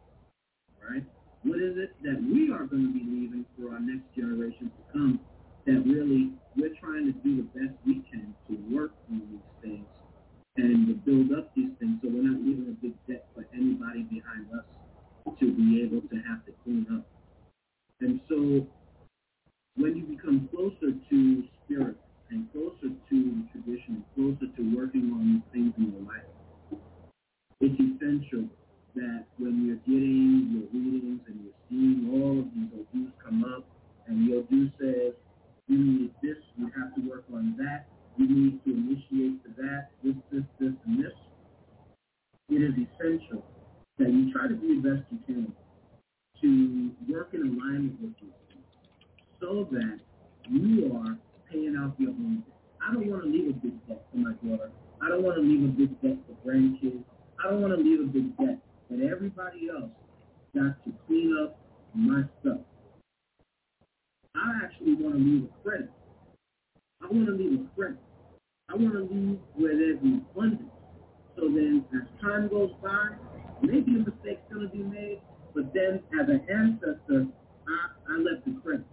Right? 0.81 1.05
What 1.45 1.61
is 1.61 1.77
it 1.77 1.95
that 2.03 2.23
we 2.23 2.51
are 2.51 2.65
going 2.65 2.87
to 2.89 2.95
be 2.95 3.05
leaving 3.05 3.45
for 3.59 3.73
our 3.75 3.81
next 3.81 4.09
generation 4.15 4.71
to 4.71 4.83
come 4.93 5.21
that 5.67 5.83
really 5.87 6.33
we're 6.57 6.75
trying 6.81 7.07
to 7.07 7.15
do 7.23 7.37
the 7.37 7.49
best 7.55 7.75
we 7.87 8.03
can 8.11 8.35
to 8.49 8.55
work 8.75 8.93
on 9.11 9.23
these 9.31 9.51
things 9.63 9.87
and 10.57 10.87
to 10.87 10.95
build 11.07 11.33
up 11.39 11.51
these 11.55 11.71
things 11.79 11.99
so 12.03 12.09
we're 12.11 12.23
not 12.23 12.41
leaving 12.43 12.69
a 12.69 12.77
big 12.83 12.95
debt 13.07 13.25
for 13.35 13.47
anybody 13.55 14.03
behind 14.11 14.47
us 14.53 14.65
to 15.39 15.53
be 15.53 15.83
able 15.83 16.01
to 16.09 16.17
have 16.29 16.45
to 16.47 16.53
clean 16.65 16.87
up. 16.93 17.07
And 18.03 18.21
so 18.29 18.67
when 19.77 19.97
you 19.97 20.03
become 20.03 20.49
closer 20.51 20.91
to 20.91 21.45
spirit 21.63 21.97
and 22.31 22.51
closer 22.51 22.91
to 22.91 23.45
tradition, 23.53 24.05
closer 24.17 24.51
to 24.57 24.77
working 24.77 25.13
on 25.15 25.43
things 25.53 25.73
in 25.79 25.93
your 25.93 26.03
life, 26.03 26.27
it's 27.61 27.79
essential 27.79 28.51
that 28.97 29.25
when 29.39 29.65
you're 29.65 29.79
getting 29.87 30.51
your 30.51 30.67
readings 30.75 31.21
and 31.29 31.47
you're 31.47 31.61
seeing 31.71 32.11
all 32.11 32.41
of 32.41 32.47
these 32.51 32.75
Odus 32.75 33.13
come 33.23 33.45
up 33.45 33.65
and 34.09 34.27
the 34.27 34.37
Odu 34.37 34.69
says, 34.81 35.15
you 35.69 35.79
need 35.79 36.11
this, 36.23 36.37
you 36.59 36.67
have 36.75 36.93
to 36.97 37.09
work 37.09 37.25
on 37.33 37.55
that, 37.57 37.87
you 38.19 38.27
need 38.29 38.65
to 38.65 38.71
initiate 38.75 39.45
to 39.45 39.51
that, 39.63 39.91
this, 40.03 40.17
this, 40.33 40.43
this, 40.59 40.73
and 40.87 41.05
this. 41.05 41.15
It 42.51 42.67
is 42.67 42.75
essential 42.75 43.47
that 43.99 44.11
you 44.11 44.33
try 44.33 44.49
to 44.49 44.55
do 44.55 44.83
the 44.83 44.91
best 44.91 45.07
you 45.13 45.19
can 45.25 45.55
to 46.43 46.91
work 47.09 47.31
in 47.33 47.41
alignment 47.43 48.01
with 48.01 48.13
you 48.21 48.33
so 49.41 49.69
that 49.71 49.99
you 50.51 50.93
are 50.97 51.17
paying 51.51 51.77
off 51.77 51.95
your 51.99 52.11
own 52.11 52.43
debt. 52.47 52.57
I 52.83 52.93
don't 52.93 53.09
want 53.09 53.25
to 53.25 53.29
leave 53.31 53.49
a 53.49 53.53
big 53.53 53.87
debt 53.89 54.05
for 54.11 54.19
my 54.19 54.33
daughter. 54.43 54.71
I 55.01 55.09
don't 55.09 55.23
want 55.23 55.37
to 55.37 55.43
leave 55.43 55.65
a 55.65 55.73
big 55.73 56.01
debt 56.03 56.17
for 56.27 56.49
grandkids. 56.49 57.03
I 57.43 57.51
don't 57.51 57.61
want 57.61 57.75
to 57.77 57.83
leave 57.83 58.01
a 58.01 58.05
big 58.05 58.37
debt 58.37 58.59
that 58.91 59.01
everybody 59.01 59.69
else 59.71 59.91
got 60.55 60.83
to 60.85 60.93
clean 61.07 61.37
up 61.43 61.59
my 61.95 62.23
stuff. 62.41 62.59
I 64.35 64.65
actually 64.65 64.95
want 64.95 65.17
to 65.17 65.21
leave 65.21 65.45
a 65.45 65.63
credit. 65.63 65.91
I 67.03 67.07
want 67.07 67.27
to 67.27 67.33
leave 67.33 67.61
a 67.61 67.75
credit. 67.77 67.99
I 68.69 68.77
want 68.77 68.95
to 68.95 69.15
leave 69.15 69.39
where 69.55 69.77
there's 69.77 70.01
an 70.03 70.25
abundance. 70.31 70.71
So 71.37 71.43
then 71.49 71.85
as 71.95 72.09
time 72.23 72.49
goes 72.49 72.71
by, 72.83 73.11
maybe 73.63 73.97
a 73.97 73.99
mistake's 73.99 74.43
going 74.53 74.69
to 74.69 74.73
be 74.73 74.83
made, 74.83 75.21
but 75.55 75.73
then 75.75 76.03
as 76.21 76.29
an 76.29 76.47
ancestor, 76.49 77.27
I, 77.69 78.13
I 78.13 78.17
left 78.19 78.45
the 78.47 78.61
credit. 78.63 78.87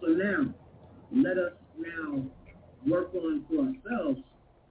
So 0.00 0.08
now, 0.08 0.54
let 1.12 1.38
us 1.38 1.52
now 1.78 2.24
work 2.86 3.14
on 3.14 3.44
for 3.48 3.60
ourselves. 3.60 4.20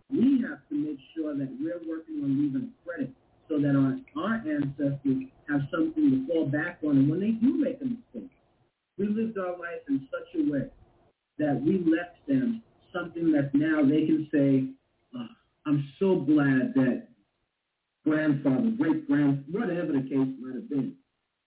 We 0.09 0.43
have 0.47 0.59
to 0.69 0.75
make 0.75 0.99
sure 1.15 1.35
that 1.35 1.49
we're 1.59 1.81
working 1.87 2.23
on 2.23 2.39
leaving 2.39 2.69
credit 2.85 3.11
so 3.49 3.59
that 3.59 3.75
our, 3.75 3.97
our 4.21 4.35
ancestors 4.35 5.23
have 5.49 5.61
something 5.71 6.11
to 6.11 6.27
fall 6.27 6.45
back 6.45 6.79
on. 6.83 6.97
And 6.97 7.09
when 7.09 7.19
they 7.19 7.31
do 7.31 7.53
make 7.57 7.79
a 7.81 7.85
mistake, 7.85 8.31
we 8.97 9.07
lived 9.07 9.37
our 9.37 9.57
life 9.57 9.81
in 9.89 10.07
such 10.11 10.41
a 10.41 10.51
way 10.51 10.67
that 11.39 11.61
we 11.65 11.79
left 11.79 12.25
them 12.27 12.61
something 12.93 13.31
that 13.31 13.49
now 13.53 13.81
they 13.81 14.05
can 14.05 14.27
say, 14.31 14.65
oh, 15.15 15.27
I'm 15.65 15.83
so 15.99 16.15
glad 16.15 16.73
that 16.75 17.07
grandfather, 18.05 18.71
great 18.77 19.07
grand, 19.07 19.43
whatever 19.51 19.93
the 19.93 20.01
case 20.01 20.29
might 20.39 20.55
have 20.55 20.69
been, 20.69 20.93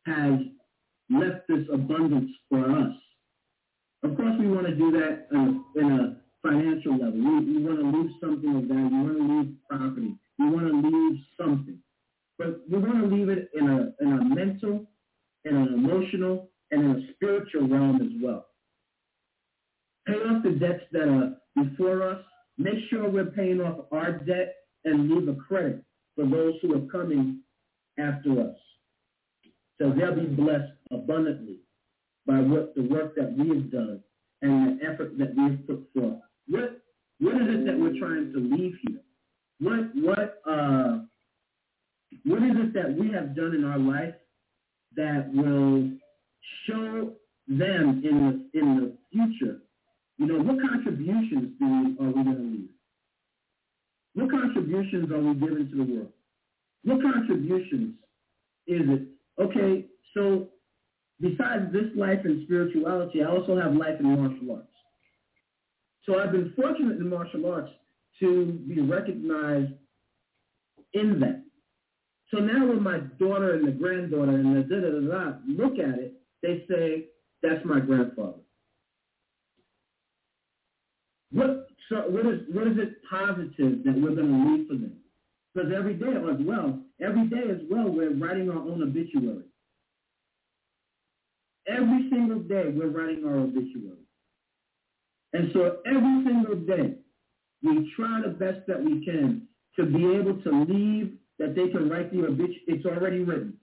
has 0.06 0.40
left 1.10 1.46
this 1.48 1.66
abundance 1.72 2.30
for 2.48 2.70
us. 2.70 2.94
Of 4.02 4.16
course, 4.16 4.34
we 4.38 4.48
want 4.48 4.66
to 4.66 4.74
do 4.74 4.92
that 4.92 5.26
in 5.32 5.64
a, 5.76 5.80
in 5.80 5.92
a 5.92 6.16
financial 6.42 6.92
level. 6.92 7.12
We, 7.12 7.54
we 7.54 7.62
want 7.62 7.80
to 7.80 7.98
leave 7.98 8.10
something 8.20 8.56
of 8.56 8.64
value. 8.64 8.88
We 8.88 9.02
want 9.02 9.18
to 9.18 9.36
leave 9.36 9.54
property. 9.68 10.14
We 10.38 10.50
want 10.50 10.66
to 10.68 10.88
leave 10.88 11.20
something. 11.40 11.78
But 12.38 12.60
we 12.70 12.78
want 12.78 13.00
to 13.00 13.14
leave 13.14 13.28
it 13.28 13.50
in 13.54 13.68
a, 13.68 14.04
in 14.04 14.12
a 14.12 14.24
mental, 14.34 14.86
in 15.44 15.56
an 15.56 15.74
emotional, 15.74 16.50
and 16.70 16.84
in 16.84 16.90
a 16.90 17.12
spiritual 17.14 17.68
realm 17.68 17.96
as 17.96 18.22
well. 18.22 18.46
Pay 20.06 20.14
off 20.14 20.42
the 20.42 20.50
debts 20.50 20.84
that 20.92 21.08
are 21.08 21.36
before 21.62 22.02
us. 22.02 22.22
Make 22.58 22.78
sure 22.90 23.08
we're 23.08 23.26
paying 23.26 23.60
off 23.60 23.86
our 23.92 24.12
debt 24.12 24.54
and 24.84 25.10
leave 25.10 25.28
a 25.28 25.34
credit 25.34 25.82
for 26.16 26.26
those 26.26 26.54
who 26.62 26.74
are 26.74 26.90
coming 26.90 27.40
after 27.98 28.40
us. 28.40 28.56
So 29.78 29.92
they'll 29.92 30.14
be 30.14 30.26
blessed 30.26 30.72
abundantly 30.90 31.58
by 32.26 32.40
what 32.40 32.74
the 32.74 32.82
work 32.82 33.14
that 33.16 33.36
we 33.36 33.48
have 33.50 33.70
done 33.70 34.00
and 34.42 34.80
the 34.80 34.84
effort 34.84 35.16
that 35.18 35.34
we've 35.36 35.66
put 35.66 35.86
forth. 35.94 36.20
What 36.48 36.82
what 37.18 37.36
is 37.36 37.48
it 37.48 37.66
that 37.66 37.78
we're 37.78 37.98
trying 37.98 38.32
to 38.32 38.38
leave 38.38 38.74
here? 38.86 39.00
What 39.60 39.94
what 39.94 40.40
uh 40.50 41.00
what 42.24 42.42
is 42.42 42.56
it 42.56 42.74
that 42.74 42.96
we 42.98 43.10
have 43.12 43.36
done 43.36 43.54
in 43.54 43.64
our 43.64 43.78
life 43.78 44.14
that 44.96 45.30
will 45.32 45.90
show 46.66 47.12
them 47.48 48.02
in 48.04 48.48
the 48.52 48.58
in 48.58 48.76
the 48.76 48.92
future, 49.12 49.58
you 50.18 50.26
know, 50.26 50.38
what 50.38 50.58
contributions 50.68 51.52
do 51.58 51.66
we, 51.66 52.04
are 52.04 52.08
we 52.08 52.24
going 52.24 52.36
to 52.36 52.42
leave? 52.42 52.68
What 54.16 54.30
contributions 54.30 55.12
are 55.12 55.20
we 55.20 55.34
giving 55.34 55.68
to 55.68 55.76
the 55.76 55.92
world? 55.92 56.12
What 56.84 57.02
contributions 57.02 57.96
is 58.66 58.80
it? 58.88 59.02
Okay, 59.38 59.84
so 60.14 60.48
besides 61.20 61.70
this 61.70 61.84
life 61.94 62.20
in 62.24 62.42
spirituality, 62.46 63.22
I 63.22 63.28
also 63.28 63.60
have 63.60 63.74
life 63.74 64.00
in 64.00 64.06
martial 64.06 64.56
arts. 64.56 64.68
So 66.06 66.18
I've 66.18 66.32
been 66.32 66.54
fortunate 66.56 66.96
in 66.96 67.10
martial 67.10 67.52
arts 67.52 67.70
to 68.20 68.58
be 68.66 68.80
recognized 68.80 69.74
in 70.94 71.20
that. 71.20 71.42
So 72.32 72.38
now 72.38 72.66
when 72.66 72.82
my 72.82 73.00
daughter 73.18 73.52
and 73.54 73.68
the 73.68 73.72
granddaughter 73.72 74.32
and 74.32 74.56
the 74.56 74.62
da 74.62 74.80
da 74.80 74.90
da 74.90 75.30
da 75.30 75.38
look 75.46 75.78
at 75.78 75.98
it, 75.98 76.14
they 76.42 76.64
say, 76.70 77.04
that's 77.42 77.62
my 77.66 77.80
grandfather. 77.80 78.40
What, 81.32 81.66
so 81.88 81.96
what, 82.08 82.26
is, 82.26 82.40
what 82.52 82.66
is 82.66 82.78
it 82.78 83.02
positive 83.08 83.84
that 83.84 83.94
we're 83.94 84.14
going 84.14 84.32
to 84.32 84.50
leave 84.50 84.68
for 84.68 84.74
them? 84.74 84.96
Because 85.54 85.72
every 85.76 85.94
day 85.94 86.08
as 86.08 86.38
well, 86.40 86.78
every 87.00 87.26
day 87.28 87.50
as 87.50 87.60
well, 87.70 87.88
we're 87.88 88.14
writing 88.14 88.50
our 88.50 88.58
own 88.58 88.82
obituary. 88.82 89.44
Every 91.68 92.08
single 92.10 92.40
day, 92.40 92.72
we're 92.74 92.88
writing 92.88 93.24
our 93.24 93.38
obituary. 93.38 94.04
And 95.32 95.50
so 95.52 95.78
every 95.86 96.24
single 96.24 96.56
day, 96.56 96.94
we 97.62 97.92
try 97.96 98.20
the 98.22 98.30
best 98.30 98.66
that 98.68 98.82
we 98.82 99.04
can 99.04 99.48
to 99.76 99.86
be 99.86 100.14
able 100.14 100.40
to 100.42 100.64
leave 100.68 101.14
that 101.38 101.54
they 101.54 101.68
can 101.68 101.88
write 101.88 102.12
the 102.12 102.24
obituary. 102.24 102.62
It's 102.68 102.86
already 102.86 103.20
written 103.20 103.58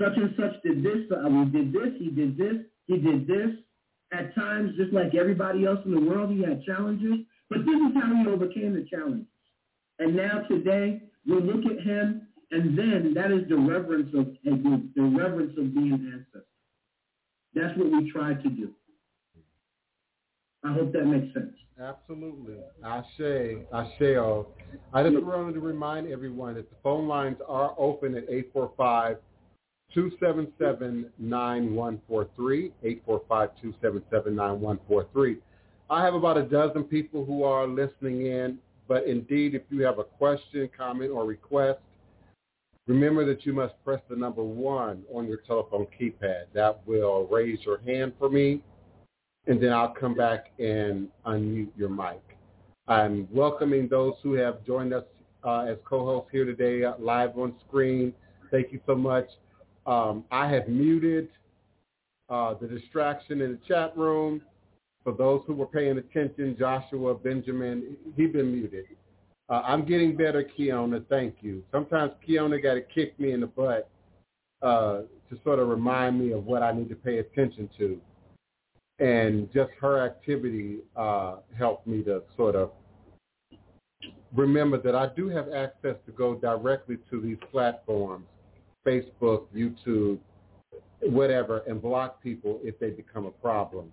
such 0.00 0.16
and 0.16 0.34
such 0.36 0.62
did 0.62 0.82
this, 0.82 1.10
uh, 1.12 1.28
we 1.28 1.44
did 1.46 1.72
this, 1.72 1.92
he 1.98 2.10
did 2.10 2.38
this, 2.38 2.56
he 2.86 2.98
did 2.98 3.26
this. 3.26 3.50
At 4.12 4.34
times, 4.34 4.72
just 4.76 4.92
like 4.92 5.14
everybody 5.14 5.66
else 5.66 5.80
in 5.84 5.92
the 5.92 6.00
world, 6.00 6.30
he 6.30 6.42
had 6.42 6.64
challenges, 6.64 7.26
but 7.50 7.58
this 7.58 7.76
is 7.76 7.92
how 7.94 8.14
he 8.14 8.28
overcame 8.28 8.74
the 8.74 8.86
challenges. 8.88 9.26
And 9.98 10.16
now 10.16 10.42
today, 10.48 11.02
we 11.26 11.40
look 11.40 11.64
at 11.66 11.84
him 11.84 12.28
And 12.50 12.78
then 12.78 13.12
that 13.14 13.30
is 13.30 13.46
the 13.48 13.56
reverence 13.56 14.14
of 14.14 14.26
the, 14.44 14.90
the 14.96 15.02
reverence 15.02 15.52
of 15.58 15.74
being 15.74 15.92
ancestor. 15.92 16.46
That's 17.54 17.76
what 17.76 17.90
we 17.90 18.10
try 18.10 18.34
to 18.34 18.48
do. 18.48 18.70
I 20.64 20.72
hope 20.72 20.92
that 20.92 21.04
makes 21.04 21.32
sense. 21.34 21.54
Absolutely. 21.80 22.56
Ashe, 22.84 23.64
Ashe. 23.72 24.16
I 24.92 25.02
just 25.02 25.22
wanted 25.22 25.54
to 25.54 25.60
remind 25.60 26.10
everyone 26.10 26.54
that 26.54 26.68
the 26.70 26.76
phone 26.82 27.06
lines 27.06 27.36
are 27.46 27.74
open 27.78 28.16
at 28.16 28.24
845 28.24 29.18
277-9143, 29.96 32.72
845-277-9143. 33.08 35.38
I 35.90 36.04
have 36.04 36.12
about 36.14 36.36
a 36.36 36.42
dozen 36.42 36.84
people 36.84 37.24
who 37.24 37.44
are 37.44 37.66
listening 37.66 38.26
in, 38.26 38.58
but 38.86 39.06
indeed, 39.06 39.54
if 39.54 39.62
you 39.70 39.82
have 39.84 39.98
a 39.98 40.04
question, 40.04 40.68
comment, 40.76 41.10
or 41.10 41.24
request, 41.24 41.78
remember 42.86 43.24
that 43.24 43.46
you 43.46 43.54
must 43.54 43.72
press 43.84 44.00
the 44.10 44.16
number 44.16 44.44
one 44.44 45.02
on 45.12 45.26
your 45.26 45.38
telephone 45.38 45.86
keypad. 45.98 46.44
That 46.52 46.86
will 46.86 47.26
raise 47.30 47.60
your 47.64 47.78
hand 47.86 48.12
for 48.18 48.28
me, 48.28 48.62
and 49.46 49.62
then 49.62 49.72
I'll 49.72 49.94
come 49.94 50.14
back 50.14 50.50
and 50.58 51.08
unmute 51.26 51.70
your 51.76 51.88
mic. 51.88 52.20
I'm 52.86 53.26
welcoming 53.30 53.88
those 53.88 54.14
who 54.22 54.34
have 54.34 54.62
joined 54.64 54.92
us 54.92 55.04
uh, 55.44 55.66
as 55.68 55.78
co-hosts 55.84 56.30
here 56.32 56.44
today 56.44 56.84
uh, 56.84 56.94
live 56.98 57.38
on 57.38 57.54
screen. 57.66 58.12
Thank 58.50 58.72
you 58.72 58.80
so 58.86 58.94
much. 58.94 59.28
Um, 59.88 60.24
I 60.30 60.46
have 60.48 60.68
muted 60.68 61.30
uh, 62.28 62.54
the 62.60 62.68
distraction 62.68 63.40
in 63.40 63.52
the 63.52 63.58
chat 63.66 63.96
room. 63.96 64.42
For 65.02 65.14
those 65.14 65.40
who 65.46 65.54
were 65.54 65.66
paying 65.66 65.96
attention, 65.96 66.56
Joshua, 66.58 67.14
Benjamin, 67.14 67.96
he's 68.14 68.30
been 68.30 68.52
muted. 68.52 68.84
Uh, 69.48 69.62
I'm 69.64 69.86
getting 69.86 70.14
better, 70.14 70.44
Keona. 70.44 71.02
Thank 71.08 71.36
you. 71.40 71.64
Sometimes 71.72 72.12
Keona 72.28 72.62
got 72.62 72.74
to 72.74 72.82
kick 72.82 73.18
me 73.18 73.32
in 73.32 73.40
the 73.40 73.46
butt 73.46 73.88
uh, 74.60 75.02
to 75.30 75.38
sort 75.42 75.58
of 75.58 75.68
remind 75.68 76.20
me 76.20 76.32
of 76.32 76.44
what 76.44 76.62
I 76.62 76.70
need 76.72 76.90
to 76.90 76.94
pay 76.94 77.20
attention 77.20 77.70
to. 77.78 77.98
And 78.98 79.50
just 79.54 79.70
her 79.80 80.04
activity 80.04 80.80
uh, 80.96 81.36
helped 81.56 81.86
me 81.86 82.02
to 82.02 82.24
sort 82.36 82.56
of 82.56 82.72
remember 84.34 84.76
that 84.82 84.94
I 84.94 85.08
do 85.16 85.30
have 85.30 85.50
access 85.54 85.96
to 86.04 86.12
go 86.12 86.34
directly 86.34 86.98
to 87.10 87.22
these 87.22 87.38
platforms 87.50 88.26
Facebook, 88.88 89.44
YouTube, 89.54 90.18
whatever, 91.02 91.62
and 91.66 91.80
block 91.80 92.22
people 92.22 92.58
if 92.62 92.78
they 92.78 92.90
become 92.90 93.26
a 93.26 93.30
problem 93.30 93.92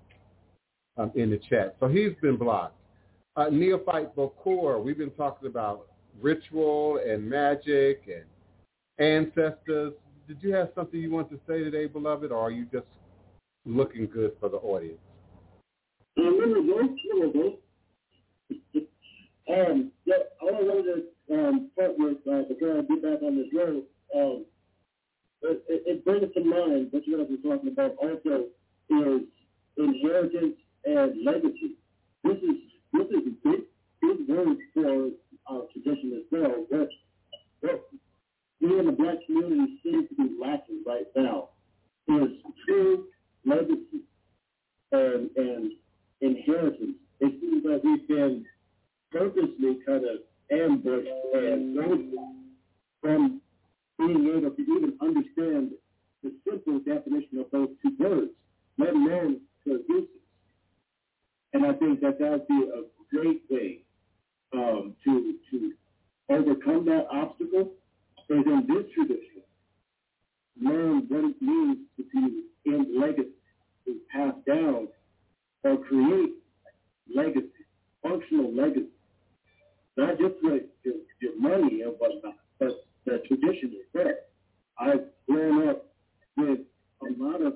um, 0.98 1.12
in 1.16 1.30
the 1.30 1.40
chat. 1.50 1.76
So 1.80 1.88
he's 1.88 2.12
been 2.22 2.38
blocked. 2.38 2.78
Uh, 3.36 3.50
Neophyte 3.50 4.16
Bokor, 4.16 4.82
we've 4.82 4.98
been 4.98 5.12
talking 5.12 5.50
about 5.50 5.88
ritual 6.22 7.00
and 7.06 7.30
magic 7.30 8.04
and 8.08 8.24
ancestors. 9.06 9.94
Did 10.28 10.38
you 10.42 10.54
have 10.54 10.70
something 10.74 11.00
you 11.00 11.12
want 11.12 11.30
to 11.32 11.40
say 11.48 11.60
today, 11.64 11.88
beloved, 11.88 12.32
or 12.32 12.40
are 12.40 12.52
you 12.52 12.66
just 12.72 12.88
looking 13.66 14.08
good 14.08 14.32
for 14.40 14.50
the 14.50 14.58
audience? 14.58 15.00
Um, 19.48 19.92
yeah, 20.06 20.16
I 20.42 20.46
wanted 20.46 21.04
to 21.30 21.36
um, 21.36 21.70
with, 21.78 22.18
uh, 22.28 22.48
before 22.50 22.80
I 22.80 22.82
get 22.82 23.02
back 23.04 23.22
on 23.22 23.38
this 23.38 23.48
road, 23.54 23.84
um, 24.16 24.46
it, 25.52 25.84
it 25.86 26.06
brings 26.06 26.34
to 26.34 26.44
mind 26.44 26.88
what 26.92 27.04
going 27.08 27.28
to 27.28 27.38
be 27.38 27.42
talking 27.42 27.70
about 27.70 27.96
also 27.98 28.46
is 28.90 29.22
inheritance 29.78 30.56
and 30.86 31.26
legacy. 31.26 31.76
This 32.24 32.38
is 32.38 32.58
this 32.94 33.08
is 33.08 33.34
big 33.44 33.62
big 34.02 34.30
word 34.30 34.58
for 34.74 35.10
our 35.48 35.64
tradition 35.74 36.14
as 36.18 36.24
well. 36.32 36.66
What 37.62 37.90
we 38.62 38.80
in 38.80 38.86
the 38.86 38.92
black 38.92 39.18
community 39.26 39.80
seem 39.84 40.08
to 40.08 40.16
be 40.16 40.36
lacking 40.42 40.84
right 40.86 41.06
now 41.16 41.50
is 42.08 42.30
true 42.66 43.06
legacy 43.46 44.04
and 44.92 45.30
and 45.36 45.72
inheritance. 46.22 46.98
It 47.20 47.40
seems 47.40 47.64
like 47.66 47.84
we've 47.84 48.08
been 48.08 48.46
purposely 49.12 49.80
kind 49.86 50.06
of 50.06 50.18
ambushed 50.52 51.10
and 51.34 51.76
from 53.02 53.42
being 53.98 54.28
able 54.36 54.52
to 54.52 54.62
even 54.62 54.94
understand 55.02 55.72
the 56.24 56.34
simple 56.48 56.80
definition 56.80 57.40
of 57.40 57.46
those 57.52 57.70
two 57.82 57.92
words, 58.00 58.32
let 58.78 58.90
alone 58.90 59.42
uses. 59.66 60.08
And 61.54 61.66
I 61.66 61.74
think 61.74 62.02
that 62.02 62.20
that 62.20 62.32
would 62.32 62.48
be 62.48 62.70
a 62.74 62.84
great 63.16 63.42
way 63.50 63.80
um, 64.54 64.96
to 65.04 65.36
to 65.52 65.74
overcome 66.30 66.86
that 66.86 67.08
obstacle. 67.12 67.72
Is 68.28 68.44
in 68.48 68.66
this 68.68 68.92
tradition, 68.96 69.44
learn 70.60 71.06
what 71.10 71.26
it 71.26 71.42
means 71.42 71.78
to 71.96 72.04
be 72.12 72.46
in 72.66 73.00
legacy, 73.00 73.30
to 73.86 74.00
pass 74.12 74.34
down 74.48 74.88
or 75.64 75.78
create 75.78 76.32
legacy, 77.14 77.52
functional 78.02 78.52
legacy, 78.52 78.88
not 79.96 80.18
just 80.18 80.36
with 80.42 80.64
your, 80.84 80.96
your 81.22 81.40
money 81.40 81.82
and 81.82 81.94
whatnot, 82.00 82.34
but 82.60 82.72
the 83.06 83.22
tradition 83.27 83.69
is 83.73 83.88
there. 83.94 84.18
I've 84.80 85.06
grown 85.30 85.69
up 85.69 85.86
with 86.38 86.60
a 87.02 87.23
lot 87.23 87.41
of 87.41 87.53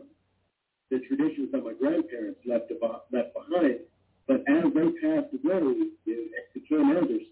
the 0.89 0.99
traditions 0.99 1.51
that 1.51 1.63
my 1.63 1.73
grandparents 1.73 2.39
left 2.45 2.71
about, 2.71 3.05
left 3.11 3.34
behind, 3.34 3.80
but 4.27 4.41
as 4.47 4.63
they 4.73 4.89
passed 5.01 5.34
away, 5.34 5.89
they 6.05 6.27
became 6.53 6.95
elders. 6.95 7.27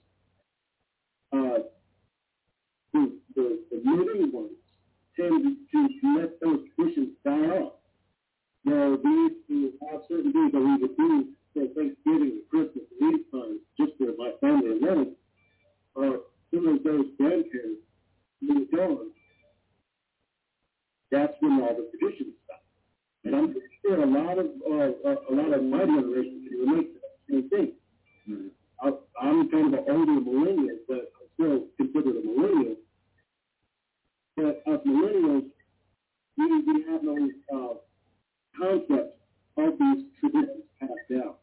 Uh, 1.32 1.64
the, 2.94 3.20
the, 3.36 3.60
the 3.72 3.78
living 3.86 4.32
ones 4.32 4.52
tend 5.16 5.58
to 5.72 6.20
let 6.20 6.40
those 6.42 6.60
traditions 6.76 7.10
die 7.24 7.32
off. 7.32 7.74
Now, 8.66 8.98
used 9.02 9.48
to 9.48 9.72
have 9.90 10.02
certain 10.08 10.34
things 10.34 10.52
that 10.52 10.60
we 10.60 10.78
would 10.78 10.98
do 10.98 11.26
for 11.54 11.66
Thanksgiving 11.74 12.42
and 12.42 12.50
Christmas 12.50 12.86
and 13.00 13.14
these 13.14 13.26
times, 13.32 13.60
just 13.80 13.94
for 13.98 14.14
my 14.18 14.32
family 14.42 14.78
alone. 14.78 15.16
Uh, 15.96 16.18
some 16.54 16.68
of 16.68 16.84
those 16.84 17.06
grandparents 17.18 17.87
moved 18.42 18.74
on, 18.74 19.12
that's 21.12 21.34
when 21.40 21.62
all 21.62 21.76
the 21.76 21.90
traditions 21.98 22.34
stopped. 22.46 22.64
And 23.24 23.36
I'm 23.36 23.52
pretty 23.52 23.68
sure 23.82 24.02
a 24.02 24.06
lot 24.06 24.38
of 24.40 24.46
uh, 24.46 25.10
a 25.30 25.34
lot 25.34 25.54
of 25.54 25.64
my 25.64 25.80
generation 25.86 26.46
can 26.48 26.60
relate 26.60 26.94
to 26.94 27.00
that 27.00 27.18
same 27.30 27.50
thing. 27.50 27.72
Mm-hmm. 28.30 28.48
I, 28.82 28.92
I'm 29.22 29.50
kind 29.50 29.74
of 29.74 29.80
an 29.80 29.86
older 29.90 30.20
millennial, 30.22 30.78
but 30.88 31.12
I'm 31.16 31.28
still 31.34 31.66
considered 31.78 32.16
a 32.18 32.26
millennial. 32.26 32.76
But 34.36 34.62
as 34.68 34.80
millennials, 34.86 35.46
we, 36.38 36.46
we 36.46 36.86
have 36.92 37.04
no 37.04 37.30
uh, 37.54 37.74
concept 38.60 39.20
of 39.58 39.74
these 39.80 40.06
traditions 40.20 40.64
passed 40.80 40.92
down. 41.10 41.34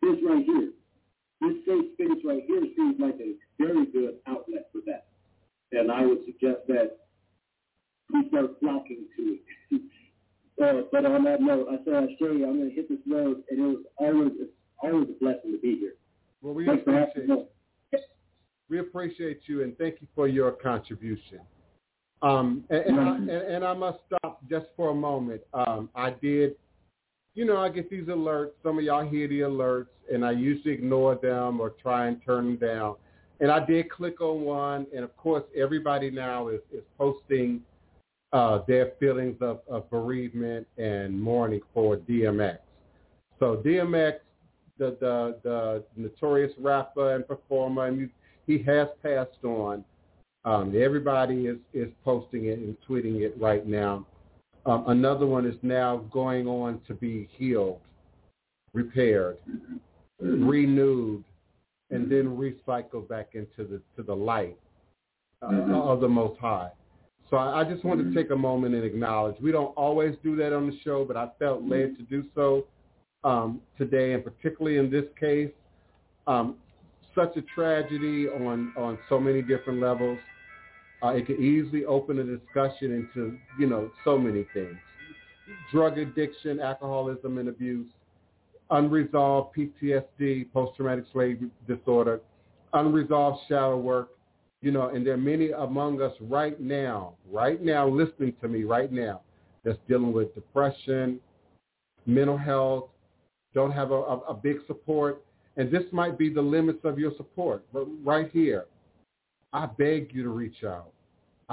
This 0.00 0.16
right 0.26 0.44
here, 0.44 0.70
this 1.40 1.56
safe 1.66 1.92
space 1.94 2.24
right 2.24 2.42
here 2.46 2.62
seems 2.76 2.96
like 2.98 3.16
a 3.20 3.34
very 3.58 3.86
good 3.86 4.16
outlet 4.26 4.68
for 4.72 4.80
that. 4.86 5.06
And 5.72 5.90
I 5.90 6.06
would 6.06 6.24
suggest 6.24 6.66
that 6.68 6.98
we 8.12 8.28
start 8.28 8.58
flocking 8.60 9.06
to 9.16 9.38
it. 9.70 9.82
uh, 10.62 10.82
but 10.92 11.04
on 11.06 11.24
that 11.24 11.40
note, 11.40 11.68
I 11.70 11.84
said, 11.84 11.94
I 11.94 12.06
you, 12.20 12.46
I'm 12.46 12.58
going 12.58 12.68
to 12.68 12.74
hit 12.74 12.88
this 12.88 12.98
road, 13.06 13.42
and 13.50 13.58
it 13.58 13.66
was 13.66 13.84
always, 13.96 14.32
always 14.82 15.08
a 15.08 15.18
blessing 15.24 15.52
to 15.52 15.58
be 15.58 15.78
here. 15.78 15.94
Well, 16.42 16.54
we 16.54 16.68
appreciate 16.68 17.26
you. 17.26 17.46
We 18.68 18.78
appreciate 18.78 19.40
you, 19.46 19.62
and 19.62 19.76
thank 19.76 20.00
you 20.00 20.06
for 20.14 20.26
your 20.26 20.52
contribution. 20.52 21.40
Um, 22.22 22.64
and, 22.70 22.80
and, 22.80 23.00
I, 23.00 23.16
and, 23.16 23.30
and, 23.30 23.64
I, 23.64 23.74
must 23.74 23.98
stop 24.06 24.40
just 24.48 24.66
for 24.76 24.90
a 24.90 24.94
moment. 24.94 25.42
Um, 25.52 25.90
I 25.94 26.10
did 26.10 26.54
you 27.34 27.44
know, 27.44 27.56
I 27.56 27.68
get 27.68 27.90
these 27.90 28.04
alerts. 28.04 28.50
Some 28.62 28.78
of 28.78 28.84
y'all 28.84 29.06
hear 29.06 29.26
the 29.26 29.40
alerts, 29.40 29.88
and 30.12 30.24
I 30.24 30.30
usually 30.32 30.72
ignore 30.72 31.16
them 31.16 31.60
or 31.60 31.70
try 31.70 32.06
and 32.06 32.20
turn 32.24 32.44
them 32.44 32.56
down. 32.56 32.96
And 33.40 33.50
I 33.50 33.64
did 33.64 33.90
click 33.90 34.20
on 34.20 34.42
one, 34.42 34.86
and 34.94 35.02
of 35.02 35.16
course, 35.16 35.42
everybody 35.56 36.10
now 36.10 36.48
is, 36.48 36.60
is 36.72 36.84
posting 36.96 37.60
uh, 38.32 38.60
their 38.68 38.92
feelings 39.00 39.36
of, 39.40 39.60
of 39.68 39.90
bereavement 39.90 40.66
and 40.78 41.20
mourning 41.20 41.60
for 41.72 41.96
DMX. 41.96 42.58
So 43.40 43.56
DMX, 43.64 44.14
the 44.78 44.96
the, 45.00 45.38
the 45.42 45.84
notorious 45.96 46.52
rapper 46.58 47.16
and 47.16 47.26
performer, 47.26 47.86
and 47.86 48.10
he 48.46 48.58
has 48.62 48.88
passed 49.02 49.44
on. 49.44 49.84
Um, 50.44 50.74
everybody 50.76 51.46
is, 51.46 51.56
is 51.72 51.88
posting 52.04 52.46
it 52.46 52.58
and 52.58 52.76
tweeting 52.88 53.22
it 53.22 53.34
right 53.40 53.66
now. 53.66 54.06
Um, 54.66 54.84
another 54.88 55.26
one 55.26 55.46
is 55.46 55.56
now 55.62 55.98
going 56.10 56.46
on 56.46 56.80
to 56.86 56.94
be 56.94 57.28
healed, 57.36 57.80
repaired, 58.72 59.36
mm-hmm. 60.22 60.48
renewed, 60.48 61.24
and 61.90 62.10
then 62.10 62.36
recycled 62.36 63.08
back 63.08 63.30
into 63.34 63.68
the 63.68 63.82
to 63.96 64.02
the 64.02 64.14
light 64.14 64.58
uh, 65.42 65.50
mm-hmm. 65.50 65.74
of 65.74 66.00
the 66.00 66.08
Most 66.08 66.40
High. 66.40 66.70
So 67.30 67.36
I, 67.36 67.60
I 67.60 67.64
just 67.64 67.84
wanted 67.84 68.06
mm-hmm. 68.06 68.14
to 68.14 68.22
take 68.22 68.30
a 68.30 68.36
moment 68.36 68.74
and 68.74 68.84
acknowledge. 68.84 69.36
We 69.40 69.52
don't 69.52 69.74
always 69.76 70.14
do 70.22 70.34
that 70.36 70.54
on 70.54 70.66
the 70.66 70.78
show, 70.82 71.04
but 71.04 71.16
I 71.16 71.28
felt 71.38 71.62
led 71.62 71.96
to 71.98 72.02
do 72.04 72.24
so 72.34 72.66
um, 73.22 73.60
today, 73.76 74.14
and 74.14 74.24
particularly 74.24 74.78
in 74.78 74.90
this 74.90 75.04
case. 75.20 75.50
Um, 76.26 76.56
such 77.14 77.36
a 77.36 77.42
tragedy 77.42 78.28
on, 78.28 78.72
on 78.76 78.98
so 79.08 79.20
many 79.20 79.42
different 79.42 79.80
levels. 79.80 80.18
Uh, 81.04 81.08
it 81.08 81.26
could 81.26 81.38
easily 81.38 81.84
open 81.84 82.18
a 82.18 82.24
discussion 82.24 82.90
into, 82.92 83.36
you 83.58 83.66
know, 83.66 83.90
so 84.04 84.16
many 84.16 84.46
things. 84.54 84.76
Drug 85.70 85.98
addiction, 85.98 86.60
alcoholism 86.60 87.36
and 87.36 87.50
abuse, 87.50 87.90
unresolved 88.70 89.54
PTSD, 89.54 90.50
post-traumatic 90.52 91.04
slave 91.12 91.42
disorder, 91.68 92.22
unresolved 92.72 93.38
shadow 93.48 93.76
work, 93.76 94.12
you 94.62 94.70
know, 94.72 94.88
and 94.88 95.06
there 95.06 95.12
are 95.12 95.18
many 95.18 95.50
among 95.50 96.00
us 96.00 96.12
right 96.22 96.58
now, 96.58 97.12
right 97.30 97.62
now, 97.62 97.86
listening 97.86 98.32
to 98.40 98.48
me 98.48 98.64
right 98.64 98.90
now, 98.90 99.20
that's 99.62 99.78
dealing 99.86 100.12
with 100.12 100.34
depression, 100.34 101.20
mental 102.06 102.38
health, 102.38 102.88
don't 103.52 103.72
have 103.72 103.90
a, 103.90 103.94
a, 103.94 104.18
a 104.20 104.34
big 104.34 104.56
support, 104.66 105.22
and 105.58 105.70
this 105.70 105.84
might 105.92 106.16
be 106.16 106.32
the 106.32 106.40
limits 106.40 106.80
of 106.82 106.98
your 106.98 107.12
support. 107.18 107.62
But 107.74 107.86
right 108.02 108.30
here, 108.32 108.64
I 109.52 109.66
beg 109.66 110.10
you 110.14 110.22
to 110.22 110.30
reach 110.30 110.64
out. 110.64 110.93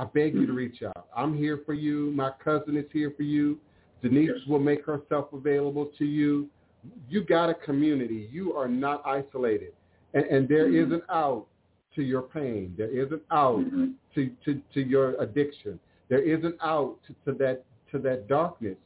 I 0.01 0.05
beg 0.05 0.33
you 0.33 0.47
to 0.47 0.53
reach 0.53 0.81
out. 0.81 1.05
I'm 1.15 1.37
here 1.37 1.61
for 1.63 1.75
you. 1.75 2.11
My 2.15 2.31
cousin 2.43 2.75
is 2.75 2.85
here 2.91 3.13
for 3.15 3.21
you. 3.21 3.59
Denise 4.01 4.31
will 4.47 4.57
make 4.57 4.83
herself 4.83 5.31
available 5.31 5.91
to 5.99 6.05
you. 6.05 6.47
You 7.07 7.23
got 7.23 7.51
a 7.51 7.53
community. 7.53 8.27
You 8.31 8.53
are 8.53 8.67
not 8.67 9.03
isolated. 9.05 9.73
And, 10.15 10.25
and 10.25 10.49
there 10.49 10.69
mm-hmm. 10.69 10.91
is 10.91 10.99
an 10.99 11.03
out 11.11 11.45
to 11.95 12.01
your 12.01 12.23
pain. 12.23 12.73
There 12.75 12.89
is 12.89 13.11
an 13.11 13.21
out 13.29 13.59
mm-hmm. 13.59 13.91
to, 14.15 14.31
to, 14.43 14.59
to 14.73 14.81
your 14.81 15.21
addiction. 15.21 15.79
There 16.09 16.23
is 16.23 16.43
an 16.43 16.57
out 16.63 16.97
to, 17.05 17.31
to 17.31 17.37
that 17.37 17.63
to 17.91 17.99
that 17.99 18.27
darkness. 18.27 18.77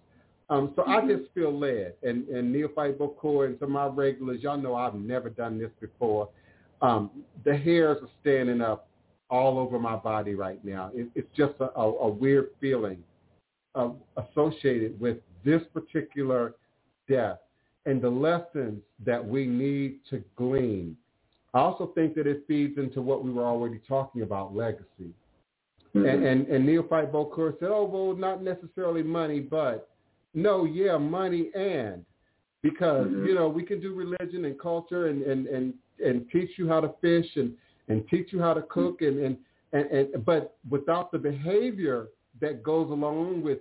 Um, 0.50 0.74
so 0.76 0.82
mm-hmm. 0.82 0.92
I 0.92 1.16
just 1.16 1.32
feel 1.34 1.58
led. 1.58 1.94
And, 2.04 2.28
and 2.28 2.52
Neophyte 2.52 3.00
Bokor 3.00 3.46
and 3.46 3.56
some 3.58 3.74
of 3.74 3.96
my 3.96 4.04
regulars, 4.04 4.42
y'all 4.42 4.58
know 4.58 4.76
I've 4.76 4.96
never 4.96 5.30
done 5.30 5.58
this 5.58 5.72
before. 5.80 6.28
Um, 6.82 7.10
the 7.46 7.56
hairs 7.56 8.00
are 8.02 8.10
standing 8.20 8.60
up 8.60 8.90
all 9.30 9.58
over 9.58 9.80
my 9.80 9.96
body 9.96 10.36
right 10.36 10.64
now. 10.64 10.92
It, 10.94 11.08
it's 11.16 11.30
just 11.36 11.54
a, 11.60 11.72
a, 11.78 11.84
a 11.84 12.10
weird 12.10 12.50
feeling 12.60 13.04
uh, 13.74 13.90
associated 14.18 15.00
with 15.00 15.18
this 15.44 15.62
particular 15.74 16.54
death 17.10 17.40
and 17.86 18.02
the 18.02 18.10
lessons 18.10 18.82
that 19.06 19.24
we 19.24 19.46
need 19.46 20.00
to 20.10 20.24
glean. 20.36 20.98
I 21.54 21.60
also 21.60 21.92
think 21.96 22.16
that 22.16 22.28
it 22.28 22.44
feeds 22.48 22.78
into 22.78 23.02
what 23.02 23.24
we 23.24 23.32
were 23.32 23.46
already 23.46 23.80
talking 23.88 24.24
about, 24.24 24.56
legacy. 24.56 25.14
Mm-hmm. 25.96 26.06
And, 26.06 26.26
and, 26.26 26.48
and 26.48 26.66
Neophyte 26.66 27.12
Bokor 27.12 27.60
said, 27.60 27.70
oh, 27.72 27.86
well, 27.86 28.16
not 28.16 28.44
necessarily 28.44 29.04
money, 29.04 29.40
but 29.40 29.90
no, 30.34 30.66
yeah, 30.66 30.98
money 30.98 31.50
and 31.56 32.04
because, 32.62 33.08
mm-hmm. 33.08 33.26
you 33.26 33.36
know, 33.36 33.48
we 33.48 33.64
can 33.64 33.80
do 33.80 33.94
religion 33.94 34.46
and 34.46 34.60
culture 34.60 35.08
and, 35.08 35.22
and, 35.22 35.48
and, 35.48 35.74
and 36.04 36.26
teach 36.32 36.50
you 36.58 36.68
how 36.68 36.82
to 36.82 36.92
fish 37.00 37.28
and, 37.36 37.54
and 37.88 38.08
teach 38.10 38.32
you 38.32 38.42
how 38.42 38.54
to 38.54 38.62
cook 38.64 39.02
and, 39.02 39.20
and, 39.20 39.38
and, 39.74 39.86
and 39.92 40.26
but 40.26 40.58
without 40.70 41.12
the 41.12 41.18
behavior 41.18 42.08
that 42.42 42.64
goes 42.64 42.90
along 42.90 43.42
with 43.42 43.60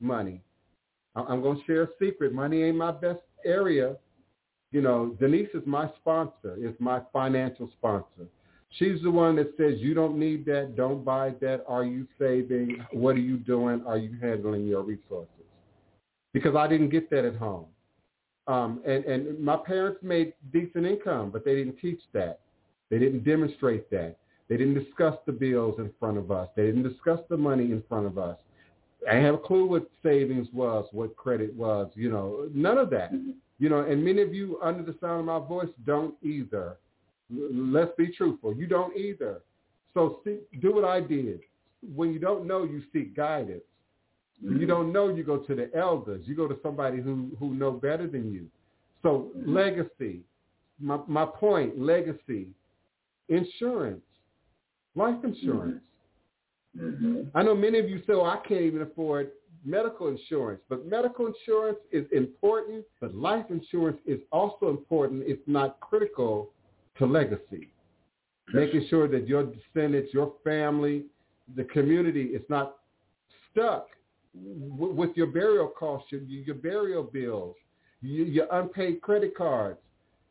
money. 0.00 0.40
I'm 1.14 1.40
going 1.40 1.58
to 1.58 1.64
share 1.64 1.84
a 1.84 1.88
secret. 1.98 2.32
Money 2.32 2.62
ain't 2.62 2.76
my 2.76 2.92
best 2.92 3.20
area. 3.44 3.96
You 4.72 4.82
know, 4.82 5.16
Denise 5.18 5.48
is 5.54 5.62
my 5.64 5.88
sponsor, 6.00 6.56
is 6.58 6.74
my 6.78 7.00
financial 7.12 7.70
sponsor. 7.78 8.26
She's 8.70 9.00
the 9.02 9.10
one 9.10 9.36
that 9.36 9.54
says, 9.56 9.74
you 9.78 9.94
don't 9.94 10.18
need 10.18 10.44
that, 10.46 10.76
don't 10.76 11.04
buy 11.04 11.30
that. 11.40 11.64
Are 11.66 11.84
you 11.84 12.06
saving? 12.18 12.84
What 12.92 13.16
are 13.16 13.20
you 13.20 13.38
doing? 13.38 13.82
Are 13.86 13.96
you 13.96 14.18
handling 14.20 14.66
your 14.66 14.82
resources? 14.82 15.30
Because 16.34 16.56
I 16.56 16.66
didn't 16.66 16.90
get 16.90 17.08
that 17.10 17.24
at 17.24 17.36
home. 17.36 17.66
Um, 18.48 18.82
and, 18.86 19.04
and 19.04 19.40
my 19.40 19.56
parents 19.56 20.00
made 20.02 20.34
decent 20.52 20.84
income, 20.84 21.30
but 21.30 21.44
they 21.44 21.54
didn't 21.54 21.78
teach 21.78 22.00
that. 22.12 22.40
They 22.90 22.98
didn't 22.98 23.24
demonstrate 23.24 23.90
that. 23.90 24.16
They 24.48 24.56
didn't 24.56 24.82
discuss 24.82 25.16
the 25.26 25.32
bills 25.32 25.76
in 25.78 25.90
front 25.98 26.18
of 26.18 26.30
us. 26.30 26.48
They 26.56 26.66
didn't 26.66 26.88
discuss 26.88 27.20
the 27.28 27.36
money 27.36 27.64
in 27.64 27.82
front 27.88 28.06
of 28.06 28.16
us. 28.16 28.38
I 29.10 29.16
have 29.16 29.34
a 29.34 29.38
clue 29.38 29.66
what 29.66 29.88
savings 30.02 30.48
was, 30.52 30.86
what 30.92 31.16
credit 31.16 31.54
was, 31.54 31.90
you 31.94 32.10
know, 32.10 32.48
none 32.54 32.78
of 32.78 32.90
that. 32.90 33.12
Mm-hmm. 33.12 33.32
You 33.58 33.68
know, 33.68 33.80
and 33.80 34.04
many 34.04 34.22
of 34.22 34.34
you 34.34 34.58
under 34.62 34.82
the 34.82 34.96
sound 35.00 35.20
of 35.20 35.26
my 35.26 35.46
voice 35.46 35.68
don't 35.84 36.14
either. 36.22 36.76
Let's 37.30 37.92
be 37.96 38.08
truthful. 38.08 38.54
You 38.54 38.66
don't 38.66 38.96
either. 38.96 39.40
So 39.94 40.20
see, 40.24 40.38
do 40.60 40.74
what 40.74 40.84
I 40.84 41.00
did. 41.00 41.40
When 41.94 42.12
you 42.12 42.18
don't 42.18 42.46
know, 42.46 42.64
you 42.64 42.82
seek 42.92 43.16
guidance. 43.16 43.62
When 44.40 44.54
you 44.54 44.58
mm-hmm. 44.60 44.68
don't 44.68 44.92
know, 44.92 45.08
you 45.08 45.24
go 45.24 45.38
to 45.38 45.54
the 45.54 45.70
elders. 45.74 46.22
You 46.26 46.36
go 46.36 46.46
to 46.46 46.58
somebody 46.62 47.00
who, 47.00 47.30
who 47.38 47.54
know 47.54 47.70
better 47.70 48.06
than 48.06 48.32
you. 48.32 48.46
So 49.02 49.30
mm-hmm. 49.36 49.54
legacy, 49.54 50.20
my, 50.78 50.98
my 51.06 51.24
point, 51.24 51.80
legacy, 51.80 52.48
insurance, 53.28 54.02
life 54.94 55.22
insurance. 55.24 55.80
Mm-hmm. 56.78 57.22
I 57.34 57.42
know 57.42 57.54
many 57.54 57.78
of 57.78 57.88
you 57.88 57.98
say, 58.06 58.12
oh, 58.12 58.24
I 58.24 58.38
can't 58.46 58.62
even 58.62 58.82
afford 58.82 59.30
medical 59.64 60.08
insurance, 60.08 60.60
but 60.68 60.86
medical 60.86 61.26
insurance 61.26 61.78
is 61.90 62.06
important, 62.12 62.84
but 63.00 63.14
life 63.14 63.46
insurance 63.50 63.98
is 64.06 64.20
also 64.30 64.68
important, 64.68 65.24
if 65.26 65.38
not 65.46 65.80
critical, 65.80 66.50
to 66.98 67.06
legacy. 67.06 67.68
Making 68.52 68.86
sure 68.88 69.08
that 69.08 69.26
your 69.26 69.44
descendants, 69.44 70.14
your 70.14 70.34
family, 70.44 71.06
the 71.56 71.64
community 71.64 72.26
is 72.26 72.42
not 72.48 72.76
stuck 73.50 73.88
with 74.34 75.10
your 75.16 75.26
burial 75.26 75.68
costs, 75.68 76.12
your, 76.12 76.20
your 76.22 76.54
burial 76.54 77.02
bills, 77.02 77.56
your, 78.02 78.26
your 78.26 78.46
unpaid 78.52 79.00
credit 79.00 79.36
cards, 79.36 79.78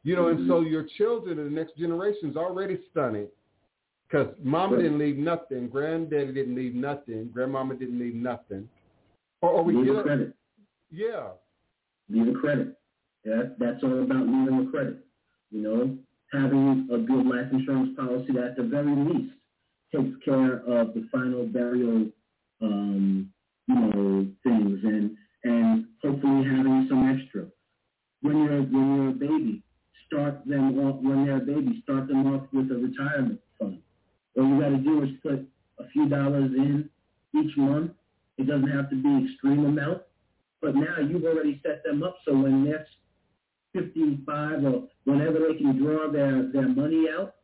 you 0.05 0.15
know, 0.15 0.25
mm-hmm. 0.25 0.41
and 0.41 0.47
so 0.47 0.61
your 0.61 0.85
children 0.97 1.39
and 1.39 1.47
the 1.47 1.51
next 1.59 1.75
generation 1.77 2.29
is 2.29 2.37
already 2.37 2.79
stunning 2.91 3.27
because 4.07 4.27
mama 4.41 4.77
didn't 4.77 4.99
leave 4.99 5.17
nothing, 5.17 5.67
granddaddy 5.67 6.31
didn't 6.31 6.55
leave 6.55 6.75
nothing, 6.75 7.29
grandmama 7.33 7.75
didn't 7.75 7.99
leave 7.99 8.13
nothing. 8.13 8.69
Or, 9.41 9.49
or 9.49 9.63
we 9.63 9.83
get 9.83 10.03
credit. 10.03 10.33
Yeah. 10.91 11.29
Leave 12.07 12.35
a 12.35 12.39
credit. 12.39 12.77
Yeah, 13.25 13.41
that's 13.57 13.83
all 13.83 14.03
about 14.03 14.27
leaving 14.27 14.67
a 14.67 14.71
credit. 14.71 14.99
You 15.49 15.61
know, 15.61 15.97
having 16.31 16.87
a 16.93 16.99
good 16.99 17.25
life 17.25 17.51
insurance 17.51 17.97
policy 17.97 18.33
that 18.33 18.51
at 18.51 18.57
the 18.57 18.63
very 18.63 18.95
least 18.95 19.33
takes 19.93 20.23
care 20.23 20.57
of 20.57 20.93
the 20.93 21.07
final 21.11 21.47
burial, 21.47 22.05
um, 22.61 23.31
you 23.67 23.75
know, 23.75 24.27
things 24.43 24.79
and 24.83 25.17
and 25.43 25.85
hopefully 26.03 26.45
having 26.45 26.85
some 26.89 27.09
extra. 27.09 27.47
When 28.21 28.43
you're 28.43 28.61
when 28.61 28.95
you're 28.95 29.09
a 29.09 29.13
baby, 29.13 29.63
start 30.07 30.45
them 30.45 30.79
off 30.79 31.01
when 31.01 31.25
they're 31.25 31.37
a 31.37 31.39
baby, 31.39 31.81
start 31.83 32.07
them 32.07 32.27
off 32.33 32.47
with 32.53 32.71
a 32.71 32.75
retirement 32.75 33.39
fund. 33.59 33.79
All 34.37 34.47
you 34.47 34.59
got 34.59 34.69
to 34.69 34.77
do 34.77 35.03
is 35.03 35.09
put 35.23 35.47
a 35.79 35.89
few 35.89 36.09
dollars 36.09 36.51
in 36.55 36.89
each 37.35 37.55
month. 37.57 37.91
It 38.37 38.47
doesn't 38.47 38.69
have 38.69 38.89
to 38.89 38.95
be 38.95 39.25
extreme 39.25 39.65
amount, 39.65 40.01
but 40.61 40.75
now 40.75 40.97
you've 40.99 41.23
already 41.23 41.61
set 41.65 41.83
them 41.83 42.03
up 42.03 42.17
so 42.25 42.33
when 42.33 42.65
next 42.65 42.91
55 43.73 44.63
or 44.65 44.83
whenever 45.05 45.39
they 45.39 45.57
can 45.57 45.77
draw 45.81 46.11
their, 46.11 46.49
their 46.51 46.67
money 46.67 47.07
out, 47.09 47.35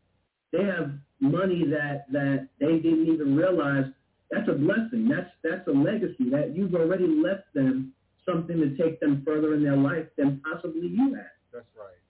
they 0.51 0.63
have 0.63 0.91
money 1.19 1.65
that, 1.69 2.05
that 2.11 2.49
they 2.59 2.77
didn't 2.77 3.07
even 3.07 3.35
realize 3.35 3.85
that's 4.31 4.47
a 4.47 4.53
blessing. 4.53 5.09
That's 5.09 5.29
that's 5.43 5.67
a 5.67 5.71
legacy 5.71 6.29
that 6.31 6.55
you've 6.55 6.73
already 6.73 7.05
left 7.05 7.53
them 7.53 7.93
something 8.25 8.57
to 8.57 8.77
take 8.77 8.99
them 8.99 9.23
further 9.25 9.53
in 9.55 9.63
their 9.63 9.75
life 9.75 10.05
than 10.17 10.41
possibly 10.41 10.88
you 10.88 11.13
had. 11.15 11.35
That's 11.51 11.67
right. 11.77 12.01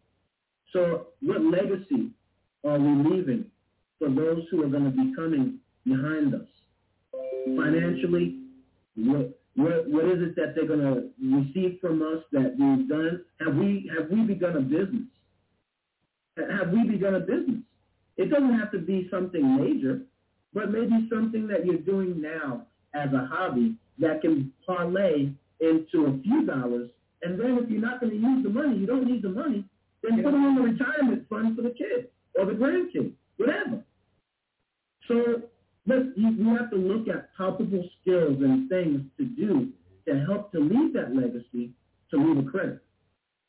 So 0.73 1.07
what 1.22 1.41
legacy 1.41 2.11
are 2.64 2.80
we 2.80 3.10
leaving 3.10 3.45
for 4.02 4.10
those 4.10 4.43
who 4.49 4.64
are 4.64 4.68
going 4.68 4.85
to 4.85 4.91
be 4.91 5.14
coming 5.15 5.60
behind 5.85 6.34
us. 6.34 6.48
Financially, 7.45 8.39
what, 8.95 9.39
what, 9.56 9.88
what 9.88 10.06
is 10.06 10.22
it 10.22 10.35
that 10.35 10.53
they're 10.56 10.68
going 10.68 10.80
to 10.80 11.10
receive 11.22 11.80
from 11.80 12.02
us 12.02 12.23
that 12.31 12.56
we've 12.57 12.89
done? 12.89 13.23
Have 13.45 13.56
we, 13.56 13.91
have 13.98 14.10
we 14.10 14.22
begun 14.23 14.57
a 14.57 14.61
business? 14.61 15.06
Have 16.38 16.69
we 16.69 16.89
begun 16.89 17.15
a 17.15 17.19
business? 17.19 17.61
It 18.18 18.31
doesn't 18.31 18.57
have 18.57 18.72
to 18.72 18.80
be 18.80 19.07
something 19.11 19.57
major, 19.57 20.02
but 20.53 20.72
maybe 20.72 21.07
something 21.11 21.48
that 21.48 21.65
you're 21.65 21.77
doing 21.77 22.22
now 22.22 22.65
as 22.95 23.10
a 23.14 23.27
hobby 23.31 23.76
that 23.99 24.22
can 24.22 24.52
parlay 24.65 25.30
into 25.60 26.06
a 26.07 26.22
few 26.23 26.45
dollars. 26.45 26.89
And 27.22 27.39
then 27.39 27.60
if 27.61 27.69
you're 27.69 27.81
not 27.81 28.02
going 28.02 28.14
to 28.14 28.18
use 28.18 28.43
the 28.43 28.49
money, 28.49 28.77
you 28.77 28.88
don't 28.88 29.06
need 29.06 29.22
the 29.22 29.30
money, 29.30 29.64
then 30.03 30.23
put 30.23 30.34
it 30.34 30.38
in 30.38 30.56
the 30.56 30.61
retirement 30.61 31.26
fund 31.30 31.56
for 31.56 31.61
the 31.61 31.72
kid 31.72 32.07
or 32.38 32.45
the 32.45 32.53
grandkid, 32.53 33.14
whatever. 33.38 33.84
So 35.07 35.44
let's, 35.86 36.06
you, 36.15 36.56
have 36.56 36.72
to 36.72 36.78
look 36.78 37.07
at 37.07 37.36
palpable 37.36 37.88
skills 38.02 38.41
and 38.41 38.69
things 38.69 39.02
to 39.18 39.26
do 39.26 39.69
to 40.07 40.26
help 40.26 40.52
to 40.53 40.60
leave 40.60 40.94
that 40.94 41.15
legacy 41.15 41.72
to 42.11 42.18
leave 42.18 42.45
a 42.45 42.49
credit. 42.49 42.84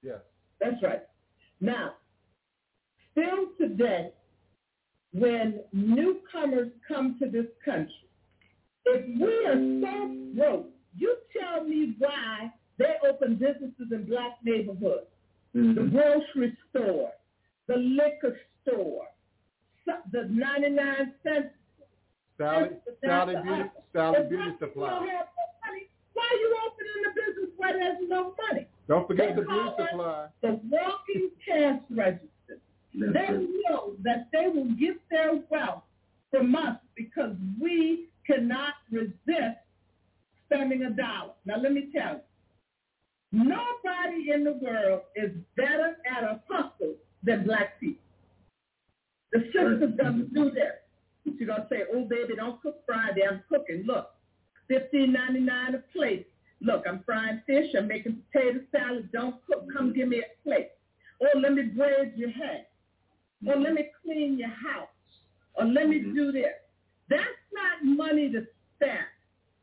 Yeah. 0.02 0.18
That's 0.60 0.82
right. 0.82 1.02
Now, 1.60 1.94
still 3.12 3.48
today, 3.58 4.10
when 5.12 5.60
newcomers 5.72 6.70
come 6.86 7.16
to 7.20 7.28
this 7.28 7.46
country, 7.64 7.92
if 8.84 9.20
we 9.20 9.46
are 9.46 9.54
so 9.80 10.16
broke, 10.34 10.70
you 10.96 11.16
tell 11.38 11.64
me 11.64 11.94
why 11.98 12.52
they 12.78 12.94
open 13.08 13.36
businesses 13.36 13.92
in 13.92 14.06
black 14.06 14.38
neighborhoods, 14.44 15.06
mm-hmm. 15.54 15.74
the 15.74 15.90
grocery 15.90 16.56
store, 16.70 17.10
the 17.66 17.76
liquor 17.76 18.38
store, 18.62 19.06
the 20.12 20.28
99 20.30 21.12
cents. 21.22 21.48
Sally, 22.38 22.70
Sally 23.04 23.34
Beauty. 23.42 23.70
Sally 23.92 24.28
Beauty 24.28 24.50
Supply. 24.58 24.88
don't 24.88 25.08
have 25.08 25.26
no 25.36 25.68
money, 25.68 25.88
why 26.14 26.24
are 26.30 26.36
you 26.36 26.56
opening 26.66 27.04
a 27.06 27.14
business 27.14 27.50
where 27.56 27.72
there's 27.72 28.08
no 28.08 28.34
money? 28.50 28.66
Don't 28.88 29.06
forget 29.06 29.36
the 29.36 29.42
beauty 29.42 29.70
supply. 29.78 30.26
The 30.40 30.60
walking 30.70 31.30
cash 31.46 31.80
register. 31.90 32.28
That's 32.94 33.12
They 33.12 33.34
it. 33.34 33.48
know 33.70 33.92
that 34.02 34.28
they 34.32 34.48
will 34.48 34.70
get 34.78 34.96
their 35.10 35.40
wealth 35.50 35.82
from 36.30 36.54
us 36.54 36.76
because 36.96 37.34
we 37.60 38.08
cannot 38.26 38.74
resist 38.90 39.58
spending 40.46 40.82
a 40.84 40.90
dollar. 40.90 41.32
Now 41.44 41.58
let 41.58 41.72
me 41.72 41.88
tell 41.94 42.14
you, 42.14 42.20
nobody 43.32 44.30
in 44.32 44.44
the 44.44 44.52
world 44.52 45.02
is 45.16 45.32
better 45.56 45.96
at 46.06 46.22
a 46.22 46.40
hustle 46.48 46.94
than 47.22 47.44
black 47.44 47.80
people. 47.80 48.02
The 49.32 49.40
sisters 49.46 49.96
doesn't 49.96 50.34
do 50.34 50.50
that. 50.52 50.86
She's 51.24 51.46
gonna 51.46 51.66
say, 51.70 51.84
"Oh 51.92 52.04
baby, 52.04 52.36
don't 52.36 52.60
cook 52.60 52.84
Friday. 52.86 53.22
I'm 53.26 53.42
cooking. 53.48 53.84
Look, 53.86 54.10
fifteen 54.68 55.12
ninety 55.12 55.40
nine 55.40 55.74
a 55.74 55.78
plate. 55.78 56.28
Look, 56.60 56.84
I'm 56.86 57.02
frying 57.04 57.40
fish. 57.46 57.74
I'm 57.74 57.88
making 57.88 58.22
potato 58.32 58.60
salad. 58.70 59.10
Don't 59.12 59.44
cook. 59.46 59.66
Come 59.72 59.92
give 59.92 60.08
me 60.08 60.18
a 60.18 60.42
plate. 60.44 60.70
Or 61.20 61.40
let 61.40 61.54
me 61.54 61.62
braid 61.62 62.12
your 62.16 62.30
hair. 62.30 62.66
Or 63.46 63.56
let 63.56 63.74
me 63.74 63.90
clean 64.02 64.38
your 64.38 64.48
house. 64.50 64.88
Or 65.54 65.64
let 65.64 65.88
me 65.88 66.00
Mhm. 66.00 66.14
do 66.14 66.32
this. 66.32 66.54
That's 67.08 67.52
not 67.52 67.84
money 67.84 68.30
to 68.30 68.46
spend. 68.76 69.06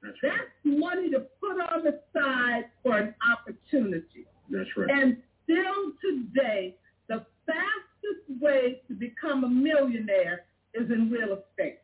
That's 0.01 0.15
right. 0.23 0.33
That's 0.33 0.79
money 0.79 1.09
to 1.11 1.25
put 1.39 1.59
on 1.71 1.83
the 1.83 1.99
side 2.13 2.65
for 2.83 2.97
an 2.97 3.15
opportunity. 3.31 4.25
That's 4.49 4.69
right. 4.77 4.89
And 4.89 5.17
still 5.43 5.93
today, 6.01 6.75
the 7.07 7.25
fastest 7.45 8.41
way 8.41 8.81
to 8.87 8.93
become 8.93 9.43
a 9.43 9.49
millionaire 9.49 10.45
is 10.73 10.89
in 10.89 11.09
real 11.09 11.37
estate. 11.37 11.79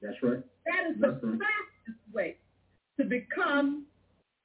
That's 0.00 0.16
right. 0.22 0.42
That 0.66 0.90
is 0.90 1.00
the 1.00 1.08
right. 1.08 1.38
fastest 1.38 2.02
way 2.12 2.36
to 2.98 3.04
become 3.04 3.86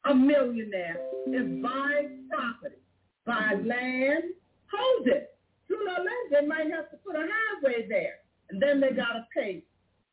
a 0.06 0.14
millionaire 0.14 0.98
is 1.28 1.62
buying 1.62 2.28
property. 2.30 2.82
Buy 3.26 3.54
mm-hmm. 3.56 3.68
land, 3.68 4.24
hold 4.72 5.08
it. 5.08 5.36
Sooner 5.68 5.92
or 5.92 6.00
later, 6.00 6.42
they 6.42 6.48
might 6.48 6.72
have 6.72 6.90
to 6.92 6.98
put 7.06 7.16
a 7.16 7.28
highway 7.28 7.88
there, 7.90 8.20
and 8.50 8.62
then 8.62 8.80
they 8.80 8.92
gotta 8.92 9.28
pay. 9.36 9.64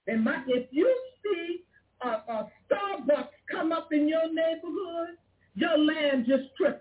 They 0.06 0.16
might, 0.16 0.44
if 0.48 0.66
you 0.72 0.92
see 1.22 1.62
a, 2.02 2.08
a 2.08 2.50
Starbucks 2.70 3.28
come 3.50 3.72
up 3.72 3.92
in 3.92 4.08
your 4.08 4.32
neighborhood, 4.32 5.16
your 5.54 5.78
land 5.78 6.26
just 6.26 6.54
tripled. 6.56 6.80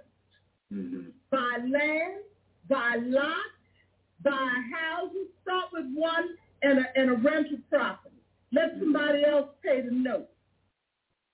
Mm-hmm. 0.73 1.09
Buy 1.29 1.57
land, 1.69 2.23
buy 2.69 2.97
lots, 3.01 3.37
buy 4.23 4.49
houses, 4.73 5.27
start 5.41 5.65
with 5.73 5.85
one 5.93 6.29
and 6.61 6.79
a, 6.79 6.85
and 6.95 7.09
a 7.11 7.13
rental 7.15 7.57
property. 7.69 8.15
Let 8.51 8.75
somebody 8.79 9.23
else 9.25 9.49
pay 9.63 9.81
the 9.81 9.91
note. 9.91 10.29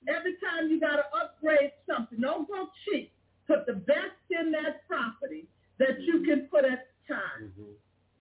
Every 0.08 0.36
time 0.44 0.70
you 0.70 0.80
got 0.80 0.96
to 0.96 1.04
upgrade 1.16 1.72
something, 1.88 2.20
don't 2.22 2.48
go 2.48 2.70
cheap. 2.86 3.12
Put 3.48 3.66
the 3.66 3.74
best 3.74 4.20
in 4.30 4.52
that 4.52 4.88
property 4.88 5.48
that 5.80 6.02
you 6.02 6.24
can 6.24 6.48
put 6.52 6.66
at 6.66 6.88
the 7.08 7.14
time. 7.14 7.52
Mm-hmm. 7.52 7.72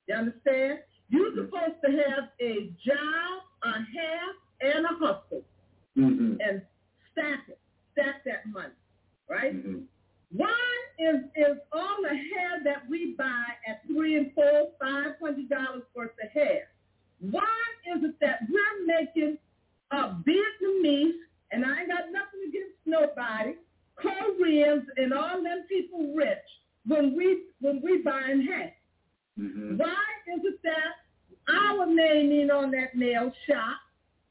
You 0.08 0.14
understand? 0.14 0.78
You're 1.10 1.34
supposed 1.34 1.80
to 1.84 1.90
have 1.90 2.30
a 2.40 2.70
job, 2.84 3.42
a 3.62 3.72
half, 3.72 4.34
and 4.60 4.84
a 4.84 4.94
hustle, 4.98 5.42
Mm-hmm. 5.96 6.34
and 6.40 6.62
stack 7.10 7.40
it, 7.48 7.58
stack 7.92 8.22
that 8.24 8.46
money, 8.52 8.72
right? 9.28 9.56
Mm-hmm. 9.56 9.80
Why 10.30 10.54
is 11.00 11.24
is 11.34 11.58
all 11.72 11.96
the 12.02 12.10
hair 12.10 12.60
that 12.64 12.88
we 12.88 13.14
buy 13.18 13.44
at 13.66 13.80
three 13.86 14.16
and 14.16 14.32
four, 14.32 14.68
five 14.80 15.14
hundred 15.20 15.48
dollars 15.48 15.82
worth 15.96 16.12
of 16.22 16.30
hair? 16.30 16.68
Why 17.20 17.42
is 17.96 18.04
it 18.04 18.14
that 18.20 18.40
we're 18.48 18.86
making 18.86 19.38
uh, 19.90 20.14
Vietnamese, 20.22 21.18
and 21.50 21.64
I 21.64 21.80
ain't 21.80 21.88
got 21.88 22.12
nothing 22.12 22.46
against 22.48 22.76
nobody, 22.86 23.54
Koreans 23.96 24.84
and 24.98 25.12
all 25.12 25.42
them 25.42 25.64
people 25.68 26.12
rich 26.14 26.38
when 26.86 27.16
we 27.16 27.44
when 27.60 27.80
we 27.82 28.02
buying 28.02 28.42
hair? 28.42 28.72
Mm-hmm. 29.36 29.78
Why 29.78 29.96
is 30.32 30.42
it 30.44 30.60
that 30.62 31.52
our 31.52 31.86
name 31.86 32.30
ain't 32.30 32.50
on 32.52 32.70
that 32.72 32.94
nail 32.94 33.32
shop 33.48 33.78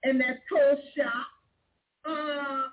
and 0.03 0.19
that 0.21 0.39
toe 0.49 0.75
shop? 0.95 1.27
Uh, 2.05 2.69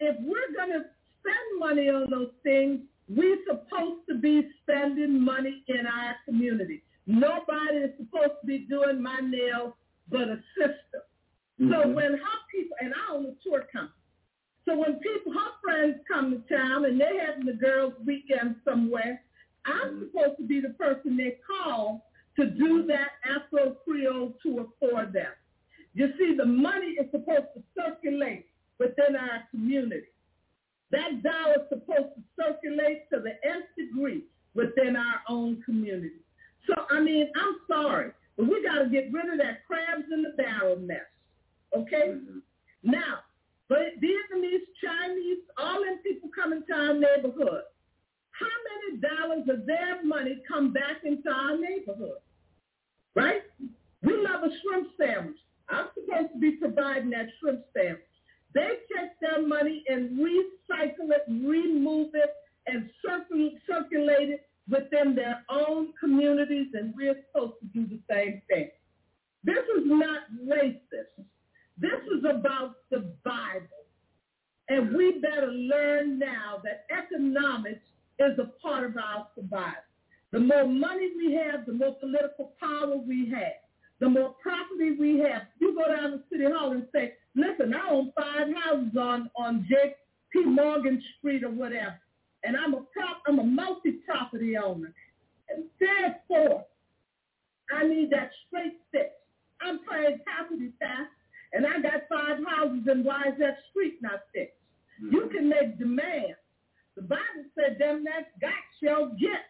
if 0.00 0.16
we're 0.20 0.54
gonna 0.56 0.84
spend 1.20 1.58
money 1.58 1.88
on 1.88 2.10
those 2.10 2.32
things, 2.42 2.80
we're 3.08 3.38
supposed 3.46 4.06
to 4.08 4.14
be 4.16 4.50
spending 4.62 5.20
money 5.22 5.62
in 5.68 5.86
our 5.86 6.16
community. 6.24 6.82
Nobody 7.06 7.76
is 7.78 7.90
supposed 7.98 8.40
to 8.40 8.46
be 8.46 8.58
doing 8.60 9.00
my 9.00 9.20
nails 9.20 9.74
but 10.08 10.28
a 10.28 10.42
sister. 10.56 11.04
So 11.58 11.64
Mhm. 11.64 11.94
when 11.94 12.12
her 12.14 12.38
people, 12.50 12.76
and 12.80 12.94
I 12.94 13.12
own 13.12 13.26
a 13.26 13.34
tour 13.42 13.62
company, 13.72 14.00
so 14.64 14.76
when 14.76 14.98
people, 15.00 15.32
her 15.32 15.52
friends 15.62 16.02
come 16.08 16.32
to 16.32 16.48
town 16.48 16.84
and 16.86 17.00
they're 17.00 17.26
having 17.26 17.46
the 17.46 17.52
girls' 17.52 17.98
weekend 18.00 18.60
somewhere, 18.64 19.22
I'm 19.64 20.00
supposed 20.00 20.36
to 20.38 20.42
be 20.46 20.60
the 20.60 20.70
person 20.70 21.16
they 21.16 21.38
call 21.46 22.10
to 22.36 22.46
do 22.46 22.82
that 22.86 23.12
Afro 23.24 23.72
Creole 23.84 24.36
tour 24.42 24.66
for 24.80 25.06
them. 25.06 25.32
You 25.94 26.08
see, 26.18 26.34
the 26.36 26.44
money 26.44 26.96
is 27.00 27.06
supposed 27.10 27.54
to 27.54 27.62
circulate 27.78 28.46
within 28.78 29.16
our 29.16 29.44
community. 29.50 30.08
That 30.90 31.22
dollar 31.22 31.62
is 31.62 31.68
supposed 31.68 32.14
to 32.16 32.22
circulate 32.36 33.08
to 33.12 33.20
the 33.20 33.32
nth 33.48 33.66
degree 33.76 34.24
within 34.54 34.96
our 34.96 35.20
own 35.28 35.62
community. 35.62 36.20
So, 36.66 36.74
I 36.90 37.00
mean, 37.00 37.30
I'm 37.36 37.56
sorry, 37.68 38.10
but 38.36 38.46
we 38.46 38.62
got 38.64 38.80
to 38.82 38.88
get 38.88 39.12
rid 39.12 39.32
of 39.32 39.38
that 39.38 39.66
crabs 39.66 40.04
in 40.12 40.22
the 40.22 40.34
barrel 40.36 40.76
mess. 40.76 41.00
Okay? 41.76 42.14
Mm-hmm. 42.14 42.38
Now, 42.82 43.20
but 43.68 43.98
Vietnamese, 44.02 44.66
Chinese, 44.82 45.38
all 45.58 45.82
them 45.82 45.98
people 46.02 46.28
come 46.34 46.52
into 46.52 46.72
our 46.72 46.94
neighborhood. 46.94 47.62
How 48.32 48.54
many 48.68 49.00
dollars 49.00 49.48
of 49.48 49.66
their 49.66 50.04
money 50.04 50.42
come 50.46 50.72
back 50.72 51.04
into 51.04 51.30
our 51.30 51.56
neighborhood? 51.56 52.18
Right? 53.14 53.42
We 54.02 54.16
love 54.16 54.42
a 54.42 54.50
shrimp 54.60 54.88
sandwich. 54.98 55.38
I'm 55.68 55.88
supposed 55.94 56.32
to 56.34 56.38
be 56.38 56.52
providing 56.52 57.10
that 57.10 57.26
shrimp 57.40 57.64
stamp. 57.70 57.98
They 58.54 58.78
take 58.94 59.18
their 59.20 59.46
money 59.46 59.82
and 59.88 60.18
recycle 60.18 61.10
it, 61.10 61.24
remove 61.28 62.10
it, 62.14 62.30
and 62.66 62.88
circulate 63.04 64.30
it 64.30 64.48
within 64.70 65.14
their 65.14 65.44
own 65.50 65.92
communities, 65.98 66.68
and 66.74 66.94
we're 66.96 67.16
supposed 67.26 67.54
to 67.60 67.66
do 67.66 67.86
the 67.86 68.00
same 68.10 68.40
thing. 68.48 68.70
This 69.42 69.64
is 69.76 69.82
not 69.84 70.22
racist. 70.46 71.24
This 71.76 72.00
is 72.16 72.24
about 72.24 72.76
the 72.90 73.12
Bible. 73.24 73.68
And 74.68 74.96
we 74.96 75.18
better 75.20 75.48
learn 75.48 76.18
now 76.18 76.62
that 76.62 76.86
economics 76.96 77.84
is 78.18 78.38
a 78.38 78.46
part 78.62 78.84
of 78.84 78.96
our 78.96 79.26
survival. 79.34 79.74
The 80.30 80.40
more 80.40 80.66
money 80.66 81.10
we 81.16 81.34
have, 81.34 81.66
the 81.66 81.72
more 81.72 81.94
political 81.96 82.52
power 82.60 82.96
we 82.96 83.28
have. 83.30 83.63
The 84.00 84.08
more 84.08 84.34
property 84.42 84.92
we 84.98 85.18
have. 85.20 85.42
You 85.60 85.74
go 85.74 85.94
down 85.94 86.12
to 86.12 86.20
City 86.30 86.44
Hall 86.44 86.72
and 86.72 86.86
say, 86.92 87.14
listen, 87.34 87.74
I 87.74 87.90
own 87.90 88.12
five 88.16 88.48
houses 88.54 88.96
on, 88.98 89.30
on 89.36 89.66
J.P. 89.68 90.44
Morgan 90.46 91.02
Street 91.18 91.44
or 91.44 91.50
whatever. 91.50 91.94
And 92.42 92.56
I'm 92.56 92.74
a 92.74 92.82
prop, 92.92 93.22
I'm 93.26 93.38
a 93.38 93.44
multi-property 93.44 94.56
owner. 94.56 94.92
And 95.48 95.64
therefore, 95.80 96.64
I 97.74 97.86
need 97.86 98.10
that 98.10 98.30
straight 98.46 98.74
fix. 98.92 99.10
I'm 99.62 99.78
paying 99.90 100.18
property 100.26 100.72
tax, 100.82 101.08
and 101.52 101.64
I 101.66 101.80
got 101.80 102.02
five 102.08 102.38
houses, 102.46 102.82
and 102.86 103.04
why 103.04 103.22
is 103.28 103.38
that 103.38 103.56
street 103.70 103.98
not 104.02 104.20
fixed? 104.34 104.56
You 105.00 105.30
can 105.34 105.48
make 105.48 105.78
demands. 105.78 106.36
The 106.96 107.02
Bible 107.02 107.44
said, 107.54 107.78
them 107.78 108.04
that 108.04 108.38
got 108.40 108.52
shall 108.82 109.08
get. 109.18 109.46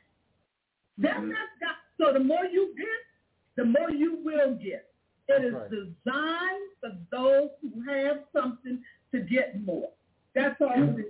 Them 0.97 1.27
Mhm. 1.27 1.31
that 1.31 1.49
got, 1.61 1.77
so 1.99 2.13
the 2.13 2.21
more 2.21 2.45
you 2.45 2.75
get, 2.77 2.87
the 3.57 3.65
more 3.65 3.91
you 3.91 4.19
will 4.25 4.55
get. 4.55 4.91
It 5.29 5.45
is 5.45 5.53
That's 5.55 5.55
right. 5.55 5.71
designed 5.71 6.71
for 6.81 6.91
those 7.11 7.49
who 7.63 7.83
have 7.91 8.19
something 8.35 8.83
to 9.13 9.21
get 9.21 9.65
more. 9.65 9.89
That's 10.35 10.61
all 10.61 10.73
it 10.75 11.01
is. 11.01 11.07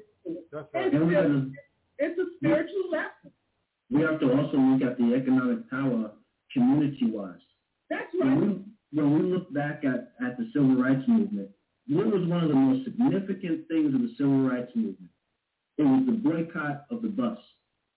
That's 0.52 0.66
It's, 0.66 0.74
right. 0.74 0.92
And 0.92 1.06
we 1.08 1.14
have 1.14 1.24
just- 1.26 1.54
to, 1.54 1.60
it's 1.98 2.18
a 2.18 2.26
spiritual 2.36 2.90
lesson. 2.90 3.30
we 3.90 4.02
have 4.02 4.20
to 4.20 4.30
also 4.32 4.56
look 4.58 4.82
at 4.82 4.98
the 4.98 5.14
economic 5.14 5.68
power 5.70 6.10
community-wise. 6.52 7.40
That's 7.90 8.12
When 8.18 8.28
right. 8.28 8.40
we, 8.92 9.00
when 9.00 9.12
we 9.14 9.32
look 9.32 9.52
back 9.52 9.84
at, 9.84 10.12
at 10.24 10.36
the 10.38 10.48
civil 10.52 10.76
rights 10.76 11.06
movement, 11.08 11.50
what 11.88 12.06
was 12.06 12.26
one 12.28 12.42
of 12.42 12.48
the 12.48 12.54
most 12.54 12.84
significant 12.84 13.68
things 13.68 13.94
of 13.94 14.00
the 14.00 14.14
civil 14.16 14.40
rights 14.48 14.70
movement? 14.74 15.10
It 15.76 15.82
was 15.82 16.04
the 16.06 16.12
boycott 16.12 16.86
of 16.90 17.02
the 17.02 17.08
bus. 17.08 17.38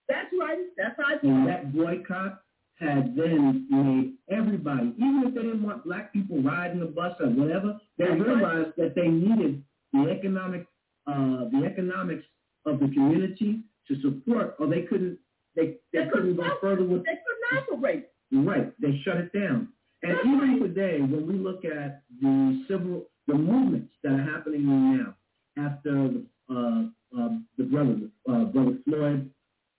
That's 0.08 0.28
right. 0.38 0.58
That's 0.76 0.98
right. 0.98 1.22
And 1.22 1.46
that 1.48 1.72
boycott 1.72 2.42
had 2.78 3.16
then 3.16 3.66
made 3.70 4.14
everybody, 4.30 4.92
even 4.96 5.24
if 5.26 5.34
they 5.34 5.42
didn't 5.42 5.62
want 5.62 5.84
black 5.84 6.12
people 6.12 6.40
riding 6.42 6.80
the 6.80 6.86
bus 6.86 7.14
or 7.20 7.26
whatever, 7.26 7.78
they 7.98 8.04
realized 8.06 8.70
that 8.76 8.94
they 8.94 9.08
needed 9.08 9.62
the 9.92 10.10
economic, 10.10 10.66
uh, 11.06 11.48
the 11.50 11.62
economics 11.66 12.24
of 12.66 12.78
the 12.78 12.86
community 12.88 13.60
to 13.88 14.00
support, 14.00 14.54
or 14.58 14.66
they 14.68 14.82
couldn't, 14.82 15.18
they, 15.56 15.76
they 15.92 16.04
They 16.04 16.10
couldn't 16.12 16.36
go 16.36 16.48
further 16.60 16.84
with, 16.84 17.04
They 17.04 17.18
couldn't 17.26 17.68
operate. 17.72 18.08
right, 18.32 18.72
they 18.80 19.00
shut 19.04 19.16
it 19.16 19.32
down. 19.32 19.68
And 20.02 20.16
even 20.26 20.60
today, 20.62 21.00
when 21.00 21.26
we 21.26 21.34
look 21.34 21.64
at 21.64 22.02
the 22.20 22.64
civil, 22.68 23.06
the 23.26 23.34
movements 23.34 23.92
that 24.04 24.12
are 24.12 24.22
happening 24.22 24.64
now 24.96 25.14
after 25.58 26.08
the, 26.08 26.24
uh, 26.48 27.20
uh, 27.20 27.28
the 27.56 27.64
brother, 27.64 27.96
uh, 28.30 28.44
brother 28.44 28.76
Floyd 28.84 29.30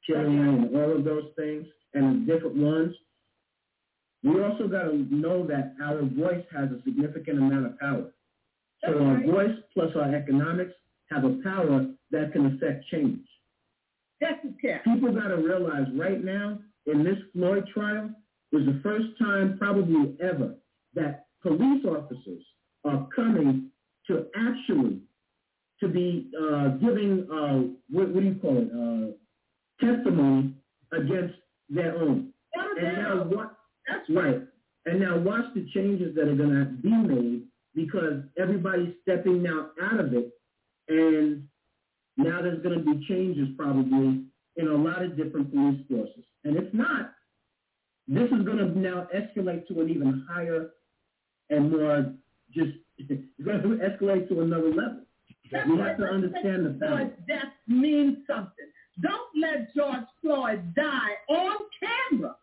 killing 0.05 0.39
and 0.39 0.75
all 0.75 0.97
of 0.97 1.05
those 1.05 1.25
things, 1.37 1.65
and 1.93 2.27
different 2.27 2.55
ones, 2.55 2.95
we 4.23 4.41
also 4.41 4.67
got 4.67 4.83
to 4.83 5.07
know 5.09 5.45
that 5.47 5.73
our 5.83 6.01
voice 6.01 6.43
has 6.55 6.69
a 6.71 6.81
significant 6.83 7.37
amount 7.37 7.65
of 7.65 7.79
power. 7.79 8.11
So 8.85 8.93
That's 8.93 8.99
our 8.99 9.23
voice 9.23 9.57
plus 9.73 9.91
our 9.95 10.13
economics 10.13 10.73
have 11.09 11.23
a 11.23 11.39
power 11.43 11.85
that 12.11 12.31
can 12.33 12.45
affect 12.47 12.85
change. 12.91 13.19
It 14.21 14.55
can. 14.61 14.79
People 14.83 15.13
got 15.13 15.29
to 15.29 15.37
realize 15.37 15.87
right 15.95 16.23
now 16.23 16.59
in 16.85 17.03
this 17.03 17.17
Floyd 17.33 17.65
trial 17.73 18.09
was 18.51 18.65
the 18.65 18.79
first 18.83 19.05
time 19.19 19.57
probably 19.57 20.15
ever 20.21 20.55
that 20.93 21.27
police 21.41 21.85
officers 21.85 22.43
are 22.83 23.07
coming 23.15 23.69
to 24.07 24.25
actually 24.35 25.01
to 25.79 25.87
be 25.87 26.29
uh, 26.37 26.69
giving 26.69 27.27
uh, 27.31 27.71
what, 27.89 28.09
what 28.09 28.21
do 28.21 28.25
you 28.25 28.35
call 28.35 28.57
it 28.57 28.69
uh, 28.75 29.85
testimony 29.85 30.53
against 30.91 31.35
their 31.69 31.95
own. 31.97 32.31
And 32.55 32.97
now 32.97 33.23
what? 33.23 33.55
That's 33.87 34.09
Right. 34.09 34.41
And 34.85 34.99
now 34.99 35.17
watch 35.17 35.45
the 35.53 35.67
changes 35.73 36.15
that 36.15 36.27
are 36.27 36.35
going 36.35 36.49
to 36.51 36.65
be 36.65 36.89
made 36.89 37.43
because 37.75 38.23
everybody's 38.39 38.93
stepping 39.03 39.43
now 39.43 39.69
out 39.81 39.99
of 39.99 40.13
it, 40.13 40.31
and 40.87 41.47
now 42.17 42.41
there's 42.41 42.61
going 42.63 42.77
to 42.77 42.83
be 42.83 43.05
changes 43.07 43.47
probably 43.57 44.23
in 44.55 44.67
a 44.67 44.75
lot 44.75 45.03
of 45.03 45.15
different 45.15 45.53
police 45.53 45.79
forces. 45.89 46.23
And 46.43 46.57
if 46.57 46.73
not, 46.73 47.13
this 48.07 48.29
is 48.31 48.43
going 48.43 48.57
to 48.57 48.79
now 48.79 49.07
escalate 49.15 49.67
to 49.67 49.79
an 49.81 49.89
even 49.89 50.25
higher 50.29 50.71
and 51.49 51.71
more 51.71 52.13
just 52.53 52.71
it's 52.97 53.23
going 53.43 53.61
to 53.61 53.67
escalate 53.77 54.27
to 54.29 54.41
another 54.41 54.69
level. 54.69 55.01
That's 55.51 55.67
We 55.67 55.77
have 55.77 55.97
to 55.97 56.03
understand 56.03 56.65
the. 56.65 56.77
Floyd's 56.79 57.11
death 57.27 57.53
means 57.67 58.17
something. 58.27 58.65
Don't 59.01 59.29
let 59.39 59.73
George 59.75 60.05
Floyd 60.21 60.73
die 60.75 61.13
on 61.29 61.57
camera 61.79 62.35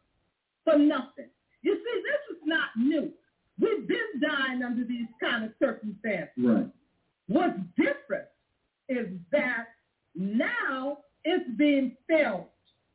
for 0.64 0.78
nothing. 0.78 1.28
You 1.62 1.74
see, 1.74 2.02
this 2.02 2.36
is 2.36 2.42
not 2.44 2.68
new. 2.76 3.10
We've 3.58 3.86
been 3.88 4.20
dying 4.20 4.62
under 4.62 4.84
these 4.84 5.08
kind 5.20 5.44
of 5.44 5.50
circumstances. 5.58 6.28
Right. 6.38 6.68
What's 7.28 7.58
different 7.76 8.28
is 8.88 9.06
that 9.32 9.66
now 10.14 10.98
it's 11.24 11.48
being 11.56 11.96
felt 12.08 12.50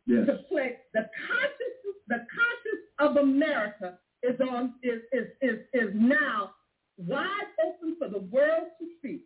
Yes. 0.07 0.25
to 0.25 0.33
play 0.49 0.77
the 0.95 1.07
conscious 1.27 1.95
the 2.07 2.25
conscious 2.33 2.81
of 2.99 3.17
America 3.17 3.99
is 4.23 4.35
on 4.41 4.73
is 4.81 5.01
is 5.13 5.27
is, 5.41 5.59
is 5.73 5.89
now 5.93 6.51
wide 6.97 7.27
open 7.63 7.95
for 7.99 8.07
the 8.09 8.19
world 8.19 8.67
to 8.79 8.87
see. 9.01 9.21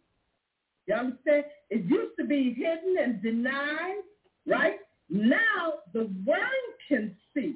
You 0.88 0.96
understand? 0.96 1.46
It 1.70 1.86
used 1.86 2.18
to 2.20 2.26
be 2.26 2.54
hidden 2.54 2.98
and 3.02 3.22
denied, 3.24 4.04
right? 4.46 4.80
Now 5.10 5.80
the 5.94 6.10
world 6.26 6.74
can 6.88 7.16
see. 7.34 7.56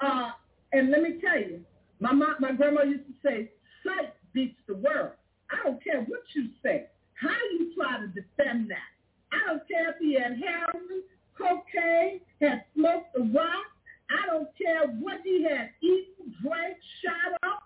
Uh, 0.00 0.30
and 0.72 0.90
let 0.90 1.02
me 1.02 1.20
tell 1.20 1.38
you, 1.38 1.60
my 2.00 2.12
mom, 2.12 2.36
my 2.40 2.52
grandma 2.52 2.82
used 2.82 3.06
to 3.06 3.14
say, 3.22 3.50
sight 3.84 4.14
beats 4.32 4.58
the 4.66 4.74
world. 4.74 5.12
I 5.50 5.64
don't 5.64 5.82
care 5.82 6.00
what 6.02 6.22
you 6.34 6.48
say. 6.62 6.86
How 7.14 7.36
you 7.52 7.74
try 7.74 7.98
to 7.98 8.06
defend 8.06 8.70
that? 8.70 8.88
I 9.32 9.46
don't 9.46 9.62
care 9.68 9.90
if 9.90 9.96
he 10.00 10.14
had 10.14 10.38
heroin, 10.38 11.02
cocaine, 11.36 12.20
had 12.40 12.64
smoked 12.74 13.14
a 13.16 13.20
rock. 13.20 13.66
I 14.10 14.26
don't 14.26 14.48
care 14.56 14.86
what 15.00 15.20
he 15.22 15.44
had 15.44 15.70
eaten, 15.82 16.34
drank, 16.42 16.76
shot 17.04 17.38
up, 17.48 17.62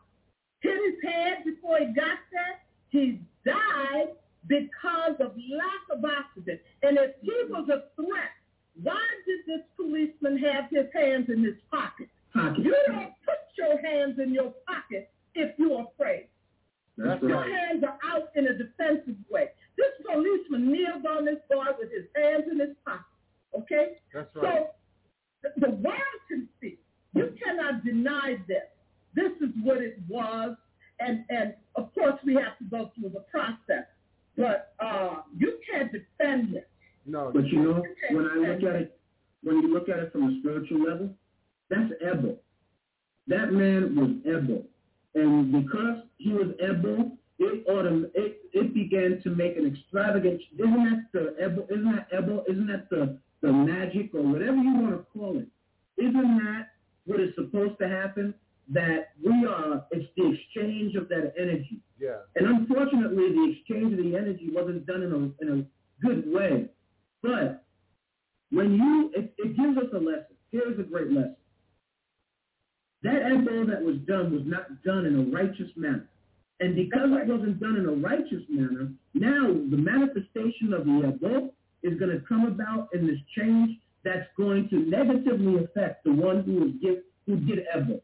hit 0.61 0.73
his 0.73 1.11
head 1.11 1.45
before 1.45 1.79
he 1.79 1.87
got 1.87 2.19
there. 2.33 2.61
He 2.91 3.21
died 3.45 4.15
because 4.47 5.17
of 5.21 5.33
lack 5.37 5.85
of 5.91 6.05
oxygen. 6.05 6.59
And 6.83 6.99
if 6.99 7.13
he 7.23 7.33
was 7.49 7.69
a 7.69 7.89
threat, 7.97 8.35
why 8.83 9.03
did 9.27 9.41
this 9.47 9.65
policeman 9.77 10.39
have 10.39 10.65
his 10.71 10.87
hands 10.93 11.29
in 11.29 11.45
his 11.45 11.55
pocket? 11.71 12.09
Pocket. 12.33 12.65
You 12.65 12.75
don't 12.89 13.13
put 13.25 13.39
your 13.57 13.81
hands 13.81 14.19
in 14.19 14.35
your 14.35 14.53
pocket 14.67 15.11
if 15.35 15.57
you're 15.59 15.87
afraid. 15.95 16.29
That's 16.97 17.23
Your 17.23 17.41
right. 17.41 17.51
hands 17.51 17.83
are 17.83 17.99
out 18.09 18.31
in 18.37 18.47
a 18.47 18.57
defensive 18.57 19.17
way. 19.29 19.49
This 19.77 19.91
policeman 20.07 20.71
kneeled 20.71 21.07
on 21.07 21.25
this 21.25 21.39
boy 21.51 21.67
with 21.79 21.91
his 21.91 22.07
hands 22.15 22.45
in 22.51 22.61
his 22.61 22.77
pocket. 22.85 23.05
Okay? 23.59 23.99
That's 24.13 24.29
right. 24.37 24.67
So 25.43 25.51
the, 25.57 25.67
the 25.67 25.73
world 25.75 26.21
can 26.29 26.49
see. 26.61 26.79
You 27.15 27.35
cannot 27.43 27.85
deny 27.85 28.37
this. 28.47 28.71
This 29.15 29.33
is 29.41 29.55
what 29.63 29.79
it 29.79 29.99
was. 30.09 30.57
And, 31.01 31.25
and 31.31 31.55
of 31.75 31.93
course, 31.95 32.15
we 32.25 32.35
have 32.35 32.57
to 32.59 32.65
go 32.71 32.93
through 32.95 33.11
the 33.11 33.25
process. 33.31 33.87
But 34.37 34.75
uh, 34.81 35.17
you 35.37 35.59
can't 35.71 35.91
defend 35.93 36.55
it. 36.55 36.69
No, 37.07 37.31
But 37.33 37.47
you 37.47 37.61
know, 37.61 37.83
when 38.11 38.27
I 38.27 38.35
look 38.37 38.63
at 38.63 38.77
it, 38.81 38.99
when 39.43 39.57
you 39.61 39.73
look 39.73 39.89
at 39.89 39.99
it 39.99 40.13
from 40.13 40.25
a 40.25 40.41
spiritual 40.41 40.83
level, 40.83 41.11
that's 41.69 41.93
Ebo. 42.03 42.37
That 43.27 43.53
man 43.53 43.95
was 43.95 44.11
Ebo. 44.27 44.65
And 45.15 45.53
because 45.53 46.03
he 46.19 46.33
was 46.33 46.49
Ebo, 46.61 47.13
it 47.39 47.67
autom- 47.69 48.11
it, 48.15 48.39
it 48.53 48.75
began 48.75 49.21
to 49.23 49.31
make 49.31 49.57
an 49.57 49.67
extravagant, 49.67 50.41
isn't 50.59 50.73
that 50.73 51.07
the 51.13 51.37
Ebo, 51.43 51.67
isn't 51.71 51.85
that 51.95 52.09
Ebo, 52.13 52.45
isn't 52.49 52.67
that 52.69 52.89
the, 52.91 53.19
the 53.43 53.53
magic 53.53 54.15
or 54.15 54.23
whatever 54.23 54.57
you 54.57 54.75
want 54.75 54.93
to 54.93 55.07
call 55.19 55.39
it? 55.39 55.49
Isn't 55.99 56.39
that 56.39 56.69
what 57.05 57.21
is 57.21 57.35
supposed 57.35 57.79
to 57.81 57.89
happen? 57.89 58.35
That 58.71 59.11
we 59.23 59.47
are, 59.47 59.85
it's 59.91 60.09
the 60.17 60.33
exchange 60.33 60.95
of 60.95 61.09
that 61.11 61.35
energy. 61.39 61.81
yeah. 62.01 62.17
And 62.37 62.47
unfortunately, 62.47 63.29
the 63.29 63.55
exchange 63.57 63.93
of 63.93 63.99
the 63.99 64.17
energy 64.17 64.49
wasn't 64.51 64.87
done 64.87 65.03
in 65.03 65.13
a, 65.13 65.45
in 65.45 65.61
a 65.61 66.07
good 66.07 66.33
way. 66.33 66.67
But 67.23 67.65
when 68.51 68.75
you, 68.75 69.11
it, 69.15 69.35
it 69.39 69.57
gives 69.57 69.77
us 69.77 69.93
a 69.93 69.99
lesson. 69.99 70.37
Here's 70.53 70.79
a 70.79 70.83
great 70.83 71.11
lesson. 71.11 71.37
That 73.03 73.23
embargo 73.23 73.67
that 73.67 73.83
was 73.83 73.97
done 74.07 74.33
was 74.33 74.43
not 74.47 74.83
done 74.83 75.05
in 75.05 75.19
a 75.19 75.37
righteous 75.37 75.71
manner. 75.77 76.09
And 76.61 76.77
because 76.77 77.11
it 77.11 77.27
wasn't 77.27 77.61
done 77.61 77.77
in 77.77 77.87
a 77.87 77.93
righteous 77.93 78.43
manner, 78.49 78.91
now 79.13 79.49
the 79.49 79.77
manifestation 79.77 80.73
of 80.73 80.87
the 80.87 81.03
embargo 81.05 81.51
is 81.83 81.99
going 81.99 82.13
to 82.13 82.25
come 82.27 82.47
about 82.47 82.89
in 82.95 83.07
this 83.07 83.19
change 83.37 83.79
that's 84.05 84.29
going 84.37 84.69
to 84.71 84.77
negatively 84.77 85.65
affect 85.65 86.05
the 86.05 86.13
one 86.13 86.45
who 86.45 86.67
is 86.67 86.73
give, 86.81 86.99
who 87.27 87.37
did 87.37 87.67
embargo. 87.75 88.01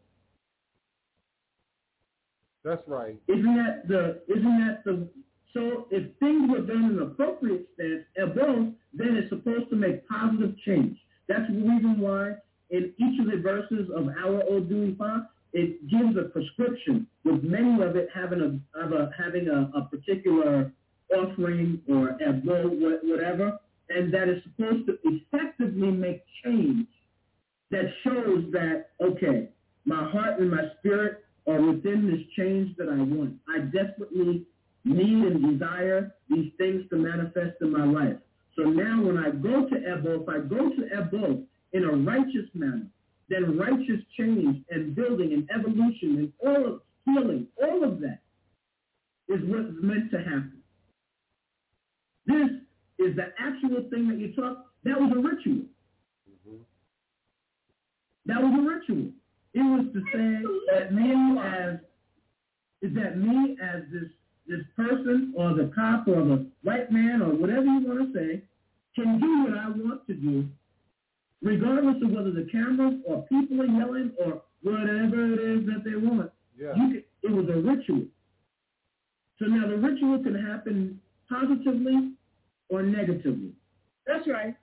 That's 2.65 2.83
right. 2.87 3.17
Isn't 3.29 3.57
that 3.57 3.89
the, 3.89 4.21
isn't 4.29 4.67
that 4.67 4.85
the, 4.85 5.09
so 5.55 5.87
if 5.91 6.17
things 6.19 6.51
were 6.51 6.61
done 6.61 6.85
in 6.85 6.99
an 6.99 7.03
appropriate 7.03 7.69
stance, 7.75 8.05
above, 8.23 8.73
then 8.93 9.17
it's 9.17 9.29
supposed 9.31 9.71
to 9.71 9.77
make 9.77 10.07
positive 10.09 10.55
change. 10.65 10.99
That's 11.29 11.47
the 11.49 11.59
reason 11.59 12.01
why 12.01 12.35
in 12.71 12.93
each 12.99 13.21
of 13.21 13.31
the 13.31 13.39
verses 13.43 13.91
of 13.95 14.09
our 14.09 14.43
Odu 14.49 14.95
Ifa, 14.95 15.27
it 15.53 15.89
gives 15.89 16.17
a 16.17 16.29
prescription 16.29 17.07
with 17.25 17.43
many 17.43 17.83
of 17.83 17.97
it 17.97 18.09
having 18.15 18.41
a, 18.41 18.79
of 18.81 18.93
a 18.93 19.11
having 19.19 19.49
a, 19.49 19.71
a 19.77 19.83
particular 19.87 20.73
offering 21.13 21.81
or 21.89 22.11
a 22.25 22.33
bowl, 22.33 22.71
whatever, 23.03 23.59
and 23.89 24.15
that 24.15 24.29
is 24.29 24.41
supposed 24.45 24.87
to 24.87 24.99
effectively 25.05 25.91
make 25.91 26.23
change 26.45 26.87
that 27.73 27.87
shows 28.05 28.45
that, 28.53 28.91
okay, 29.01 29.49
my 29.85 30.09
heart 30.11 30.39
and 30.39 30.51
my 30.51 30.63
spirit 30.79 31.25
are 31.47 31.61
within 31.61 32.11
this 32.11 32.21
change 32.37 32.77
that 32.77 32.89
I 32.89 32.97
want. 32.97 33.37
I 33.49 33.61
desperately 33.61 34.45
need 34.85 35.25
and 35.25 35.59
desire 35.59 36.15
these 36.29 36.53
things 36.59 36.89
to 36.91 36.97
manifest 36.97 37.57
in 37.61 37.73
my 37.73 37.85
life. 37.85 38.17
So 38.57 38.63
now 38.63 39.03
when 39.03 39.19
I 39.19 39.31
go 39.31 39.69
to 39.69 39.77
Ebo, 39.77 40.23
if 40.23 40.29
I 40.29 40.39
go 40.39 40.71
to 40.71 40.89
Ebo 40.93 41.43
in 41.73 41.85
a 41.85 41.93
righteous 41.93 42.49
manner, 42.55 42.87
then 43.29 43.57
righteous 43.59 44.03
change 44.19 44.65
and 44.71 44.95
building 44.95 45.33
and 45.33 45.49
evolution 45.55 46.19
and 46.19 46.33
all 46.45 46.67
of 46.67 46.81
healing, 47.05 47.47
all 47.63 47.85
of 47.85 48.01
that 48.01 48.21
is 49.29 49.41
what's 49.45 49.71
meant 49.81 50.11
to 50.11 50.19
happen. 50.19 50.59
This 52.27 52.51
is 52.99 53.17
the 53.17 53.33
actual 53.39 53.89
thing 53.91 54.09
that 54.09 54.19
you 54.19 54.33
talk, 54.35 54.67
that 54.85 55.01
was 55.01 55.13
a 55.13 55.21
ritual. 55.21 55.65
Mm-hmm. 56.29 56.63
That 58.27 58.43
was 58.43 58.53
a 58.59 58.63
ritual. 58.63 59.13
It 59.55 59.61
was 59.61 59.87
to 59.93 60.01
say 60.13 60.43
that 60.73 60.95
me 60.95 61.39
as 61.41 61.79
is 62.83 62.95
that 62.95 63.19
me 63.19 63.57
as 63.63 63.83
this 63.93 64.09
this 64.47 64.65
person 64.77 65.33
or 65.37 65.55
the 65.55 65.71
cop 65.75 66.09
or 66.09 66.23
the 66.25 66.47
white 66.63 66.91
man 66.91 67.23
or 67.23 67.35
whatever 67.35 67.67
you 67.67 67.87
want 67.87 68.13
to 68.13 68.19
say 68.19 68.43
can 68.97 69.21
do 69.21 69.45
what 69.45 69.59
I 69.59 69.69
want 69.69 70.07
to 70.09 70.15
do, 70.15 70.49
regardless 71.43 72.03
of 72.03 72.11
whether 72.11 72.33
the 72.33 72.49
cameras 72.51 72.95
or 73.07 73.23
people 73.29 73.61
are 73.63 73.67
yelling 73.67 74.13
or 74.19 74.43
whatever 74.63 75.33
it 75.33 75.41
is 75.41 75.67
that 75.67 75.83
they 75.85 75.97
want. 75.97 76.33
Yeah. 76.59 76.75
You 76.75 76.89
can, 76.89 77.05
it 77.23 77.31
was 77.31 77.47
a 77.49 77.61
ritual. 77.61 78.07
So 79.39 79.47
now 79.47 79.69
the 79.69 79.77
ritual 79.77 80.23
can 80.23 80.35
happen 80.35 81.01
positively 81.29 82.13
or 82.69 82.83
negatively. 82.83 83.53
That's 84.07 84.27
right. 84.29 84.57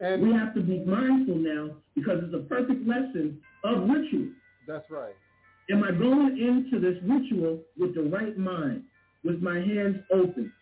We 0.00 0.32
have 0.32 0.54
to 0.54 0.60
be 0.60 0.84
mindful 0.84 1.36
now 1.36 1.70
because 1.94 2.22
it's 2.24 2.34
a 2.34 2.46
perfect 2.48 2.86
lesson 2.86 3.40
of 3.64 3.88
ritual. 3.88 4.28
That's 4.68 4.90
right. 4.90 5.14
Am 5.70 5.82
I 5.82 5.90
going 5.90 6.38
into 6.38 6.78
this 6.78 7.02
ritual 7.02 7.60
with 7.78 7.94
the 7.94 8.02
right 8.02 8.36
mind, 8.36 8.84
with 9.24 9.40
my 9.40 9.56
hands 9.56 9.96
open, 10.12 10.52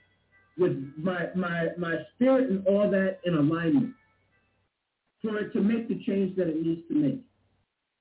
with 0.56 0.93
my 0.97 1.28
my 1.35 1.69
my 1.78 1.97
spirit 2.15 2.48
and 2.48 2.66
all 2.66 2.90
that 2.90 3.19
in 3.24 3.35
alignment, 3.35 3.93
for 5.20 5.39
it 5.39 5.52
to 5.52 5.61
make 5.61 5.89
the 5.89 6.02
change 6.06 6.36
that 6.36 6.48
it 6.48 6.65
needs 6.65 6.86
to 6.89 6.94
make? 6.94 7.20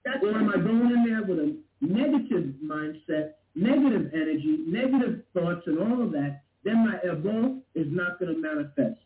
That's 0.06 0.24
Or 0.24 0.38
am 0.38 0.50
I 0.50 0.58
going 0.58 0.92
in 0.92 1.06
there 1.08 1.24
with 1.24 1.40
a 1.40 1.58
negative 1.82 2.54
mindset, 2.64 3.34
negative 3.56 4.12
energy, 4.14 4.64
negative 4.68 5.24
thoughts, 5.34 5.64
and 5.66 5.80
all 5.80 6.02
of 6.02 6.12
that? 6.12 6.44
Then 6.64 6.86
my 6.86 6.98
ego 7.04 7.60
is 7.76 7.88
not 7.90 8.20
going 8.20 8.34
to 8.36 8.40
manifest 8.40 9.00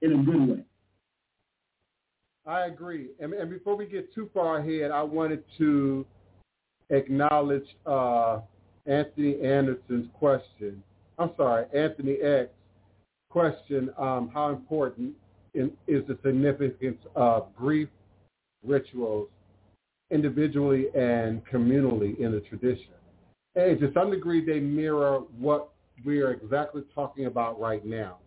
in 0.00 0.12
a 0.12 0.22
good 0.24 0.48
way. 0.48 0.64
I 2.48 2.66
agree. 2.66 3.08
And, 3.20 3.34
and 3.34 3.50
before 3.50 3.76
we 3.76 3.84
get 3.84 4.12
too 4.14 4.30
far 4.32 4.58
ahead, 4.58 4.90
I 4.90 5.02
wanted 5.02 5.44
to 5.58 6.06
acknowledge 6.88 7.66
uh, 7.84 8.40
Anthony 8.86 9.38
Anderson's 9.42 10.08
question. 10.14 10.82
I'm 11.18 11.30
sorry, 11.36 11.66
Anthony 11.76 12.16
X 12.22 12.48
question. 13.28 13.90
Um, 13.98 14.30
how 14.32 14.48
important 14.48 15.12
in, 15.52 15.72
is 15.86 16.06
the 16.08 16.18
significance 16.24 16.96
of 17.14 17.54
grief 17.54 17.88
rituals 18.66 19.28
individually 20.10 20.86
and 20.94 21.44
communally 21.46 22.18
in 22.18 22.32
the 22.32 22.40
tradition? 22.48 22.94
And 23.56 23.78
to 23.80 23.92
some 23.92 24.10
degree, 24.10 24.42
they 24.42 24.58
mirror 24.58 25.20
what 25.38 25.68
we 26.02 26.20
are 26.22 26.32
exactly 26.32 26.82
talking 26.94 27.26
about 27.26 27.60
right 27.60 27.84
now 27.84 28.18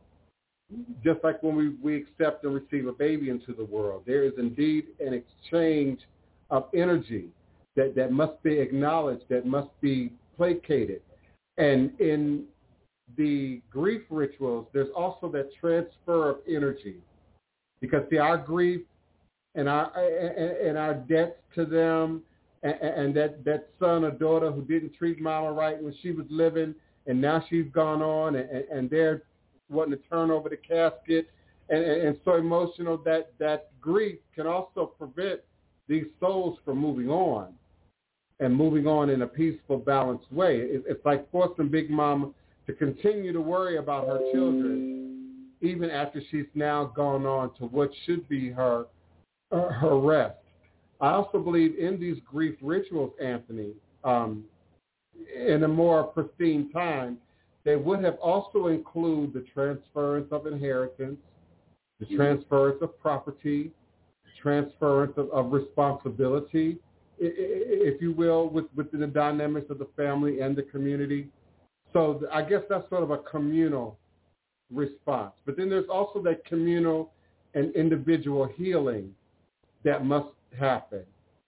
just 1.04 1.24
like 1.24 1.42
when 1.44 1.56
we, 1.56 1.70
we 1.82 1.98
accept 1.98 2.44
and 2.44 2.54
receive 2.54 2.88
a 2.88 2.94
baby 2.94 3.30
into 3.30 3.54
the 3.54 3.66
world, 3.66 4.04
there 4.06 4.24
is 4.24 4.34
indeed 4.38 4.88
an 5.00 5.14
exchange 5.14 6.00
of 6.50 6.66
energy 6.74 7.28
that, 7.76 7.96
that 7.96 8.12
must 8.12 8.42
be 8.44 8.60
acknowledged, 8.60 9.24
that 9.30 9.46
must 9.46 9.70
be 9.82 10.12
placated. 10.38 11.02
And 11.58 11.92
in 12.00 12.46
the 13.18 13.62
grief 13.70 14.02
rituals, 14.10 14.68
there's 14.74 14.90
also 14.96 15.30
that 15.32 15.50
transfer 15.60 16.30
of 16.30 16.38
energy. 16.48 16.96
Because 17.82 18.04
see, 18.10 18.18
our 18.18 18.38
grief 18.38 18.82
and 19.56 19.68
our 19.68 19.92
and, 19.98 20.68
and 20.68 20.78
our 20.78 20.94
debts 20.94 21.38
to 21.56 21.66
them 21.66 22.22
and, 22.64 22.76
and 22.76 23.16
that, 23.16 23.44
that 23.44 23.70
son 23.80 24.04
or 24.06 24.12
daughter 24.12 24.52
who 24.52 24.62
didn't 24.62 24.94
treat 24.96 25.20
mama 25.20 25.52
right 25.52 25.82
when 25.82 25.94
she 26.02 26.12
was 26.12 26.26
living 26.30 26.74
and 27.08 27.20
now 27.20 27.44
she's 27.50 27.66
gone 27.74 28.02
on 28.02 28.36
and, 28.36 28.50
and 28.50 28.90
they're 28.90 29.24
wanting 29.72 29.98
to 29.98 30.10
turn 30.10 30.32
over 30.32 30.50
the 30.50 30.58
casket 30.58 31.30
and, 31.70 31.84
and, 31.84 32.08
and 32.08 32.20
so 32.24 32.36
emotional 32.36 32.98
that 33.06 33.34
that 33.40 33.70
grief 33.80 34.18
can 34.36 34.48
also 34.48 34.86
prevent 34.86 35.40
these 35.88 36.06
souls 36.20 36.58
from 36.64 36.78
moving 36.78 37.10
on 37.10 37.54
and 38.40 38.56
moving 38.56 38.88
on 38.88 39.10
in 39.10 39.22
a 39.22 39.28
peaceful, 39.28 39.78
balanced 39.78 40.32
way. 40.32 40.58
It, 40.58 40.84
it's 40.88 41.06
like 41.06 41.30
forcing 41.32 41.70
Big 41.70 41.90
Mama 41.90 42.32
to 42.68 42.74
continue 42.74 43.34
to 43.34 43.42
worry 43.42 43.78
about 43.78 44.08
her 44.08 44.20
children 44.32 45.12
even 45.62 45.92
after 45.92 46.22
she's 46.32 46.48
now 46.56 46.86
gone 46.96 47.26
on 47.26 47.54
to 47.56 47.66
what 47.66 47.92
should 48.06 48.28
be 48.28 48.50
her 48.50 48.86
uh, 49.52 49.70
her 49.70 50.00
rest. 50.00 50.38
I 51.00 51.12
also 51.12 51.40
believe 51.40 51.78
in 51.78 52.00
these 52.00 52.18
grief 52.26 52.56
rituals, 52.62 53.12
Anthony, 53.22 53.72
um, 54.04 54.44
in 55.36 55.64
a 55.64 55.68
more 55.68 56.04
pristine 56.04 56.72
time, 56.72 57.18
they 57.64 57.76
would 57.76 58.04
have 58.04 58.16
also 58.16 58.68
include 58.68 59.34
the 59.34 59.46
transference 59.54 60.28
of 60.32 60.48
inheritance, 60.48 61.20
the 62.00 62.06
mm-hmm. 62.06 62.16
transference 62.16 62.82
of 62.82 63.00
property, 63.00 63.72
the 64.24 64.32
transference 64.42 65.14
of, 65.18 65.30
of 65.32 65.52
responsibility, 65.52 66.78
if 67.20 68.02
you 68.02 68.14
will, 68.14 68.50
with, 68.50 68.66
within 68.76 69.02
the 69.02 69.08
dynamics 69.08 69.68
of 69.70 69.78
the 69.78 69.88
family 69.96 70.42
and 70.42 70.56
the 70.56 70.64
community. 70.64 71.28
So 71.94 72.22
I 72.32 72.42
guess 72.42 72.62
that's 72.70 72.90
sort 72.90 73.04
of 73.04 73.12
a 73.12 73.20
communal 73.20 74.00
response. 74.72 75.34
But 75.46 75.58
then 75.58 75.70
there's 75.70 75.90
also 75.90 76.22
that 76.24 76.46
communal 76.46 77.12
and 77.54 77.76
individual 77.76 78.50
healing 78.56 79.14
that 79.84 80.06
must 80.06 80.30
happen, 80.58 81.04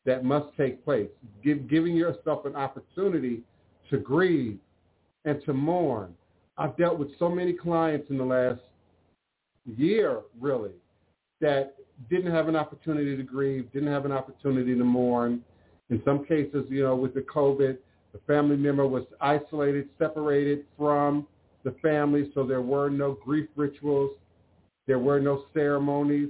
that 0.05 0.23
must 0.23 0.55
take 0.57 0.83
place, 0.83 1.09
Give, 1.43 1.67
giving 1.67 1.95
yourself 1.95 2.45
an 2.45 2.55
opportunity 2.55 3.41
to 3.89 3.97
grieve, 3.97 4.59
and 5.25 5.43
to 5.45 5.53
mourn. 5.53 6.13
I've 6.57 6.77
dealt 6.77 6.99
with 6.99 7.09
so 7.17 7.29
many 7.29 7.53
clients 7.53 8.09
in 8.09 8.17
the 8.17 8.23
last 8.23 8.61
year, 9.65 10.21
really, 10.39 10.71
that 11.41 11.75
didn't 12.09 12.31
have 12.31 12.47
an 12.47 12.55
opportunity 12.55 13.15
to 13.17 13.23
grieve, 13.23 13.71
didn't 13.71 13.91
have 13.91 14.05
an 14.05 14.11
opportunity 14.11 14.75
to 14.75 14.83
mourn. 14.83 15.41
In 15.89 16.01
some 16.05 16.25
cases, 16.25 16.65
you 16.69 16.83
know, 16.83 16.95
with 16.95 17.13
the 17.13 17.21
COVID, 17.21 17.77
the 18.13 18.19
family 18.27 18.55
member 18.55 18.85
was 18.85 19.03
isolated, 19.19 19.89
separated 19.97 20.65
from 20.77 21.27
the 21.63 21.71
family, 21.81 22.31
so 22.33 22.45
there 22.45 22.61
were 22.61 22.89
no 22.89 23.17
grief 23.23 23.49
rituals. 23.55 24.11
There 24.85 24.99
were 24.99 25.19
no 25.19 25.45
ceremonies. 25.53 26.29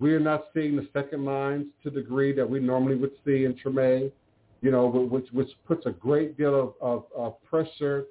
We 0.00 0.12
are 0.14 0.20
not 0.20 0.46
seeing 0.54 0.74
the 0.74 0.88
second 0.92 1.24
lines 1.24 1.66
to 1.82 1.90
the 1.90 2.00
degree 2.00 2.32
that 2.32 2.48
we 2.48 2.60
normally 2.60 2.96
would 2.96 3.12
see 3.24 3.44
in 3.44 3.54
Treme, 3.54 4.10
you 4.60 4.70
know, 4.70 4.86
which, 4.88 5.26
which 5.32 5.50
puts 5.66 5.86
a 5.86 5.90
great 5.90 6.36
deal 6.36 6.58
of, 6.60 6.74
of, 6.80 7.04
of 7.16 7.42
pressure 7.44 8.06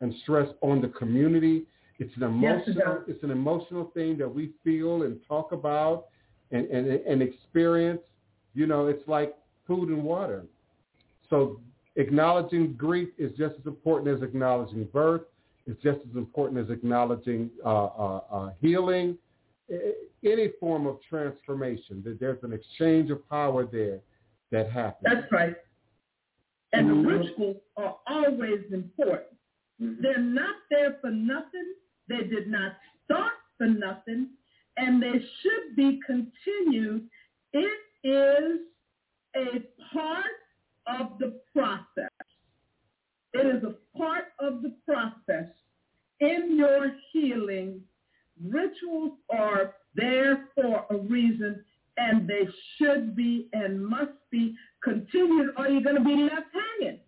and 0.00 0.14
stress 0.22 0.48
on 0.60 0.80
the 0.80 0.88
community. 0.88 1.64
It's 1.98 2.14
an 2.16 2.24
emotional 2.24 2.76
yes, 2.76 2.98
it's 3.08 3.22
an 3.22 3.30
emotional 3.30 3.90
thing 3.94 4.18
that 4.18 4.28
we 4.28 4.52
feel 4.62 5.02
and 5.02 5.18
talk 5.26 5.52
about 5.52 6.06
and, 6.50 6.66
and, 6.66 6.86
and 6.86 7.22
experience. 7.22 8.02
You 8.54 8.66
know, 8.66 8.86
it's 8.86 9.06
like 9.08 9.34
food 9.66 9.88
and 9.88 10.02
water. 10.02 10.44
So 11.30 11.60
acknowledging 11.96 12.74
grief 12.74 13.08
is 13.18 13.30
just 13.36 13.54
as 13.58 13.66
important 13.66 14.14
as 14.14 14.22
acknowledging 14.22 14.84
birth. 14.84 15.22
It's 15.66 15.82
just 15.82 15.98
as 16.08 16.16
important 16.16 16.60
as 16.60 16.70
acknowledging 16.70 17.50
uh, 17.64 17.86
uh, 17.86 18.20
uh, 18.30 18.50
healing, 18.60 19.18
any 20.24 20.50
form 20.60 20.86
of 20.86 20.98
transformation. 21.08 22.02
That 22.04 22.20
there's 22.20 22.42
an 22.44 22.52
exchange 22.52 23.10
of 23.10 23.28
power 23.28 23.66
there 23.66 24.00
that 24.52 24.70
happens. 24.70 25.12
That's 25.12 25.32
right. 25.32 25.56
And 26.72 26.90
the 26.90 27.08
rituals 27.08 27.56
are 27.76 27.96
always 28.06 28.60
important. 28.72 29.35
Mm-hmm. 29.82 30.02
They're 30.02 30.18
not 30.18 30.56
there 30.70 30.96
for 31.00 31.10
nothing. 31.10 31.74
They 32.08 32.22
did 32.22 32.48
not 32.48 32.72
start 33.04 33.32
for 33.58 33.66
nothing. 33.66 34.28
And 34.76 35.02
they 35.02 35.12
should 35.12 35.76
be 35.76 36.00
continued. 36.06 37.08
It 37.52 37.78
is 38.04 38.60
a 39.34 39.62
part 39.92 40.24
of 40.86 41.18
the 41.18 41.40
process. 41.52 42.10
It 43.32 43.46
is 43.46 43.62
a 43.64 43.98
part 43.98 44.26
of 44.38 44.62
the 44.62 44.74
process. 44.86 45.48
In 46.20 46.56
your 46.56 46.92
healing, 47.12 47.82
rituals 48.42 49.12
are 49.30 49.74
there 49.94 50.48
for 50.54 50.86
a 50.90 50.96
reason 50.96 51.62
and 51.98 52.28
they 52.28 52.46
should 52.76 53.16
be 53.16 53.48
and 53.52 53.84
must 53.84 54.12
be 54.30 54.54
continued 54.82 55.50
or 55.56 55.68
you're 55.68 55.82
going 55.82 55.96
to 55.96 56.04
be 56.04 56.16
left 56.16 56.46
hanging. 56.52 57.00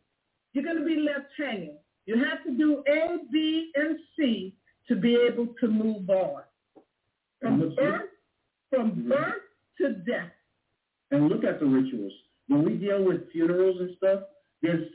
You're 0.52 0.64
going 0.64 0.78
to 0.78 0.84
be 0.84 1.00
left 1.00 1.30
hanging. 1.36 1.76
You 2.08 2.16
have 2.24 2.42
to 2.44 2.56
do 2.56 2.82
A, 2.88 3.18
B, 3.30 3.70
and 3.74 3.98
C 4.16 4.54
to 4.88 4.96
be 4.96 5.14
able 5.30 5.48
to 5.60 5.68
move 5.68 6.08
on. 6.08 6.40
From 7.38 7.74
birth, 7.76 8.00
from 8.70 8.92
mm-hmm. 8.92 9.10
birth 9.10 9.42
to 9.78 9.92
death. 10.10 10.32
And 11.10 11.28
look 11.28 11.44
at 11.44 11.60
the 11.60 11.66
rituals. 11.66 12.12
When 12.46 12.64
we 12.64 12.76
deal 12.76 13.04
with 13.04 13.30
funerals 13.30 13.76
and 13.80 13.90
stuff, 13.98 14.20
there's 14.62 14.88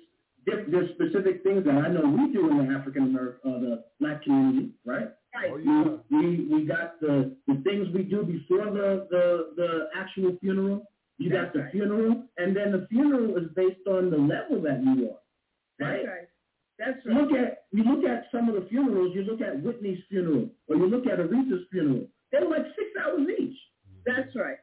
there's 0.47 0.89
specific 0.95 1.43
things 1.43 1.63
that 1.65 1.75
I 1.75 1.87
know 1.87 2.01
we 2.01 2.33
do 2.33 2.49
in 2.49 2.67
the 2.67 2.73
African 2.73 3.03
American, 3.03 3.53
uh, 3.53 3.59
the 3.59 3.83
black 3.99 4.23
community, 4.23 4.71
right? 4.83 5.09
Right. 5.35 5.51
Oh, 5.51 5.57
yeah. 5.57 6.17
We 6.19 6.47
we 6.51 6.65
got 6.65 6.99
the 6.99 7.35
the 7.47 7.61
things 7.63 7.89
we 7.93 8.01
do 8.01 8.23
before 8.23 8.65
the 8.71 9.07
the 9.11 9.53
the 9.55 9.89
actual 9.95 10.35
funeral. 10.41 10.89
You 11.19 11.29
That's 11.29 11.45
got 11.45 11.53
the 11.53 11.59
right. 11.59 11.71
funeral, 11.71 12.23
and 12.37 12.57
then 12.57 12.71
the 12.71 12.87
funeral 12.89 13.37
is 13.37 13.49
based 13.55 13.85
on 13.87 14.09
the 14.09 14.17
level 14.17 14.59
that 14.63 14.81
you 14.83 15.11
are, 15.11 15.85
right? 15.87 16.01
That's 16.03 16.07
right. 16.07 16.27
That's 16.79 16.97
right. 17.05 17.15
Look 17.15 17.31
at 17.31 17.65
you 17.71 17.83
look 17.83 18.03
at 18.03 18.25
some 18.31 18.49
of 18.49 18.55
the 18.55 18.67
funerals. 18.69 19.13
You 19.15 19.23
look 19.23 19.41
at 19.41 19.61
Whitney's 19.61 19.99
funeral, 20.09 20.49
or 20.67 20.75
you 20.75 20.87
look 20.87 21.05
at 21.05 21.19
Aretha's 21.19 21.65
funeral. 21.71 22.07
They 22.31 22.39
were 22.39 22.49
like 22.49 22.65
six 22.75 22.89
hours 22.99 23.27
each. 23.39 23.55
Mm-hmm. 23.55 24.01
That's 24.05 24.35
right. 24.35 24.57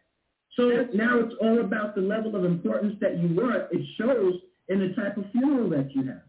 So 0.57 0.69
That's 0.69 0.95
now 0.95 1.16
right. 1.16 1.24
it's 1.24 1.35
all 1.41 1.61
about 1.61 1.95
the 1.95 2.01
level 2.01 2.35
of 2.35 2.45
importance 2.45 2.97
that 3.01 3.19
you 3.19 3.35
were. 3.35 3.69
It 3.70 3.87
shows 3.97 4.35
in 4.69 4.81
the 4.81 4.95
type 4.95 5.16
of 5.16 5.24
funeral 5.32 5.70
that 5.70 5.95
you 5.95 6.05
have. 6.07 6.23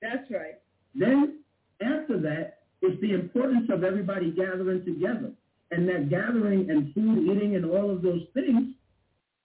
That's 0.00 0.30
right. 0.30 0.58
Then 0.94 1.40
after 1.82 2.18
that 2.20 2.60
is 2.82 2.98
the 3.00 3.12
importance 3.12 3.68
of 3.70 3.84
everybody 3.84 4.30
gathering 4.30 4.84
together. 4.84 5.32
And 5.70 5.88
that 5.88 6.08
gathering 6.08 6.70
and 6.70 6.94
food 6.94 7.28
eating 7.28 7.56
and 7.56 7.64
all 7.64 7.90
of 7.90 8.00
those 8.00 8.22
things, 8.34 8.74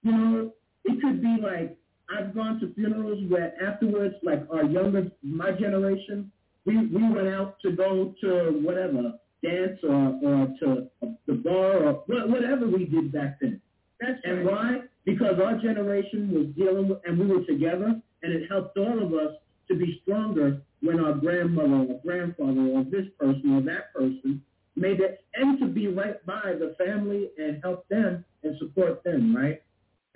you 0.03 0.11
know, 0.11 0.53
it 0.85 1.01
could 1.01 1.21
be 1.21 1.37
like 1.41 1.77
I've 2.17 2.35
gone 2.35 2.59
to 2.59 2.73
funerals 2.73 3.23
where 3.29 3.53
afterwards, 3.63 4.15
like 4.23 4.43
our 4.51 4.63
younger, 4.63 5.11
my 5.23 5.51
generation, 5.51 6.31
we, 6.65 6.77
we 6.87 7.09
went 7.09 7.27
out 7.27 7.57
to 7.61 7.71
go 7.71 8.13
to 8.21 8.59
whatever, 8.61 9.13
dance 9.43 9.79
or, 9.83 10.19
or 10.23 10.47
to 10.59 10.87
the 11.25 11.33
bar 11.33 11.85
or 11.85 11.93
whatever 12.07 12.67
we 12.67 12.85
did 12.85 13.11
back 13.11 13.39
then. 13.39 13.61
That's 13.99 14.19
And 14.23 14.45
right. 14.45 14.53
why? 14.53 14.77
Because 15.05 15.31
because 15.31 15.39
our 15.43 15.57
generation 15.59 16.31
was 16.33 16.47
dealing 16.55 16.89
with, 16.89 16.99
and 17.05 17.17
we 17.17 17.25
were 17.27 17.45
together, 17.45 17.99
and 18.23 18.33
it 18.33 18.49
helped 18.49 18.77
all 18.77 19.03
of 19.03 19.13
us 19.13 19.35
to 19.67 19.75
be 19.75 19.99
stronger 20.03 20.61
when 20.81 20.99
our 20.99 21.13
grandmother 21.13 21.93
or 21.93 21.99
grandfather 22.03 22.61
or 22.61 22.83
this 22.83 23.05
person 23.19 23.55
or 23.55 23.61
that 23.61 23.93
person 23.93 24.41
made 24.75 24.99
it, 24.99 25.23
and 25.35 25.59
to 25.59 25.67
be 25.67 25.87
right 25.87 26.25
by 26.25 26.53
the 26.59 26.75
family 26.83 27.29
and 27.37 27.61
help 27.63 27.87
them 27.89 28.25
and 28.43 28.57
support 28.57 29.03
them, 29.03 29.35
right? 29.35 29.61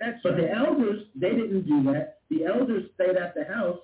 That's 0.00 0.18
But 0.22 0.32
right. 0.34 0.42
the 0.42 0.50
elders, 0.52 1.02
they 1.14 1.30
didn't 1.30 1.66
do 1.66 1.82
that. 1.92 2.18
The 2.30 2.44
elders 2.44 2.90
stayed 2.94 3.16
at 3.16 3.34
the 3.34 3.44
house 3.44 3.78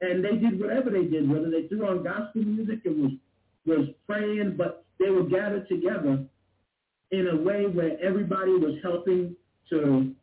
and 0.00 0.24
they 0.24 0.36
did 0.36 0.60
whatever 0.60 0.90
they 0.90 1.04
did, 1.04 1.28
whether 1.28 1.50
they 1.50 1.66
threw 1.68 1.86
on 1.86 2.02
gospel 2.02 2.42
music 2.42 2.80
and 2.84 3.02
was 3.02 3.12
was 3.66 3.88
praying, 4.06 4.56
but 4.58 4.84
they 5.00 5.08
were 5.08 5.24
gathered 5.24 5.66
together 5.68 6.22
in 7.10 7.28
a 7.28 7.36
way 7.36 7.66
where 7.66 7.98
everybody 8.02 8.52
was 8.52 8.74
helping 8.82 9.34
to 9.70 10.14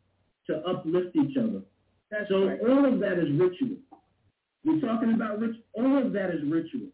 to 0.46 0.56
uplift 0.68 1.16
each 1.16 1.36
other. 1.36 1.62
That's 2.10 2.28
so 2.28 2.46
right. 2.46 2.60
all 2.60 2.84
of 2.84 3.00
that 3.00 3.18
is 3.18 3.30
ritual. 3.32 3.76
We're 4.64 4.80
talking 4.80 5.14
about 5.14 5.40
rich. 5.40 5.56
All 5.74 5.98
of 5.98 6.12
that 6.12 6.30
is 6.30 6.42
ritual. 6.44 6.88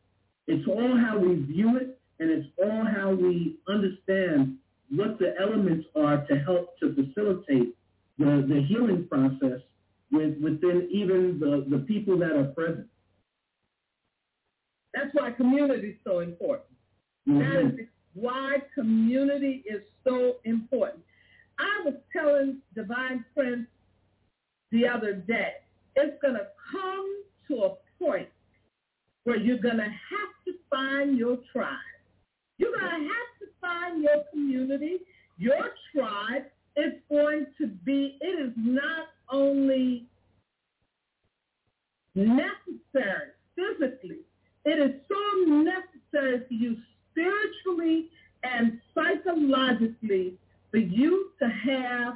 It's 0.47 0.67
all 0.67 0.97
how 0.97 1.19
we 1.19 1.35
view 1.45 1.77
it, 1.77 1.99
and 2.21 2.31
it's 2.31 2.49
all 2.63 2.85
how 2.85 3.13
we 3.13 3.57
understand 3.69 4.57
what 4.91 5.19
the 5.19 5.35
elements 5.39 5.87
are 5.95 6.25
to 6.27 6.39
help 6.39 6.79
to 6.81 6.95
facilitate 6.95 7.77
the, 8.19 8.45
the 8.49 8.63
healing 8.69 9.07
process 9.09 9.61
with, 10.11 10.39
within 10.41 10.89
even 10.91 11.39
the, 11.39 11.65
the 11.69 11.85
people 11.85 12.19
that 12.19 12.33
are 12.33 12.45
present. 12.45 12.87
That's 14.95 15.11
why 15.13 15.31
community 15.33 15.89
is 15.89 15.97
so 16.05 16.21
important. 16.21 16.69
Mm-hmm. 17.29 17.39
That 17.39 17.83
is 17.83 17.89
why 18.15 18.57
community 18.75 19.63
is 19.67 19.83
so 20.05 20.37
important. 20.45 21.03
I 21.59 21.83
was 21.85 21.95
telling 22.13 22.59
Divine 22.75 23.25
Prince 23.35 23.67
the 24.73 24.87
other 24.87 25.15
day, 25.15 25.53
it's 25.97 26.21
going 26.23 26.35
to 26.35 26.47
come 26.73 27.23
to 27.49 27.65
a 27.65 27.75
point 28.03 28.29
where 29.25 29.37
you're 29.37 29.59
going 29.59 29.77
to 29.77 29.83
have 29.83 30.33
to 30.47 30.53
find 30.71 31.19
your 31.19 31.39
tribe. 31.53 31.77
You're 32.59 32.73
going 32.73 33.03
to 33.03 33.09
have 33.09 33.33
to 33.41 33.47
find 33.61 34.03
your 34.03 34.25
community, 34.33 34.99
your 35.37 35.71
tribe. 35.95 36.45
It's 36.81 37.01
going 37.11 37.47
to 37.61 37.67
be, 37.67 38.19
it 38.21 38.41
is 38.41 38.53
not 38.57 39.09
only 39.33 40.07
necessary 42.15 43.33
physically, 43.57 44.21
it 44.65 44.79
is 44.79 45.01
so 45.09 45.51
necessary 45.51 46.45
for 46.47 46.55
you 46.55 46.77
spiritually 47.11 48.11
and 48.45 48.81
psychologically 48.95 50.35
for 50.71 50.77
you 50.77 51.31
to 51.41 51.49
have 51.49 52.15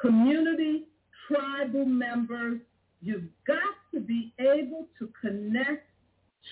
community, 0.00 0.84
tribal 1.26 1.84
members. 1.84 2.60
You've 3.02 3.28
got 3.44 3.74
to 3.92 3.98
be 3.98 4.32
able 4.38 4.86
to 5.00 5.10
connect 5.20 5.90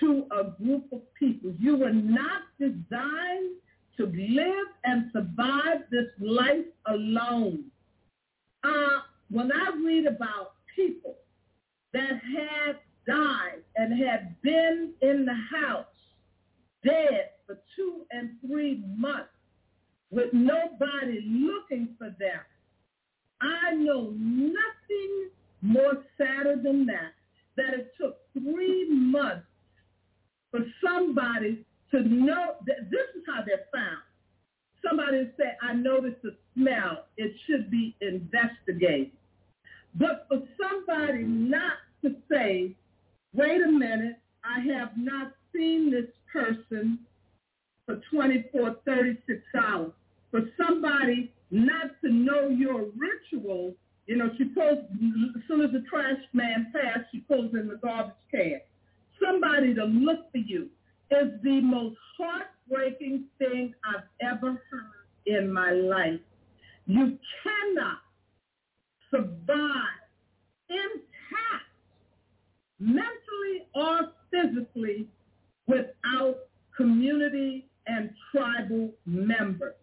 to 0.00 0.26
a 0.32 0.60
group 0.60 0.86
of 0.92 1.02
people. 1.14 1.54
You 1.60 1.76
were 1.76 1.92
not 1.92 2.42
designed 2.58 3.58
to 3.96 4.06
live 4.06 4.66
and 4.84 5.10
survive 5.12 5.82
this 5.90 6.08
life 6.20 6.66
alone. 6.86 7.64
Uh, 8.62 9.00
when 9.30 9.50
I 9.52 9.70
read 9.84 10.06
about 10.06 10.54
people 10.74 11.16
that 11.92 12.12
had 12.12 12.76
died 13.06 13.62
and 13.76 14.02
had 14.02 14.40
been 14.42 14.92
in 15.02 15.24
the 15.24 15.56
house 15.56 15.86
dead 16.84 17.30
for 17.46 17.58
two 17.76 18.02
and 18.10 18.30
three 18.46 18.82
months 18.96 19.30
with 20.10 20.32
nobody 20.32 21.20
looking 21.24 21.88
for 21.98 22.14
them, 22.18 22.40
I 23.40 23.74
know 23.74 24.12
nothing 24.16 25.30
more 25.62 26.02
sadder 26.18 26.60
than 26.62 26.86
that, 26.86 27.12
that 27.56 27.74
it 27.74 27.92
took 28.00 28.16
three 28.32 28.88
months 28.90 29.46
for 30.50 30.60
somebody 30.84 31.64
to 31.90 32.02
know 32.02 32.56
that 32.66 32.90
this 32.90 33.06
is 33.16 33.22
how 33.26 33.42
they're 33.44 33.66
found. 33.72 34.02
Somebody 34.86 35.30
said, 35.36 35.56
I 35.62 35.72
noticed 35.74 36.22
the 36.22 36.34
smell. 36.54 37.06
It 37.16 37.32
should 37.46 37.70
be 37.70 37.96
investigated. 38.00 39.12
But 39.94 40.26
for 40.28 40.42
somebody 40.60 41.22
not 41.22 41.74
to 42.02 42.14
say, 42.30 42.74
wait 43.32 43.62
a 43.62 43.70
minute, 43.70 44.16
I 44.44 44.60
have 44.60 44.90
not 44.96 45.32
seen 45.54 45.90
this 45.90 46.10
person 46.32 46.98
for 47.86 48.00
24, 48.10 48.76
36 48.84 49.40
hours. 49.56 49.92
For 50.30 50.40
somebody 50.56 51.32
not 51.50 51.90
to 52.02 52.10
know 52.10 52.48
your 52.48 52.86
ritual, 52.98 53.74
you 54.06 54.16
know, 54.16 54.30
she 54.36 54.44
pulls, 54.44 54.78
as 55.36 55.42
soon 55.48 55.62
as 55.62 55.72
the 55.72 55.84
trash 55.88 56.18
man 56.32 56.72
passed, 56.74 57.06
she 57.12 57.20
pulls 57.20 57.54
in 57.54 57.68
the 57.68 57.76
garbage 57.76 58.14
can. 58.30 58.60
Somebody 59.24 59.74
to 59.74 59.84
look 59.84 60.30
for 60.32 60.38
you 60.38 60.68
is 61.14 61.40
the 61.42 61.60
most 61.60 61.96
heartbreaking 62.18 63.24
thing 63.38 63.74
I've 63.84 64.04
ever 64.20 64.62
heard 64.70 65.26
in 65.26 65.52
my 65.52 65.70
life. 65.70 66.20
You 66.86 67.18
cannot 67.42 67.98
survive 69.10 70.00
intact, 70.68 71.70
mentally 72.78 73.66
or 73.74 74.12
physically, 74.30 75.08
without 75.66 76.36
community 76.76 77.66
and 77.86 78.10
tribal 78.32 78.90
members. 79.06 79.74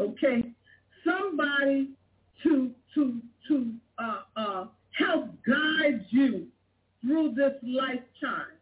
Okay? 0.00 0.44
Somebody 1.04 1.90
to 2.42 2.70
to 2.94 3.20
to 3.48 3.72
uh, 3.98 4.20
uh, 4.36 4.66
help 4.92 5.30
guide 5.46 6.04
you 6.10 6.46
through 7.00 7.34
this 7.34 7.54
lifetime. 7.62 8.56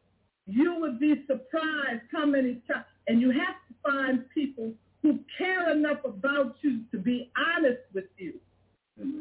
You 0.51 0.81
would 0.81 0.99
be 0.99 1.15
surprised 1.27 2.03
how 2.13 2.27
many 2.27 2.61
times, 2.71 2.85
and 3.07 3.21
you 3.21 3.31
have 3.31 3.57
to 3.69 3.91
find 3.91 4.25
people 4.35 4.73
who 5.03 5.21
care 5.39 5.71
enough 5.71 6.05
about 6.05 6.57
you 6.63 6.81
to 6.91 6.99
be 6.99 7.31
honest 7.37 7.81
with 7.95 8.05
you. 8.19 8.35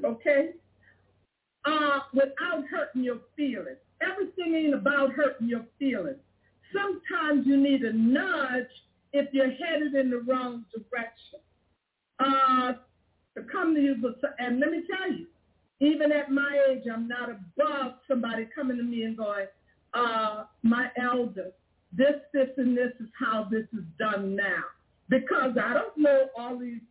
Okay? 0.04 0.52
Uh, 1.66 2.00
without 2.14 2.66
hurting 2.70 3.04
your 3.04 3.20
feelings. 3.36 3.78
Everything 4.02 4.56
ain't 4.56 4.74
about 4.74 5.12
hurting 5.12 5.48
your 5.48 5.66
feelings. 5.78 6.18
Sometimes 6.74 7.46
you 7.46 7.58
need 7.58 7.82
a 7.84 7.94
nudge 7.94 8.68
if 9.14 9.28
you're 9.34 9.52
headed 9.52 9.96
in 9.96 10.10
the 10.10 10.20
wrong 10.28 10.66
direction. 10.72 11.40
Uh, 12.20 12.74
to 13.38 13.44
come 13.52 13.74
to 13.76 13.82
you, 13.82 13.96
and 14.40 14.60
let 14.60 14.72
me 14.72 14.84
tell 14.90 15.12
you, 15.12 15.28
even 15.80 16.12
at 16.12 16.32
my 16.32 16.60
age, 16.70 16.84
I'm 16.92 17.08
not 17.08 17.30
above 17.30 17.94
somebody 18.08 18.48
coming 18.54 18.78
to 18.78 18.84
me 18.84 19.04
and 19.04 19.16
going, 19.16 19.46
uh, 19.94 20.44
my 20.64 20.88
elder, 21.02 21.52
this, 21.92 22.16
this, 22.34 22.50
and 22.58 22.78
this 22.78 22.92
is 23.00 23.08
how 23.20 23.48
this 23.50 23.66
is 23.74 23.84
done 23.98 24.36
now. 24.36 24.64
Because 25.10 25.58
I 25.62 25.74
don't 25.74 25.98
know 25.98 26.28
all 26.38 26.58
these, 26.58 26.82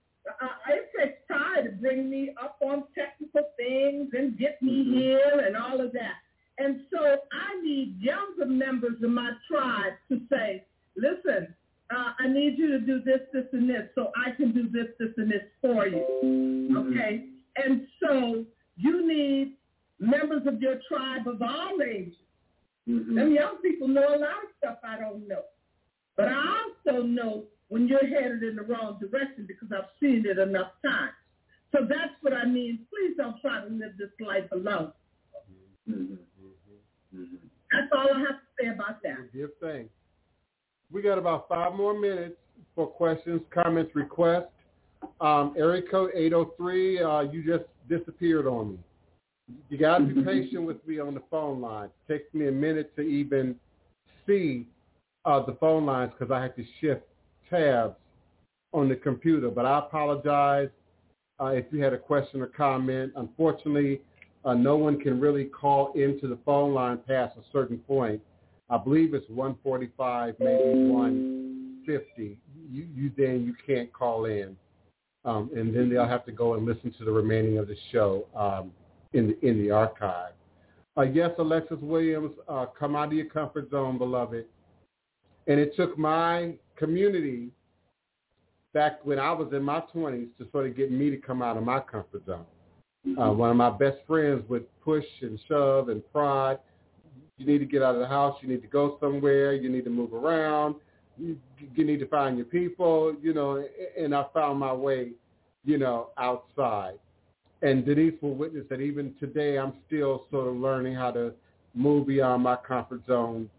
I, 0.41 0.73
it 0.73 0.91
takes 0.99 1.19
time 1.29 1.65
to 1.65 1.70
bring 1.70 2.11
me 2.11 2.31
up 2.43 2.57
on 2.61 2.85
technical 2.97 3.51
things 3.57 4.11
and 4.12 4.37
get 4.37 4.61
me 4.61 4.85
Mhm. 4.85 4.93
here 4.95 5.45
and 5.47 5.57
all 5.57 5.81
of 5.81 5.93
that. 5.93 6.16
And 6.59 6.81
so 6.93 7.20
I 7.33 7.61
need 7.62 8.01
younger 8.01 8.47
members 8.47 9.01
of 9.03 9.11
my 9.11 9.31
tribe 9.49 9.93
to 10.09 10.20
say, 10.29 10.65
listen, 10.97 11.55
uh, 11.91 12.12
I 12.19 12.29
need 12.29 12.59
you 12.59 12.69
to 12.73 12.81
do 12.81 13.01
this, 13.01 13.20
this, 13.33 13.47
and 13.53 13.70
this 13.70 13.89
so 13.95 14.11
I 14.16 14.33
can 14.33 14.51
do 14.53 14.69
this, 14.69 14.89
this, 14.99 15.16
and 15.16 15.31
this 15.31 15.45
for 15.62 15.87
you. 15.87 16.05
Okay? 16.77 17.29
And 17.57 17.87
so 18.03 18.45
you 18.77 19.07
need 19.07 19.57
members 20.01 20.47
of 20.47 20.61
your 20.61 20.81
tribe 20.89 21.27
of 21.29 21.41
all 21.41 21.81
ages. 21.81 22.15
Mhm. 22.89 23.15
Them 23.15 23.32
young 23.32 23.59
people 23.59 23.89
know 23.89 24.09
a 24.15 24.19
lot 24.19 24.44
of 24.44 24.51
stuff 24.56 24.78
I 24.82 24.98
don't 24.98 25.28
know. 25.28 25.43
But 26.16 26.28
I 26.28 26.65
also 26.86 27.02
know 27.02 27.44
when 27.69 27.86
you're 27.86 28.06
headed 28.06 28.43
in 28.43 28.56
the 28.56 28.62
wrong 28.62 28.98
direction 28.98 29.47
because 29.47 29.70
I've 29.70 29.90
seen 30.01 30.24
it 30.27 30.39
enough 30.39 30.73
times. 30.82 31.12
So 31.73 31.85
that's 31.85 32.15
what 32.23 32.32
I 32.32 32.47
mean. 32.47 32.86
Please 32.90 33.15
don't 33.16 33.39
try 33.40 33.60
to 33.62 33.69
live 33.69 33.97
this 33.98 34.10
life 34.20 34.51
alone. 34.52 34.93
Mhm. 35.89 36.19
Mhm. 37.15 37.39
That's 37.70 37.93
all 37.93 38.10
I 38.15 38.19
have 38.20 38.40
to 38.40 38.47
say 38.59 38.69
about 38.69 39.02
that. 39.02 39.32
Give 39.32 39.55
thanks. 39.60 39.93
We 40.90 41.02
got 41.02 41.19
about 41.19 41.48
five 41.48 41.74
more 41.74 41.93
minutes 41.93 42.40
for 42.74 42.86
questions, 42.86 43.43
comments, 43.51 43.94
requests. 43.94 44.51
Um, 45.20 45.55
area 45.56 45.82
code 45.82 46.10
803, 46.15 47.01
uh, 47.01 47.20
you 47.20 47.44
just 47.44 47.65
disappeared 47.89 48.47
on 48.47 48.73
me. 48.73 48.78
You 49.69 49.79
got 49.79 49.99
to 49.99 50.05
be 50.05 50.23
patient 50.23 50.65
with 50.65 50.87
me 50.87 50.99
on 50.99 51.15
the 51.15 51.23
phone 51.31 51.61
line. 51.61 51.91
It 52.09 52.12
takes 52.12 52.35
me 52.35 52.49
a 52.49 52.53
minute 52.53 52.95
to 52.97 53.03
even 53.03 53.57
see 54.27 54.66
uh, 55.25 55.45
the 55.45 55.55
phone 55.55 55.87
lines 55.87 56.12
because 56.19 56.33
I 56.33 56.43
had 56.43 56.57
to 56.57 56.65
shift 56.81 57.03
tabs 57.51 57.97
on 58.73 58.89
the 58.89 58.97
computer. 58.97 59.51
But 59.51 59.66
I 59.66 59.79
apologize 59.79 60.69
uh, 61.41 61.47
if 61.47 61.66
you 61.70 61.83
had 61.83 61.93
a 61.93 61.99
question 61.99 62.41
or 62.41 62.47
comment. 62.47 63.12
Unfortunately, 63.16 64.01
uh, 64.45 64.55
no 64.55 64.77
one 64.77 64.99
can 65.01 65.20
really 65.20 65.45
call 65.45 65.93
into 65.93 66.29
the 66.29 66.39
phone 66.45 66.75
line 66.75 66.99
past 67.07 67.37
a 67.37 67.43
certain 67.53 67.79
point. 67.79 68.20
I 68.70 68.79
believe 68.79 69.15
it's 69.15 69.29
145, 69.31 70.35
maybe 70.39 70.89
150. 70.91 72.39
You, 72.70 72.87
you 72.95 73.11
then 73.16 73.45
you 73.45 73.55
can't 73.66 73.91
call 73.93 74.27
in, 74.27 74.57
um, 75.25 75.51
and 75.57 75.75
then 75.75 75.89
they'll 75.89 76.07
have 76.07 76.27
to 76.27 76.33
go 76.33 76.55
and 76.55 76.66
listen 76.66 76.93
to 76.99 77.05
the 77.05 77.11
remaining 77.11 77.59
of 77.59 77.66
the 77.66 77.77
show. 77.91 78.27
Um, 78.37 78.73
in 79.12 79.28
the 79.28 79.47
in 79.47 79.59
the 79.59 79.70
archive. 79.70 80.32
Uh, 80.97 81.02
yes, 81.02 81.30
Alexis 81.39 81.78
Williams, 81.80 82.32
uh, 82.48 82.66
come 82.66 82.97
out 82.97 83.09
of 83.09 83.12
your 83.12 83.26
comfort 83.26 83.70
zone, 83.70 83.98
beloved. 83.98 84.44
And 85.47 85.60
it 85.60 85.74
took 85.76 85.97
my 85.97 86.55
community 86.76 87.51
back 88.74 89.05
when 89.05 89.18
I 89.18 89.32
was 89.32 89.52
in 89.52 89.62
my 89.62 89.82
20s 89.94 90.28
to 90.39 90.48
sort 90.51 90.66
of 90.66 90.76
get 90.76 90.90
me 90.90 91.09
to 91.10 91.16
come 91.16 91.40
out 91.40 91.56
of 91.56 91.62
my 91.62 91.80
comfort 91.80 92.26
zone. 92.26 92.44
Uh, 93.16 93.30
one 93.32 93.51
of 93.51 93.56
my 93.56 93.70
best 93.70 93.98
friends 94.06 94.43
would 94.48 94.66
push 94.82 95.05
and 95.22 95.39
shove 95.48 95.89
and 95.89 96.02
prod. 96.12 96.59
You 97.39 97.47
need 97.47 97.59
to 97.59 97.64
get 97.64 97.82
out 97.82 97.94
of 97.94 98.01
the 98.01 98.06
house. 98.09 98.36
You 98.43 98.48
need 98.48 98.62
to 98.62 98.68
go 98.68 98.98
somewhere. 99.01 99.55
You 99.55 99.70
need 99.70 99.85
to 99.85 99.90
move 99.90 100.12
around. 100.12 100.74
You, 101.16 101.39
you 101.74 101.85
need 101.85 102.01
to 102.01 102.06
find 102.06 102.36
your 102.36 102.47
people, 102.47 103.14
you 103.20 103.32
know, 103.32 103.64
and 103.97 104.14
I 104.14 104.24
found 104.35 104.59
my 104.59 104.72
way, 104.72 105.12
you 105.64 105.78
know, 105.78 106.10
outside. 106.18 106.94
And 107.62 107.85
Denise 107.85 108.14
will 108.22 108.35
witness 108.35 108.64
that 108.70 108.80
even 108.80 109.14
today 109.18 109.59
I'm 109.59 109.74
still 109.86 110.26
sort 110.30 110.48
of 110.48 110.56
learning 110.56 110.94
how 110.94 111.10
to 111.12 111.32
move 111.74 112.06
beyond 112.06 112.43
my 112.43 112.56
comfort 112.56 113.02
zone, 113.06 113.51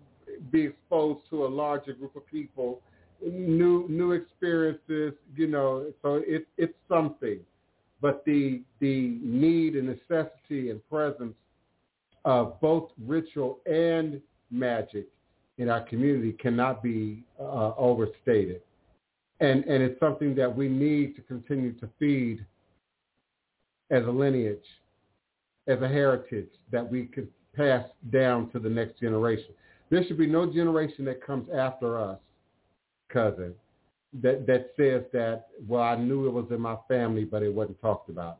be 0.52 0.66
exposed 0.66 1.22
to 1.30 1.46
a 1.46 1.48
larger 1.48 1.94
group 1.94 2.16
of 2.16 2.26
people, 2.28 2.82
new 3.22 3.86
new 3.90 4.14
experiences, 4.14 5.14
you 5.36 5.48
know, 5.48 5.92
so 6.02 6.22
it, 6.26 6.48
it's 6.58 6.74
something. 6.88 7.40
But 8.02 8.24
the 8.26 8.62
the 8.80 9.18
need 9.22 9.76
and 9.76 9.88
necessity 9.88 10.70
and 10.70 10.88
presence 10.90 11.36
of 12.24 12.60
both 12.62 12.92
ritual 13.06 13.60
and 13.66 14.22
magic 14.52 15.08
in 15.58 15.70
our 15.70 15.82
community 15.82 16.32
cannot 16.34 16.82
be 16.82 17.24
uh, 17.40 17.74
overstated. 17.78 18.62
And, 19.42 19.64
and 19.66 19.84
it's 19.84 20.00
something 20.00 20.36
that 20.36 20.54
we 20.54 20.68
need 20.68 21.16
to 21.16 21.22
continue 21.22 21.74
to 21.74 21.90
feed 21.98 22.46
as 23.92 24.06
a 24.06 24.12
lineage, 24.12 24.58
as 25.68 25.82
a 25.82 25.88
heritage 25.88 26.50
that 26.72 26.90
we 26.90 27.06
could 27.06 27.28
pass 27.56 27.86
down 28.12 28.50
to 28.52 28.60
the 28.60 28.70
next 28.70 29.00
generation. 29.00 29.54
There 29.90 30.04
should 30.06 30.18
be 30.18 30.28
no 30.28 30.52
generation 30.52 31.06
that 31.06 31.26
comes 31.26 31.50
after 31.54 32.00
us, 32.00 32.20
cousin, 33.12 33.54
that, 34.22 34.46
that 34.48 34.72
says 34.78 35.04
that, 35.14 35.48
well, 35.68 35.84
I 35.84 35.96
knew 35.96 36.28
it 36.28 36.32
was 36.32 36.46
in 36.52 36.62
my 36.62 36.78
family, 36.88 37.26
but 37.26 37.44
it 37.44 37.54
wasn't 37.54 37.82
talked 37.82 38.10
about. 38.10 38.38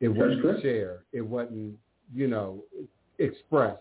It 0.00 0.08
wasn't 0.08 0.62
shared. 0.62 1.00
It 1.12 1.22
wasn't, 1.22 1.76
you 2.14 2.26
know, 2.26 2.62
expressed. 3.18 3.80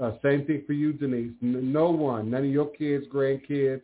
Uh, 0.00 0.12
same 0.22 0.44
thing 0.46 0.62
for 0.66 0.74
you, 0.74 0.92
Denise. 0.92 1.32
No 1.40 1.90
one, 1.90 2.30
none 2.30 2.44
of 2.44 2.50
your 2.50 2.70
kids, 2.70 3.06
grandkids, 3.12 3.82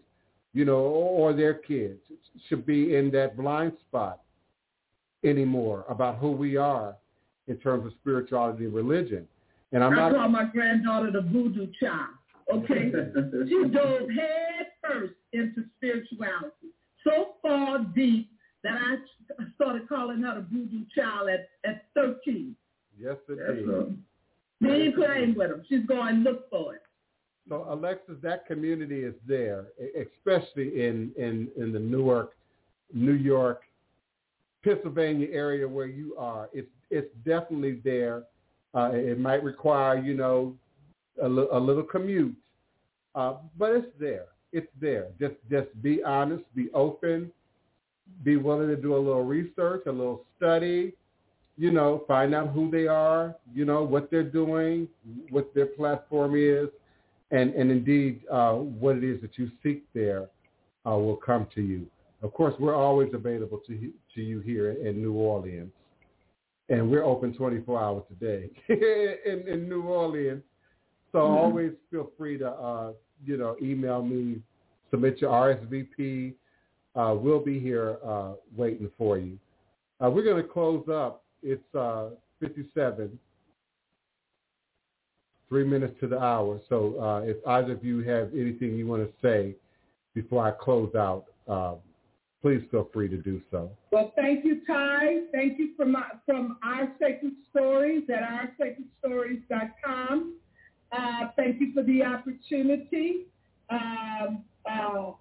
you 0.53 0.65
know, 0.65 0.79
or 0.79 1.33
their 1.33 1.55
kids 1.55 2.01
should 2.49 2.65
be 2.65 2.97
in 2.97 3.11
that 3.11 3.37
blind 3.37 3.73
spot 3.89 4.21
anymore 5.25 5.85
about 5.89 6.19
who 6.19 6.31
we 6.31 6.57
are 6.57 6.97
in 7.47 7.57
terms 7.57 7.87
of 7.87 7.93
spirituality 8.01 8.65
and 8.65 8.75
religion. 8.75 9.27
And 9.73 9.83
I'm 9.83 9.93
I 9.93 9.97
not. 9.97 10.13
call 10.13 10.29
my 10.29 10.45
granddaughter 10.45 11.11
the 11.11 11.23
voodoo 11.23 11.67
child. 11.81 12.15
Okay, 12.53 12.91
she 13.49 13.69
dove 13.73 14.11
head 14.11 14.67
first 14.83 15.15
into 15.33 15.65
spirituality, 15.77 16.69
so 17.03 17.35
far 17.41 17.79
deep 17.95 18.31
that 18.63 18.75
I 18.77 19.45
started 19.55 19.89
calling 19.89 20.23
her 20.23 20.35
the 20.37 20.47
voodoo 20.51 20.85
child 20.95 21.31
at 21.31 21.49
at 21.69 21.87
13. 21.95 22.55
Yes, 23.01 23.17
indeed. 23.29 23.99
She 24.63 24.69
ain't 24.69 24.95
playing 24.95 25.35
with 25.37 25.51
them. 25.51 25.63
She's 25.69 25.85
going 25.87 26.17
look 26.17 26.49
for 26.51 26.75
it. 26.75 26.83
So 27.49 27.67
Alexis, 27.69 28.17
that 28.23 28.47
community 28.47 29.03
is 29.03 29.15
there, 29.27 29.67
especially 30.01 30.87
in, 30.87 31.13
in, 31.19 31.49
in 31.57 31.73
the 31.73 31.79
Newark, 31.79 32.33
New 32.93 33.13
York, 33.13 33.63
Pennsylvania 34.65 35.29
area 35.31 35.69
where 35.69 35.87
you 35.87 36.17
are. 36.19 36.49
It's 36.53 36.71
it's 36.91 37.11
definitely 37.25 37.81
there. 37.85 38.25
Uh, 38.75 38.91
it 38.93 39.21
might 39.21 39.43
require, 39.45 39.99
you 39.99 40.15
know, 40.15 40.55
a, 41.23 41.29
little 41.29 41.83
commute, 41.85 42.35
uh, 43.15 43.35
but 43.57 43.71
it's 43.71 43.87
there. 44.01 44.27
It's 44.53 44.67
there. 44.81 45.09
Just 45.21 45.35
just 45.51 45.69
be 45.83 46.03
honest, 46.03 46.43
be 46.57 46.71
open, 46.75 47.31
be 48.25 48.37
willing 48.37 48.69
to 48.69 48.77
do 48.77 48.97
a 48.97 48.99
little 48.99 49.25
research, 49.25 49.83
a 49.87 49.93
little 49.93 50.25
study, 50.37 50.93
you 51.57 51.71
know, 51.71 52.05
find 52.09 52.35
out 52.35 52.49
who 52.49 52.71
they 52.71 52.87
are, 52.87 53.35
you 53.55 53.65
know, 53.65 53.85
what 53.85 54.11
they're 54.11 54.23
doing, 54.23 54.89
what 55.31 55.55
their 55.55 55.67
platform 55.67 56.35
is, 56.37 56.69
and, 57.31 57.55
and 57.55 57.71
indeed 57.71 58.23
uh, 58.31 58.55
what 58.55 58.97
it 58.97 59.05
is 59.05 59.21
that 59.21 59.39
you 59.39 59.51
seek 59.63 59.85
there 59.95 60.29
uh, 60.87 60.91
will 60.91 61.17
come 61.17 61.47
to 61.55 61.63
you. 61.63 61.87
Of 62.23 62.33
course, 62.33 62.55
we're 62.59 62.75
always 62.75 63.13
available 63.13 63.61
to, 63.67 63.93
to 64.15 64.23
you 64.23 64.41
here 64.41 64.73
in 64.73 65.03
New 65.03 65.15
Orleans, 65.15 65.73
and 66.69 66.91
we're 66.91 67.05
open 67.05 67.35
24 67.35 67.81
hours 67.81 68.05
a 68.11 68.15
day 68.15 68.51
in, 68.69 69.45
in 69.47 69.69
New 69.69 69.83
Orleans. 69.83 70.43
So 71.13 71.19
mm-hmm. 71.19 71.37
always 71.37 71.73
feel 71.91 72.11
free 72.17 72.39
to, 72.39 72.51
uh, 72.51 72.93
you 73.25 73.37
know, 73.37 73.57
email 73.63 74.03
me, 74.03 74.41
submit 74.91 75.21
your 75.21 75.31
RSVP. 75.31 76.35
Uh, 76.97 77.15
we'll 77.19 77.45
be 77.45 77.59
here 77.59 77.99
uh, 78.07 78.33
waiting 78.57 78.91
for 78.97 79.19
you. 79.19 79.39
Uh, 80.05 80.11
we're 80.11 80.25
going 80.25 80.43
to 80.43 80.49
close 80.49 80.85
up 80.89 81.25
it's 81.45 81.75
uh, 81.75 82.09
57, 82.41 83.19
three 85.49 85.65
minutes 85.65 85.95
to 86.01 86.09
the 86.09 86.19
hour. 86.19 86.59
So 86.69 86.99
uh, 87.01 87.21
if 87.21 87.37
either 87.47 87.73
of 87.73 87.85
you 87.85 88.01
have 88.01 88.31
anything 88.33 88.77
you 88.77 88.87
want 88.87 89.07
to 89.07 89.13
say 89.23 89.55
before 90.15 90.47
I 90.47 90.53
close 90.53 90.95
out, 90.95 91.27
uh, 91.47 91.75
please 92.45 92.63
feel 92.71 92.89
free 92.93 93.09
to 93.09 93.17
do 93.17 93.41
so. 93.51 93.71
Well, 93.91 94.13
thank 94.17 94.45
you, 94.45 94.61
Ty. 94.67 95.21
Thank 95.33 95.59
you 95.59 95.71
from, 95.79 95.93
my, 95.93 96.05
from 96.27 96.59
Our 96.63 96.93
Sacred 97.01 97.33
Stories 97.49 98.03
at 98.11 98.23
oursacredstories.com. 98.23 100.35
Uh, 100.93 101.29
thank 101.37 101.59
you 101.59 101.73
for 101.73 101.83
the 101.83 102.03
opportunity. 102.03 103.29
Um, 103.71 104.45
uh, 104.71 105.13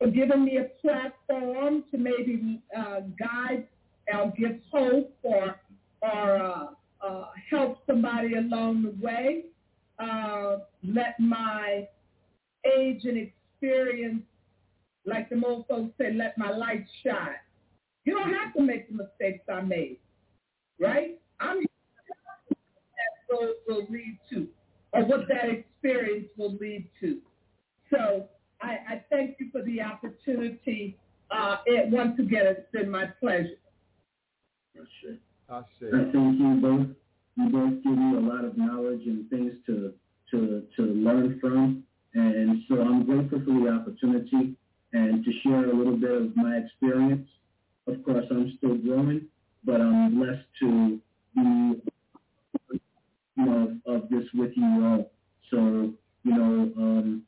for 0.00 0.08
giving 0.12 0.44
me 0.44 0.58
a 0.58 0.64
platform 0.84 1.84
to 1.92 1.98
maybe 1.98 2.60
uh, 2.76 3.02
guide 3.16 3.68
or 4.12 4.32
give 4.36 4.58
hope 4.72 5.16
or 5.22 5.54
or 6.02 6.42
uh, 6.42 6.66
uh, 7.00 7.26
help 7.48 7.78
somebody 7.86 8.34
along 8.34 8.82
the 8.82 9.06
way. 9.06 9.44
Uh, 10.00 10.56
let 10.82 11.14
my 11.20 11.86
age 12.66 13.04
and 13.04 13.16
experience, 13.16 14.24
like 15.06 15.28
the 15.28 15.40
old 15.44 15.66
folks 15.68 15.92
say, 15.98 16.12
let 16.12 16.36
my 16.38 16.50
light 16.50 16.86
shine. 17.04 17.36
You 18.04 18.14
don't 18.14 18.32
have 18.34 18.54
to 18.54 18.62
make 18.62 18.88
the 18.88 18.94
mistakes 18.94 19.44
I 19.52 19.60
made, 19.62 19.98
right? 20.78 21.18
I'm 21.40 21.60
that 21.60 23.34
road 23.34 23.54
will 23.66 23.86
lead 23.90 24.18
to, 24.30 24.46
or 24.92 25.04
what 25.04 25.26
that 25.28 25.48
experience 25.48 26.26
will 26.36 26.54
lead 26.56 26.88
to. 27.00 27.18
So 27.90 28.28
I, 28.60 28.78
I 28.88 29.04
thank 29.10 29.36
you 29.40 29.48
for 29.50 29.62
the 29.62 29.80
opportunity. 29.80 30.98
Uh, 31.30 31.56
it, 31.66 31.90
once 31.90 32.18
again, 32.18 32.46
it's 32.46 32.70
been 32.72 32.90
my 32.90 33.06
pleasure. 33.20 33.56
Ashe. 34.76 35.16
Ashe. 35.50 35.92
I 35.92 36.12
think 36.12 36.38
you 36.38 36.58
both 36.60 36.86
you 37.36 37.48
both 37.50 37.82
give 37.82 37.98
me 37.98 38.16
a 38.16 38.20
lot 38.20 38.44
of 38.44 38.56
knowledge 38.56 39.02
and 39.06 39.28
things 39.30 39.54
to 39.66 39.92
to 40.30 40.62
to 40.76 40.82
learn 40.82 41.38
from, 41.40 41.84
and 42.14 42.62
so 42.68 42.80
I'm 42.80 43.04
grateful 43.04 43.40
for 43.40 43.60
the 43.60 43.70
opportunity 43.70 44.56
and 44.94 45.24
to 45.24 45.30
share 45.42 45.70
a 45.70 45.74
little 45.74 45.96
bit 45.96 46.10
of 46.10 46.36
my 46.36 46.56
experience. 46.56 47.28
Of 47.86 48.02
course, 48.04 48.24
I'm 48.30 48.54
still 48.56 48.76
growing, 48.78 49.26
but 49.64 49.80
I'm 49.80 50.18
blessed 50.18 50.46
to 50.60 51.00
be 51.36 51.82
of 53.86 54.08
this 54.10 54.24
with 54.34 54.52
you 54.56 54.84
all. 54.84 55.10
So 55.50 55.56
you 56.24 56.34
know. 56.34 56.72
Um, 56.78 57.24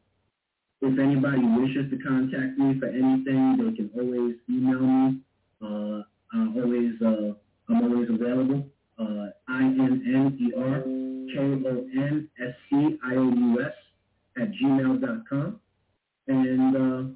if 0.82 0.98
anybody 0.98 1.42
wishes 1.42 1.90
to 1.90 1.98
contact 2.06 2.58
me 2.58 2.78
for 2.78 2.86
anything, 2.86 3.56
they 3.56 3.76
can 3.76 3.90
always 3.96 4.36
email 4.48 4.80
me. 4.80 5.20
Uh, 5.62 6.02
I'm 6.32 6.56
always 6.56 6.92
uh, 7.00 7.32
I'm 7.68 7.82
always 7.82 8.08
available. 8.10 8.66
Uh, 8.98 9.30
I 9.48 9.62
N 9.62 10.02
N 10.06 10.38
E 10.38 10.52
R 10.56 10.82
K 11.32 11.38
O 11.40 11.86
N 11.96 12.28
S 12.40 12.54
C 12.68 12.98
I 13.04 13.16
O 13.16 13.24
U 13.24 13.60
S 13.60 13.72
at 14.36 14.52
gmail.com 14.52 15.60
and 16.28 16.76
uh, 16.76 17.12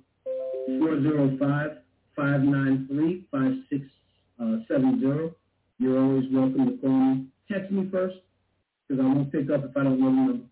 405 0.79 1.79
593 2.17 3.27
5670. 3.31 5.35
You're 5.79 5.99
always 5.99 6.25
welcome 6.31 6.67
to 6.67 6.77
call 6.81 6.91
me. 6.91 7.27
Text 7.51 7.73
me 7.73 7.89
first 7.91 8.17
because 8.87 9.03
I 9.03 9.07
won't 9.07 9.33
pick 9.33 9.51
up 9.51 9.65
if 9.65 9.75
I 9.77 9.83
don't 9.85 10.01
know 10.01 10.11
the 10.11 10.17
number. 10.17 10.45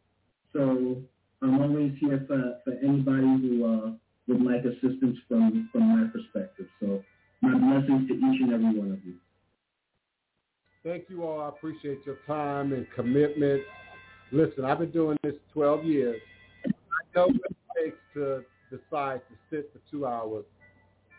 So 0.53 1.03
I'm 1.43 1.61
always 1.61 1.93
here 2.01 2.25
for, 2.27 2.59
for 2.65 2.73
anybody 2.83 3.23
who 3.23 3.65
uh, 3.65 3.91
would 4.27 4.43
like 4.43 4.65
assistance 4.65 5.19
from, 5.29 5.69
from 5.73 5.97
my 5.97 6.09
perspective. 6.11 6.67
So 6.81 7.03
my 7.43 7.57
blessings 7.57 8.09
to 8.09 8.15
each 8.15 8.41
and 8.41 8.53
every 8.53 8.75
one 8.79 8.93
of 8.93 9.05
you. 9.05 9.15
Thank 10.85 11.11
you 11.11 11.25
all. 11.25 11.41
I 11.43 11.49
appreciate 11.49 11.99
your 12.07 12.19
time 12.27 12.73
and 12.73 12.87
commitment. 12.95 13.63
Listen, 14.33 14.65
I've 14.65 14.79
been 14.79 14.91
doing 14.91 15.19
this 15.23 15.35
12 15.53 15.85
years. 15.85 16.21
I 16.67 16.71
know 17.15 17.27
what 17.27 17.37
it 17.37 17.57
takes 17.85 17.99
to 18.15 18.45
decide 18.71 19.21
to 19.29 19.35
sit 19.51 19.71
for 19.73 19.81
two 19.91 20.07
hours 20.07 20.45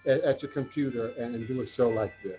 at, 0.07 0.21
at 0.23 0.41
your 0.41 0.51
computer 0.51 1.09
and, 1.19 1.35
and 1.35 1.47
do 1.47 1.61
a 1.61 1.65
show 1.75 1.89
like 1.89 2.13
this. 2.23 2.37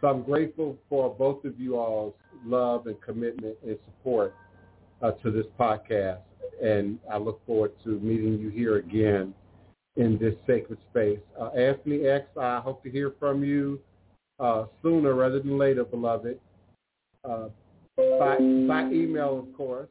So 0.00 0.08
I'm 0.08 0.22
grateful 0.22 0.76
for 0.88 1.12
both 1.12 1.44
of 1.44 1.58
you 1.58 1.76
all's 1.76 2.14
love 2.44 2.86
and 2.86 3.00
commitment 3.02 3.56
and 3.66 3.78
support 3.84 4.34
uh, 5.02 5.12
to 5.12 5.30
this 5.30 5.46
podcast. 5.58 6.20
And 6.62 6.98
I 7.10 7.18
look 7.18 7.44
forward 7.46 7.72
to 7.84 7.98
meeting 8.00 8.38
you 8.38 8.48
here 8.48 8.76
again 8.76 9.34
in 9.96 10.18
this 10.18 10.34
sacred 10.46 10.78
space. 10.90 11.18
Uh, 11.40 11.48
Anthony 11.48 12.06
X, 12.06 12.28
I 12.40 12.60
hope 12.60 12.82
to 12.84 12.90
hear 12.90 13.12
from 13.18 13.44
you 13.44 13.80
uh, 14.38 14.66
sooner 14.82 15.14
rather 15.14 15.40
than 15.40 15.58
later, 15.58 15.84
beloved, 15.84 16.38
uh, 17.24 17.48
by, 17.96 18.36
by 18.38 18.88
email, 18.92 19.40
of 19.40 19.56
course. 19.56 19.88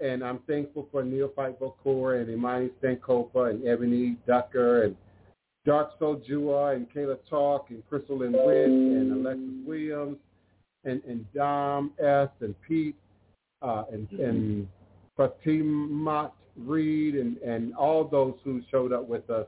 And 0.00 0.22
I'm 0.22 0.40
thankful 0.46 0.88
for 0.92 1.02
Neophyte 1.02 1.58
Bokor 1.58 2.20
and 2.20 2.30
Imani 2.30 2.70
Stankopa 2.82 3.50
and 3.50 3.66
Ebony 3.66 4.16
Ducker 4.26 4.82
and 4.82 4.96
Dark 5.64 5.92
Soul 5.98 6.22
Jua 6.28 6.76
and 6.76 6.86
Kayla 6.92 7.16
Talk 7.28 7.70
and 7.70 7.82
Crystal 7.88 8.22
and 8.22 8.34
Witt 8.34 8.68
and 8.68 9.12
Alexis 9.12 9.66
Williams 9.66 10.18
and, 10.84 11.02
and 11.04 11.32
Dom 11.32 11.92
S 11.98 12.28
and 12.40 12.54
Pete 12.66 12.96
uh, 13.62 13.84
and, 13.90 14.08
and 14.12 14.68
Fatimat 15.18 16.32
Reed 16.56 17.14
and, 17.14 17.38
and 17.38 17.74
all 17.74 18.04
those 18.04 18.34
who 18.44 18.62
showed 18.70 18.92
up 18.92 19.08
with 19.08 19.28
us 19.30 19.46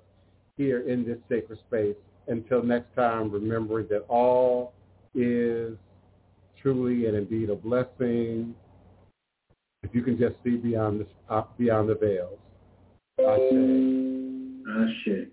here 0.56 0.80
in 0.88 1.06
this 1.06 1.18
sacred 1.28 1.58
space. 1.68 1.96
Until 2.26 2.62
next 2.62 2.94
time, 2.94 3.30
remembering 3.30 3.86
that 3.88 4.04
all 4.08 4.74
is 5.14 5.76
truly 6.60 7.06
and 7.06 7.16
indeed 7.16 7.50
a 7.50 7.54
blessing 7.54 8.54
if 9.88 9.94
you 9.94 10.02
can 10.02 10.18
just 10.18 10.34
see 10.44 10.56
beyond 10.56 11.00
the, 11.00 11.34
uh, 11.34 11.44
beyond 11.56 11.88
the 11.88 11.94
veils. 11.94 12.38
Ashe. 13.18 13.52
Ashe. 14.78 15.28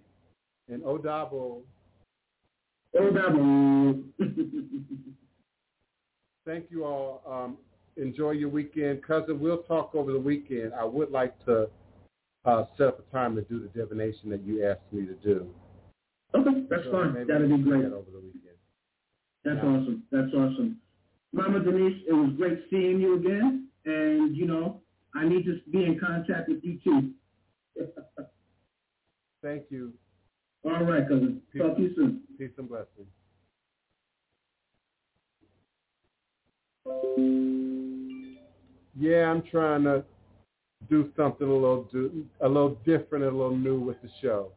And 0.70 0.82
Odabo. 0.84 1.62
Odabo. 2.96 4.04
Thank 6.46 6.66
you 6.70 6.86
all. 6.86 7.22
Um, 7.28 7.58
enjoy 7.98 8.32
your 8.32 8.50
weekend. 8.50 9.04
Cousin, 9.04 9.40
we'll 9.40 9.64
talk 9.64 9.94
over 9.94 10.14
the 10.14 10.20
weekend. 10.20 10.74
I 10.74 10.86
would 10.86 11.12
like 11.12 11.44
to 11.46 11.68
uh, 12.46 12.66
set 12.78 12.88
up 12.88 13.00
a 13.00 13.12
time 13.12 13.36
to 13.36 13.42
do 13.42 13.60
the 13.60 13.68
divination 13.68 14.30
that 14.30 14.42
you 14.44 14.66
asked 14.66 14.92
me 14.92 15.06
to 15.06 15.16
do. 15.16 15.48
Okay, 16.34 16.66
that's 16.70 16.84
so 16.86 16.92
fine. 16.92 17.28
That'll 17.28 17.58
be 17.58 17.64
great. 17.64 17.84
That 17.84 17.94
over 17.94 18.12
the 18.12 18.20
weekend. 18.20 18.56
That's 19.44 19.58
yeah. 19.62 19.70
awesome. 19.70 20.04
That's 20.12 20.34
awesome. 20.34 20.78
Mama 21.34 21.60
Denise, 21.60 22.04
it 22.08 22.14
was 22.14 22.32
great 22.38 22.64
seeing 22.70 23.02
you 23.02 23.16
again. 23.16 23.65
And, 23.86 24.36
you 24.36 24.46
know, 24.48 24.82
I 25.14 25.28
need 25.28 25.46
to 25.46 25.60
be 25.72 25.86
in 25.86 26.00
contact 26.00 26.50
with 26.50 26.64
you 26.64 26.80
too. 26.84 27.12
Thank 29.44 29.66
you. 29.70 29.94
All 30.64 30.84
right, 30.84 31.08
cousin. 31.08 31.42
Peace, 31.54 31.62
Talk 31.62 31.78
to 31.78 31.84
you 31.84 31.94
soon. 31.96 32.22
Peace 32.38 32.50
and 32.58 32.68
blessings. 32.68 33.08
Yeah, 38.98 39.30
I'm 39.30 39.44
trying 39.52 39.84
to 39.84 40.04
do 40.90 41.12
something 41.16 41.48
a 41.48 41.54
little 41.54 41.84
do, 41.92 42.26
a 42.42 42.48
little 42.48 42.78
different, 42.86 43.26
a 43.26 43.30
little 43.30 43.56
new 43.56 43.80
with 43.80 44.02
the 44.02 44.10
show. 44.22 44.52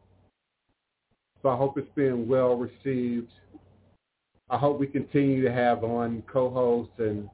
So 1.42 1.48
I 1.48 1.56
hope 1.56 1.78
it's 1.78 1.88
being 1.94 2.28
well 2.28 2.56
received. 2.56 3.32
I 4.50 4.56
hope 4.56 4.80
we 4.80 4.86
continue 4.86 5.42
to 5.42 5.52
have 5.52 5.84
on 5.84 6.22
co-hosts 6.30 6.94
and 6.98 7.28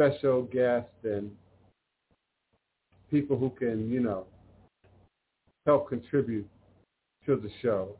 special 0.00 0.42
guests 0.44 0.88
and 1.04 1.30
people 3.10 3.36
who 3.36 3.50
can, 3.50 3.90
you 3.90 4.00
know, 4.00 4.24
help 5.66 5.90
contribute 5.90 6.48
to 7.26 7.36
the 7.36 7.50
show. 7.60 7.96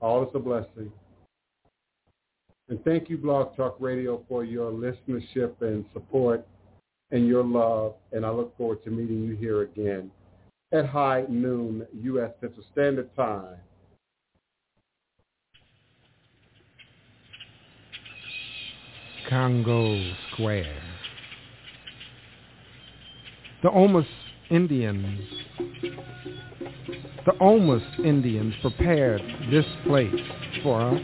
All 0.00 0.22
is 0.22 0.28
a 0.34 0.38
blessing. 0.38 0.92
And 2.68 2.82
thank 2.84 3.10
you, 3.10 3.18
Blog 3.18 3.56
Talk 3.56 3.76
Radio, 3.80 4.22
for 4.28 4.44
your 4.44 4.70
listenership 4.70 5.60
and 5.62 5.84
support 5.92 6.46
and 7.10 7.26
your 7.26 7.42
love. 7.42 7.94
And 8.12 8.24
I 8.24 8.30
look 8.30 8.56
forward 8.56 8.84
to 8.84 8.90
meeting 8.90 9.24
you 9.24 9.34
here 9.34 9.62
again 9.62 10.12
at 10.72 10.86
high 10.86 11.24
noon 11.28 11.86
U.S. 12.02 12.30
Central 12.40 12.64
Standard 12.70 13.14
Time. 13.16 13.56
Congo 19.28 19.98
Square. 20.32 20.76
The 23.62 23.70
Houmas 23.70 24.06
Indians, 24.50 25.20
the 27.24 27.32
Houmas 27.40 28.04
Indians 28.04 28.54
prepared 28.60 29.22
this 29.50 29.64
place 29.86 30.14
for 30.62 30.80
us 30.82 31.00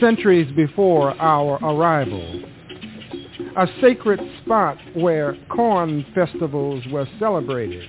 centuries 0.00 0.50
before 0.56 1.10
our 1.20 1.58
arrival. 1.62 2.42
A 3.58 3.66
sacred 3.82 4.20
spot 4.42 4.78
where 4.94 5.36
corn 5.54 6.06
festivals 6.14 6.82
were 6.90 7.06
celebrated. 7.18 7.88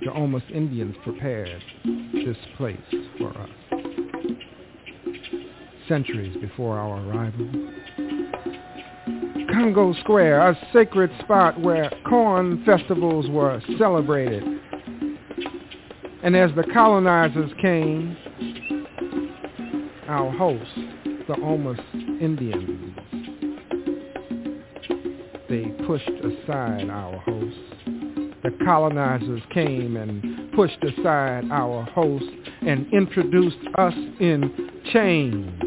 The 0.00 0.10
Houmas 0.10 0.48
Indians 0.52 0.94
prepared 1.02 1.62
this 2.14 2.36
place 2.56 2.78
for 3.18 3.36
us 3.36 3.63
centuries 5.88 6.36
before 6.40 6.78
our 6.78 7.00
arrival. 7.06 7.48
Congo 9.52 9.94
Square, 10.00 10.48
a 10.48 10.68
sacred 10.72 11.10
spot 11.20 11.60
where 11.60 11.90
corn 12.08 12.62
festivals 12.64 13.28
were 13.30 13.62
celebrated. 13.78 14.42
And 16.22 16.34
as 16.34 16.50
the 16.56 16.64
colonizers 16.72 17.50
came, 17.60 18.16
our 20.08 20.30
hosts, 20.32 20.72
the 21.28 21.34
Houmas 21.34 21.78
Indians, 22.20 22.96
they 25.48 25.66
pushed 25.86 26.08
aside 26.08 26.88
our 26.90 27.18
hosts. 27.18 27.60
The 28.42 28.50
colonizers 28.64 29.42
came 29.52 29.96
and 29.96 30.52
pushed 30.52 30.82
aside 30.82 31.44
our 31.50 31.84
hosts 31.84 32.28
and 32.66 32.92
introduced 32.92 33.56
us 33.78 33.94
in 34.20 34.70
chains. 34.92 35.63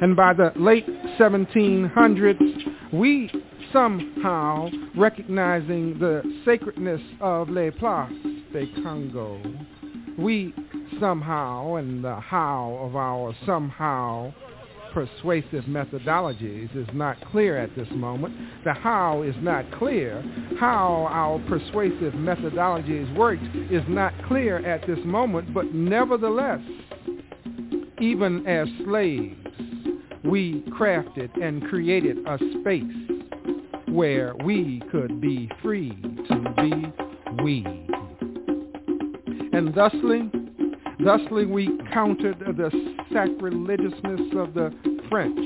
And 0.00 0.14
by 0.14 0.32
the 0.32 0.52
late 0.56 0.86
1700s, 1.18 2.92
we 2.92 3.30
somehow, 3.72 4.68
recognizing 4.96 5.98
the 5.98 6.22
sacredness 6.44 7.00
of 7.20 7.48
Les 7.48 7.70
Places 7.72 8.42
de 8.52 8.66
Congo, 8.82 9.40
we 10.18 10.54
somehow, 11.00 11.74
and 11.74 12.02
the 12.04 12.16
how 12.20 12.78
of 12.80 12.96
our 12.96 13.34
somehow 13.44 14.32
persuasive 14.92 15.64
methodologies 15.64 16.74
is 16.76 16.88
not 16.94 17.16
clear 17.30 17.58
at 17.58 17.74
this 17.76 17.88
moment. 17.92 18.34
The 18.64 18.72
how 18.72 19.22
is 19.22 19.34
not 19.40 19.70
clear. 19.78 20.22
How 20.58 21.06
our 21.10 21.38
persuasive 21.48 22.14
methodologies 22.14 23.14
worked 23.16 23.44
is 23.70 23.82
not 23.88 24.12
clear 24.26 24.58
at 24.66 24.86
this 24.86 24.98
moment, 25.04 25.52
but 25.52 25.72
nevertheless, 25.74 26.60
even 28.00 28.46
as 28.46 28.66
slaves, 28.84 29.36
we 30.28 30.62
crafted 30.78 31.30
and 31.42 31.66
created 31.68 32.18
a 32.26 32.38
space 32.60 32.84
where 33.88 34.34
we 34.44 34.82
could 34.90 35.20
be 35.20 35.50
free 35.62 35.90
to 36.28 36.54
be 36.56 37.42
we. 37.42 37.64
And 39.52 39.74
thusly, 39.74 40.30
thusly 41.02 41.46
we 41.46 41.78
countered 41.92 42.38
the 42.40 42.70
sacrilegiousness 43.10 44.36
of 44.36 44.52
the 44.52 44.70
French, 45.08 45.38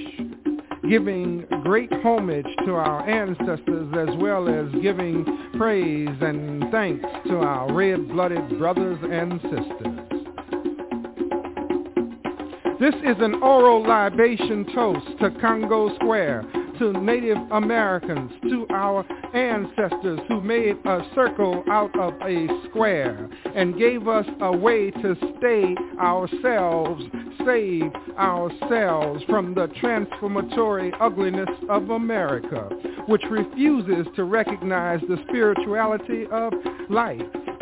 giving 0.90 1.46
great 1.62 1.92
homage 2.02 2.46
to 2.66 2.72
our 2.74 3.08
ancestors 3.08 3.88
as 3.96 4.16
well 4.18 4.48
as 4.48 4.82
giving 4.82 5.24
praise 5.56 6.08
and 6.20 6.64
thanks 6.72 7.06
to 7.28 7.36
our 7.36 7.72
red-blooded 7.72 8.58
brothers 8.58 8.98
and 9.08 9.40
sisters. 9.42 9.91
This 12.82 12.96
is 12.96 13.16
an 13.20 13.40
oral 13.44 13.86
libation 13.86 14.66
toast 14.74 15.06
to 15.20 15.30
Congo 15.40 15.94
Square, 15.94 16.44
to 16.80 16.92
Native 17.00 17.38
Americans, 17.52 18.32
to 18.50 18.66
our 18.70 19.06
ancestors 19.32 20.18
who 20.26 20.40
made 20.40 20.84
a 20.84 21.08
circle 21.14 21.62
out 21.70 21.96
of 21.96 22.14
a 22.22 22.48
square 22.68 23.30
and 23.54 23.78
gave 23.78 24.08
us 24.08 24.26
a 24.40 24.56
way 24.56 24.90
to 24.90 25.14
stay 25.38 25.76
ourselves, 26.00 27.04
save 27.46 27.92
ourselves 28.18 29.22
from 29.28 29.54
the 29.54 29.68
transformatory 29.78 30.92
ugliness 31.00 31.56
of 31.68 31.88
America, 31.90 32.68
which 33.06 33.22
refuses 33.30 34.08
to 34.16 34.24
recognize 34.24 35.00
the 35.02 35.22
spirituality 35.28 36.26
of 36.32 36.52
life 36.90 37.22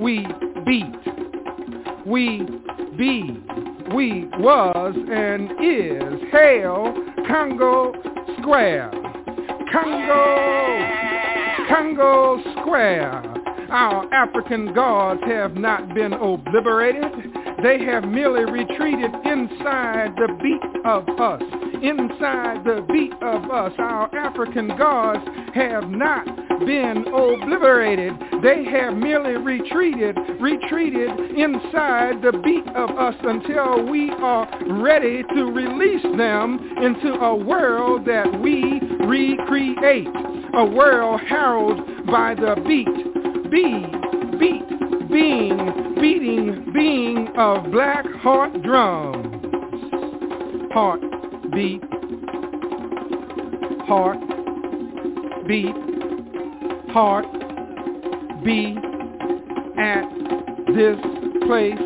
we 0.00 0.26
beat, 0.64 2.06
we 2.06 2.42
be, 2.96 3.42
we 3.94 4.26
was 4.38 4.94
and 5.10 5.50
is. 5.62 6.20
Hail 6.32 6.94
Congo 7.28 7.92
Square. 8.40 8.90
Congo, 9.72 10.88
Congo 11.68 12.42
Square. 12.60 13.22
Our 13.70 14.12
African 14.14 14.72
gods 14.74 15.20
have 15.26 15.54
not 15.54 15.94
been 15.94 16.12
obliterated. 16.12 17.04
They 17.64 17.82
have 17.86 18.04
merely 18.04 18.44
retreated 18.44 19.10
inside 19.24 20.12
the 20.18 20.36
beat 20.42 20.84
of 20.84 21.08
us. 21.18 21.40
Inside 21.82 22.62
the 22.62 22.84
beat 22.92 23.14
of 23.22 23.50
us. 23.50 23.72
Our 23.78 24.14
African 24.14 24.68
gods 24.76 25.24
have 25.54 25.88
not 25.88 26.26
been 26.66 27.06
obliterated. 27.08 28.12
They 28.42 28.64
have 28.64 28.98
merely 28.98 29.38
retreated, 29.38 30.14
retreated 30.38 31.08
inside 31.38 32.20
the 32.20 32.38
beat 32.44 32.68
of 32.76 32.90
us 32.98 33.14
until 33.22 33.88
we 33.90 34.10
are 34.10 34.46
ready 34.82 35.22
to 35.22 35.44
release 35.44 36.02
them 36.18 36.58
into 36.82 37.14
a 37.14 37.34
world 37.34 38.04
that 38.04 38.42
we 38.42 38.78
recreate. 39.06 40.08
A 40.52 40.66
world 40.66 41.22
heralded 41.22 42.04
by 42.08 42.34
the 42.34 42.56
beat, 42.66 43.50
be, 43.50 43.86
beat, 44.38 44.83
being, 45.14 45.94
beating, 46.00 46.72
being 46.74 47.28
of 47.38 47.70
black 47.70 48.04
heart 48.16 48.60
drums. 48.64 49.44
Heart, 50.72 51.00
beat, 51.52 51.80
heart, 53.86 54.18
beat, 55.46 55.74
heart 56.92 57.26
be 58.44 58.76
at 59.78 60.04
this 60.74 60.98
place, 61.46 61.78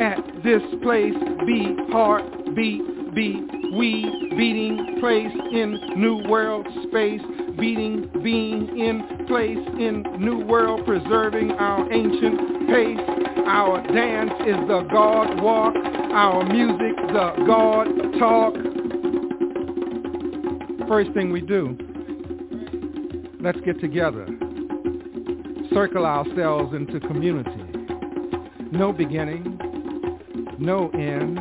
at 0.00 0.18
this 0.42 0.62
place, 0.82 1.14
be 1.46 1.76
heart 1.92 2.24
beat, 2.56 3.14
be 3.14 3.46
we 3.76 4.02
beating 4.36 4.96
place 4.98 5.32
in 5.52 5.78
new 5.96 6.26
world 6.28 6.66
space, 6.88 7.20
beating 7.60 8.10
being 8.22 8.78
in 8.78 9.26
place 9.26 9.58
in 9.78 10.02
new 10.18 10.44
world, 10.44 10.84
preserving 10.86 11.52
our 11.52 11.92
ancient 11.92 12.68
pace. 12.68 13.00
Our 13.46 13.82
dance 13.92 14.32
is 14.46 14.56
the 14.68 14.86
God 14.92 15.40
walk, 15.42 15.74
our 16.12 16.44
music 16.44 16.96
the 17.08 17.34
God 17.46 17.86
talk. 18.18 18.54
First 20.88 21.12
thing 21.12 21.30
we 21.30 21.40
do 21.40 21.76
Let's 23.42 23.58
get 23.62 23.80
together. 23.80 24.26
Circle 25.72 26.04
ourselves 26.04 26.74
into 26.74 27.00
community. 27.00 27.50
No 28.70 28.92
beginning, 28.92 29.58
no 30.58 30.90
end, 30.90 31.38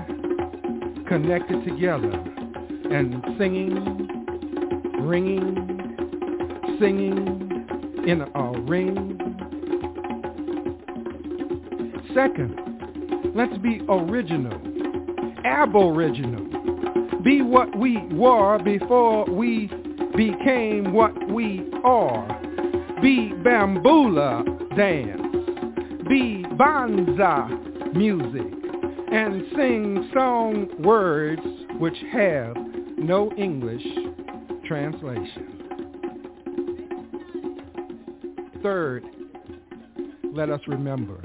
connected 1.10 1.66
together 1.66 2.12
and 2.90 3.22
singing, 3.38 3.76
ringing, 5.02 5.79
singing 6.80 7.68
in 8.08 8.22
a 8.22 8.62
ring. 8.62 9.18
Second, 12.14 13.34
let's 13.36 13.58
be 13.60 13.82
original, 13.90 14.60
aboriginal. 15.46 16.46
Be 17.24 17.42
what 17.42 17.78
we 17.78 17.98
were 18.14 18.60
before 18.64 19.26
we 19.26 19.68
became 20.16 20.94
what 20.94 21.30
we 21.30 21.70
are. 21.84 22.28
Be 23.02 23.34
bamboula 23.44 24.44
dance, 24.76 26.08
be 26.08 26.46
banza 26.56 27.94
music, 27.94 28.54
and 29.12 29.44
sing 29.56 30.10
song 30.14 30.68
words 30.80 31.42
which 31.80 31.98
have 32.12 32.56
no 32.98 33.32
English 33.34 33.86
translation. 34.66 35.59
Third, 38.62 39.04
let 40.34 40.50
us 40.50 40.62
remember. 40.68 41.22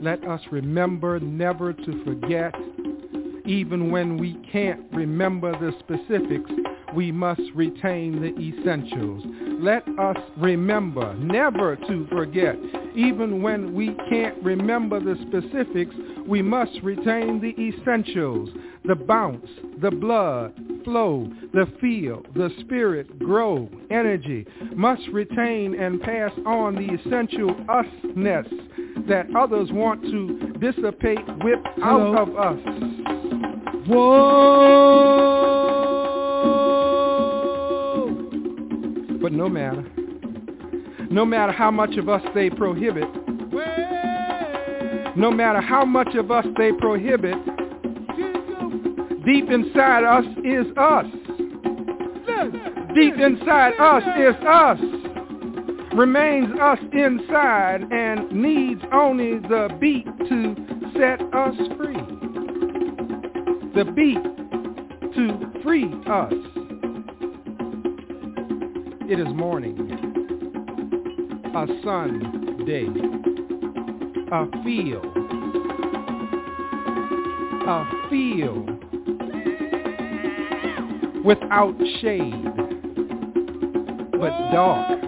Let 0.00 0.26
us 0.26 0.40
remember 0.50 1.20
never 1.20 1.72
to 1.72 2.04
forget, 2.04 2.54
even 3.44 3.90
when 3.90 4.18
we 4.18 4.34
can't 4.50 4.82
remember 4.92 5.52
the 5.52 5.72
specifics 5.80 6.50
we 6.94 7.10
must 7.10 7.40
retain 7.54 8.20
the 8.20 8.38
essentials. 8.38 9.24
Let 9.60 9.86
us 9.98 10.16
remember 10.36 11.14
never 11.14 11.76
to 11.76 12.06
forget. 12.08 12.56
Even 12.94 13.42
when 13.42 13.74
we 13.74 13.96
can't 14.10 14.42
remember 14.42 15.00
the 15.00 15.16
specifics, 15.28 15.94
we 16.26 16.42
must 16.42 16.72
retain 16.82 17.40
the 17.40 17.54
essentials. 17.60 18.50
The 18.84 18.94
bounce, 18.94 19.48
the 19.80 19.90
blood, 19.90 20.52
flow, 20.84 21.30
the 21.52 21.66
feel, 21.80 22.22
the 22.34 22.50
spirit, 22.60 23.18
grow, 23.18 23.68
energy. 23.90 24.46
Must 24.74 25.02
retain 25.12 25.78
and 25.78 26.00
pass 26.00 26.32
on 26.46 26.74
the 26.74 26.94
essential 26.94 27.54
usness 27.54 28.48
that 29.08 29.26
others 29.36 29.70
want 29.72 30.02
to 30.02 30.52
dissipate, 30.58 31.18
whip 31.42 31.64
out 31.82 32.16
of 32.16 32.36
us. 32.36 32.58
Whoa! 33.88 35.02
But 39.20 39.32
no 39.32 39.48
matter. 39.48 39.84
No 41.10 41.24
matter 41.24 41.52
how 41.52 41.70
much 41.70 41.96
of 41.96 42.08
us 42.08 42.22
they 42.34 42.48
prohibit. 42.50 43.08
No 45.16 45.30
matter 45.30 45.60
how 45.60 45.84
much 45.84 46.14
of 46.14 46.30
us 46.30 46.46
they 46.56 46.72
prohibit. 46.72 47.36
Deep 49.24 49.48
inside 49.50 50.02
us 50.02 50.24
is 50.44 50.66
us. 50.76 51.06
Deep 52.92 53.14
inside 53.14 53.72
us 53.78 54.02
is 54.18 54.34
us. 54.44 54.80
Remains 55.94 56.48
us 56.60 56.78
inside 56.92 57.82
and 57.92 58.32
needs 58.32 58.82
only 58.92 59.38
the 59.38 59.68
beat 59.80 60.06
to 60.28 60.56
set 60.98 61.20
us 61.32 61.54
free. 61.78 62.02
The 63.76 63.84
beat 63.94 64.22
to 65.14 65.62
free 65.62 65.92
us. 66.06 66.32
It 69.08 69.20
is 69.20 69.32
morning, 69.34 69.78
a 71.54 71.66
Sunday, 71.84 72.88
a 74.32 74.64
field, 74.64 75.06
a 77.68 78.08
field 78.10 78.71
without 81.24 81.74
shade, 82.00 82.44
but 84.12 84.50
dark, 84.52 85.00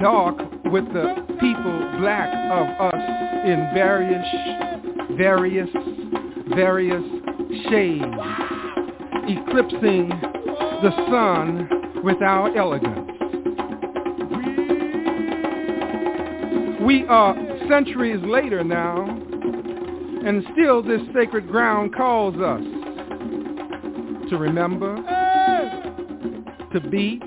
dark 0.00 0.36
with 0.66 0.84
the 0.92 1.14
people 1.40 1.98
black 1.98 2.28
of 2.50 2.92
us 2.92 3.46
in 3.46 3.70
various, 3.72 4.26
various, 5.16 5.68
various 6.54 7.04
shades, 7.70 8.04
eclipsing 9.28 10.08
the 10.82 10.90
sun 11.08 12.02
with 12.02 12.20
our 12.22 12.56
elegance. 12.56 13.10
We 16.82 17.04
are 17.06 17.34
centuries 17.68 18.20
later 18.24 18.64
now, 18.64 19.04
and 19.06 20.44
still 20.52 20.82
this 20.82 21.00
sacred 21.14 21.48
ground 21.48 21.94
calls 21.94 22.36
us 22.36 22.75
to 24.30 24.38
remember, 24.38 24.96
to 26.72 26.80
beat, 26.80 27.20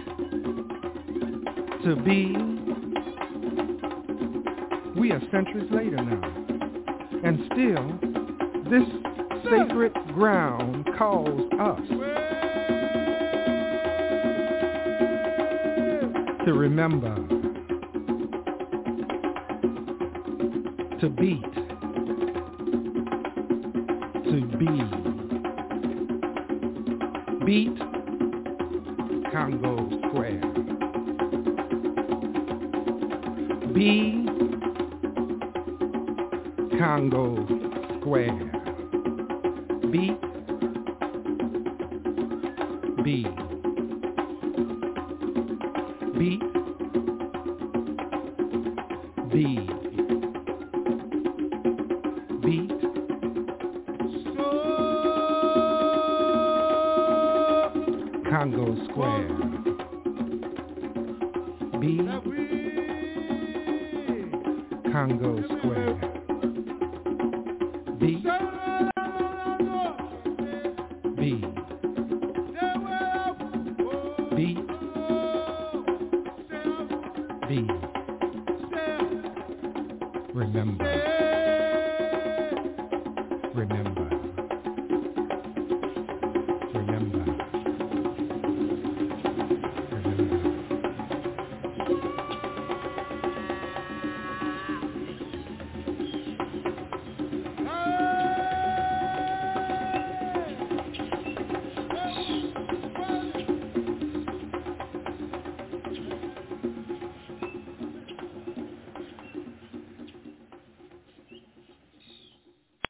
to 1.84 1.96
be. 2.04 2.36
We 5.00 5.12
are 5.12 5.22
centuries 5.32 5.70
later 5.72 5.98
now, 5.98 6.22
and 7.24 7.40
still 7.52 8.00
this 8.70 8.88
sacred 9.46 9.94
ground 10.14 10.88
calls 10.98 11.52
us. 11.60 11.80
to 16.46 16.54
remember, 16.54 17.16
to 21.00 21.10
beat, 21.10 21.59